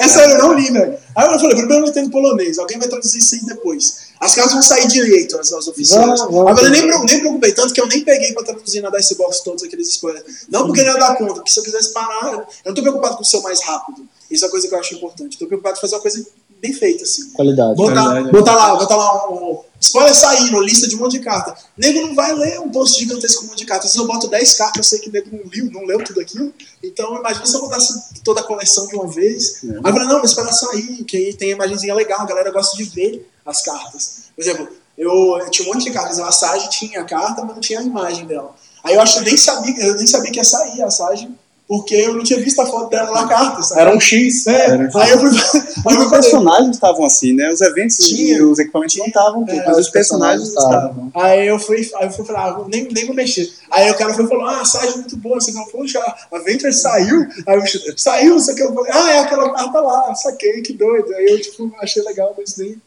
É 0.00 0.08
sério, 0.08 0.34
eu 0.34 0.38
não 0.38 0.54
li, 0.54 0.70
velho. 0.70 0.96
Aí 1.14 1.26
eu 1.26 1.38
falei, 1.38 1.56
primeiro 1.56 1.74
eu 1.74 1.80
não 1.80 1.88
entendo 1.88 2.10
polonês, 2.10 2.58
alguém 2.58 2.78
vai 2.78 2.88
traduzir 2.88 3.18
isso 3.18 3.34
aí 3.34 3.40
depois. 3.44 4.08
As 4.20 4.34
cartas 4.34 4.52
vão 4.52 4.62
sair 4.62 4.86
direito, 4.86 5.38
as, 5.38 5.52
as 5.52 5.66
oficiais. 5.68 6.20
Agora 6.20 6.62
eu 6.62 6.70
nem, 6.70 6.86
nem 6.86 7.20
preocupei, 7.20 7.52
tanto 7.52 7.74
que 7.74 7.80
eu 7.80 7.86
nem 7.86 8.04
peguei 8.04 8.32
pra 8.32 8.44
traduzir 8.44 8.80
na 8.80 8.90
Dicebox 8.90 9.40
todos 9.40 9.64
aqueles 9.64 9.88
spoilers. 9.88 10.24
Não 10.48 10.66
porque 10.66 10.82
não 10.82 10.92
ia 10.92 10.98
dar 10.98 11.16
conta, 11.16 11.34
porque 11.34 11.50
se 11.50 11.58
eu 11.58 11.64
quisesse 11.64 11.92
parar, 11.92 12.32
eu 12.32 12.46
não 12.66 12.74
tô 12.74 12.82
preocupado 12.82 13.16
com 13.16 13.22
o 13.22 13.26
seu 13.26 13.42
mais 13.42 13.60
rápido. 13.60 14.06
Isso 14.30 14.44
é 14.44 14.48
a 14.48 14.50
coisa 14.50 14.68
que 14.68 14.74
eu 14.74 14.78
acho 14.78 14.94
importante. 14.94 15.38
Tô 15.38 15.46
preocupado 15.46 15.78
em 15.78 15.80
fazer 15.80 15.94
uma 15.96 16.02
coisa 16.02 16.26
bem 16.60 16.72
feita, 16.72 17.04
assim. 17.04 17.30
Qualidade. 17.30 17.76
Botar, 17.76 18.14
Verdade. 18.14 18.32
botar 18.32 18.54
lá, 18.54 18.76
botar 18.76 18.96
lá 18.96 19.30
um, 19.30 19.60
spoiler 19.80 20.14
saindo, 20.14 20.60
lista 20.60 20.88
de 20.88 20.96
um 20.96 20.98
monte 20.98 21.12
de 21.12 21.20
carta. 21.20 21.54
Nego 21.76 22.00
não 22.06 22.14
vai 22.14 22.34
ler 22.34 22.60
um 22.60 22.70
post 22.70 22.98
gigantesco 22.98 23.40
com 23.40 23.46
um 23.46 23.50
monte 23.50 23.58
de 23.60 23.66
cartas. 23.66 23.90
Se 23.90 23.98
eu 23.98 24.06
boto 24.06 24.28
10 24.28 24.54
cartas, 24.54 24.76
eu 24.78 24.84
sei 24.84 24.98
que 24.98 25.08
o 25.08 25.12
nego 25.12 25.28
não 25.32 25.50
leu, 25.50 25.70
não 25.70 25.86
leu 25.86 26.04
tudo 26.04 26.20
aquilo. 26.20 26.52
Então 26.82 27.16
imagina 27.16 27.46
se 27.46 27.54
eu 27.54 27.60
botasse 27.60 28.22
toda 28.24 28.40
a 28.40 28.44
coleção 28.44 28.86
de 28.88 28.96
uma 28.96 29.06
vez. 29.06 29.60
Aí 29.62 29.70
eu 29.70 29.82
falei, 29.82 30.08
não, 30.08 30.20
mas 30.20 30.30
espera 30.30 30.52
sair, 30.52 31.04
que 31.04 31.16
aí 31.16 31.34
tem 31.34 31.52
a 31.52 31.54
imagenzinha 31.54 31.94
legal, 31.94 32.20
a 32.20 32.26
galera 32.26 32.50
gosta 32.50 32.76
de 32.76 32.84
ver 32.84 33.28
as 33.44 33.62
cartas. 33.62 34.24
Por 34.34 34.42
exemplo, 34.42 34.68
eu, 34.96 35.38
eu 35.38 35.50
tinha 35.50 35.68
um 35.68 35.72
monte 35.72 35.84
de 35.84 35.92
cartas, 35.92 36.18
a 36.18 36.32
Sage 36.32 36.68
tinha 36.70 37.00
a 37.00 37.04
carta, 37.04 37.42
mas 37.44 37.54
não 37.54 37.60
tinha 37.60 37.78
a 37.78 37.82
imagem 37.82 38.26
dela. 38.26 38.54
Aí 38.82 38.94
eu 38.94 39.00
acho 39.00 39.14
que 39.14 39.20
eu 39.20 39.24
nem 39.24 39.36
sabia, 39.36 39.84
eu 39.84 39.94
nem 39.94 40.06
sabia 40.06 40.32
que 40.32 40.38
ia 40.38 40.44
sair 40.44 40.82
a 40.82 40.90
Sage, 40.90 41.30
porque 41.68 41.94
eu 41.94 42.14
não 42.14 42.24
tinha 42.24 42.40
visto 42.40 42.58
a 42.62 42.66
foto 42.66 42.88
dela 42.88 43.12
na 43.12 43.28
carta. 43.28 43.62
Sabe? 43.62 43.82
Era 43.82 43.94
um 43.94 44.00
X. 44.00 44.46
É, 44.46 44.70
Era 44.70 44.90
aí 44.94 45.10
eu 45.10 45.18
fui. 45.18 45.28
Eu 45.88 46.00
Os 46.00 46.10
personagens 46.10 46.70
estavam 46.76 47.04
assim, 47.04 47.34
né? 47.34 47.50
Os 47.52 47.60
eventos 47.60 47.98
Tinha. 47.98 48.44
os 48.44 48.58
equipamentos 48.58 48.96
não 48.96 49.06
estavam, 49.06 49.44
É, 49.46 49.66
mas 49.66 49.78
os 49.78 49.88
personagens 49.90 50.48
estavam. 50.48 50.70
estavam. 50.72 51.12
Aí 51.14 51.46
eu 51.46 51.58
fui, 51.58 51.88
aí 51.96 52.06
eu 52.06 52.10
fui 52.10 52.24
falar, 52.24 52.48
ah, 52.48 52.64
nem, 52.68 52.88
nem 52.90 53.06
vou 53.06 53.14
mexer. 53.14 53.48
Aí 53.70 53.88
o 53.90 53.94
cara 53.96 54.12
foi 54.14 54.24
e 54.24 54.28
falou, 54.28 54.46
ah, 54.46 54.62
é 54.82 54.90
muito 54.96 55.16
boa. 55.18 55.40
Você 55.40 55.52
falou, 55.52 55.68
poxa, 55.68 56.00
a 56.32 56.38
Venture 56.38 56.72
saiu. 56.72 57.26
Aí 57.46 57.56
eu 57.58 57.62
saiu, 57.96 58.32
não 58.32 58.40
sei 58.40 58.54
o 58.54 58.56
que. 58.56 58.62
Eu 58.64 58.74
falei, 58.74 58.92
ah, 58.92 59.12
é 59.12 59.18
aquela 59.20 59.52
carta 59.52 59.80
lá, 59.80 60.14
saquei, 60.14 60.62
que 60.62 60.72
doido. 60.72 61.14
Aí 61.14 61.26
eu, 61.26 61.40
tipo, 61.40 61.70
achei 61.80 62.02
legal, 62.02 62.34
mas 62.36 62.56
nem, 62.56 62.80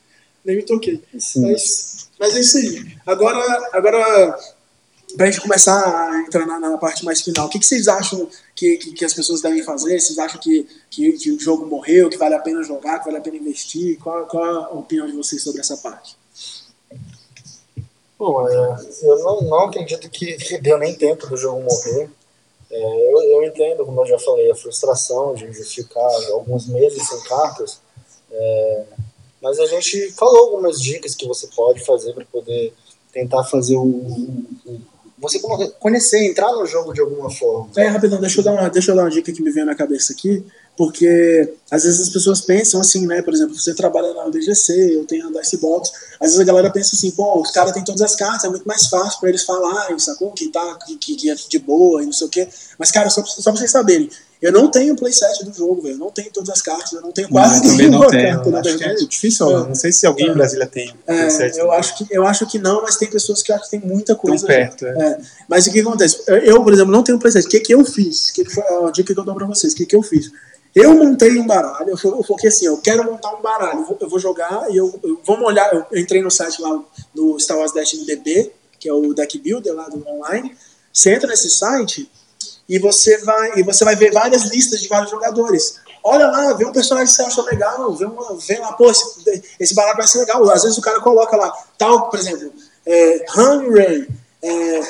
nem 0.43 0.55
me 0.57 0.63
toquei. 0.63 1.01
Sim. 1.17 1.43
Mas, 1.49 2.09
mas 2.19 2.35
é 2.35 2.39
isso 2.39 2.57
aí. 2.57 2.85
Agora, 3.05 3.69
agora 3.73 4.37
pra 5.15 5.25
gente 5.29 5.41
começar 5.41 6.11
a 6.11 6.21
entrar 6.21 6.45
na, 6.45 6.59
na 6.59 6.77
parte 6.77 7.03
mais 7.05 7.21
final, 7.21 7.47
o 7.47 7.49
que, 7.49 7.59
que 7.59 7.65
vocês 7.65 7.87
acham 7.87 8.27
que, 8.55 8.77
que, 8.77 8.91
que 8.93 9.05
as 9.05 9.13
pessoas 9.13 9.41
devem 9.41 9.63
fazer? 9.63 9.99
Vocês 9.99 10.17
acham 10.17 10.39
que, 10.39 10.67
que, 10.89 11.31
o 11.31 11.39
jogo 11.39 11.65
morreu, 11.65 12.09
que 12.09 12.17
vale 12.17 12.35
a 12.35 12.39
pena 12.39 12.63
jogar, 12.63 12.99
que 12.99 13.05
vale 13.05 13.17
a 13.17 13.21
pena 13.21 13.37
investir? 13.37 13.97
Qual, 13.99 14.25
qual 14.27 14.43
a 14.43 14.69
opinião 14.71 15.07
de 15.07 15.13
vocês 15.13 15.41
sobre 15.41 15.61
essa 15.61 15.77
parte? 15.77 16.15
Bom, 18.17 18.47
é, 18.47 18.77
eu 19.03 19.19
não, 19.19 19.41
não 19.41 19.59
acredito 19.61 20.09
que, 20.09 20.37
deu 20.59 20.77
nem 20.77 20.93
tempo 20.95 21.27
do 21.27 21.35
jogo 21.35 21.61
morrer. 21.61 22.09
É, 22.69 23.13
eu, 23.13 23.21
eu 23.23 23.43
entendo, 23.43 23.85
como 23.85 24.01
eu 24.01 24.05
já 24.05 24.19
falei, 24.19 24.51
a 24.51 24.55
frustração 24.55 25.33
de 25.33 25.51
ficar 25.63 26.07
alguns 26.31 26.67
meses 26.67 27.07
sem 27.07 27.19
cartas. 27.23 27.81
É, 28.31 28.83
mas 29.41 29.59
a 29.59 29.65
gente 29.65 30.11
falou 30.11 30.45
algumas 30.45 30.79
dicas 30.79 31.15
que 31.15 31.27
você 31.27 31.47
pode 31.47 31.83
fazer 31.83 32.13
para 32.13 32.23
poder 32.25 32.73
tentar 33.11 33.43
fazer 33.43 33.75
o- 33.75 33.83
o- 34.65 34.81
você 35.21 35.39
conhecer, 35.79 36.25
entrar 36.25 36.51
no 36.51 36.65
jogo 36.65 36.93
de 36.93 36.99
alguma 36.99 37.29
forma. 37.29 37.69
É, 37.77 37.87
rapidão, 37.87 38.19
deixa 38.19 38.39
eu, 38.39 38.43
dar 38.43 38.53
uma, 38.53 38.69
deixa 38.69 38.91
eu 38.91 38.95
dar 38.95 39.03
uma 39.03 39.09
dica 39.09 39.31
que 39.31 39.41
me 39.41 39.51
veio 39.51 39.67
na 39.67 39.75
cabeça 39.75 40.13
aqui, 40.13 40.43
porque 40.75 41.53
às 41.69 41.83
vezes 41.83 42.01
as 42.01 42.09
pessoas 42.09 42.41
pensam 42.41 42.81
assim, 42.81 43.05
né? 43.05 43.21
Por 43.21 43.31
exemplo, 43.33 43.53
você 43.53 43.75
trabalha 43.75 44.13
na 44.15 44.29
DGC, 44.29 44.95
eu 44.95 45.05
tenho 45.05 45.27
a 45.27 45.31
Dicebox, 45.31 45.91
às 46.19 46.29
vezes 46.29 46.39
a 46.39 46.43
galera 46.43 46.71
pensa 46.71 46.95
assim, 46.95 47.11
pô, 47.11 47.39
os 47.39 47.51
caras 47.51 47.71
têm 47.71 47.83
todas 47.83 48.01
as 48.01 48.15
cartas, 48.15 48.45
é 48.45 48.49
muito 48.49 48.67
mais 48.67 48.87
fácil 48.87 49.19
pra 49.19 49.29
eles 49.29 49.43
falarem, 49.43 49.99
sacou? 49.99 50.31
Que 50.31 50.47
tá, 50.47 50.79
que, 50.85 50.97
que, 50.97 51.29
é 51.29 51.35
de 51.35 51.59
boa 51.59 52.01
e 52.01 52.05
não 52.07 52.13
sei 52.13 52.25
o 52.25 52.29
quê. 52.29 52.47
Mas, 52.79 52.89
cara, 52.89 53.09
só, 53.11 53.23
só 53.23 53.51
pra 53.51 53.59
vocês 53.59 53.69
saberem, 53.69 54.09
eu 54.41 54.51
não 54.51 54.71
tenho 54.71 54.93
o 54.93 54.97
playset 54.97 55.45
do 55.45 55.53
jogo, 55.53 55.81
velho. 55.83 55.95
Eu 55.95 55.99
não 55.99 56.09
tenho 56.11 56.31
todas 56.31 56.49
as 56.49 56.61
cartas, 56.61 56.91
eu 56.93 57.01
não 57.01 57.11
tenho 57.11 57.29
quase 57.29 57.57
eu 57.57 57.61
também 57.71 57.89
não 57.89 57.99
nenhuma 57.99 58.07
tenho. 58.09 58.33
carta, 58.35 58.49
na 58.49 58.59
Acho 58.59 58.77
que 58.77 58.83
é 58.83 58.93
difícil. 58.95 59.45
ó. 59.47 59.59
Não 59.67 59.75
sei 59.75 59.91
se 59.91 60.07
alguém 60.07 60.27
em 60.29 60.33
Brasília 60.33 60.65
tem. 60.65 60.93
É, 61.05 61.29
certo. 61.29 61.57
eu, 61.59 61.71
acho 61.71 61.97
que, 61.97 62.07
eu 62.09 62.25
acho 62.25 62.45
que 62.47 62.57
não, 62.57 62.81
mas 62.81 62.97
tem 62.97 63.09
pessoas 63.09 63.43
que 63.43 63.51
acham 63.53 63.65
que 63.65 63.71
tem 63.71 63.79
muita 63.79 64.15
Tão 64.15 64.21
coisa. 64.21 64.47
perto. 64.47 64.85
É. 64.87 64.91
É, 65.11 65.19
mas 65.47 65.67
o 65.67 65.71
que 65.71 65.79
acontece? 65.81 66.23
Eu, 66.27 66.63
por 66.63 66.73
exemplo, 66.73 66.91
não 66.91 67.03
tenho 67.03 67.19
PlayStation. 67.19 67.47
O 67.47 67.51
que, 67.51 67.59
que 67.59 67.73
eu 67.73 67.85
fiz? 67.85 68.29
O 68.29 68.33
que, 68.33 68.45
que 68.45 68.51
foi 68.53 68.63
a 68.63 68.91
dica 68.91 69.13
que 69.13 69.19
eu 69.19 69.23
dou 69.23 69.35
pra 69.35 69.45
vocês? 69.45 69.73
O 69.73 69.75
que, 69.75 69.85
que 69.85 69.95
eu 69.95 70.01
fiz? 70.01 70.31
Eu 70.73 70.95
montei 70.95 71.37
um 71.37 71.45
baralho, 71.45 71.89
eu 71.89 72.23
foquei 72.23 72.47
assim, 72.47 72.65
eu 72.65 72.77
quero 72.77 73.03
montar 73.03 73.35
um 73.35 73.41
baralho, 73.41 73.79
eu 73.81 73.85
vou, 73.85 73.97
eu 73.99 74.07
vou 74.09 74.17
jogar 74.19 74.71
e 74.71 74.77
eu, 74.77 74.97
eu- 75.03 75.19
vamos 75.25 75.45
olhar, 75.45 75.69
eu 75.91 75.99
entrei 75.99 76.21
no 76.21 76.31
site 76.31 76.61
lá 76.61 76.81
do 77.13 77.37
Star 77.37 77.57
Wars 77.57 77.73
Destiny 77.73 78.05
DB, 78.05 78.49
que 78.79 78.87
é 78.87 78.93
o 78.93 79.13
deck 79.13 79.37
builder 79.37 79.73
lá 79.73 79.89
do 79.89 80.01
online. 80.07 80.55
Você 80.93 81.11
entra 81.13 81.27
nesse 81.27 81.49
site 81.49 82.09
e 82.71 82.79
você 82.79 83.17
vai 83.17 83.59
e 83.59 83.63
você 83.63 83.83
vai 83.83 83.97
ver 83.97 84.13
várias 84.13 84.43
listas 84.43 84.79
de 84.79 84.87
vários 84.87 85.11
jogadores. 85.11 85.75
Olha 86.01 86.27
lá, 86.27 86.53
vê 86.53 86.65
um 86.65 86.71
personagem 86.71 87.09
que 87.09 87.13
você 87.13 87.21
acha 87.21 87.41
legal, 87.41 87.93
vê, 87.93 88.05
uma, 88.05 88.33
vê 88.35 88.57
lá, 88.59 88.71
pô, 88.71 88.89
esse, 88.89 89.43
esse 89.59 89.75
vai 89.75 90.07
ser 90.07 90.19
legal. 90.19 90.49
Às 90.49 90.63
vezes 90.63 90.77
o 90.77 90.81
cara 90.81 91.01
coloca 91.01 91.35
lá, 91.35 91.51
tal, 91.77 92.09
por 92.09 92.17
exemplo, 92.17 92.49
é, 92.85 93.25
Han 93.35 93.69
Ray, 93.73 94.07
é, 94.41 94.81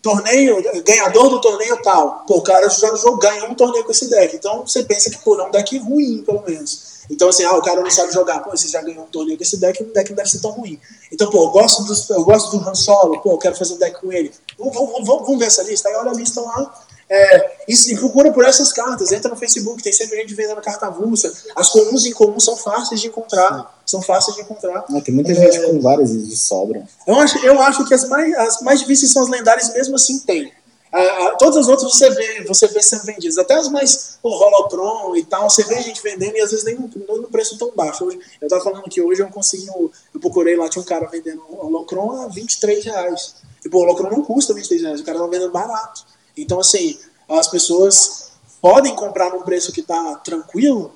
torneio, 0.00 0.62
ganhador 0.82 1.28
do 1.28 1.38
torneio 1.38 1.76
tal. 1.82 2.24
Pô, 2.26 2.38
o 2.38 2.42
cara 2.42 2.70
já 2.70 2.96
jogou, 2.96 3.18
ganhou 3.18 3.50
um 3.50 3.54
torneio 3.54 3.84
com 3.84 3.90
esse 3.90 4.08
deck. 4.08 4.34
Então 4.34 4.66
você 4.66 4.82
pensa 4.82 5.10
que, 5.10 5.18
pô, 5.18 5.36
não 5.36 5.44
é 5.44 5.48
um 5.48 5.50
deck 5.50 5.76
ruim, 5.76 6.22
pelo 6.24 6.42
menos. 6.42 6.96
Então, 7.10 7.28
assim, 7.28 7.44
ah, 7.44 7.54
o 7.54 7.62
cara 7.62 7.82
não 7.82 7.90
sabe 7.90 8.12
jogar. 8.12 8.40
Pô, 8.40 8.50
você 8.50 8.66
já 8.66 8.80
ganhou 8.82 9.04
um 9.04 9.08
torneio 9.08 9.36
com 9.36 9.44
esse 9.44 9.58
deck, 9.58 9.82
o 9.82 9.92
deck 9.92 10.08
não 10.08 10.16
deve 10.16 10.30
ser 10.30 10.40
tão 10.40 10.52
ruim. 10.52 10.80
Então, 11.12 11.30
pô, 11.30 11.44
eu 11.44 11.50
gosto, 11.50 11.84
dos, 11.84 12.08
eu 12.08 12.24
gosto 12.24 12.56
do 12.56 12.68
Han 12.68 12.74
Solo, 12.74 13.20
pô, 13.20 13.32
eu 13.32 13.38
quero 13.38 13.54
fazer 13.54 13.74
um 13.74 13.78
deck 13.78 14.00
com 14.00 14.12
ele. 14.12 14.32
Vamos, 14.58 14.74
vamos, 14.74 15.06
vamos 15.06 15.38
ver 15.38 15.46
essa 15.46 15.62
lista? 15.62 15.88
Aí 15.88 15.94
olha 15.94 16.10
a 16.10 16.14
lista 16.14 16.40
lá. 16.40 16.85
É, 17.08 17.56
e, 17.68 17.72
e 17.72 17.96
procura 17.96 18.32
por 18.32 18.44
essas 18.44 18.72
cartas, 18.72 19.12
entra 19.12 19.30
no 19.30 19.36
Facebook, 19.36 19.82
tem 19.82 19.92
sempre 19.92 20.16
gente 20.16 20.34
vendendo 20.34 20.60
carta 20.60 20.86
avulsa. 20.86 21.32
As 21.54 21.68
comuns 21.68 22.04
e 22.04 22.10
incomuns 22.10 22.44
são 22.44 22.56
fáceis 22.56 23.00
de 23.00 23.06
encontrar. 23.06 23.80
São 23.86 24.02
fáceis 24.02 24.36
de 24.36 24.42
encontrar. 24.42 24.84
Ah, 24.90 25.00
tem 25.00 25.14
muita 25.14 25.32
gente 25.32 25.60
com 25.64 25.80
várias 25.80 26.10
de 26.10 26.36
sobra. 26.36 26.86
Eu 27.06 27.14
acho, 27.16 27.38
eu 27.46 27.60
acho 27.60 27.86
que 27.86 27.94
as 27.94 28.08
mais, 28.08 28.34
as 28.36 28.60
mais 28.60 28.80
difíceis 28.80 29.12
são 29.12 29.22
as 29.22 29.28
lendárias, 29.28 29.72
mesmo 29.72 29.94
assim 29.94 30.18
tem. 30.20 30.52
Ah, 30.92 31.36
todas 31.38 31.58
as 31.58 31.68
outras 31.68 31.92
você 31.92 32.08
vê, 32.10 32.44
você 32.44 32.66
vê 32.68 32.82
sendo 32.82 33.04
vendidas. 33.04 33.38
Até 33.38 33.54
as 33.54 33.68
mais 33.68 34.18
o 34.22 34.28
Holocron 34.28 35.14
e 35.14 35.24
tal, 35.24 35.48
você 35.48 35.62
vê 35.62 35.80
gente 35.82 36.02
vendendo 36.02 36.36
e 36.36 36.40
às 36.40 36.50
vezes 36.50 36.64
nem 36.64 36.76
no, 36.76 37.28
preço 37.28 37.58
tão 37.58 37.70
baixo. 37.74 38.04
Hoje, 38.04 38.18
eu 38.40 38.48
tava 38.48 38.64
falando 38.64 38.82
que 38.84 39.00
hoje 39.00 39.22
eu 39.22 39.28
consegui, 39.28 39.68
eu 39.68 40.20
procurei 40.20 40.56
lá, 40.56 40.68
tinha 40.68 40.82
um 40.82 40.86
cara 40.86 41.06
vendendo 41.06 41.42
o 41.48 41.66
Holocron 41.66 42.22
a 42.22 42.28
23 42.28 42.84
reais. 42.84 43.36
E 43.64 43.68
pô, 43.68 43.78
o 43.78 43.82
Holocron 43.82 44.10
não 44.10 44.22
custa 44.22 44.54
23 44.54 44.82
reais, 44.82 45.00
o 45.00 45.04
cara 45.04 45.18
tava 45.18 45.30
vendendo 45.30 45.52
barato. 45.52 46.15
Então, 46.36 46.60
assim, 46.60 46.98
as 47.28 47.48
pessoas 47.48 48.32
podem 48.60 48.94
comprar 48.94 49.30
num 49.30 49.42
preço 49.42 49.72
que 49.72 49.82
tá 49.82 50.16
tranquilo, 50.24 50.92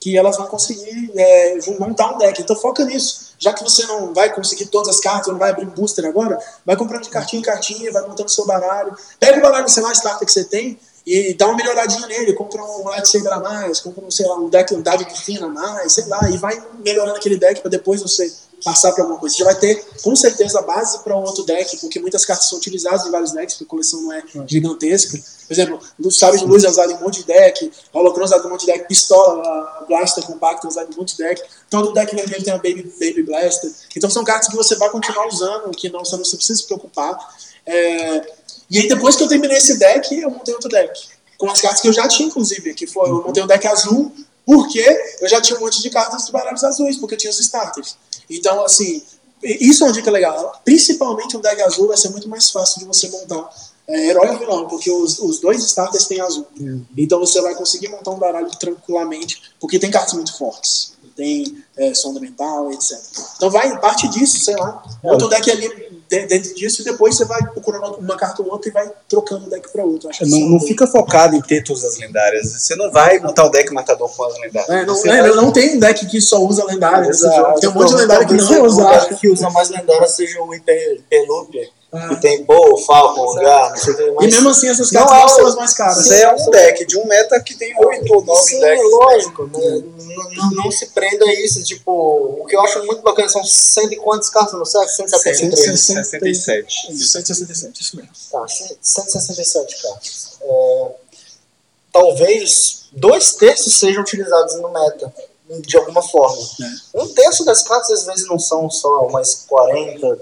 que 0.00 0.16
elas 0.16 0.38
vão 0.38 0.46
conseguir 0.46 1.12
é, 1.14 1.58
montar 1.78 2.14
um 2.14 2.18
deck. 2.18 2.40
Então 2.40 2.56
foca 2.56 2.84
nisso. 2.84 3.34
Já 3.38 3.52
que 3.52 3.62
você 3.62 3.86
não 3.86 4.14
vai 4.14 4.34
conseguir 4.34 4.66
todas 4.66 4.88
as 4.88 5.00
cartas, 5.00 5.28
não 5.28 5.38
vai 5.38 5.50
abrir 5.50 5.66
um 5.66 5.70
booster 5.70 6.04
agora, 6.06 6.38
vai 6.64 6.76
comprando 6.76 7.02
de 7.02 7.10
cartinha 7.10 7.40
em 7.40 7.44
cartinha, 7.44 7.92
vai 7.92 8.02
montando 8.02 8.30
seu 8.30 8.46
baralho. 8.46 8.96
Pega 9.18 9.38
o 9.38 9.42
baralho, 9.42 9.68
sei 9.68 9.82
lá, 9.82 9.92
cartas 9.92 10.26
que 10.26 10.32
você 10.32 10.44
tem 10.44 10.78
e 11.06 11.34
dá 11.34 11.46
uma 11.46 11.56
melhoradinha 11.56 12.06
nele. 12.06 12.32
Compra 12.32 12.62
um 12.62 12.84
lightsaber 12.84 13.32
a 13.32 13.40
mais, 13.40 13.80
compra 13.80 14.04
um, 14.04 14.10
sei 14.10 14.26
lá, 14.26 14.36
um 14.36 14.48
deck, 14.48 14.74
um 14.74 14.80
dado 14.80 15.04
de 15.04 15.20
fina 15.20 15.46
a 15.46 15.50
mais, 15.50 15.92
sei 15.92 16.06
lá, 16.06 16.30
e 16.30 16.38
vai 16.38 16.62
melhorando 16.82 17.16
aquele 17.16 17.36
deck 17.36 17.60
para 17.60 17.70
depois 17.70 18.00
você 18.00 18.32
passar 18.64 18.92
para 18.92 19.02
alguma 19.04 19.18
coisa. 19.18 19.34
Você 19.34 19.38
já 19.38 19.44
vai 19.44 19.54
ter, 19.58 19.84
com 20.02 20.14
certeza, 20.14 20.58
a 20.58 20.62
base 20.62 20.98
para 21.00 21.16
um 21.16 21.22
outro 21.22 21.44
deck, 21.44 21.76
porque 21.78 21.98
muitas 22.00 22.24
cartas 22.24 22.48
são 22.48 22.58
utilizadas 22.58 23.06
em 23.06 23.10
vários 23.10 23.32
decks, 23.32 23.54
porque 23.54 23.64
a 23.64 23.70
coleção 23.70 24.02
não 24.02 24.12
é 24.12 24.22
gigantesca. 24.46 25.18
Por 25.46 25.52
exemplo, 25.52 25.80
o 25.98 26.10
Sábio 26.10 26.38
de 26.38 26.46
Luz 26.46 26.62
é 26.62 26.68
usado 26.68 26.92
em 26.92 26.96
um 26.96 27.00
monte 27.00 27.20
de 27.20 27.26
deck, 27.26 27.72
Holocron 27.92 28.22
é 28.22 28.24
usado 28.24 28.44
em 28.44 28.46
um 28.46 28.50
monte 28.50 28.60
de 28.60 28.66
deck, 28.66 28.86
Pistola, 28.86 29.84
Blaster 29.88 30.24
Compacto 30.24 30.66
é 30.66 30.70
usado 30.70 30.90
em 30.90 30.94
um 30.94 30.98
monte 30.98 31.16
de 31.16 31.24
deck. 31.24 31.42
Todo 31.68 31.92
deck 31.92 32.14
vermelho 32.14 32.44
tem 32.44 32.52
a 32.52 32.56
Baby, 32.56 32.92
Baby 33.00 33.22
Blaster. 33.24 33.70
Então 33.96 34.08
são 34.08 34.22
cartas 34.22 34.48
que 34.48 34.56
você 34.56 34.76
vai 34.76 34.90
continuar 34.90 35.26
usando, 35.26 35.70
que 35.70 35.88
não, 35.88 36.04
você 36.04 36.16
não 36.16 36.22
precisa 36.22 36.54
se 36.54 36.66
preocupar. 36.66 37.18
É, 37.66 38.26
E 38.70 38.78
aí 38.78 38.88
depois 38.88 39.16
que 39.16 39.24
eu 39.24 39.28
terminei 39.28 39.56
esse 39.56 39.76
deck, 39.78 40.14
eu 40.14 40.30
montei 40.30 40.54
outro 40.54 40.68
deck. 40.68 41.08
Com 41.36 41.50
as 41.50 41.60
cartas 41.60 41.80
que 41.80 41.88
eu 41.88 41.92
já 41.92 42.06
tinha, 42.06 42.28
inclusive, 42.28 42.74
que 42.74 42.86
foi, 42.86 43.08
eu 43.10 43.22
montei 43.22 43.42
um 43.42 43.46
deck 43.46 43.66
azul, 43.66 44.12
porque 44.46 44.84
eu 45.20 45.28
já 45.28 45.40
tinha 45.40 45.58
um 45.58 45.62
monte 45.62 45.82
de 45.82 45.90
cartas 45.90 46.26
de 46.26 46.32
baralhos 46.32 46.62
azuis, 46.62 46.96
porque 46.96 47.14
eu 47.14 47.18
tinha 47.18 47.30
os 47.30 47.40
starters. 47.40 47.96
Então, 48.30 48.64
assim, 48.64 49.02
isso 49.42 49.82
é 49.82 49.86
uma 49.88 49.92
dica 49.92 50.10
legal. 50.10 50.60
Principalmente 50.64 51.36
um 51.36 51.40
deck 51.40 51.60
azul 51.62 51.88
vai 51.88 51.96
ser 51.96 52.10
muito 52.10 52.28
mais 52.28 52.50
fácil 52.50 52.78
de 52.80 52.84
você 52.86 53.08
montar 53.08 53.50
é, 53.88 54.08
herói 54.08 54.28
ou 54.30 54.38
vilão, 54.38 54.68
porque 54.68 54.90
os, 54.90 55.18
os 55.18 55.40
dois 55.40 55.62
starters 55.64 56.06
têm 56.06 56.20
azul. 56.20 56.46
Então 56.96 57.18
você 57.18 57.40
vai 57.40 57.54
conseguir 57.54 57.88
montar 57.88 58.10
um 58.12 58.18
baralho 58.18 58.50
tranquilamente, 58.58 59.42
porque 59.58 59.78
tem 59.78 59.90
cartas 59.90 60.14
muito 60.14 60.36
fortes. 60.38 60.92
Tem 61.16 61.62
é, 61.76 61.92
sonda 61.92 62.20
mental, 62.20 62.70
etc. 62.72 62.98
Então 63.36 63.50
vai, 63.50 63.78
parte 63.80 64.08
disso, 64.08 64.38
sei 64.44 64.54
lá. 64.56 64.82
Monta 65.02 65.26
um 65.26 65.28
deck 65.28 65.50
ali 65.50 65.68
de- 65.68 65.89
dentro 66.10 66.54
disso 66.54 66.82
e 66.82 66.84
depois 66.84 67.16
você 67.16 67.24
vai 67.24 67.40
procurando 67.50 67.94
uma 67.96 68.16
carta 68.16 68.42
ou 68.42 68.50
outra 68.50 68.68
e 68.68 68.72
vai 68.72 68.90
trocando 69.08 69.46
um 69.46 69.48
deck 69.48 69.70
para 69.72 69.84
outro. 69.84 70.08
Acho 70.08 70.26
Não, 70.26 70.40
não 70.50 70.60
fica 70.60 70.86
focado 70.86 71.36
em 71.36 71.40
ter 71.40 71.62
todas 71.62 71.84
as 71.84 71.96
lendárias. 71.98 72.52
Você 72.52 72.74
não 72.74 72.90
vai 72.90 73.18
montar 73.20 73.44
o 73.44 73.48
deck 73.48 73.72
matador 73.72 74.08
com 74.08 74.24
as 74.24 74.38
lendárias. 74.40 74.68
É, 74.68 74.84
não, 74.84 74.94
é, 75.06 75.22
vai- 75.22 75.30
não 75.36 75.52
tem 75.52 75.76
um 75.76 75.78
deck 75.78 76.06
que 76.06 76.20
só 76.20 76.42
usa 76.44 76.64
jogo. 77.36 77.60
Tem 77.60 77.68
um 77.68 77.72
monte 77.74 77.88
de 77.90 77.96
lendário 77.96 78.26
que 78.26 78.34
não 78.34 78.62
o 78.62 78.64
usa. 78.66 78.84
deck 78.84 79.14
que 79.20 79.28
usa 79.28 79.50
mais 79.50 79.70
lendária 79.70 80.08
seja 80.08 80.40
o 80.40 80.50
Hyper, 80.50 81.00
Que 81.90 82.20
tem 82.20 82.44
Bow, 82.44 82.76
Falcon, 82.86 83.34
Gar, 83.34 83.70
não 83.70 83.76
sei 83.76 83.92
o 83.92 83.96
que 83.96 84.24
E 84.24 84.26
mesmo 84.30 84.48
assim, 84.50 84.68
essas 84.68 84.92
Não 84.92 85.04
cartas 85.06 85.18
é 85.18 85.22
não 85.22 85.28
são 85.36 85.46
as 85.48 85.54
mais 85.56 85.72
caras. 85.72 85.98
Isso 85.98 86.12
é 86.12 86.32
um 86.32 86.50
deck 86.50 86.86
de 86.86 86.96
um 86.96 87.04
meta 87.04 87.40
que 87.40 87.56
tem 87.56 87.74
oito 87.84 88.14
ou 88.14 88.24
nove 88.24 88.42
Sim, 88.42 88.60
decks. 88.60 88.80
é 88.80 88.84
lógico. 88.84 89.46
né? 89.46 89.82
Não, 90.14 90.30
não- 90.30 90.50
não 90.64 90.70
se 90.70 90.86
prenda 90.86 91.24
a 91.24 91.34
isso. 91.34 91.60
Tipo, 91.64 91.90
o 92.42 92.46
que 92.46 92.54
eu 92.54 92.60
acho 92.60 92.84
muito 92.84 93.02
bacana 93.02 93.28
são 93.28 93.42
cento 93.44 93.92
e 93.92 93.96
quantas 93.96 94.30
cartas 94.30 94.54
no 94.54 94.64
set? 94.64 94.88
173. 94.88 95.80
67. 95.80 96.96
167, 96.96 97.80
isso 97.82 97.96
mesmo. 97.96 98.10
Tá, 98.30 98.46
167 98.80 99.82
cartas. 99.82 100.38
É, 100.42 100.86
talvez 101.92 102.84
dois 102.92 103.34
terços 103.34 103.74
sejam 103.78 104.02
utilizados 104.02 104.54
no 104.60 104.68
meta, 104.70 105.12
de 105.66 105.76
alguma 105.76 106.02
forma. 106.02 106.40
Um 106.94 107.08
terço 107.08 107.44
das 107.44 107.62
cartas 107.62 107.90
às 107.90 108.06
vezes 108.06 108.28
não 108.28 108.38
são 108.38 108.70
só 108.70 109.06
umas 109.06 109.44
40 109.48 110.18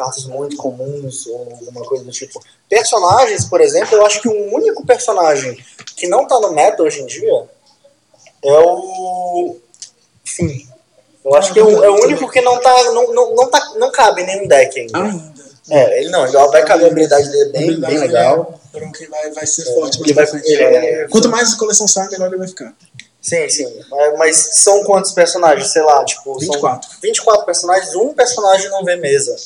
cartas 0.00 0.24
muito 0.24 0.56
comuns 0.56 1.26
ou 1.26 1.40
alguma 1.40 1.84
coisa 1.84 2.04
do 2.04 2.10
tipo. 2.10 2.40
Personagens, 2.68 3.44
por 3.44 3.60
exemplo, 3.60 3.96
eu 3.96 4.06
acho 4.06 4.22
que 4.22 4.28
o 4.28 4.54
único 4.54 4.84
personagem 4.86 5.62
que 5.96 6.06
não 6.08 6.26
tá 6.26 6.40
no 6.40 6.52
meta 6.52 6.82
hoje 6.82 7.00
em 7.02 7.06
dia 7.06 7.44
é 8.42 8.58
o 8.58 9.56
Finn. 10.24 10.66
Eu 11.22 11.34
acho 11.34 11.52
que 11.52 11.58
é 11.58 11.62
o, 11.62 11.84
é 11.84 11.90
o 11.90 12.02
único 12.04 12.30
que 12.30 12.40
não 12.40 12.58
tá, 12.60 12.84
não, 12.84 13.12
não, 13.12 13.34
não, 13.34 13.50
tá, 13.50 13.72
não 13.76 13.92
cabe 13.92 14.22
em 14.22 14.26
nenhum 14.26 14.48
deck 14.48 14.80
ainda. 14.80 14.98
Ainda. 14.98 15.40
É, 15.70 16.00
ele 16.00 16.08
não, 16.10 16.24
ele 16.26 16.32
vai 16.32 16.64
caber 16.64 16.86
a 16.86 16.90
habilidade 16.90 17.30
dele 17.30 17.50
bem, 17.50 17.80
bem 17.80 17.98
legal. 17.98 18.58
É, 18.72 18.86
que 18.90 19.06
vai, 19.06 19.30
vai 19.32 19.46
ser 19.46 19.64
forte. 19.74 19.98
Porque 19.98 20.14
mais 20.14 20.32
vai- 20.32 20.40
ele 20.44 20.62
é- 20.62 21.08
Quanto 21.08 21.28
mais 21.28 21.52
a 21.52 21.58
coleção 21.58 21.86
sai, 21.86 22.08
melhor 22.08 22.28
ele 22.28 22.38
vai 22.38 22.48
ficar. 22.48 22.74
Sim, 23.20 23.48
sim. 23.50 23.66
Mas, 23.90 24.18
mas 24.18 24.36
são 24.54 24.82
quantos 24.84 25.12
personagens? 25.12 25.70
Sei 25.70 25.82
lá, 25.82 26.02
tipo. 26.06 26.38
24. 26.38 26.88
São 26.90 27.00
24 27.02 27.44
personagens, 27.44 27.94
um 27.94 28.14
personagem 28.14 28.70
não 28.70 28.82
vê 28.82 28.96
mesa. 28.96 29.36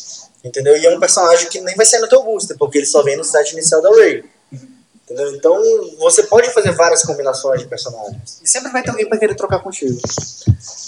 Entendeu? 0.44 0.76
E 0.76 0.84
é 0.84 0.94
um 0.94 1.00
personagem 1.00 1.48
que 1.48 1.60
nem 1.60 1.74
vai 1.74 1.86
sair 1.86 2.00
no 2.00 2.08
teu 2.08 2.22
booster, 2.22 2.56
porque 2.58 2.78
ele 2.78 2.86
só 2.86 3.02
vem 3.02 3.16
no 3.16 3.24
set 3.24 3.52
inicial 3.52 3.80
da 3.80 3.88
Raid. 3.90 4.24
Entendeu? 5.04 5.34
Então 5.34 5.62
você 5.98 6.22
pode 6.22 6.48
fazer 6.50 6.72
várias 6.72 7.02
combinações 7.02 7.60
de 7.60 7.66
personagens. 7.68 8.40
E 8.42 8.48
sempre 8.48 8.72
vai 8.72 8.82
ter 8.82 8.88
alguém 8.90 9.06
pra 9.06 9.18
querer 9.18 9.34
trocar 9.34 9.58
contigo. 9.62 9.98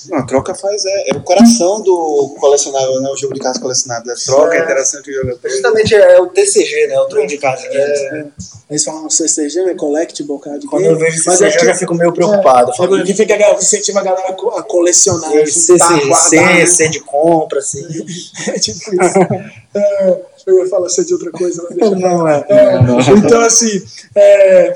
Não, 0.08 0.18
a 0.18 0.26
troca 0.26 0.54
faz. 0.54 0.84
É, 0.86 1.10
é 1.10 1.14
o 1.16 1.22
coração 1.22 1.82
do 1.82 2.34
colecionável, 2.40 2.98
né? 3.02 3.10
O 3.10 3.16
jogo 3.16 3.34
de 3.34 3.40
cartas 3.40 3.60
colecionável. 3.60 4.10
A 4.10 4.16
troca, 4.16 4.54
É. 4.56 4.62
interação 4.62 5.00
entre 5.00 5.12
o 5.12 5.14
jogador. 5.22 5.50
Justamente 5.50 5.94
é 5.94 6.18
o 6.18 6.28
TCG, 6.28 6.86
né? 6.86 6.98
O 7.00 7.04
Trade 7.06 7.36
Card 7.36 7.62
Games. 7.68 8.56
Eles 8.70 8.84
falam 8.84 9.10
CCG, 9.10 9.62
né? 9.64 9.74
Collectible 9.74 10.38
Card 10.40 10.66
Quando 10.66 10.84
eu 10.86 10.96
vejo 10.98 11.30
é 11.30 11.34
eu 11.34 11.38
que- 11.52 11.66
já 11.66 11.74
fico 11.74 11.94
meio 11.94 12.12
preocupado. 12.12 12.72
É 12.72 12.74
porque 12.86 13.12
fica 13.14 13.34
a 13.34 13.36
galera- 13.36 13.58
incentiva 13.58 14.00
a 14.00 14.02
galera 14.02 14.28
a 14.30 14.32
co- 14.32 14.50
a 14.56 14.62
colecionar. 14.62 15.30
CCG, 15.46 16.40
né? 16.40 16.64
C 16.66 16.88
de 16.88 17.00
compra, 17.00 17.58
assim. 17.58 17.84
É 18.48 18.58
tipo 18.58 18.80
isso. 18.94 19.18
É, 20.46 20.50
eu 20.50 20.58
ia 20.60 20.68
falar 20.68 20.88
ser 20.88 21.04
de 21.04 21.12
outra 21.12 21.30
coisa, 21.30 21.62
mas 21.64 21.78
deixa 21.78 21.94
Não 21.96 22.28
é. 22.28 22.46
É, 22.48 22.78
Então, 23.16 23.40
assim, 23.40 23.82
é, 24.14 24.74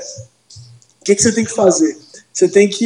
o 1.01 1.03
que, 1.05 1.15
que 1.15 1.23
você 1.23 1.31
tem 1.31 1.45
que 1.45 1.53
fazer? 1.53 1.97
Você 2.33 2.47
tem 2.47 2.69
que. 2.69 2.85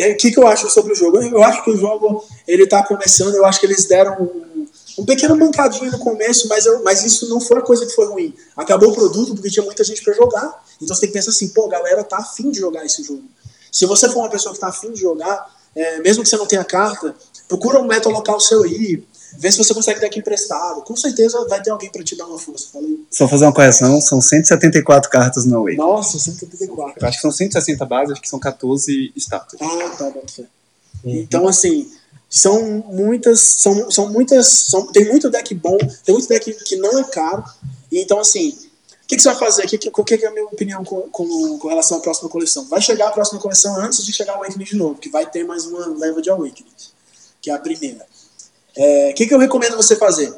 aí, 0.00 0.12
O 0.12 0.16
que, 0.16 0.30
que 0.30 0.38
eu 0.38 0.46
acho 0.46 0.68
sobre 0.70 0.92
o 0.92 0.96
jogo? 0.96 1.18
Eu 1.18 1.42
acho 1.42 1.62
que 1.64 1.70
o 1.70 1.76
jogo 1.76 2.24
ele 2.46 2.66
tá 2.66 2.82
começando, 2.82 3.34
eu 3.34 3.44
acho 3.44 3.60
que 3.60 3.66
eles 3.66 3.84
deram 3.84 4.22
um, 4.22 4.66
um 4.98 5.04
pequeno 5.04 5.36
mancadinho 5.36 5.90
no 5.90 5.98
começo, 5.98 6.48
mas, 6.48 6.66
eu, 6.66 6.82
mas 6.82 7.04
isso 7.04 7.28
não 7.28 7.40
foi 7.40 7.58
a 7.58 7.62
coisa 7.62 7.84
que 7.86 7.92
foi 7.94 8.06
ruim. 8.06 8.34
Acabou 8.56 8.90
o 8.90 8.94
produto 8.94 9.34
porque 9.34 9.50
tinha 9.50 9.64
muita 9.64 9.84
gente 9.84 10.02
para 10.02 10.14
jogar. 10.14 10.64
Então 10.80 10.94
você 10.94 11.02
tem 11.02 11.10
que 11.10 11.14
pensar 11.14 11.30
assim, 11.30 11.48
pô, 11.48 11.66
a 11.66 11.70
galera 11.70 12.02
tá 12.02 12.18
afim 12.18 12.50
de 12.50 12.60
jogar 12.60 12.84
esse 12.84 13.02
jogo. 13.02 13.24
Se 13.70 13.86
você 13.86 14.08
for 14.08 14.20
uma 14.20 14.30
pessoa 14.30 14.54
que 14.54 14.60
tá 14.60 14.68
afim 14.68 14.92
de 14.92 15.00
jogar, 15.00 15.50
é, 15.74 16.00
mesmo 16.00 16.22
que 16.22 16.28
você 16.28 16.36
não 16.36 16.46
tenha 16.46 16.64
carta, 16.64 17.14
procura 17.48 17.78
um 17.78 17.86
meta 17.86 18.08
local 18.08 18.38
seu 18.40 18.62
aí, 18.64 19.02
vê 19.36 19.50
se 19.50 19.58
você 19.58 19.74
consegue 19.74 20.00
deck 20.00 20.18
emprestado. 20.18 20.82
Com 20.82 20.96
certeza 20.96 21.44
vai 21.48 21.62
ter 21.62 21.70
alguém 21.70 21.90
para 21.90 22.02
te 22.02 22.16
dar 22.16 22.26
uma 22.26 22.38
força. 22.38 22.68
Falei, 22.72 23.00
Só 23.10 23.28
fazer 23.28 23.44
uma 23.44 23.52
correção, 23.52 24.00
são 24.00 24.20
174 24.20 25.10
cartas 25.10 25.44
no 25.44 25.64
Way. 25.64 25.76
nossa, 25.76 26.18
184. 26.18 26.94
Eu 27.00 27.08
acho 27.08 27.18
que 27.18 27.22
são 27.22 27.32
160 27.32 27.84
bases, 27.86 28.12
acho 28.12 28.22
que 28.22 28.28
são 28.28 28.38
14 28.38 29.12
status. 29.16 29.58
Ah, 29.60 29.88
tá, 29.96 30.10
bota 30.10 30.32
fé. 30.32 30.44
Então, 31.04 31.48
assim, 31.48 31.90
são 32.28 32.84
muitas. 32.88 33.40
São, 33.40 33.90
são 33.90 34.10
muitas. 34.10 34.48
São, 34.48 34.86
tem 34.86 35.08
muito 35.08 35.28
deck 35.30 35.54
bom, 35.54 35.78
tem 36.04 36.14
muito 36.14 36.28
deck 36.28 36.52
que 36.64 36.76
não 36.76 36.98
é 36.98 37.04
caro. 37.04 37.44
E, 37.90 38.00
então, 38.00 38.18
assim, 38.20 38.56
que, 39.12 39.16
que 39.16 39.22
você 39.22 39.28
vai 39.28 39.38
fazer? 39.38 39.64
O 39.64 39.68
que, 39.68 39.78
que, 39.78 39.90
qual 39.90 40.04
que 40.04 40.14
é 40.14 40.26
a 40.26 40.30
minha 40.30 40.44
opinião 40.46 40.82
com, 40.84 41.02
com, 41.10 41.58
com 41.58 41.68
relação 41.68 41.98
à 41.98 42.00
próxima 42.00 42.30
coleção? 42.30 42.66
Vai 42.68 42.80
chegar 42.80 43.08
a 43.08 43.10
próxima 43.10 43.38
coleção 43.38 43.76
antes 43.76 44.04
de 44.04 44.12
chegar 44.12 44.34
o 44.34 44.36
Awakening 44.36 44.64
de 44.64 44.76
novo, 44.76 44.94
que 44.98 45.10
vai 45.10 45.28
ter 45.28 45.44
mais 45.44 45.66
uma 45.66 45.86
leva 45.98 46.22
de 46.22 46.30
Awakening, 46.30 46.72
que 47.40 47.50
é 47.50 47.54
a 47.54 47.58
primeira. 47.58 48.06
É, 48.76 49.10
O 49.10 49.14
que, 49.14 49.26
que 49.26 49.34
eu 49.34 49.38
recomendo 49.38 49.76
você 49.76 49.96
fazer? 49.96 50.32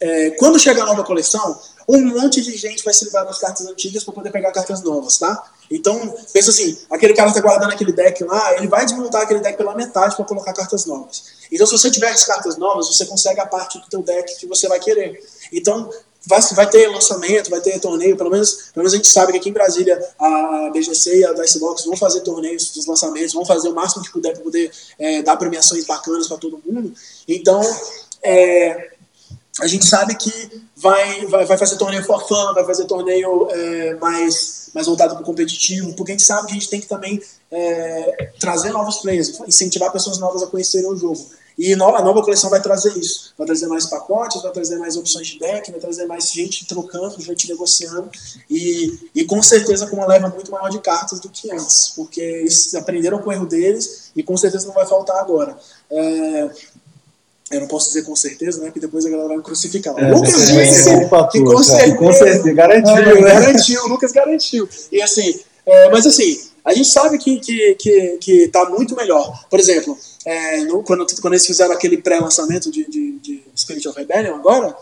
É, 0.00 0.30
quando 0.32 0.58
chegar 0.58 0.82
a 0.82 0.86
nova 0.86 1.04
coleção, 1.04 1.58
um 1.88 2.04
monte 2.04 2.42
de 2.42 2.56
gente 2.56 2.84
vai 2.84 2.92
se 2.92 3.04
livrar 3.04 3.24
das 3.24 3.38
cartas 3.38 3.66
antigas 3.66 4.04
para 4.04 4.14
poder 4.14 4.30
pegar 4.30 4.52
cartas 4.52 4.82
novas, 4.82 5.18
tá? 5.18 5.50
Então, 5.70 6.14
pensa 6.32 6.50
assim, 6.50 6.78
aquele 6.90 7.14
cara 7.14 7.32
tá 7.32 7.40
guardando 7.40 7.72
aquele 7.72 7.92
deck 7.92 8.22
lá, 8.24 8.54
ele 8.56 8.68
vai 8.68 8.84
desmontar 8.84 9.22
aquele 9.22 9.40
deck 9.40 9.56
pela 9.56 9.74
metade 9.74 10.14
para 10.14 10.24
colocar 10.24 10.52
cartas 10.52 10.84
novas. 10.86 11.38
Então, 11.50 11.66
se 11.66 11.72
você 11.72 11.90
tiver 11.90 12.10
as 12.10 12.24
cartas 12.24 12.56
novas, 12.58 12.88
você 12.88 13.06
consegue 13.06 13.40
a 13.40 13.46
parte 13.46 13.78
do 13.78 13.88
teu 13.88 14.02
deck 14.02 14.36
que 14.36 14.46
você 14.46 14.68
vai 14.68 14.78
querer. 14.78 15.22
Então, 15.52 15.90
vai, 16.28 16.40
vai 16.54 16.68
ter 16.68 16.86
lançamento, 16.88 17.48
vai 17.48 17.60
ter 17.60 17.80
torneio, 17.80 18.16
pelo 18.16 18.30
menos, 18.30 18.70
pelo 18.74 18.84
menos 18.84 18.92
a 18.92 18.96
gente 18.96 19.08
sabe 19.08 19.32
que 19.32 19.38
aqui 19.38 19.48
em 19.48 19.52
Brasília 19.52 19.98
a 20.18 20.70
BGC 20.72 21.18
e 21.18 21.24
a 21.24 21.32
Dicebox 21.32 21.86
vão 21.86 21.96
fazer 21.96 22.20
torneios 22.20 22.70
dos 22.72 22.86
lançamentos, 22.86 23.32
vão 23.32 23.46
fazer 23.46 23.68
o 23.70 23.74
máximo 23.74 24.04
que 24.04 24.12
puder 24.12 24.34
para 24.34 24.42
poder 24.42 24.70
é, 24.98 25.22
dar 25.22 25.36
premiações 25.36 25.86
bacanas 25.86 26.28
para 26.28 26.36
todo 26.36 26.60
mundo. 26.64 26.92
Então, 27.26 27.60
é, 28.22 28.90
a 29.60 29.66
gente 29.66 29.86
sabe 29.86 30.14
que 30.16 30.62
vai, 30.76 31.26
vai, 31.26 31.46
vai 31.46 31.58
fazer 31.58 31.76
torneio 31.78 32.04
for 32.04 32.26
fun, 32.28 32.54
vai 32.54 32.64
fazer 32.64 32.84
torneio 32.84 33.48
é, 33.50 33.94
mais, 33.94 34.70
mais 34.74 34.86
voltado 34.86 35.14
para 35.14 35.22
o 35.22 35.26
competitivo, 35.26 35.94
porque 35.94 36.12
a 36.12 36.14
gente 36.14 36.24
sabe 36.24 36.46
que 36.46 36.52
a 36.52 36.54
gente 36.54 36.68
tem 36.68 36.80
que 36.80 36.86
também 36.86 37.20
é, 37.50 38.32
trazer 38.38 38.70
novos 38.70 38.98
players, 38.98 39.40
incentivar 39.48 39.90
pessoas 39.90 40.18
novas 40.18 40.42
a 40.42 40.46
conhecerem 40.46 40.90
o 40.90 40.96
jogo. 40.96 41.37
E 41.58 41.74
a 41.74 41.76
nova 41.76 42.22
coleção 42.22 42.48
vai 42.48 42.62
trazer 42.62 42.96
isso. 42.96 43.34
Vai 43.36 43.44
trazer 43.46 43.66
mais 43.66 43.86
pacotes, 43.86 44.40
vai 44.40 44.52
trazer 44.52 44.78
mais 44.78 44.96
opções 44.96 45.26
de 45.26 45.40
deck, 45.40 45.70
vai 45.72 45.80
trazer 45.80 46.06
mais 46.06 46.30
gente 46.30 46.64
trocando, 46.66 47.20
gente 47.20 47.48
negociando. 47.48 48.08
E, 48.48 48.96
e 49.12 49.24
com 49.24 49.42
certeza 49.42 49.88
com 49.88 49.96
uma 49.96 50.06
leva 50.06 50.28
muito 50.28 50.52
maior 50.52 50.68
de 50.68 50.78
cartas 50.78 51.18
do 51.18 51.28
que 51.28 51.50
antes. 51.50 51.92
Porque 51.96 52.20
eles 52.20 52.74
aprenderam 52.76 53.18
com 53.18 53.30
o 53.30 53.32
erro 53.32 53.46
deles 53.46 54.12
e 54.14 54.22
com 54.22 54.36
certeza 54.36 54.68
não 54.68 54.74
vai 54.74 54.86
faltar 54.86 55.16
agora. 55.18 55.58
É, 55.90 56.50
eu 57.50 57.60
não 57.60 57.66
posso 57.66 57.88
dizer 57.88 58.02
com 58.04 58.14
certeza, 58.14 58.60
né? 58.60 58.66
Porque 58.66 58.80
depois 58.80 59.04
a 59.04 59.10
galera 59.10 59.28
vai 59.28 59.38
me 59.38 59.42
crucificar. 59.42 59.94
É, 59.98 60.12
Lucas 60.12 60.50
vai 60.50 60.64
disse 60.64 60.84
ser 60.84 61.00
culpa 61.00 61.28
que 61.28 61.42
tua, 61.42 61.54
com 61.56 61.62
cara. 61.62 61.64
certeza. 61.64 61.96
Com 61.96 62.12
certeza, 62.12 62.52
garantiu, 62.52 62.96
É, 62.96 63.14
né? 63.14 63.20
garantiu, 63.20 63.88
Lucas 63.88 64.12
garantiu. 64.12 64.68
E 64.92 65.02
assim, 65.02 65.40
é, 65.66 65.90
mas 65.90 66.06
assim, 66.06 66.47
a 66.68 66.74
gente 66.74 66.88
sabe 66.88 67.16
que, 67.18 67.40
que, 67.40 67.74
que, 67.76 68.18
que 68.18 68.48
tá 68.48 68.68
muito 68.68 68.94
melhor. 68.94 69.44
Por 69.48 69.58
exemplo, 69.58 69.96
é, 70.24 70.64
no- 70.64 70.82
quando, 70.82 71.06
quando 71.20 71.32
eles 71.34 71.46
fizeram 71.46 71.72
aquele 71.72 71.96
pré-lançamento 71.96 72.70
de, 72.70 72.84
de, 72.88 73.12
de 73.20 73.42
Spirit 73.56 73.88
of 73.88 73.98
Rebellion 73.98 74.34
agora, 74.34 74.76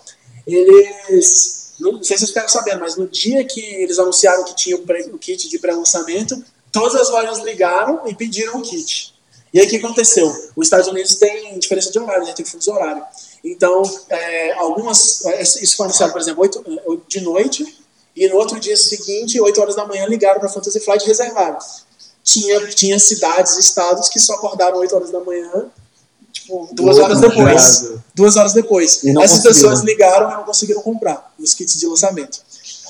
eles. 0.47 1.67
Não 1.79 2.03
sei 2.03 2.17
se 2.17 2.21
vocês 2.21 2.31
ficaram 2.31 2.49
sabendo, 2.49 2.81
mas 2.81 2.97
no 2.97 3.07
dia 3.07 3.45
que 3.45 3.61
eles 3.61 3.99
anunciaram 3.99 4.45
que 4.45 4.57
tinha 4.57 4.77
o, 4.77 5.19
kit 5.19 5.49
de 5.49 5.59
pré-lançamento, 5.59 6.43
todas 6.73 6.95
as 6.95 7.11
lojas 7.11 7.39
ligaram 7.41 8.03
e 8.07 8.15
pediram 8.15 8.59
o 8.59 8.63
kit. 8.63 9.15
E 9.53 9.61
aí 9.61 9.67
o 9.67 9.69
que 9.69 9.77
aconteceu? 9.77 10.27
Os 10.57 10.67
Estados 10.67 10.89
Unidos 10.89 11.17
tem 11.17 11.59
diferença 11.59 11.93
de 11.93 11.99
horário, 11.99 12.25
né? 12.25 12.33
tem 12.33 12.45
fuso 12.45 12.73
horário. 12.73 13.05
Então, 13.45 13.83
é, 14.09 14.53
algumas. 14.55 15.25
é, 15.27 15.43
Isso 15.43 15.77
foi 15.77 15.87
anunciado, 15.87 16.13
por 16.13 16.21
exemplo, 16.21 16.43
8, 16.43 17.05
de 17.07 17.21
noite, 17.21 17.79
e 18.17 18.29
no 18.29 18.37
outro 18.37 18.59
dia 18.59 18.77
seguinte, 18.77 19.39
8 19.39 19.61
horas 19.61 19.77
da 19.77 19.85
manhã, 19.87 20.07
ligaram 20.07 20.41
para 20.41 20.49
Fantasy 20.49 20.81
Flight 20.81 21.05
e 21.05 21.09
reservaram. 21.09 21.59
Tinha, 22.25 22.67
tinha 22.69 22.99
cidades, 22.99 23.57
estados 23.59 24.09
que 24.09 24.19
só 24.19 24.35
acordaram 24.35 24.79
8 24.79 24.97
horas 24.97 25.11
da 25.11 25.21
manhã, 25.21 25.67
tipo, 26.33 26.69
duas 26.73 26.99
horas 26.99 27.21
depois. 27.21 27.93
Duas 28.15 28.37
horas 28.37 28.53
depois. 28.55 29.05
Essas 29.23 29.43
pessoas 29.43 29.81
ligaram 29.81 30.31
e 30.31 30.35
não 30.35 30.45
conseguiram 30.45 30.81
comprar 30.81 31.33
os 31.39 31.53
kits 31.53 31.79
de 31.79 31.87
lançamento. 31.87 32.41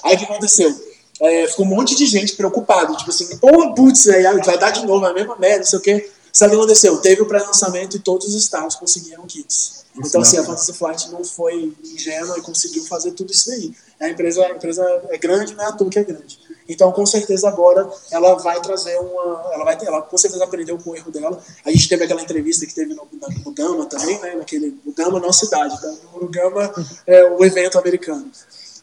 Aí 0.05 0.14
o 0.14 0.18
que 0.18 0.24
aconteceu? 0.24 0.72
É, 1.20 1.49
ficou 1.49 1.66
um 1.66 1.68
monte 1.70 1.95
de 1.97 2.07
gente 2.07 2.35
preocupado, 2.37 2.95
tipo 2.97 3.11
assim, 3.11 3.37
pô, 3.39 3.74
putz, 3.74 4.07
aí 4.09 4.22
vai 4.22 4.59
dar 4.59 4.70
de 4.70 4.87
novo 4.87 5.05
a 5.05 5.14
mesma 5.14 5.35
merda, 5.37 5.61
não 5.61 5.66
sei 5.66 5.79
o 5.79 5.83
quê. 5.83 6.11
Sabe 6.33 6.51
o 6.53 6.57
que 6.57 6.62
aconteceu? 6.62 6.99
Teve 6.99 7.22
o 7.22 7.27
pré-lançamento 7.27 7.97
e 7.97 8.01
todos 8.01 8.29
os 8.29 8.35
estados 8.35 8.77
conseguiram 8.77 9.27
kits. 9.27 9.87
Então, 9.97 10.20
assim, 10.20 10.37
a 10.37 10.45
Fantasy 10.45 10.72
Flight 10.74 11.11
não 11.11 11.24
foi 11.24 11.74
ingênua 11.83 12.39
e 12.39 12.43
conseguiu 12.43 12.85
fazer 12.85 13.12
tudo 13.12 13.33
isso 13.33 13.51
aí. 13.51 13.72
A 14.01 14.09
empresa, 14.11 14.45
a 14.45 14.51
empresa 14.51 15.03
é 15.11 15.17
grande, 15.19 15.55
é 15.59 15.65
à 15.65 15.73
toa 15.73 15.89
que 15.89 15.99
é 15.99 16.05
grande. 16.05 16.39
Então, 16.69 16.91
com 16.93 17.07
certeza, 17.07 17.49
agora 17.49 17.89
ela 18.11 18.35
vai 18.35 18.61
trazer 18.61 18.97
uma. 18.99 19.51
Ela, 19.55 19.65
vai 19.65 19.79
ela 19.83 20.03
com 20.03 20.19
certeza 20.19 20.43
aprendeu 20.45 20.77
com 20.79 20.91
o 20.91 20.97
erro 20.97 21.11
dela. 21.13 21.41
A 21.65 21.71
gente 21.71 21.89
teve 21.89 22.05
aquela 22.05 22.21
entrevista 22.21 22.67
que 22.67 22.75
teve 22.75 22.93
no, 22.93 23.07
na- 23.21 23.29
no 23.45 23.53
Gama 23.53 23.87
também, 23.87 24.19
né? 24.21 24.35
Naquele, 24.35 24.79
o 24.85 24.93
Gama, 24.93 25.21
nossa 25.21 25.45
cidade, 25.47 25.81
tá? 25.81 25.95
O 26.15 26.27
Gama 26.29 26.73
é 27.07 27.25
o 27.25 27.45
evento 27.45 27.79
americano. 27.79 28.31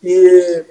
E, 0.02 0.66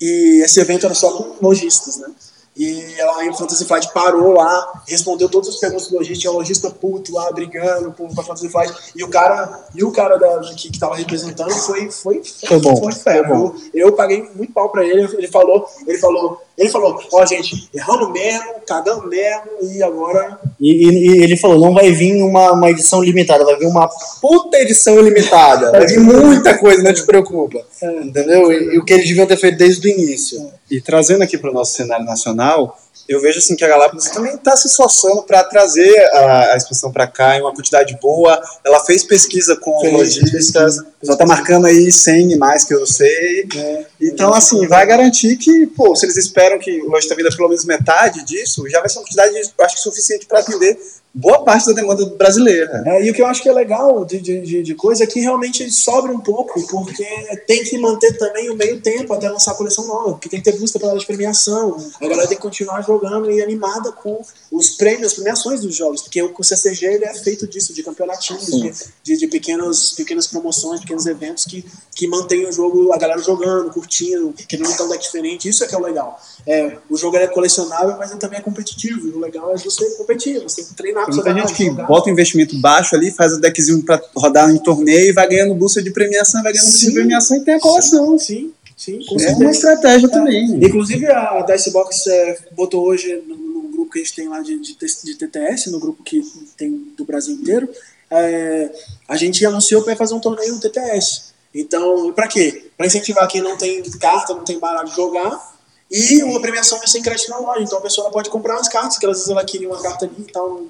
e 0.00 0.42
esse 0.44 0.60
evento 0.60 0.86
era 0.86 0.94
só 0.94 1.12
com 1.12 1.44
lojistas, 1.44 1.96
né? 1.98 2.08
E 2.54 2.94
ela 2.98 3.24
em 3.24 3.32
Fantasy 3.34 3.64
Flight 3.64 3.92
parou 3.94 4.34
lá, 4.34 4.82
respondeu 4.86 5.28
todas 5.28 5.48
as 5.48 5.56
perguntas 5.56 5.88
do 5.88 5.96
lojista, 5.96 6.20
tinha 6.20 6.32
um 6.32 6.36
lojista 6.36 6.70
puto 6.70 7.14
lá 7.14 7.32
brigando 7.32 7.92
com 7.92 8.06
a 8.06 8.22
Fantasy 8.22 8.48
Flight. 8.50 8.92
E 8.94 9.02
o 9.02 9.08
cara, 9.08 9.66
e 9.74 9.82
o 9.82 9.90
cara 9.90 10.18
da, 10.18 10.40
que, 10.54 10.70
que 10.70 10.78
tava 10.78 10.94
representando 10.94 11.50
foi 11.50 11.90
foi 11.90 12.22
Foi 12.22 12.60
bom, 12.60 12.76
Foi 12.76 12.92
foi 12.92 13.22
bom. 13.26 13.54
Eu, 13.72 13.88
eu 13.88 13.92
paguei 13.94 14.30
muito 14.34 14.52
pau 14.52 14.68
pra 14.68 14.84
ele, 14.84 15.02
ele 15.16 15.28
falou, 15.28 15.66
ele 15.86 15.98
falou, 15.98 16.42
ele 16.56 16.68
falou, 16.68 16.98
ó, 17.12 17.26
gente, 17.26 17.68
erramos 17.74 18.10
mesmo, 18.12 18.54
cagamos 18.66 19.08
mesmo, 19.08 19.42
e 19.74 19.82
agora 19.82 20.38
E, 20.60 20.70
e- 20.70 21.08
e 21.18 21.22
ele 21.24 21.36
falou, 21.36 21.58
não 21.58 21.74
vai 21.74 21.90
vir 21.92 22.22
uma, 22.22 22.52
uma 22.52 22.70
edição 22.70 23.02
limitada, 23.02 23.44
vai 23.44 23.56
vir 23.56 23.66
uma 23.66 23.88
puta 24.20 24.58
edição 24.58 24.98
ilimitada. 25.00 25.70
Vai 25.72 25.86
vir 25.86 25.98
muita 25.98 26.56
coisa, 26.58 26.82
não 26.82 26.92
te 26.92 27.04
preocupa. 27.04 27.58
Entendeu? 28.02 28.52
E, 28.52 28.74
e 28.74 28.78
o 28.78 28.84
que 28.84 28.92
eles 28.92 29.08
deviam 29.08 29.26
ter 29.26 29.36
feito 29.36 29.58
desde 29.58 29.86
o 29.86 29.90
início. 29.90 30.50
E 30.70 30.80
trazendo 30.80 31.22
aqui 31.22 31.36
para 31.36 31.50
o 31.50 31.54
nosso 31.54 31.72
cenário 31.74 32.04
nacional, 32.04 32.78
eu 33.08 33.20
vejo 33.20 33.38
assim 33.38 33.56
que 33.56 33.64
a 33.64 33.68
Galápagos 33.68 34.06
também 34.06 34.34
está 34.34 34.56
se 34.56 34.68
esforçando 34.68 35.22
para 35.22 35.42
trazer 35.44 35.96
a, 36.14 36.52
a 36.52 36.56
exposição 36.56 36.92
para 36.92 37.06
cá 37.06 37.36
em 37.36 37.40
uma 37.40 37.54
quantidade 37.54 37.96
boa. 38.00 38.40
Ela 38.64 38.84
fez 38.84 39.04
pesquisa 39.04 39.56
com 39.56 39.80
Fez, 39.80 39.92
lojistas, 39.92 40.78
o 40.78 40.84
pessoal 41.00 41.14
está 41.14 41.26
marcando 41.26 41.66
aí 41.66 41.90
100 41.90 42.36
mais 42.38 42.64
que 42.64 42.74
eu 42.74 42.86
sei. 42.86 43.46
É, 43.56 43.86
então, 44.00 44.32
assim, 44.32 44.66
vai 44.66 44.86
garantir 44.86 45.36
que, 45.36 45.66
pô, 45.68 45.94
se 45.96 46.06
eles 46.06 46.16
esperam 46.16 46.58
que 46.58 46.82
o 46.82 46.90
loja 46.90 47.14
venda 47.14 47.30
pelo 47.36 47.48
menos 47.48 47.64
metade 47.64 48.24
disso, 48.24 48.68
já 48.68 48.80
vai 48.80 48.88
ser 48.88 48.98
uma 48.98 49.04
quantidade, 49.04 49.52
acho 49.60 49.74
que 49.76 49.80
suficiente 49.82 50.26
para 50.26 50.40
atender 50.40 50.78
boa 51.14 51.44
parte 51.44 51.66
da 51.66 51.72
demanda 51.72 52.04
brasileira. 52.16 52.82
É, 52.86 53.04
e 53.04 53.10
o 53.10 53.14
que 53.14 53.20
eu 53.20 53.26
acho 53.26 53.42
que 53.42 53.48
é 53.48 53.52
legal 53.52 54.04
de, 54.04 54.18
de, 54.20 54.62
de- 54.62 54.74
coisa 54.74 55.04
é 55.04 55.06
que 55.06 55.20
realmente 55.20 55.70
sobra 55.70 56.10
um 56.10 56.18
pouco, 56.18 56.66
porque 56.68 57.04
tem 57.46 57.62
que 57.62 57.78
manter 57.78 58.16
também 58.16 58.50
o 58.50 58.56
meio 58.56 58.80
tempo 58.80 59.12
até 59.12 59.28
lançar 59.28 59.52
a 59.52 59.54
coleção 59.54 59.86
nova, 59.86 60.12
porque 60.12 60.28
tem 60.28 60.40
que 60.40 60.50
ter 60.50 60.58
busca 60.58 60.78
pela 60.78 60.96
de 60.98 61.04
premiação, 61.06 61.76
a 62.00 62.08
galera 62.08 62.26
tem 62.26 62.36
que 62.36 62.42
continuar 62.42 62.80
jogando 62.82 63.30
e 63.30 63.42
animada 63.42 63.92
com 63.92 64.20
os 64.50 64.70
prêmios, 64.70 65.08
as 65.08 65.14
premiações 65.14 65.60
dos 65.60 65.74
jogos, 65.74 66.02
porque 66.02 66.22
o 66.22 66.42
CCG 66.42 66.86
ele 66.86 67.04
é 67.04 67.14
feito 67.14 67.46
disso, 67.46 67.72
de 67.74 67.82
campeonatinhos, 67.82 68.46
de, 68.46 68.72
de, 69.02 69.16
de 69.18 69.26
pequenos, 69.26 69.92
pequenas 69.92 70.26
promoções, 70.26 70.80
pequenos 70.80 71.06
eventos 71.06 71.44
que, 71.44 71.64
que 71.94 72.06
mantêm 72.06 72.46
o 72.46 72.52
jogo, 72.52 72.92
a 72.92 72.98
galera 72.98 73.20
jogando, 73.20 73.70
curtindo, 73.70 74.32
querendo 74.48 74.68
um 74.70 74.88
deck 74.88 75.02
diferente, 75.02 75.48
isso 75.48 75.62
é 75.62 75.66
que 75.68 75.74
é 75.74 75.78
o 75.78 75.82
legal. 75.82 76.18
É, 76.46 76.78
o 76.88 76.96
jogo 76.96 77.16
é 77.16 77.26
colecionável, 77.26 77.96
mas 77.98 78.10
ele 78.10 78.18
também 78.20 78.38
é 78.38 78.42
competitivo, 78.42 79.06
e 79.08 79.10
o 79.10 79.18
legal 79.20 79.52
é 79.52 79.58
você 79.58 79.90
competir, 79.96 80.42
você 80.42 80.56
tem 80.56 80.64
que 80.66 80.74
treinar 80.74 81.01
Tem 81.04 81.14
muita 81.14 81.34
gente 81.34 81.54
que 81.54 81.70
bota 81.70 82.08
um 82.08 82.12
investimento 82.12 82.58
baixo 82.58 82.94
ali, 82.94 83.10
faz 83.10 83.32
o 83.32 83.40
deckzinho 83.40 83.82
pra 83.82 84.00
rodar 84.14 84.50
em 84.50 84.58
torneio 84.58 85.10
e 85.10 85.12
vai 85.12 85.28
ganhando 85.28 85.54
bolsa 85.54 85.82
de 85.82 85.90
premiação, 85.90 86.42
vai 86.42 86.52
ganhando 86.52 86.66
bolsa 86.66 86.78
de 86.78 86.86
Sim. 86.86 86.94
premiação 86.94 87.36
e 87.36 87.40
tem 87.40 87.54
a 87.54 87.60
coleção. 87.60 88.18
Sim, 88.18 88.52
sim, 88.76 89.00
com 89.06 89.20
É 89.20 89.30
uma 89.32 89.50
estratégia 89.50 90.08
também. 90.08 90.44
Inclusive 90.64 91.06
a 91.06 91.42
Dicebox 91.42 92.06
é, 92.06 92.38
botou 92.52 92.86
hoje 92.86 93.22
no, 93.26 93.36
no 93.36 93.68
grupo 93.68 93.92
que 93.92 93.98
a 93.98 94.02
gente 94.02 94.14
tem 94.14 94.28
lá 94.28 94.40
de, 94.40 94.58
de, 94.58 94.76
de 94.76 95.14
TTS, 95.14 95.70
no 95.70 95.80
grupo 95.80 96.02
que 96.02 96.22
tem 96.56 96.92
do 96.96 97.04
Brasil 97.04 97.34
inteiro, 97.34 97.68
é, 98.10 98.70
a 99.08 99.16
gente 99.16 99.44
anunciou 99.44 99.82
para 99.82 99.96
fazer 99.96 100.14
um 100.14 100.20
torneio 100.20 100.54
no 100.54 100.60
TTS. 100.60 101.32
Então, 101.54 102.12
para 102.12 102.28
quê? 102.28 102.70
Para 102.76 102.86
incentivar 102.86 103.28
quem 103.28 103.42
não 103.42 103.56
tem 103.56 103.82
carta, 103.98 104.34
não 104.34 104.44
tem 104.44 104.58
baralho 104.58 104.88
de 104.88 104.96
jogar. 104.96 105.51
E 105.92 106.22
uma 106.22 106.40
premiação 106.40 106.78
vai 106.78 106.88
ser 106.88 107.00
em 107.00 107.02
crédito 107.02 107.28
na 107.28 107.38
loja. 107.38 107.62
Então 107.62 107.78
a 107.78 107.82
pessoa 107.82 108.10
pode 108.10 108.30
comprar 108.30 108.56
as 108.56 108.66
cartas, 108.66 108.96
que 108.96 109.04
às 109.04 109.12
vezes 109.12 109.28
ela 109.28 109.44
queria 109.44 109.68
uma 109.68 109.80
carta 109.80 110.06
ali 110.06 110.14
e 110.18 110.32
tal, 110.32 110.62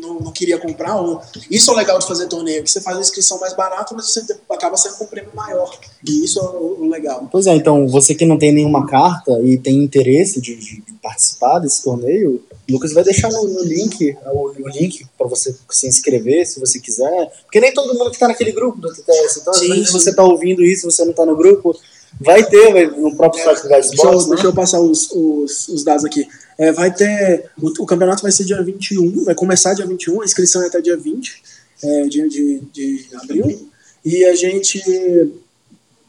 não, 0.00 0.20
não, 0.20 0.32
queria 0.32 0.58
comprar. 0.58 0.94
Ou... 0.96 1.20
Isso 1.50 1.72
é 1.72 1.74
legal 1.74 1.98
de 1.98 2.06
fazer 2.06 2.28
torneio, 2.28 2.62
que 2.62 2.70
você 2.70 2.80
faz 2.80 2.96
a 2.96 3.00
inscrição 3.00 3.40
mais 3.40 3.52
barata, 3.54 3.92
mas 3.96 4.06
você 4.06 4.24
acaba 4.48 4.76
sendo 4.76 4.96
com 4.96 5.04
um 5.04 5.08
prêmio 5.08 5.32
maior. 5.34 5.76
E 6.06 6.24
isso 6.24 6.38
é 6.38 6.42
o, 6.42 6.88
legal. 6.88 7.28
Pois 7.32 7.48
é, 7.48 7.54
então, 7.56 7.88
você 7.88 8.14
que 8.14 8.24
não 8.24 8.38
tem 8.38 8.52
nenhuma 8.52 8.86
carta 8.86 9.32
e 9.42 9.58
tem 9.58 9.82
interesse 9.82 10.40
de, 10.40 10.54
de 10.54 10.82
participar 11.02 11.58
desse 11.58 11.82
torneio, 11.82 12.40
o 12.68 12.72
Lucas 12.72 12.92
vai 12.92 13.02
deixar 13.02 13.30
no, 13.32 13.42
no 13.48 13.64
link 13.64 14.16
o, 14.26 14.50
o 14.50 14.68
link 14.68 15.04
para 15.18 15.26
você 15.26 15.54
se 15.68 15.88
inscrever, 15.88 16.46
se 16.46 16.60
você 16.60 16.78
quiser. 16.78 17.32
Porque 17.42 17.58
nem 17.58 17.74
todo 17.74 17.98
mundo 17.98 18.12
que 18.12 18.18
tá 18.18 18.28
naquele 18.28 18.52
grupo 18.52 18.80
do 18.80 18.92
TTS. 18.92 19.40
Então, 19.40 19.52
Sim, 19.52 19.82
você 19.84 20.14
tá 20.14 20.22
ouvindo 20.22 20.62
isso, 20.62 20.88
você 20.88 21.04
não 21.04 21.12
tá 21.12 21.26
no 21.26 21.36
grupo, 21.36 21.76
vai 22.18 22.44
ter 22.48 22.72
vai, 22.72 22.86
no 22.86 23.14
próprio 23.16 23.42
site 23.44 23.62
do 23.62 23.68
Deixa 23.68 23.92
eu, 23.92 23.96
Xbox, 23.96 24.24
né? 24.24 24.30
deixa 24.34 24.46
eu 24.46 24.54
passar 24.54 24.80
os, 24.80 25.10
os, 25.10 25.68
os 25.68 25.84
dados 25.84 26.04
aqui. 26.04 26.26
É, 26.58 26.72
vai 26.72 26.92
ter. 26.92 27.50
O, 27.60 27.82
o 27.82 27.86
campeonato 27.86 28.22
vai 28.22 28.32
ser 28.32 28.44
dia 28.44 28.62
21, 28.62 29.24
vai 29.24 29.34
começar 29.34 29.74
dia 29.74 29.86
21, 29.86 30.22
a 30.22 30.24
inscrição 30.24 30.62
é 30.62 30.66
até 30.66 30.80
dia 30.80 30.96
20 30.96 31.42
é, 31.82 32.02
de, 32.04 32.28
de, 32.28 32.60
de 32.72 33.08
abril. 33.14 33.68
E 34.04 34.24
a 34.24 34.34
gente. 34.34 34.82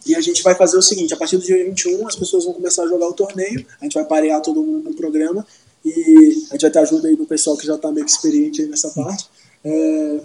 E 0.04 0.16
a 0.16 0.22
gente 0.22 0.42
vai 0.42 0.56
fazer 0.56 0.78
o 0.78 0.82
seguinte: 0.82 1.14
a 1.14 1.18
partir 1.18 1.38
do 1.38 1.44
dia 1.44 1.64
21, 1.64 2.08
as 2.08 2.16
pessoas 2.16 2.46
vão 2.46 2.54
começar 2.54 2.84
a 2.84 2.88
jogar 2.88 3.08
o 3.08 3.14
torneio, 3.14 3.66
a 3.80 3.84
gente 3.84 3.94
vai 3.94 4.06
parear 4.06 4.42
todo 4.42 4.64
mundo 4.64 4.90
no 4.90 4.96
programa 4.96 5.46
e 5.84 6.46
a 6.50 6.54
gente 6.54 6.62
vai 6.62 6.72
ter 6.72 6.80
ajuda 6.80 7.08
aí 7.08 7.16
do 7.16 7.26
pessoal 7.26 7.58
que 7.58 7.66
já 7.66 7.76
está 7.76 7.92
meio 7.92 8.06
experiente 8.06 8.66
nessa 8.66 8.90
parte. 8.90 9.30
É, 9.64 10.20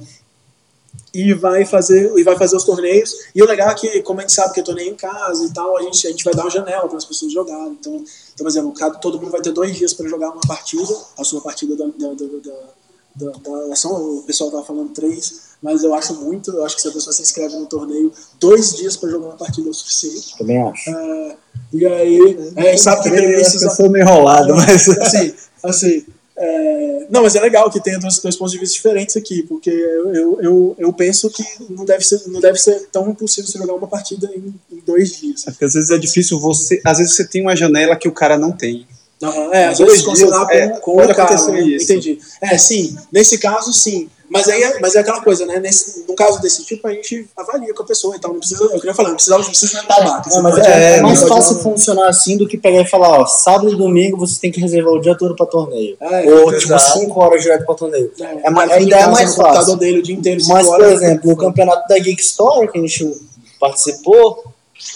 e 1.16 1.32
vai 1.32 1.64
fazer 1.64 2.12
e 2.16 2.22
vai 2.22 2.36
fazer 2.36 2.56
os 2.56 2.64
torneios. 2.64 3.14
E 3.34 3.42
o 3.42 3.46
legal 3.46 3.70
é 3.70 3.74
que, 3.74 4.02
como 4.02 4.20
a 4.20 4.22
gente 4.22 4.34
sabe 4.34 4.52
que 4.52 4.60
é 4.60 4.62
torneio 4.62 4.90
em 4.92 4.94
casa 4.94 5.44
e 5.46 5.52
tal, 5.52 5.76
a 5.78 5.82
gente, 5.82 6.06
a 6.06 6.10
gente 6.10 6.24
vai 6.24 6.34
dar 6.34 6.42
uma 6.42 6.50
janela 6.50 6.86
para 6.86 6.98
as 6.98 7.04
pessoas 7.04 7.32
jogarem. 7.32 7.76
Então, 7.80 7.94
então, 7.96 8.04
por 8.44 8.48
exemplo, 8.48 8.72
cada- 8.74 8.98
todo 8.98 9.18
mundo 9.18 9.30
vai 9.30 9.40
ter 9.40 9.52
dois 9.52 9.74
dias 9.74 9.94
para 9.94 10.06
jogar 10.08 10.30
uma 10.30 10.42
partida, 10.46 10.94
a 11.18 11.24
sua 11.24 11.40
partida 11.40 11.74
da, 11.74 11.86
da, 11.86 12.08
da, 12.14 12.26
da, 13.14 13.32
da, 13.32 13.38
da 13.66 13.72
ação. 13.72 14.18
O 14.18 14.22
pessoal 14.22 14.50
tava 14.50 14.64
falando 14.64 14.90
três, 14.90 15.40
mas 15.62 15.82
eu 15.82 15.94
acho 15.94 16.14
muito. 16.14 16.50
Eu 16.50 16.64
acho 16.64 16.76
que 16.76 16.82
se 16.82 16.88
a 16.88 16.92
pessoa 16.92 17.12
se 17.12 17.22
inscreve 17.22 17.56
no 17.56 17.66
torneio, 17.66 18.12
dois 18.38 18.74
dias 18.74 18.96
para 18.96 19.08
jogar 19.08 19.28
uma 19.28 19.36
partida 19.36 19.68
é 19.68 19.70
o 19.70 19.74
suficiente. 19.74 20.36
Também 20.36 20.60
acho. 20.62 20.90
É, 20.90 21.36
e 21.72 21.86
aí, 21.86 22.52
é, 22.56 22.76
sabe 22.76 23.04
que 23.04 23.10
tem 23.10 23.30
esses. 23.32 23.62
Eu 23.62 23.70
sou 23.70 23.88
meio 23.88 24.04
enrolado, 24.04 24.52
mas. 24.56 24.88
assim, 24.88 25.34
assim 25.62 26.06
é, 26.38 27.06
não, 27.08 27.22
mas 27.22 27.34
é 27.34 27.40
legal 27.40 27.70
que 27.70 27.80
tenha 27.80 27.98
dois, 27.98 28.18
dois 28.18 28.36
pontos 28.36 28.52
de 28.52 28.58
vista 28.58 28.74
diferentes 28.74 29.16
aqui, 29.16 29.42
porque 29.44 29.70
eu, 29.70 30.40
eu, 30.42 30.76
eu, 30.78 30.92
penso 30.92 31.30
que 31.30 31.42
não 31.70 31.84
deve, 31.84 32.04
ser, 32.04 32.20
não 32.26 32.40
deve 32.40 32.58
ser 32.58 32.88
tão 32.92 33.08
impossível 33.08 33.50
você 33.50 33.56
jogar 33.56 33.72
uma 33.72 33.86
partida 33.86 34.30
em, 34.34 34.54
em 34.70 34.80
dois 34.86 35.16
dias. 35.16 35.44
Porque 35.44 35.64
às 35.64 35.72
vezes 35.72 35.90
é 35.90 35.96
difícil 35.96 36.38
você. 36.38 36.80
Às 36.84 36.98
vezes 36.98 37.14
você 37.14 37.26
tem 37.26 37.40
uma 37.40 37.56
janela 37.56 37.96
que 37.96 38.08
o 38.08 38.12
cara 38.12 38.36
não 38.36 38.52
tem. 38.52 38.86
Não, 39.20 39.52
é, 39.52 39.68
às 39.68 39.78
Dois 39.78 40.02
vezes 40.02 40.18
dias, 40.18 40.30
é, 40.50 40.68
com, 40.68 40.80
com 40.80 40.96
pode 40.96 41.12
o 41.12 41.14
cara, 41.14 41.46
né? 41.46 41.60
isso. 41.62 41.84
Entendi. 41.84 42.18
É, 42.42 42.58
sim, 42.58 42.94
nesse 43.10 43.38
caso, 43.38 43.72
sim. 43.72 44.10
Mas 44.28 44.48
aí 44.48 44.62
é, 44.62 44.80
mas 44.80 44.94
é 44.94 45.00
aquela 45.00 45.20
coisa, 45.20 45.46
né? 45.46 45.58
Nesse, 45.60 46.04
no 46.08 46.14
caso 46.14 46.40
desse 46.40 46.64
tipo, 46.64 46.86
a 46.88 46.92
gente 46.92 47.28
avalia 47.36 47.72
com 47.72 47.82
a 47.82 47.86
pessoa, 47.86 48.16
então 48.16 48.32
não 48.32 48.38
precisa, 48.40 48.64
eu 48.64 48.70
queria 48.80 48.94
falar, 48.94 49.08
não 49.10 49.14
precisa, 49.16 49.38
não 49.38 49.44
precisa 49.44 49.82
dar 49.82 49.82
babaca. 50.04 50.30
Não, 50.30 50.42
mas 50.42 50.58
é, 50.58 50.96
é 50.96 51.00
mais 51.00 51.22
fácil 51.22 51.56
funcionar 51.58 52.08
assim 52.08 52.36
do 52.36 52.46
que 52.48 52.56
pegar 52.56 52.82
e 52.82 52.86
falar, 52.88 53.20
ó, 53.20 53.26
sábado 53.26 53.72
e 53.72 53.76
domingo 53.76 54.16
você 54.16 54.40
tem 54.40 54.50
que 54.50 54.60
reservar 54.60 54.92
o 54.94 55.00
dia 55.00 55.16
todo 55.16 55.36
pra 55.36 55.46
torneio. 55.46 55.96
É, 56.00 56.30
Ou, 56.32 56.56
tipo, 56.58 56.78
5 56.78 57.20
horas 57.20 57.42
direto 57.42 57.64
pra 57.64 57.74
torneio. 57.74 58.10
É, 58.20 58.46
É 58.46 58.50
mais- 58.50 58.70
é 58.70 59.06
mais 59.06 59.30
no 59.30 59.36
computador 59.36 59.54
fácil. 59.64 59.76
dele 59.76 59.98
o 60.00 60.02
dia 60.02 60.14
inteiro, 60.16 60.42
Mas, 60.48 60.66
por 60.66 60.74
horas, 60.74 60.92
exemplo, 61.02 61.30
no 61.30 61.36
campeonato 61.36 61.88
da 61.88 61.98
Geek 61.98 62.20
Store, 62.20 62.68
que 62.68 62.78
a 62.78 62.80
gente 62.80 63.20
participou, 63.60 64.44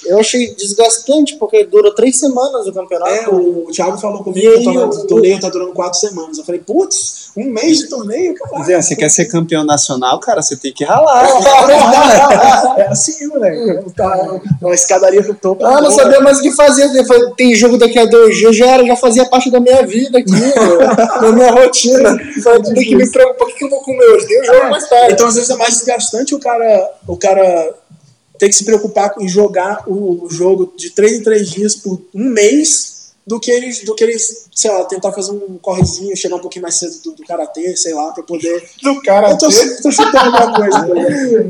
eu 0.07 0.18
achei 0.18 0.55
desgastante, 0.55 1.36
porque 1.36 1.64
dura 1.64 1.95
três 1.95 2.18
semanas 2.18 2.66
o 2.66 2.72
campeonato. 2.72 3.11
É, 3.12 3.28
o, 3.28 3.64
o 3.68 3.70
Thiago 3.72 3.99
falou 3.99 4.22
comigo 4.24 4.51
que 4.53 4.59
o 4.61 4.64
torneio, 4.64 4.86
o- 4.86 4.91
o 4.91 5.07
torneio 5.07 5.41
tá 5.41 5.49
durando 5.49 5.72
quatro 5.72 5.99
semanas. 5.99 6.38
Eu 6.38 6.45
falei, 6.45 6.61
putz, 6.61 7.30
um 7.36 7.45
mês 7.45 7.78
de 7.78 7.88
torneio, 7.88 8.34
caralho. 8.34 8.61
dizer, 8.62 8.82
você 8.82 8.97
quer 8.97 9.09
ser 9.11 9.26
campeão 9.26 9.64
nacional, 9.64 10.18
cara, 10.20 10.43
você 10.43 10.57
tem 10.57 10.72
que 10.72 10.84
ralar. 10.84 11.28
É 12.78 12.88
assim, 12.88 13.26
moleque. 13.28 13.91
Tá, 13.97 14.41
uma 14.62 14.74
escadaria 14.74 15.22
pro 15.22 15.34
topo. 15.34 15.64
Ah, 15.64 15.80
não 15.80 15.91
sabia 15.91 16.20
mais 16.20 16.38
o 16.38 16.43
que 16.43 16.53
fazer. 16.53 16.91
Eu 16.95 17.34
Tem 17.34 17.55
jogo 17.55 17.76
daqui 17.78 17.99
a 17.99 18.05
dois 18.07 18.36
dias, 18.36 18.57
já 18.57 18.66
era, 18.66 18.84
já 18.86 18.97
fazia 18.97 19.24
parte 19.26 19.51
da 19.51 19.61
minha 19.61 19.84
vida 19.86 20.18
aqui, 20.18 20.30
da 21.20 21.32
minha 21.32 21.51
rotina. 21.51 22.16
Tem 22.74 22.84
que 22.84 22.97
me 22.97 23.11
preocupar, 23.11 23.47
o 23.49 23.51
que 23.51 23.59
que 23.59 23.64
eu 23.64 23.70
vou 23.70 23.80
comer 23.82 24.05
hoje? 24.07 24.26
Tem 24.26 24.41
um 24.41 24.45
jogo 24.45 24.70
mais 24.70 24.88
tarde. 24.88 25.12
Então, 25.14 25.26
às 25.26 25.34
vezes, 25.34 25.51
é 25.51 25.57
mais 25.57 25.74
desgastante 25.74 26.34
o 26.34 26.38
cara, 26.41 26.91
o 27.07 27.16
cara 27.16 27.74
ter 28.41 28.49
que 28.49 28.55
se 28.55 28.64
preocupar 28.64 29.14
em 29.20 29.28
jogar 29.28 29.84
o, 29.86 30.26
jogo 30.30 30.72
de 30.74 30.88
três 30.91 31.12
em 31.12 31.22
três 31.22 31.51
dias 31.51 31.76
por 31.76 32.01
um 32.14 32.24
mês 32.24 33.12
do 33.26 33.38
que 33.38 33.51
ele, 33.51 33.70
do 33.84 33.95
que 33.95 34.03
ele 34.03 34.18
sei 34.18 34.70
lá, 34.70 34.82
tentar 34.86 35.12
fazer 35.12 35.32
um 35.32 35.59
correzinho, 35.59 36.16
chegar 36.16 36.36
um 36.36 36.41
pouquinho 36.41 36.62
mais 36.62 36.76
cedo 36.76 36.99
do, 37.05 37.12
do 37.12 37.22
karatê, 37.24 37.76
sei 37.76 37.93
lá, 37.93 38.12
pra 38.12 38.22
poder. 38.22 38.66
do 38.82 38.99
cara. 39.03 39.30
Eu 39.30 39.36
tô, 39.38 39.47
tô 39.82 39.93
chutando 39.93 40.36
alguma 40.36 40.55
coisa. 40.55 40.86
né? 40.88 41.03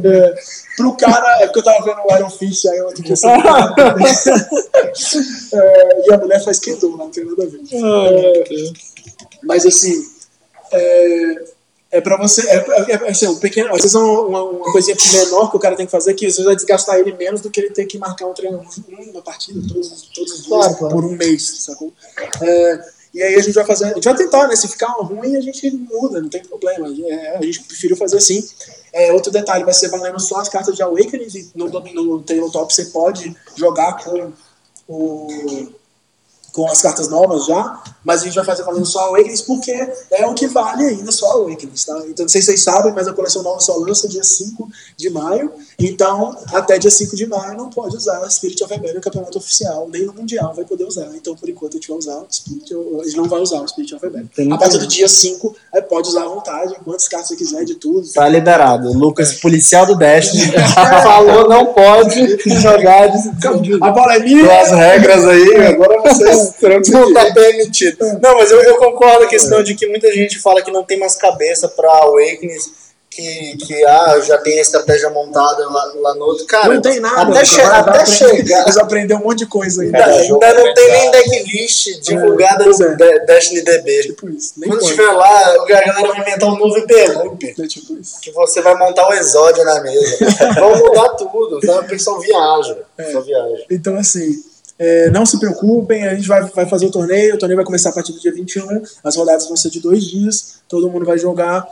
É, 0.05 0.34
pro 0.76 0.97
cara, 0.97 1.43
é 1.43 1.47
porque 1.47 1.61
eu 1.61 1.64
tava 1.64 1.84
vendo 1.84 2.01
o 2.05 2.12
Iron 2.16 2.28
Fist 2.28 2.66
aí 2.66 2.82
ontem 2.82 3.05
que 3.05 3.12
é, 5.55 6.09
E 6.09 6.12
a 6.12 6.18
mulher 6.18 6.45
faz 6.45 6.59
kendo, 6.59 6.97
não 6.97 7.09
tem 7.09 7.24
nada 7.24 7.45
a 7.45 7.47
ver. 7.47 7.61
É, 7.72 8.45
mas 9.45 9.64
assim, 9.64 9.95
é, 10.72 11.45
é 11.91 12.01
pra 12.01 12.16
você. 12.16 12.49
É, 12.49 12.57
é, 12.57 12.93
é, 12.93 13.11
assim, 13.11 13.26
um 13.26 13.36
pequeno, 13.36 13.70
às 13.70 13.82
vezes 13.82 13.95
é 13.95 13.99
uma, 13.99 14.43
uma, 14.45 14.72
coisinha 14.72 14.97
menor 15.12 15.51
que 15.51 15.57
o 15.57 15.61
cara 15.61 15.76
tem 15.76 15.86
que 15.86 15.93
fazer 15.93 16.14
que 16.14 16.24
às 16.26 16.32
vezes 16.32 16.45
vai 16.45 16.55
desgastar 16.55 16.99
ele 16.99 17.12
menos 17.14 17.41
do 17.41 17.51
que 17.51 17.61
ele 17.61 17.70
ter 17.70 17.84
que 17.86 17.99
marcar 17.99 18.26
um 18.26 18.34
treino, 18.34 18.64
uma 18.88 19.22
partida 19.22 19.61
todos, 19.66 20.03
todos 20.14 20.32
os 20.32 20.45
dias 20.45 20.47
Claro, 20.47 20.76
por 20.76 21.05
um 21.05 21.16
mês, 21.16 21.64
sacou? 21.64 21.93
É, 22.43 22.84
e 23.12 23.22
aí 23.22 23.34
a 23.34 23.41
gente 23.41 23.55
vai 23.55 23.66
fazer, 23.66 23.86
a 23.86 23.95
gente 23.95 24.05
vai 24.05 24.16
tentar, 24.16 24.47
né? 24.47 24.55
Se 24.55 24.68
ficar 24.68 24.93
ruim, 24.93 25.36
a 25.36 25.41
gente 25.41 25.68
muda, 25.72 26.20
não 26.20 26.28
tem 26.28 26.43
problema. 26.45 26.86
É, 27.09 27.38
a 27.38 27.43
gente 27.43 27.64
preferiu 27.64 27.97
fazer 27.97 28.18
assim. 28.18 28.47
É, 28.93 29.12
outro 29.12 29.32
detalhe, 29.32 29.64
vai 29.64 29.74
ser 29.74 29.88
valendo 29.88 30.20
só 30.20 30.41
as 30.41 30.49
cartas 30.49 30.76
de 30.76 30.82
Awakening. 30.82 31.26
e 31.26 31.51
No, 31.57 31.68
no, 31.68 31.80
no 31.80 32.22
Tabletop 32.22 32.72
você 32.72 32.84
pode 32.86 33.36
jogar 33.57 34.05
com 34.05 34.32
o 34.88 35.72
com 36.53 36.67
as 36.67 36.81
cartas 36.81 37.09
novas 37.09 37.47
já, 37.47 37.83
mas 38.05 38.23
a 38.23 38.25
gente 38.25 38.35
vai 38.35 38.45
fazer 38.45 38.63
valendo 38.63 38.87
só 38.87 39.07
Awakenings 39.07 39.43
porque 39.43 39.71
é 40.11 40.27
o 40.27 40.35
que 40.35 40.47
vale 40.47 40.85
ainda 40.85 41.13
só 41.13 41.33
Awakenings, 41.33 41.85
tá? 41.85 41.99
Então 42.09 42.25
não 42.25 42.29
sei 42.29 42.41
se 42.41 42.47
vocês 42.47 42.63
sabem, 42.63 42.93
mas 42.93 43.07
a 43.07 43.13
coleção 43.13 43.43
nova 43.43 43.61
só 43.61 43.77
lança 43.77 44.09
dia 44.09 44.25
5 44.25 44.69
de 44.97 45.11
maio, 45.11 45.53
então 45.79 46.37
até 46.53 46.79
dia 46.79 46.91
5 46.91 47.15
de 47.15 47.27
maio 47.27 47.57
não 47.57 47.71
pode 47.71 47.97
usar 47.97 48.29
Spirit 48.31 48.63
of 48.65 48.73
Rebellion 48.73 48.97
no 48.97 49.01
campeonato 49.01 49.39
oficial, 49.39 49.89
nem 49.89 50.05
no 50.07 50.13
Mundial 50.13 50.53
vai 50.55 50.65
poder 50.65 50.85
usar, 50.85 51.09
então 51.15 51.35
por 51.35 51.49
enquanto 51.49 51.75
a 51.75 51.77
gente 51.77 51.89
vai 51.89 51.99
usar 51.99 52.17
o 52.17 52.27
Spirit, 52.31 52.75
a 52.75 53.17
não 53.17 53.29
vai 53.29 53.41
usar 53.41 53.61
o 53.61 53.69
Spirit 53.69 53.95
of 53.95 54.05
Rebellion. 54.05 54.29
Tem 54.35 54.53
A 54.53 54.59
partir 54.59 54.79
do 54.79 54.87
dia 54.87 55.09
5, 55.09 55.55
aí 55.75 55.83
pode 55.83 56.09
usar 56.09 56.23
à 56.25 56.29
vontade, 56.29 56.75
quantas 56.85 57.09
cartas 57.09 57.29
você 57.29 57.37
quiser, 57.37 57.65
de 57.65 57.75
tudo. 57.75 58.07
Tá 58.13 58.29
liberado. 58.29 58.89
O 58.89 58.93
Lucas, 58.93 59.35
policial 59.35 59.87
do 59.87 59.97
Destiny, 59.97 60.53
falou 61.03 61.49
não 61.49 61.67
pode 61.67 62.39
jogar 62.61 63.09
de, 63.09 63.75
A 63.81 63.91
bola 63.91 64.15
é 64.15 64.19
minha! 64.21 64.61
as 64.61 64.71
regras 64.71 65.25
aí, 65.25 65.67
agora 65.67 66.01
vocês 66.03 66.39
não 66.91 67.12
tá 67.12 67.32
permitido. 67.32 68.18
Não, 68.22 68.36
mas 68.36 68.51
eu, 68.51 68.61
eu 68.62 68.76
concordo 68.76 69.18
com 69.20 69.24
a 69.24 69.28
questão 69.28 69.62
de 69.62 69.74
que 69.74 69.86
muita 69.86 70.12
gente 70.12 70.38
fala 70.38 70.62
que 70.62 70.70
não 70.70 70.84
tem 70.84 70.99
mais 70.99 71.16
cabeça 71.16 71.68
pra 71.68 71.91
Awakenings, 71.91 72.91
que, 73.11 73.57
que 73.57 73.84
ah, 73.84 74.20
já 74.20 74.38
tem 74.38 74.57
a 74.59 74.62
estratégia 74.62 75.11
montada 75.11 75.68
lá, 75.68 75.93
lá 75.97 76.14
no 76.14 76.26
outro. 76.26 76.47
Cara, 76.47 76.72
Não 76.72 76.80
tem 76.80 77.01
nada. 77.01 77.22
até, 77.22 77.32
cara. 77.32 77.45
che 77.45 77.61
até 77.61 78.07
chegar. 78.07 78.62
Eles 78.62 78.76
aprenderam 78.76 79.20
um 79.20 79.24
monte 79.24 79.38
de 79.41 79.47
coisa 79.47 79.82
ainda. 79.82 79.99
Ainda, 79.99 80.24
jogo 80.24 80.45
ainda 80.45 80.61
não 80.61 80.68
é 80.68 80.74
tem 80.74 80.93
nem 80.93 81.11
decklist 81.11 82.01
divulgada 82.03 82.62
Pois 82.62 82.78
no 82.78 82.86
é. 82.86 82.95
De- 82.95 83.26
Destiny 83.26 83.62
DB. 83.62 84.03
Tipo 84.03 84.28
isso. 84.30 84.55
Quando 84.64 84.80
estiver 84.80 85.11
lá, 85.11 85.55
a 85.55 85.66
galera 85.66 85.93
vai 86.07 86.20
inventar 86.20 86.49
um 86.51 86.57
novo 86.57 86.74
hyperloop. 86.76 87.55
É 87.61 87.66
tipo 87.66 87.99
isso. 87.99 88.20
Que 88.20 88.30
você 88.30 88.62
vai 88.62 88.76
montar 88.76 89.09
o 89.09 89.12
exódio 89.12 89.64
na 89.64 89.80
mesa. 89.80 90.18
Vão 90.61 90.76
mudar 90.78 91.09
tudo, 91.11 91.66
sabe? 91.66 91.78
Porque 91.80 91.99
só 91.99 92.16
viaja. 92.20 92.78
Só 93.11 93.20
viaja. 93.22 93.64
Então, 93.68 93.97
assim, 93.97 94.41
é, 94.83 95.11
não 95.11 95.26
se 95.26 95.39
preocupem, 95.39 96.07
a 96.09 96.14
gente 96.14 96.26
vai, 96.26 96.43
vai 96.49 96.66
fazer 96.66 96.87
o 96.87 96.91
torneio. 96.91 97.35
O 97.35 97.39
torneio 97.39 97.57
vai 97.57 97.64
começar 97.66 97.91
a 97.91 97.93
partir 97.93 98.12
do 98.12 98.18
dia 98.20 98.33
21. 98.33 98.83
As 99.05 99.14
rodadas 99.14 99.47
vão 99.47 99.55
ser 99.57 99.68
de 99.70 99.78
dois 99.78 100.03
dias. 100.05 100.61
Todo 100.66 100.89
mundo 100.89 101.05
vai 101.05 101.18
jogar. 101.18 101.66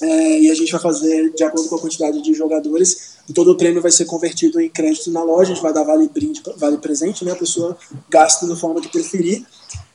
é, 0.00 0.38
e 0.38 0.50
a 0.50 0.54
gente 0.54 0.70
vai 0.72 0.80
fazer 0.80 1.30
de 1.34 1.42
acordo 1.44 1.68
com 1.68 1.74
a 1.76 1.80
quantidade 1.80 2.22
de 2.22 2.32
jogadores. 2.32 3.18
Todo 3.34 3.50
o 3.52 3.56
prêmio 3.56 3.82
vai 3.82 3.90
ser 3.90 4.04
convertido 4.06 4.60
em 4.60 4.68
crédito 4.70 5.10
na 5.10 5.22
loja. 5.22 5.50
A 5.52 5.54
gente 5.54 5.62
vai 5.62 5.72
dar 5.72 5.82
vale 5.82 6.08
brinde, 6.08 6.40
vale 6.56 6.78
presente, 6.78 7.24
né? 7.24 7.32
A 7.32 7.36
pessoa 7.36 7.76
gasta 8.08 8.46
da 8.46 8.54
forma 8.56 8.80
que 8.80 8.88
preferir. 8.88 9.44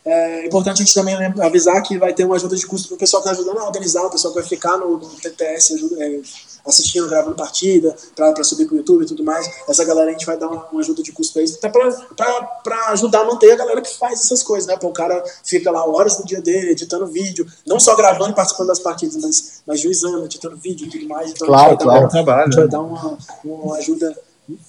É 0.06 0.46
importante 0.46 0.82
a 0.82 0.86
gente 0.86 0.94
também 0.94 1.18
lembra- 1.18 1.46
avisar 1.48 1.82
que 1.82 1.98
vai 1.98 2.14
ter 2.14 2.26
uma 2.26 2.36
ajuda 2.36 2.56
de 2.56 2.68
custo 2.68 2.90
para 2.90 2.96
o 2.96 3.00
pessoal 3.00 3.24
que 3.24 3.30
está 3.30 3.42
ajudando 3.42 3.58
a 3.60 3.66
organizar, 3.66 4.04
o 4.06 4.10
pessoal 4.12 4.32
que 4.34 4.40
vai 4.40 4.48
ficar 4.48 4.78
no, 4.78 4.98
no 4.98 5.10
TTS 5.10 5.74
ajuda- 5.74 5.96
é, 6.04 6.20
assistindo, 6.66 7.08
gravando 7.08 7.36
partida, 7.36 7.96
para 8.16 8.44
subir 8.44 8.66
para 8.66 8.76
o 8.76 8.78
YouTube 8.78 9.04
e 9.04 9.08
tudo 9.08 9.24
mais. 9.24 9.48
Essa 9.68 9.84
galera 9.84 10.10
a 10.10 10.14
gente 10.14 10.26
vai 10.26 10.38
dar 10.38 10.48
uma, 10.48 10.66
uma 10.72 10.82
ajuda 10.82 11.04
de 11.04 11.12
custo 11.12 11.40
aí, 11.40 11.46
até 11.46 11.70
para 11.70 12.88
ajudar 12.92 13.22
a 13.22 13.26
manter 13.26 13.52
a 13.52 13.56
galera 13.56 13.82
que 13.82 13.98
faz 13.98 14.20
essas 14.22 14.42
coisas, 14.42 14.68
né? 14.68 14.76
Pô, 14.78 14.88
o 14.88 14.94
cara 14.94 15.24
fica 15.44 15.70
lá 15.72 15.86
horas 15.86 16.18
do 16.18 16.26
dia 16.26 16.42
dele, 16.42 16.72
editando 16.72 17.06
vídeo, 17.08 17.46
não 17.66 17.80
só 17.80 17.96
gravando 17.96 18.32
e 18.32 18.36
participando 18.36 18.68
das 18.68 18.80
partidas, 18.80 19.16
mas, 19.22 19.62
mas 19.66 19.80
juizando, 19.80 20.26
editando 20.26 20.58
vídeo 20.58 20.88
e 20.88 20.90
tudo 20.90 21.08
mais. 21.08 21.32
Então 21.32 21.48
Claro, 21.48 21.68
a 21.68 21.72
gente 21.72 21.86
vai 21.86 21.88
claro. 21.88 22.00
dar, 22.00 22.06
uma- 22.06 22.10
Trabalho, 22.10 22.42
a 22.42 22.46
gente 22.46 22.56
vai 22.56 22.66
né? 22.66 22.72
dar 22.72 22.82
uma, 22.82 23.18
uma 23.44 23.76
ajuda 23.78 24.18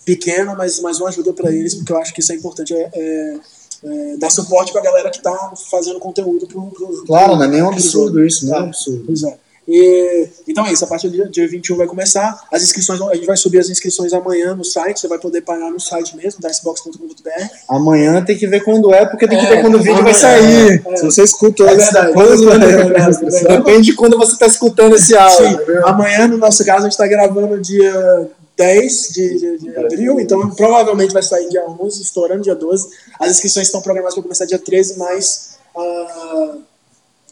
pequena, 0.04 0.54
mas, 0.54 0.80
mas 0.80 0.98
uma 1.00 1.08
ajuda 1.08 1.32
para 1.32 1.52
eles, 1.52 1.74
porque 1.74 1.92
eu 1.92 1.98
acho 1.98 2.12
que 2.14 2.20
isso 2.20 2.32
é 2.32 2.34
importante. 2.34 2.74
É, 2.74 2.90
é, 2.94 3.38
é, 3.84 4.16
dar 4.16 4.30
suporte 4.30 4.72
pra 4.72 4.80
galera 4.82 5.10
que 5.10 5.20
tá 5.22 5.52
fazendo 5.70 5.98
conteúdo 6.00 6.46
pro, 6.46 6.66
pro 6.70 7.04
Claro, 7.06 7.36
não 7.36 7.44
é 7.44 7.48
nenhum 7.48 7.66
pro 7.66 7.74
absurdo 7.74 8.24
isso, 8.24 8.46
não 8.46 8.56
é 8.56 8.60
um 8.60 8.64
absurdo. 8.64 9.02
Pois 9.06 9.22
é. 9.22 9.38
E, 9.68 10.28
então 10.46 10.64
é 10.64 10.72
isso, 10.72 10.84
a 10.84 10.88
partir 10.88 11.08
do 11.08 11.14
dia, 11.14 11.28
dia 11.28 11.48
21 11.48 11.76
vai 11.76 11.86
começar. 11.86 12.40
As 12.52 12.62
inscrições, 12.62 13.00
a 13.00 13.14
gente 13.14 13.26
vai 13.26 13.36
subir 13.36 13.58
as 13.58 13.68
inscrições 13.68 14.12
amanhã 14.12 14.54
no 14.54 14.64
site, 14.64 15.00
você 15.00 15.08
vai 15.08 15.18
poder 15.18 15.40
pagar 15.40 15.70
no 15.70 15.80
site 15.80 16.16
mesmo, 16.16 16.40
da 16.40 16.52
xbox.com.br. 16.52 17.46
Amanhã 17.68 18.24
tem 18.24 18.36
que 18.38 18.46
ver 18.46 18.60
quando 18.62 18.94
é, 18.94 19.04
porque 19.06 19.26
tem 19.26 19.38
que 19.38 19.46
É, 19.46 19.56
ver 19.56 19.62
quando 19.62 19.74
o 19.76 19.82
vídeo 19.82 20.02
vai 20.04 20.14
sair. 20.14 20.82
É. 20.86 20.96
Se 20.96 21.04
você 21.04 21.22
escuta 21.24 21.64
É 21.64 21.74
esse- 21.74 21.76
verdade. 21.92 22.12
quando 22.12 22.50
É 22.50 22.54
é 22.54 22.58
verdade. 22.58 23.18
Depende 23.48 23.82
de 23.82 23.94
quando 23.94 24.16
você 24.16 24.32
está 24.34 24.46
escutando 24.46 24.94
esse 24.94 25.16
áudio. 25.16 25.84
Amanhã, 25.86 26.28
no 26.28 26.38
nosso 26.38 26.64
caso, 26.64 26.80
a 26.80 26.82
gente 26.82 26.92
está 26.92 27.06
gravando 27.08 27.58
dia 27.60 28.28
10 28.56 29.08
de, 29.12 29.38
de, 29.38 29.58
de 29.58 29.76
abril, 29.76 30.18
então 30.20 30.48
provavelmente 30.54 31.12
vai 31.12 31.22
sair 31.22 31.48
dia 31.48 31.64
11, 31.68 32.02
estourando 32.02 32.42
dia 32.42 32.54
12. 32.54 32.88
As 33.20 33.30
inscrições 33.32 33.66
estão 33.66 33.82
programadas 33.82 34.14
para 34.14 34.22
começar 34.22 34.46
dia 34.46 34.58
13, 34.58 34.96
mas 34.96 35.56
ah, 35.76 36.54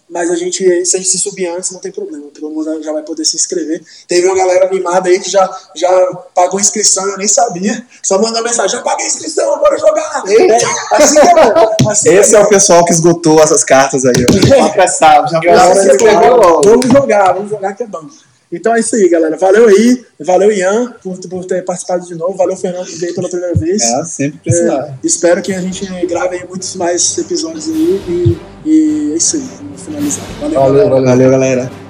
Mas 0.09 0.31
a 0.31 0.37
gente, 0.37 0.85
se 0.85 0.97
a 0.97 0.99
gente 0.99 1.09
se 1.09 1.19
subir 1.19 1.47
antes, 1.47 1.71
não 1.71 1.81
tem 1.81 1.91
problema. 1.91 2.27
Todo 2.33 2.51
mundo 2.51 2.83
já 2.83 2.93
vai 2.93 3.03
poder 3.03 3.25
se 3.25 3.37
inscrever. 3.37 3.83
Teve 4.07 4.27
uma 4.27 4.37
galera 4.37 4.67
animada 4.67 5.09
aí 5.09 5.19
que 5.19 5.31
já, 5.31 5.49
já 5.75 5.91
pagou 6.35 6.61
inscrição, 6.61 7.09
eu 7.09 7.17
nem 7.17 7.27
sabia. 7.27 7.85
Só 8.03 8.21
mandou 8.21 8.43
mensagem, 8.43 8.77
já 8.77 8.83
paguei 8.83 9.07
inscrição, 9.07 9.59
bora 9.59 9.79
jogar. 9.79 10.23
É, 10.29 10.57
assim 10.95 11.21
que 11.21 11.27
é 11.27 11.35
bom. 11.35 11.91
Assim 11.91 12.11
que 12.11 12.15
Esse 12.17 12.37
é 12.37 12.41
o 12.41 12.49
pessoal 12.49 12.85
que 12.85 12.93
esgotou 12.93 13.43
essas 13.43 13.65
cartas 13.65 14.05
aí, 14.05 14.27
ó. 14.29 14.33
Já 14.55 14.67
apressado, 14.67 15.31
já 15.31 15.39
é 15.39 16.31
bom. 16.31 16.61
Vamos 16.63 16.87
jogar, 16.87 17.33
vamos 17.33 17.51
jogar 17.51 17.75
que 17.75 17.83
é 17.83 17.87
bom. 17.87 18.07
Então 18.55 18.75
é 18.75 18.81
isso 18.81 18.95
aí, 18.97 19.09
galera. 19.09 19.37
Valeu 19.37 19.69
aí. 19.69 20.05
Valeu, 20.21 20.53
Ian, 20.53 20.95
por, 21.03 21.19
por 21.29 21.45
ter 21.45 21.65
participado 21.65 22.07
de 22.07 22.15
novo. 22.15 22.37
Valeu, 22.37 22.57
Fernando, 22.57 22.87
que 22.87 22.97
veio 22.97 23.15
pela 23.15 23.29
primeira 23.29 23.55
vez. 23.55 23.83
É, 23.83 24.05
sempre 24.05 24.39
precisar. 24.39 24.87
É, 24.87 24.95
espero 25.07 25.43
que 25.43 25.53
a 25.53 25.61
gente 25.61 25.85
grave 26.07 26.37
aí 26.37 26.47
muitos 26.49 26.75
mais 26.77 27.19
episódios 27.19 27.69
aí. 27.69 28.01
E, 28.09 28.39
e 28.69 29.13
é 29.13 29.17
isso 29.17 29.37
aí. 29.37 29.43
Vamos 29.59 29.83
finalizar. 29.83 30.25
Valeu, 30.41 30.61
Valeu, 30.61 30.73
galera. 30.75 30.91
valeu. 30.91 31.07
Valeu, 31.07 31.31
galera. 31.31 31.84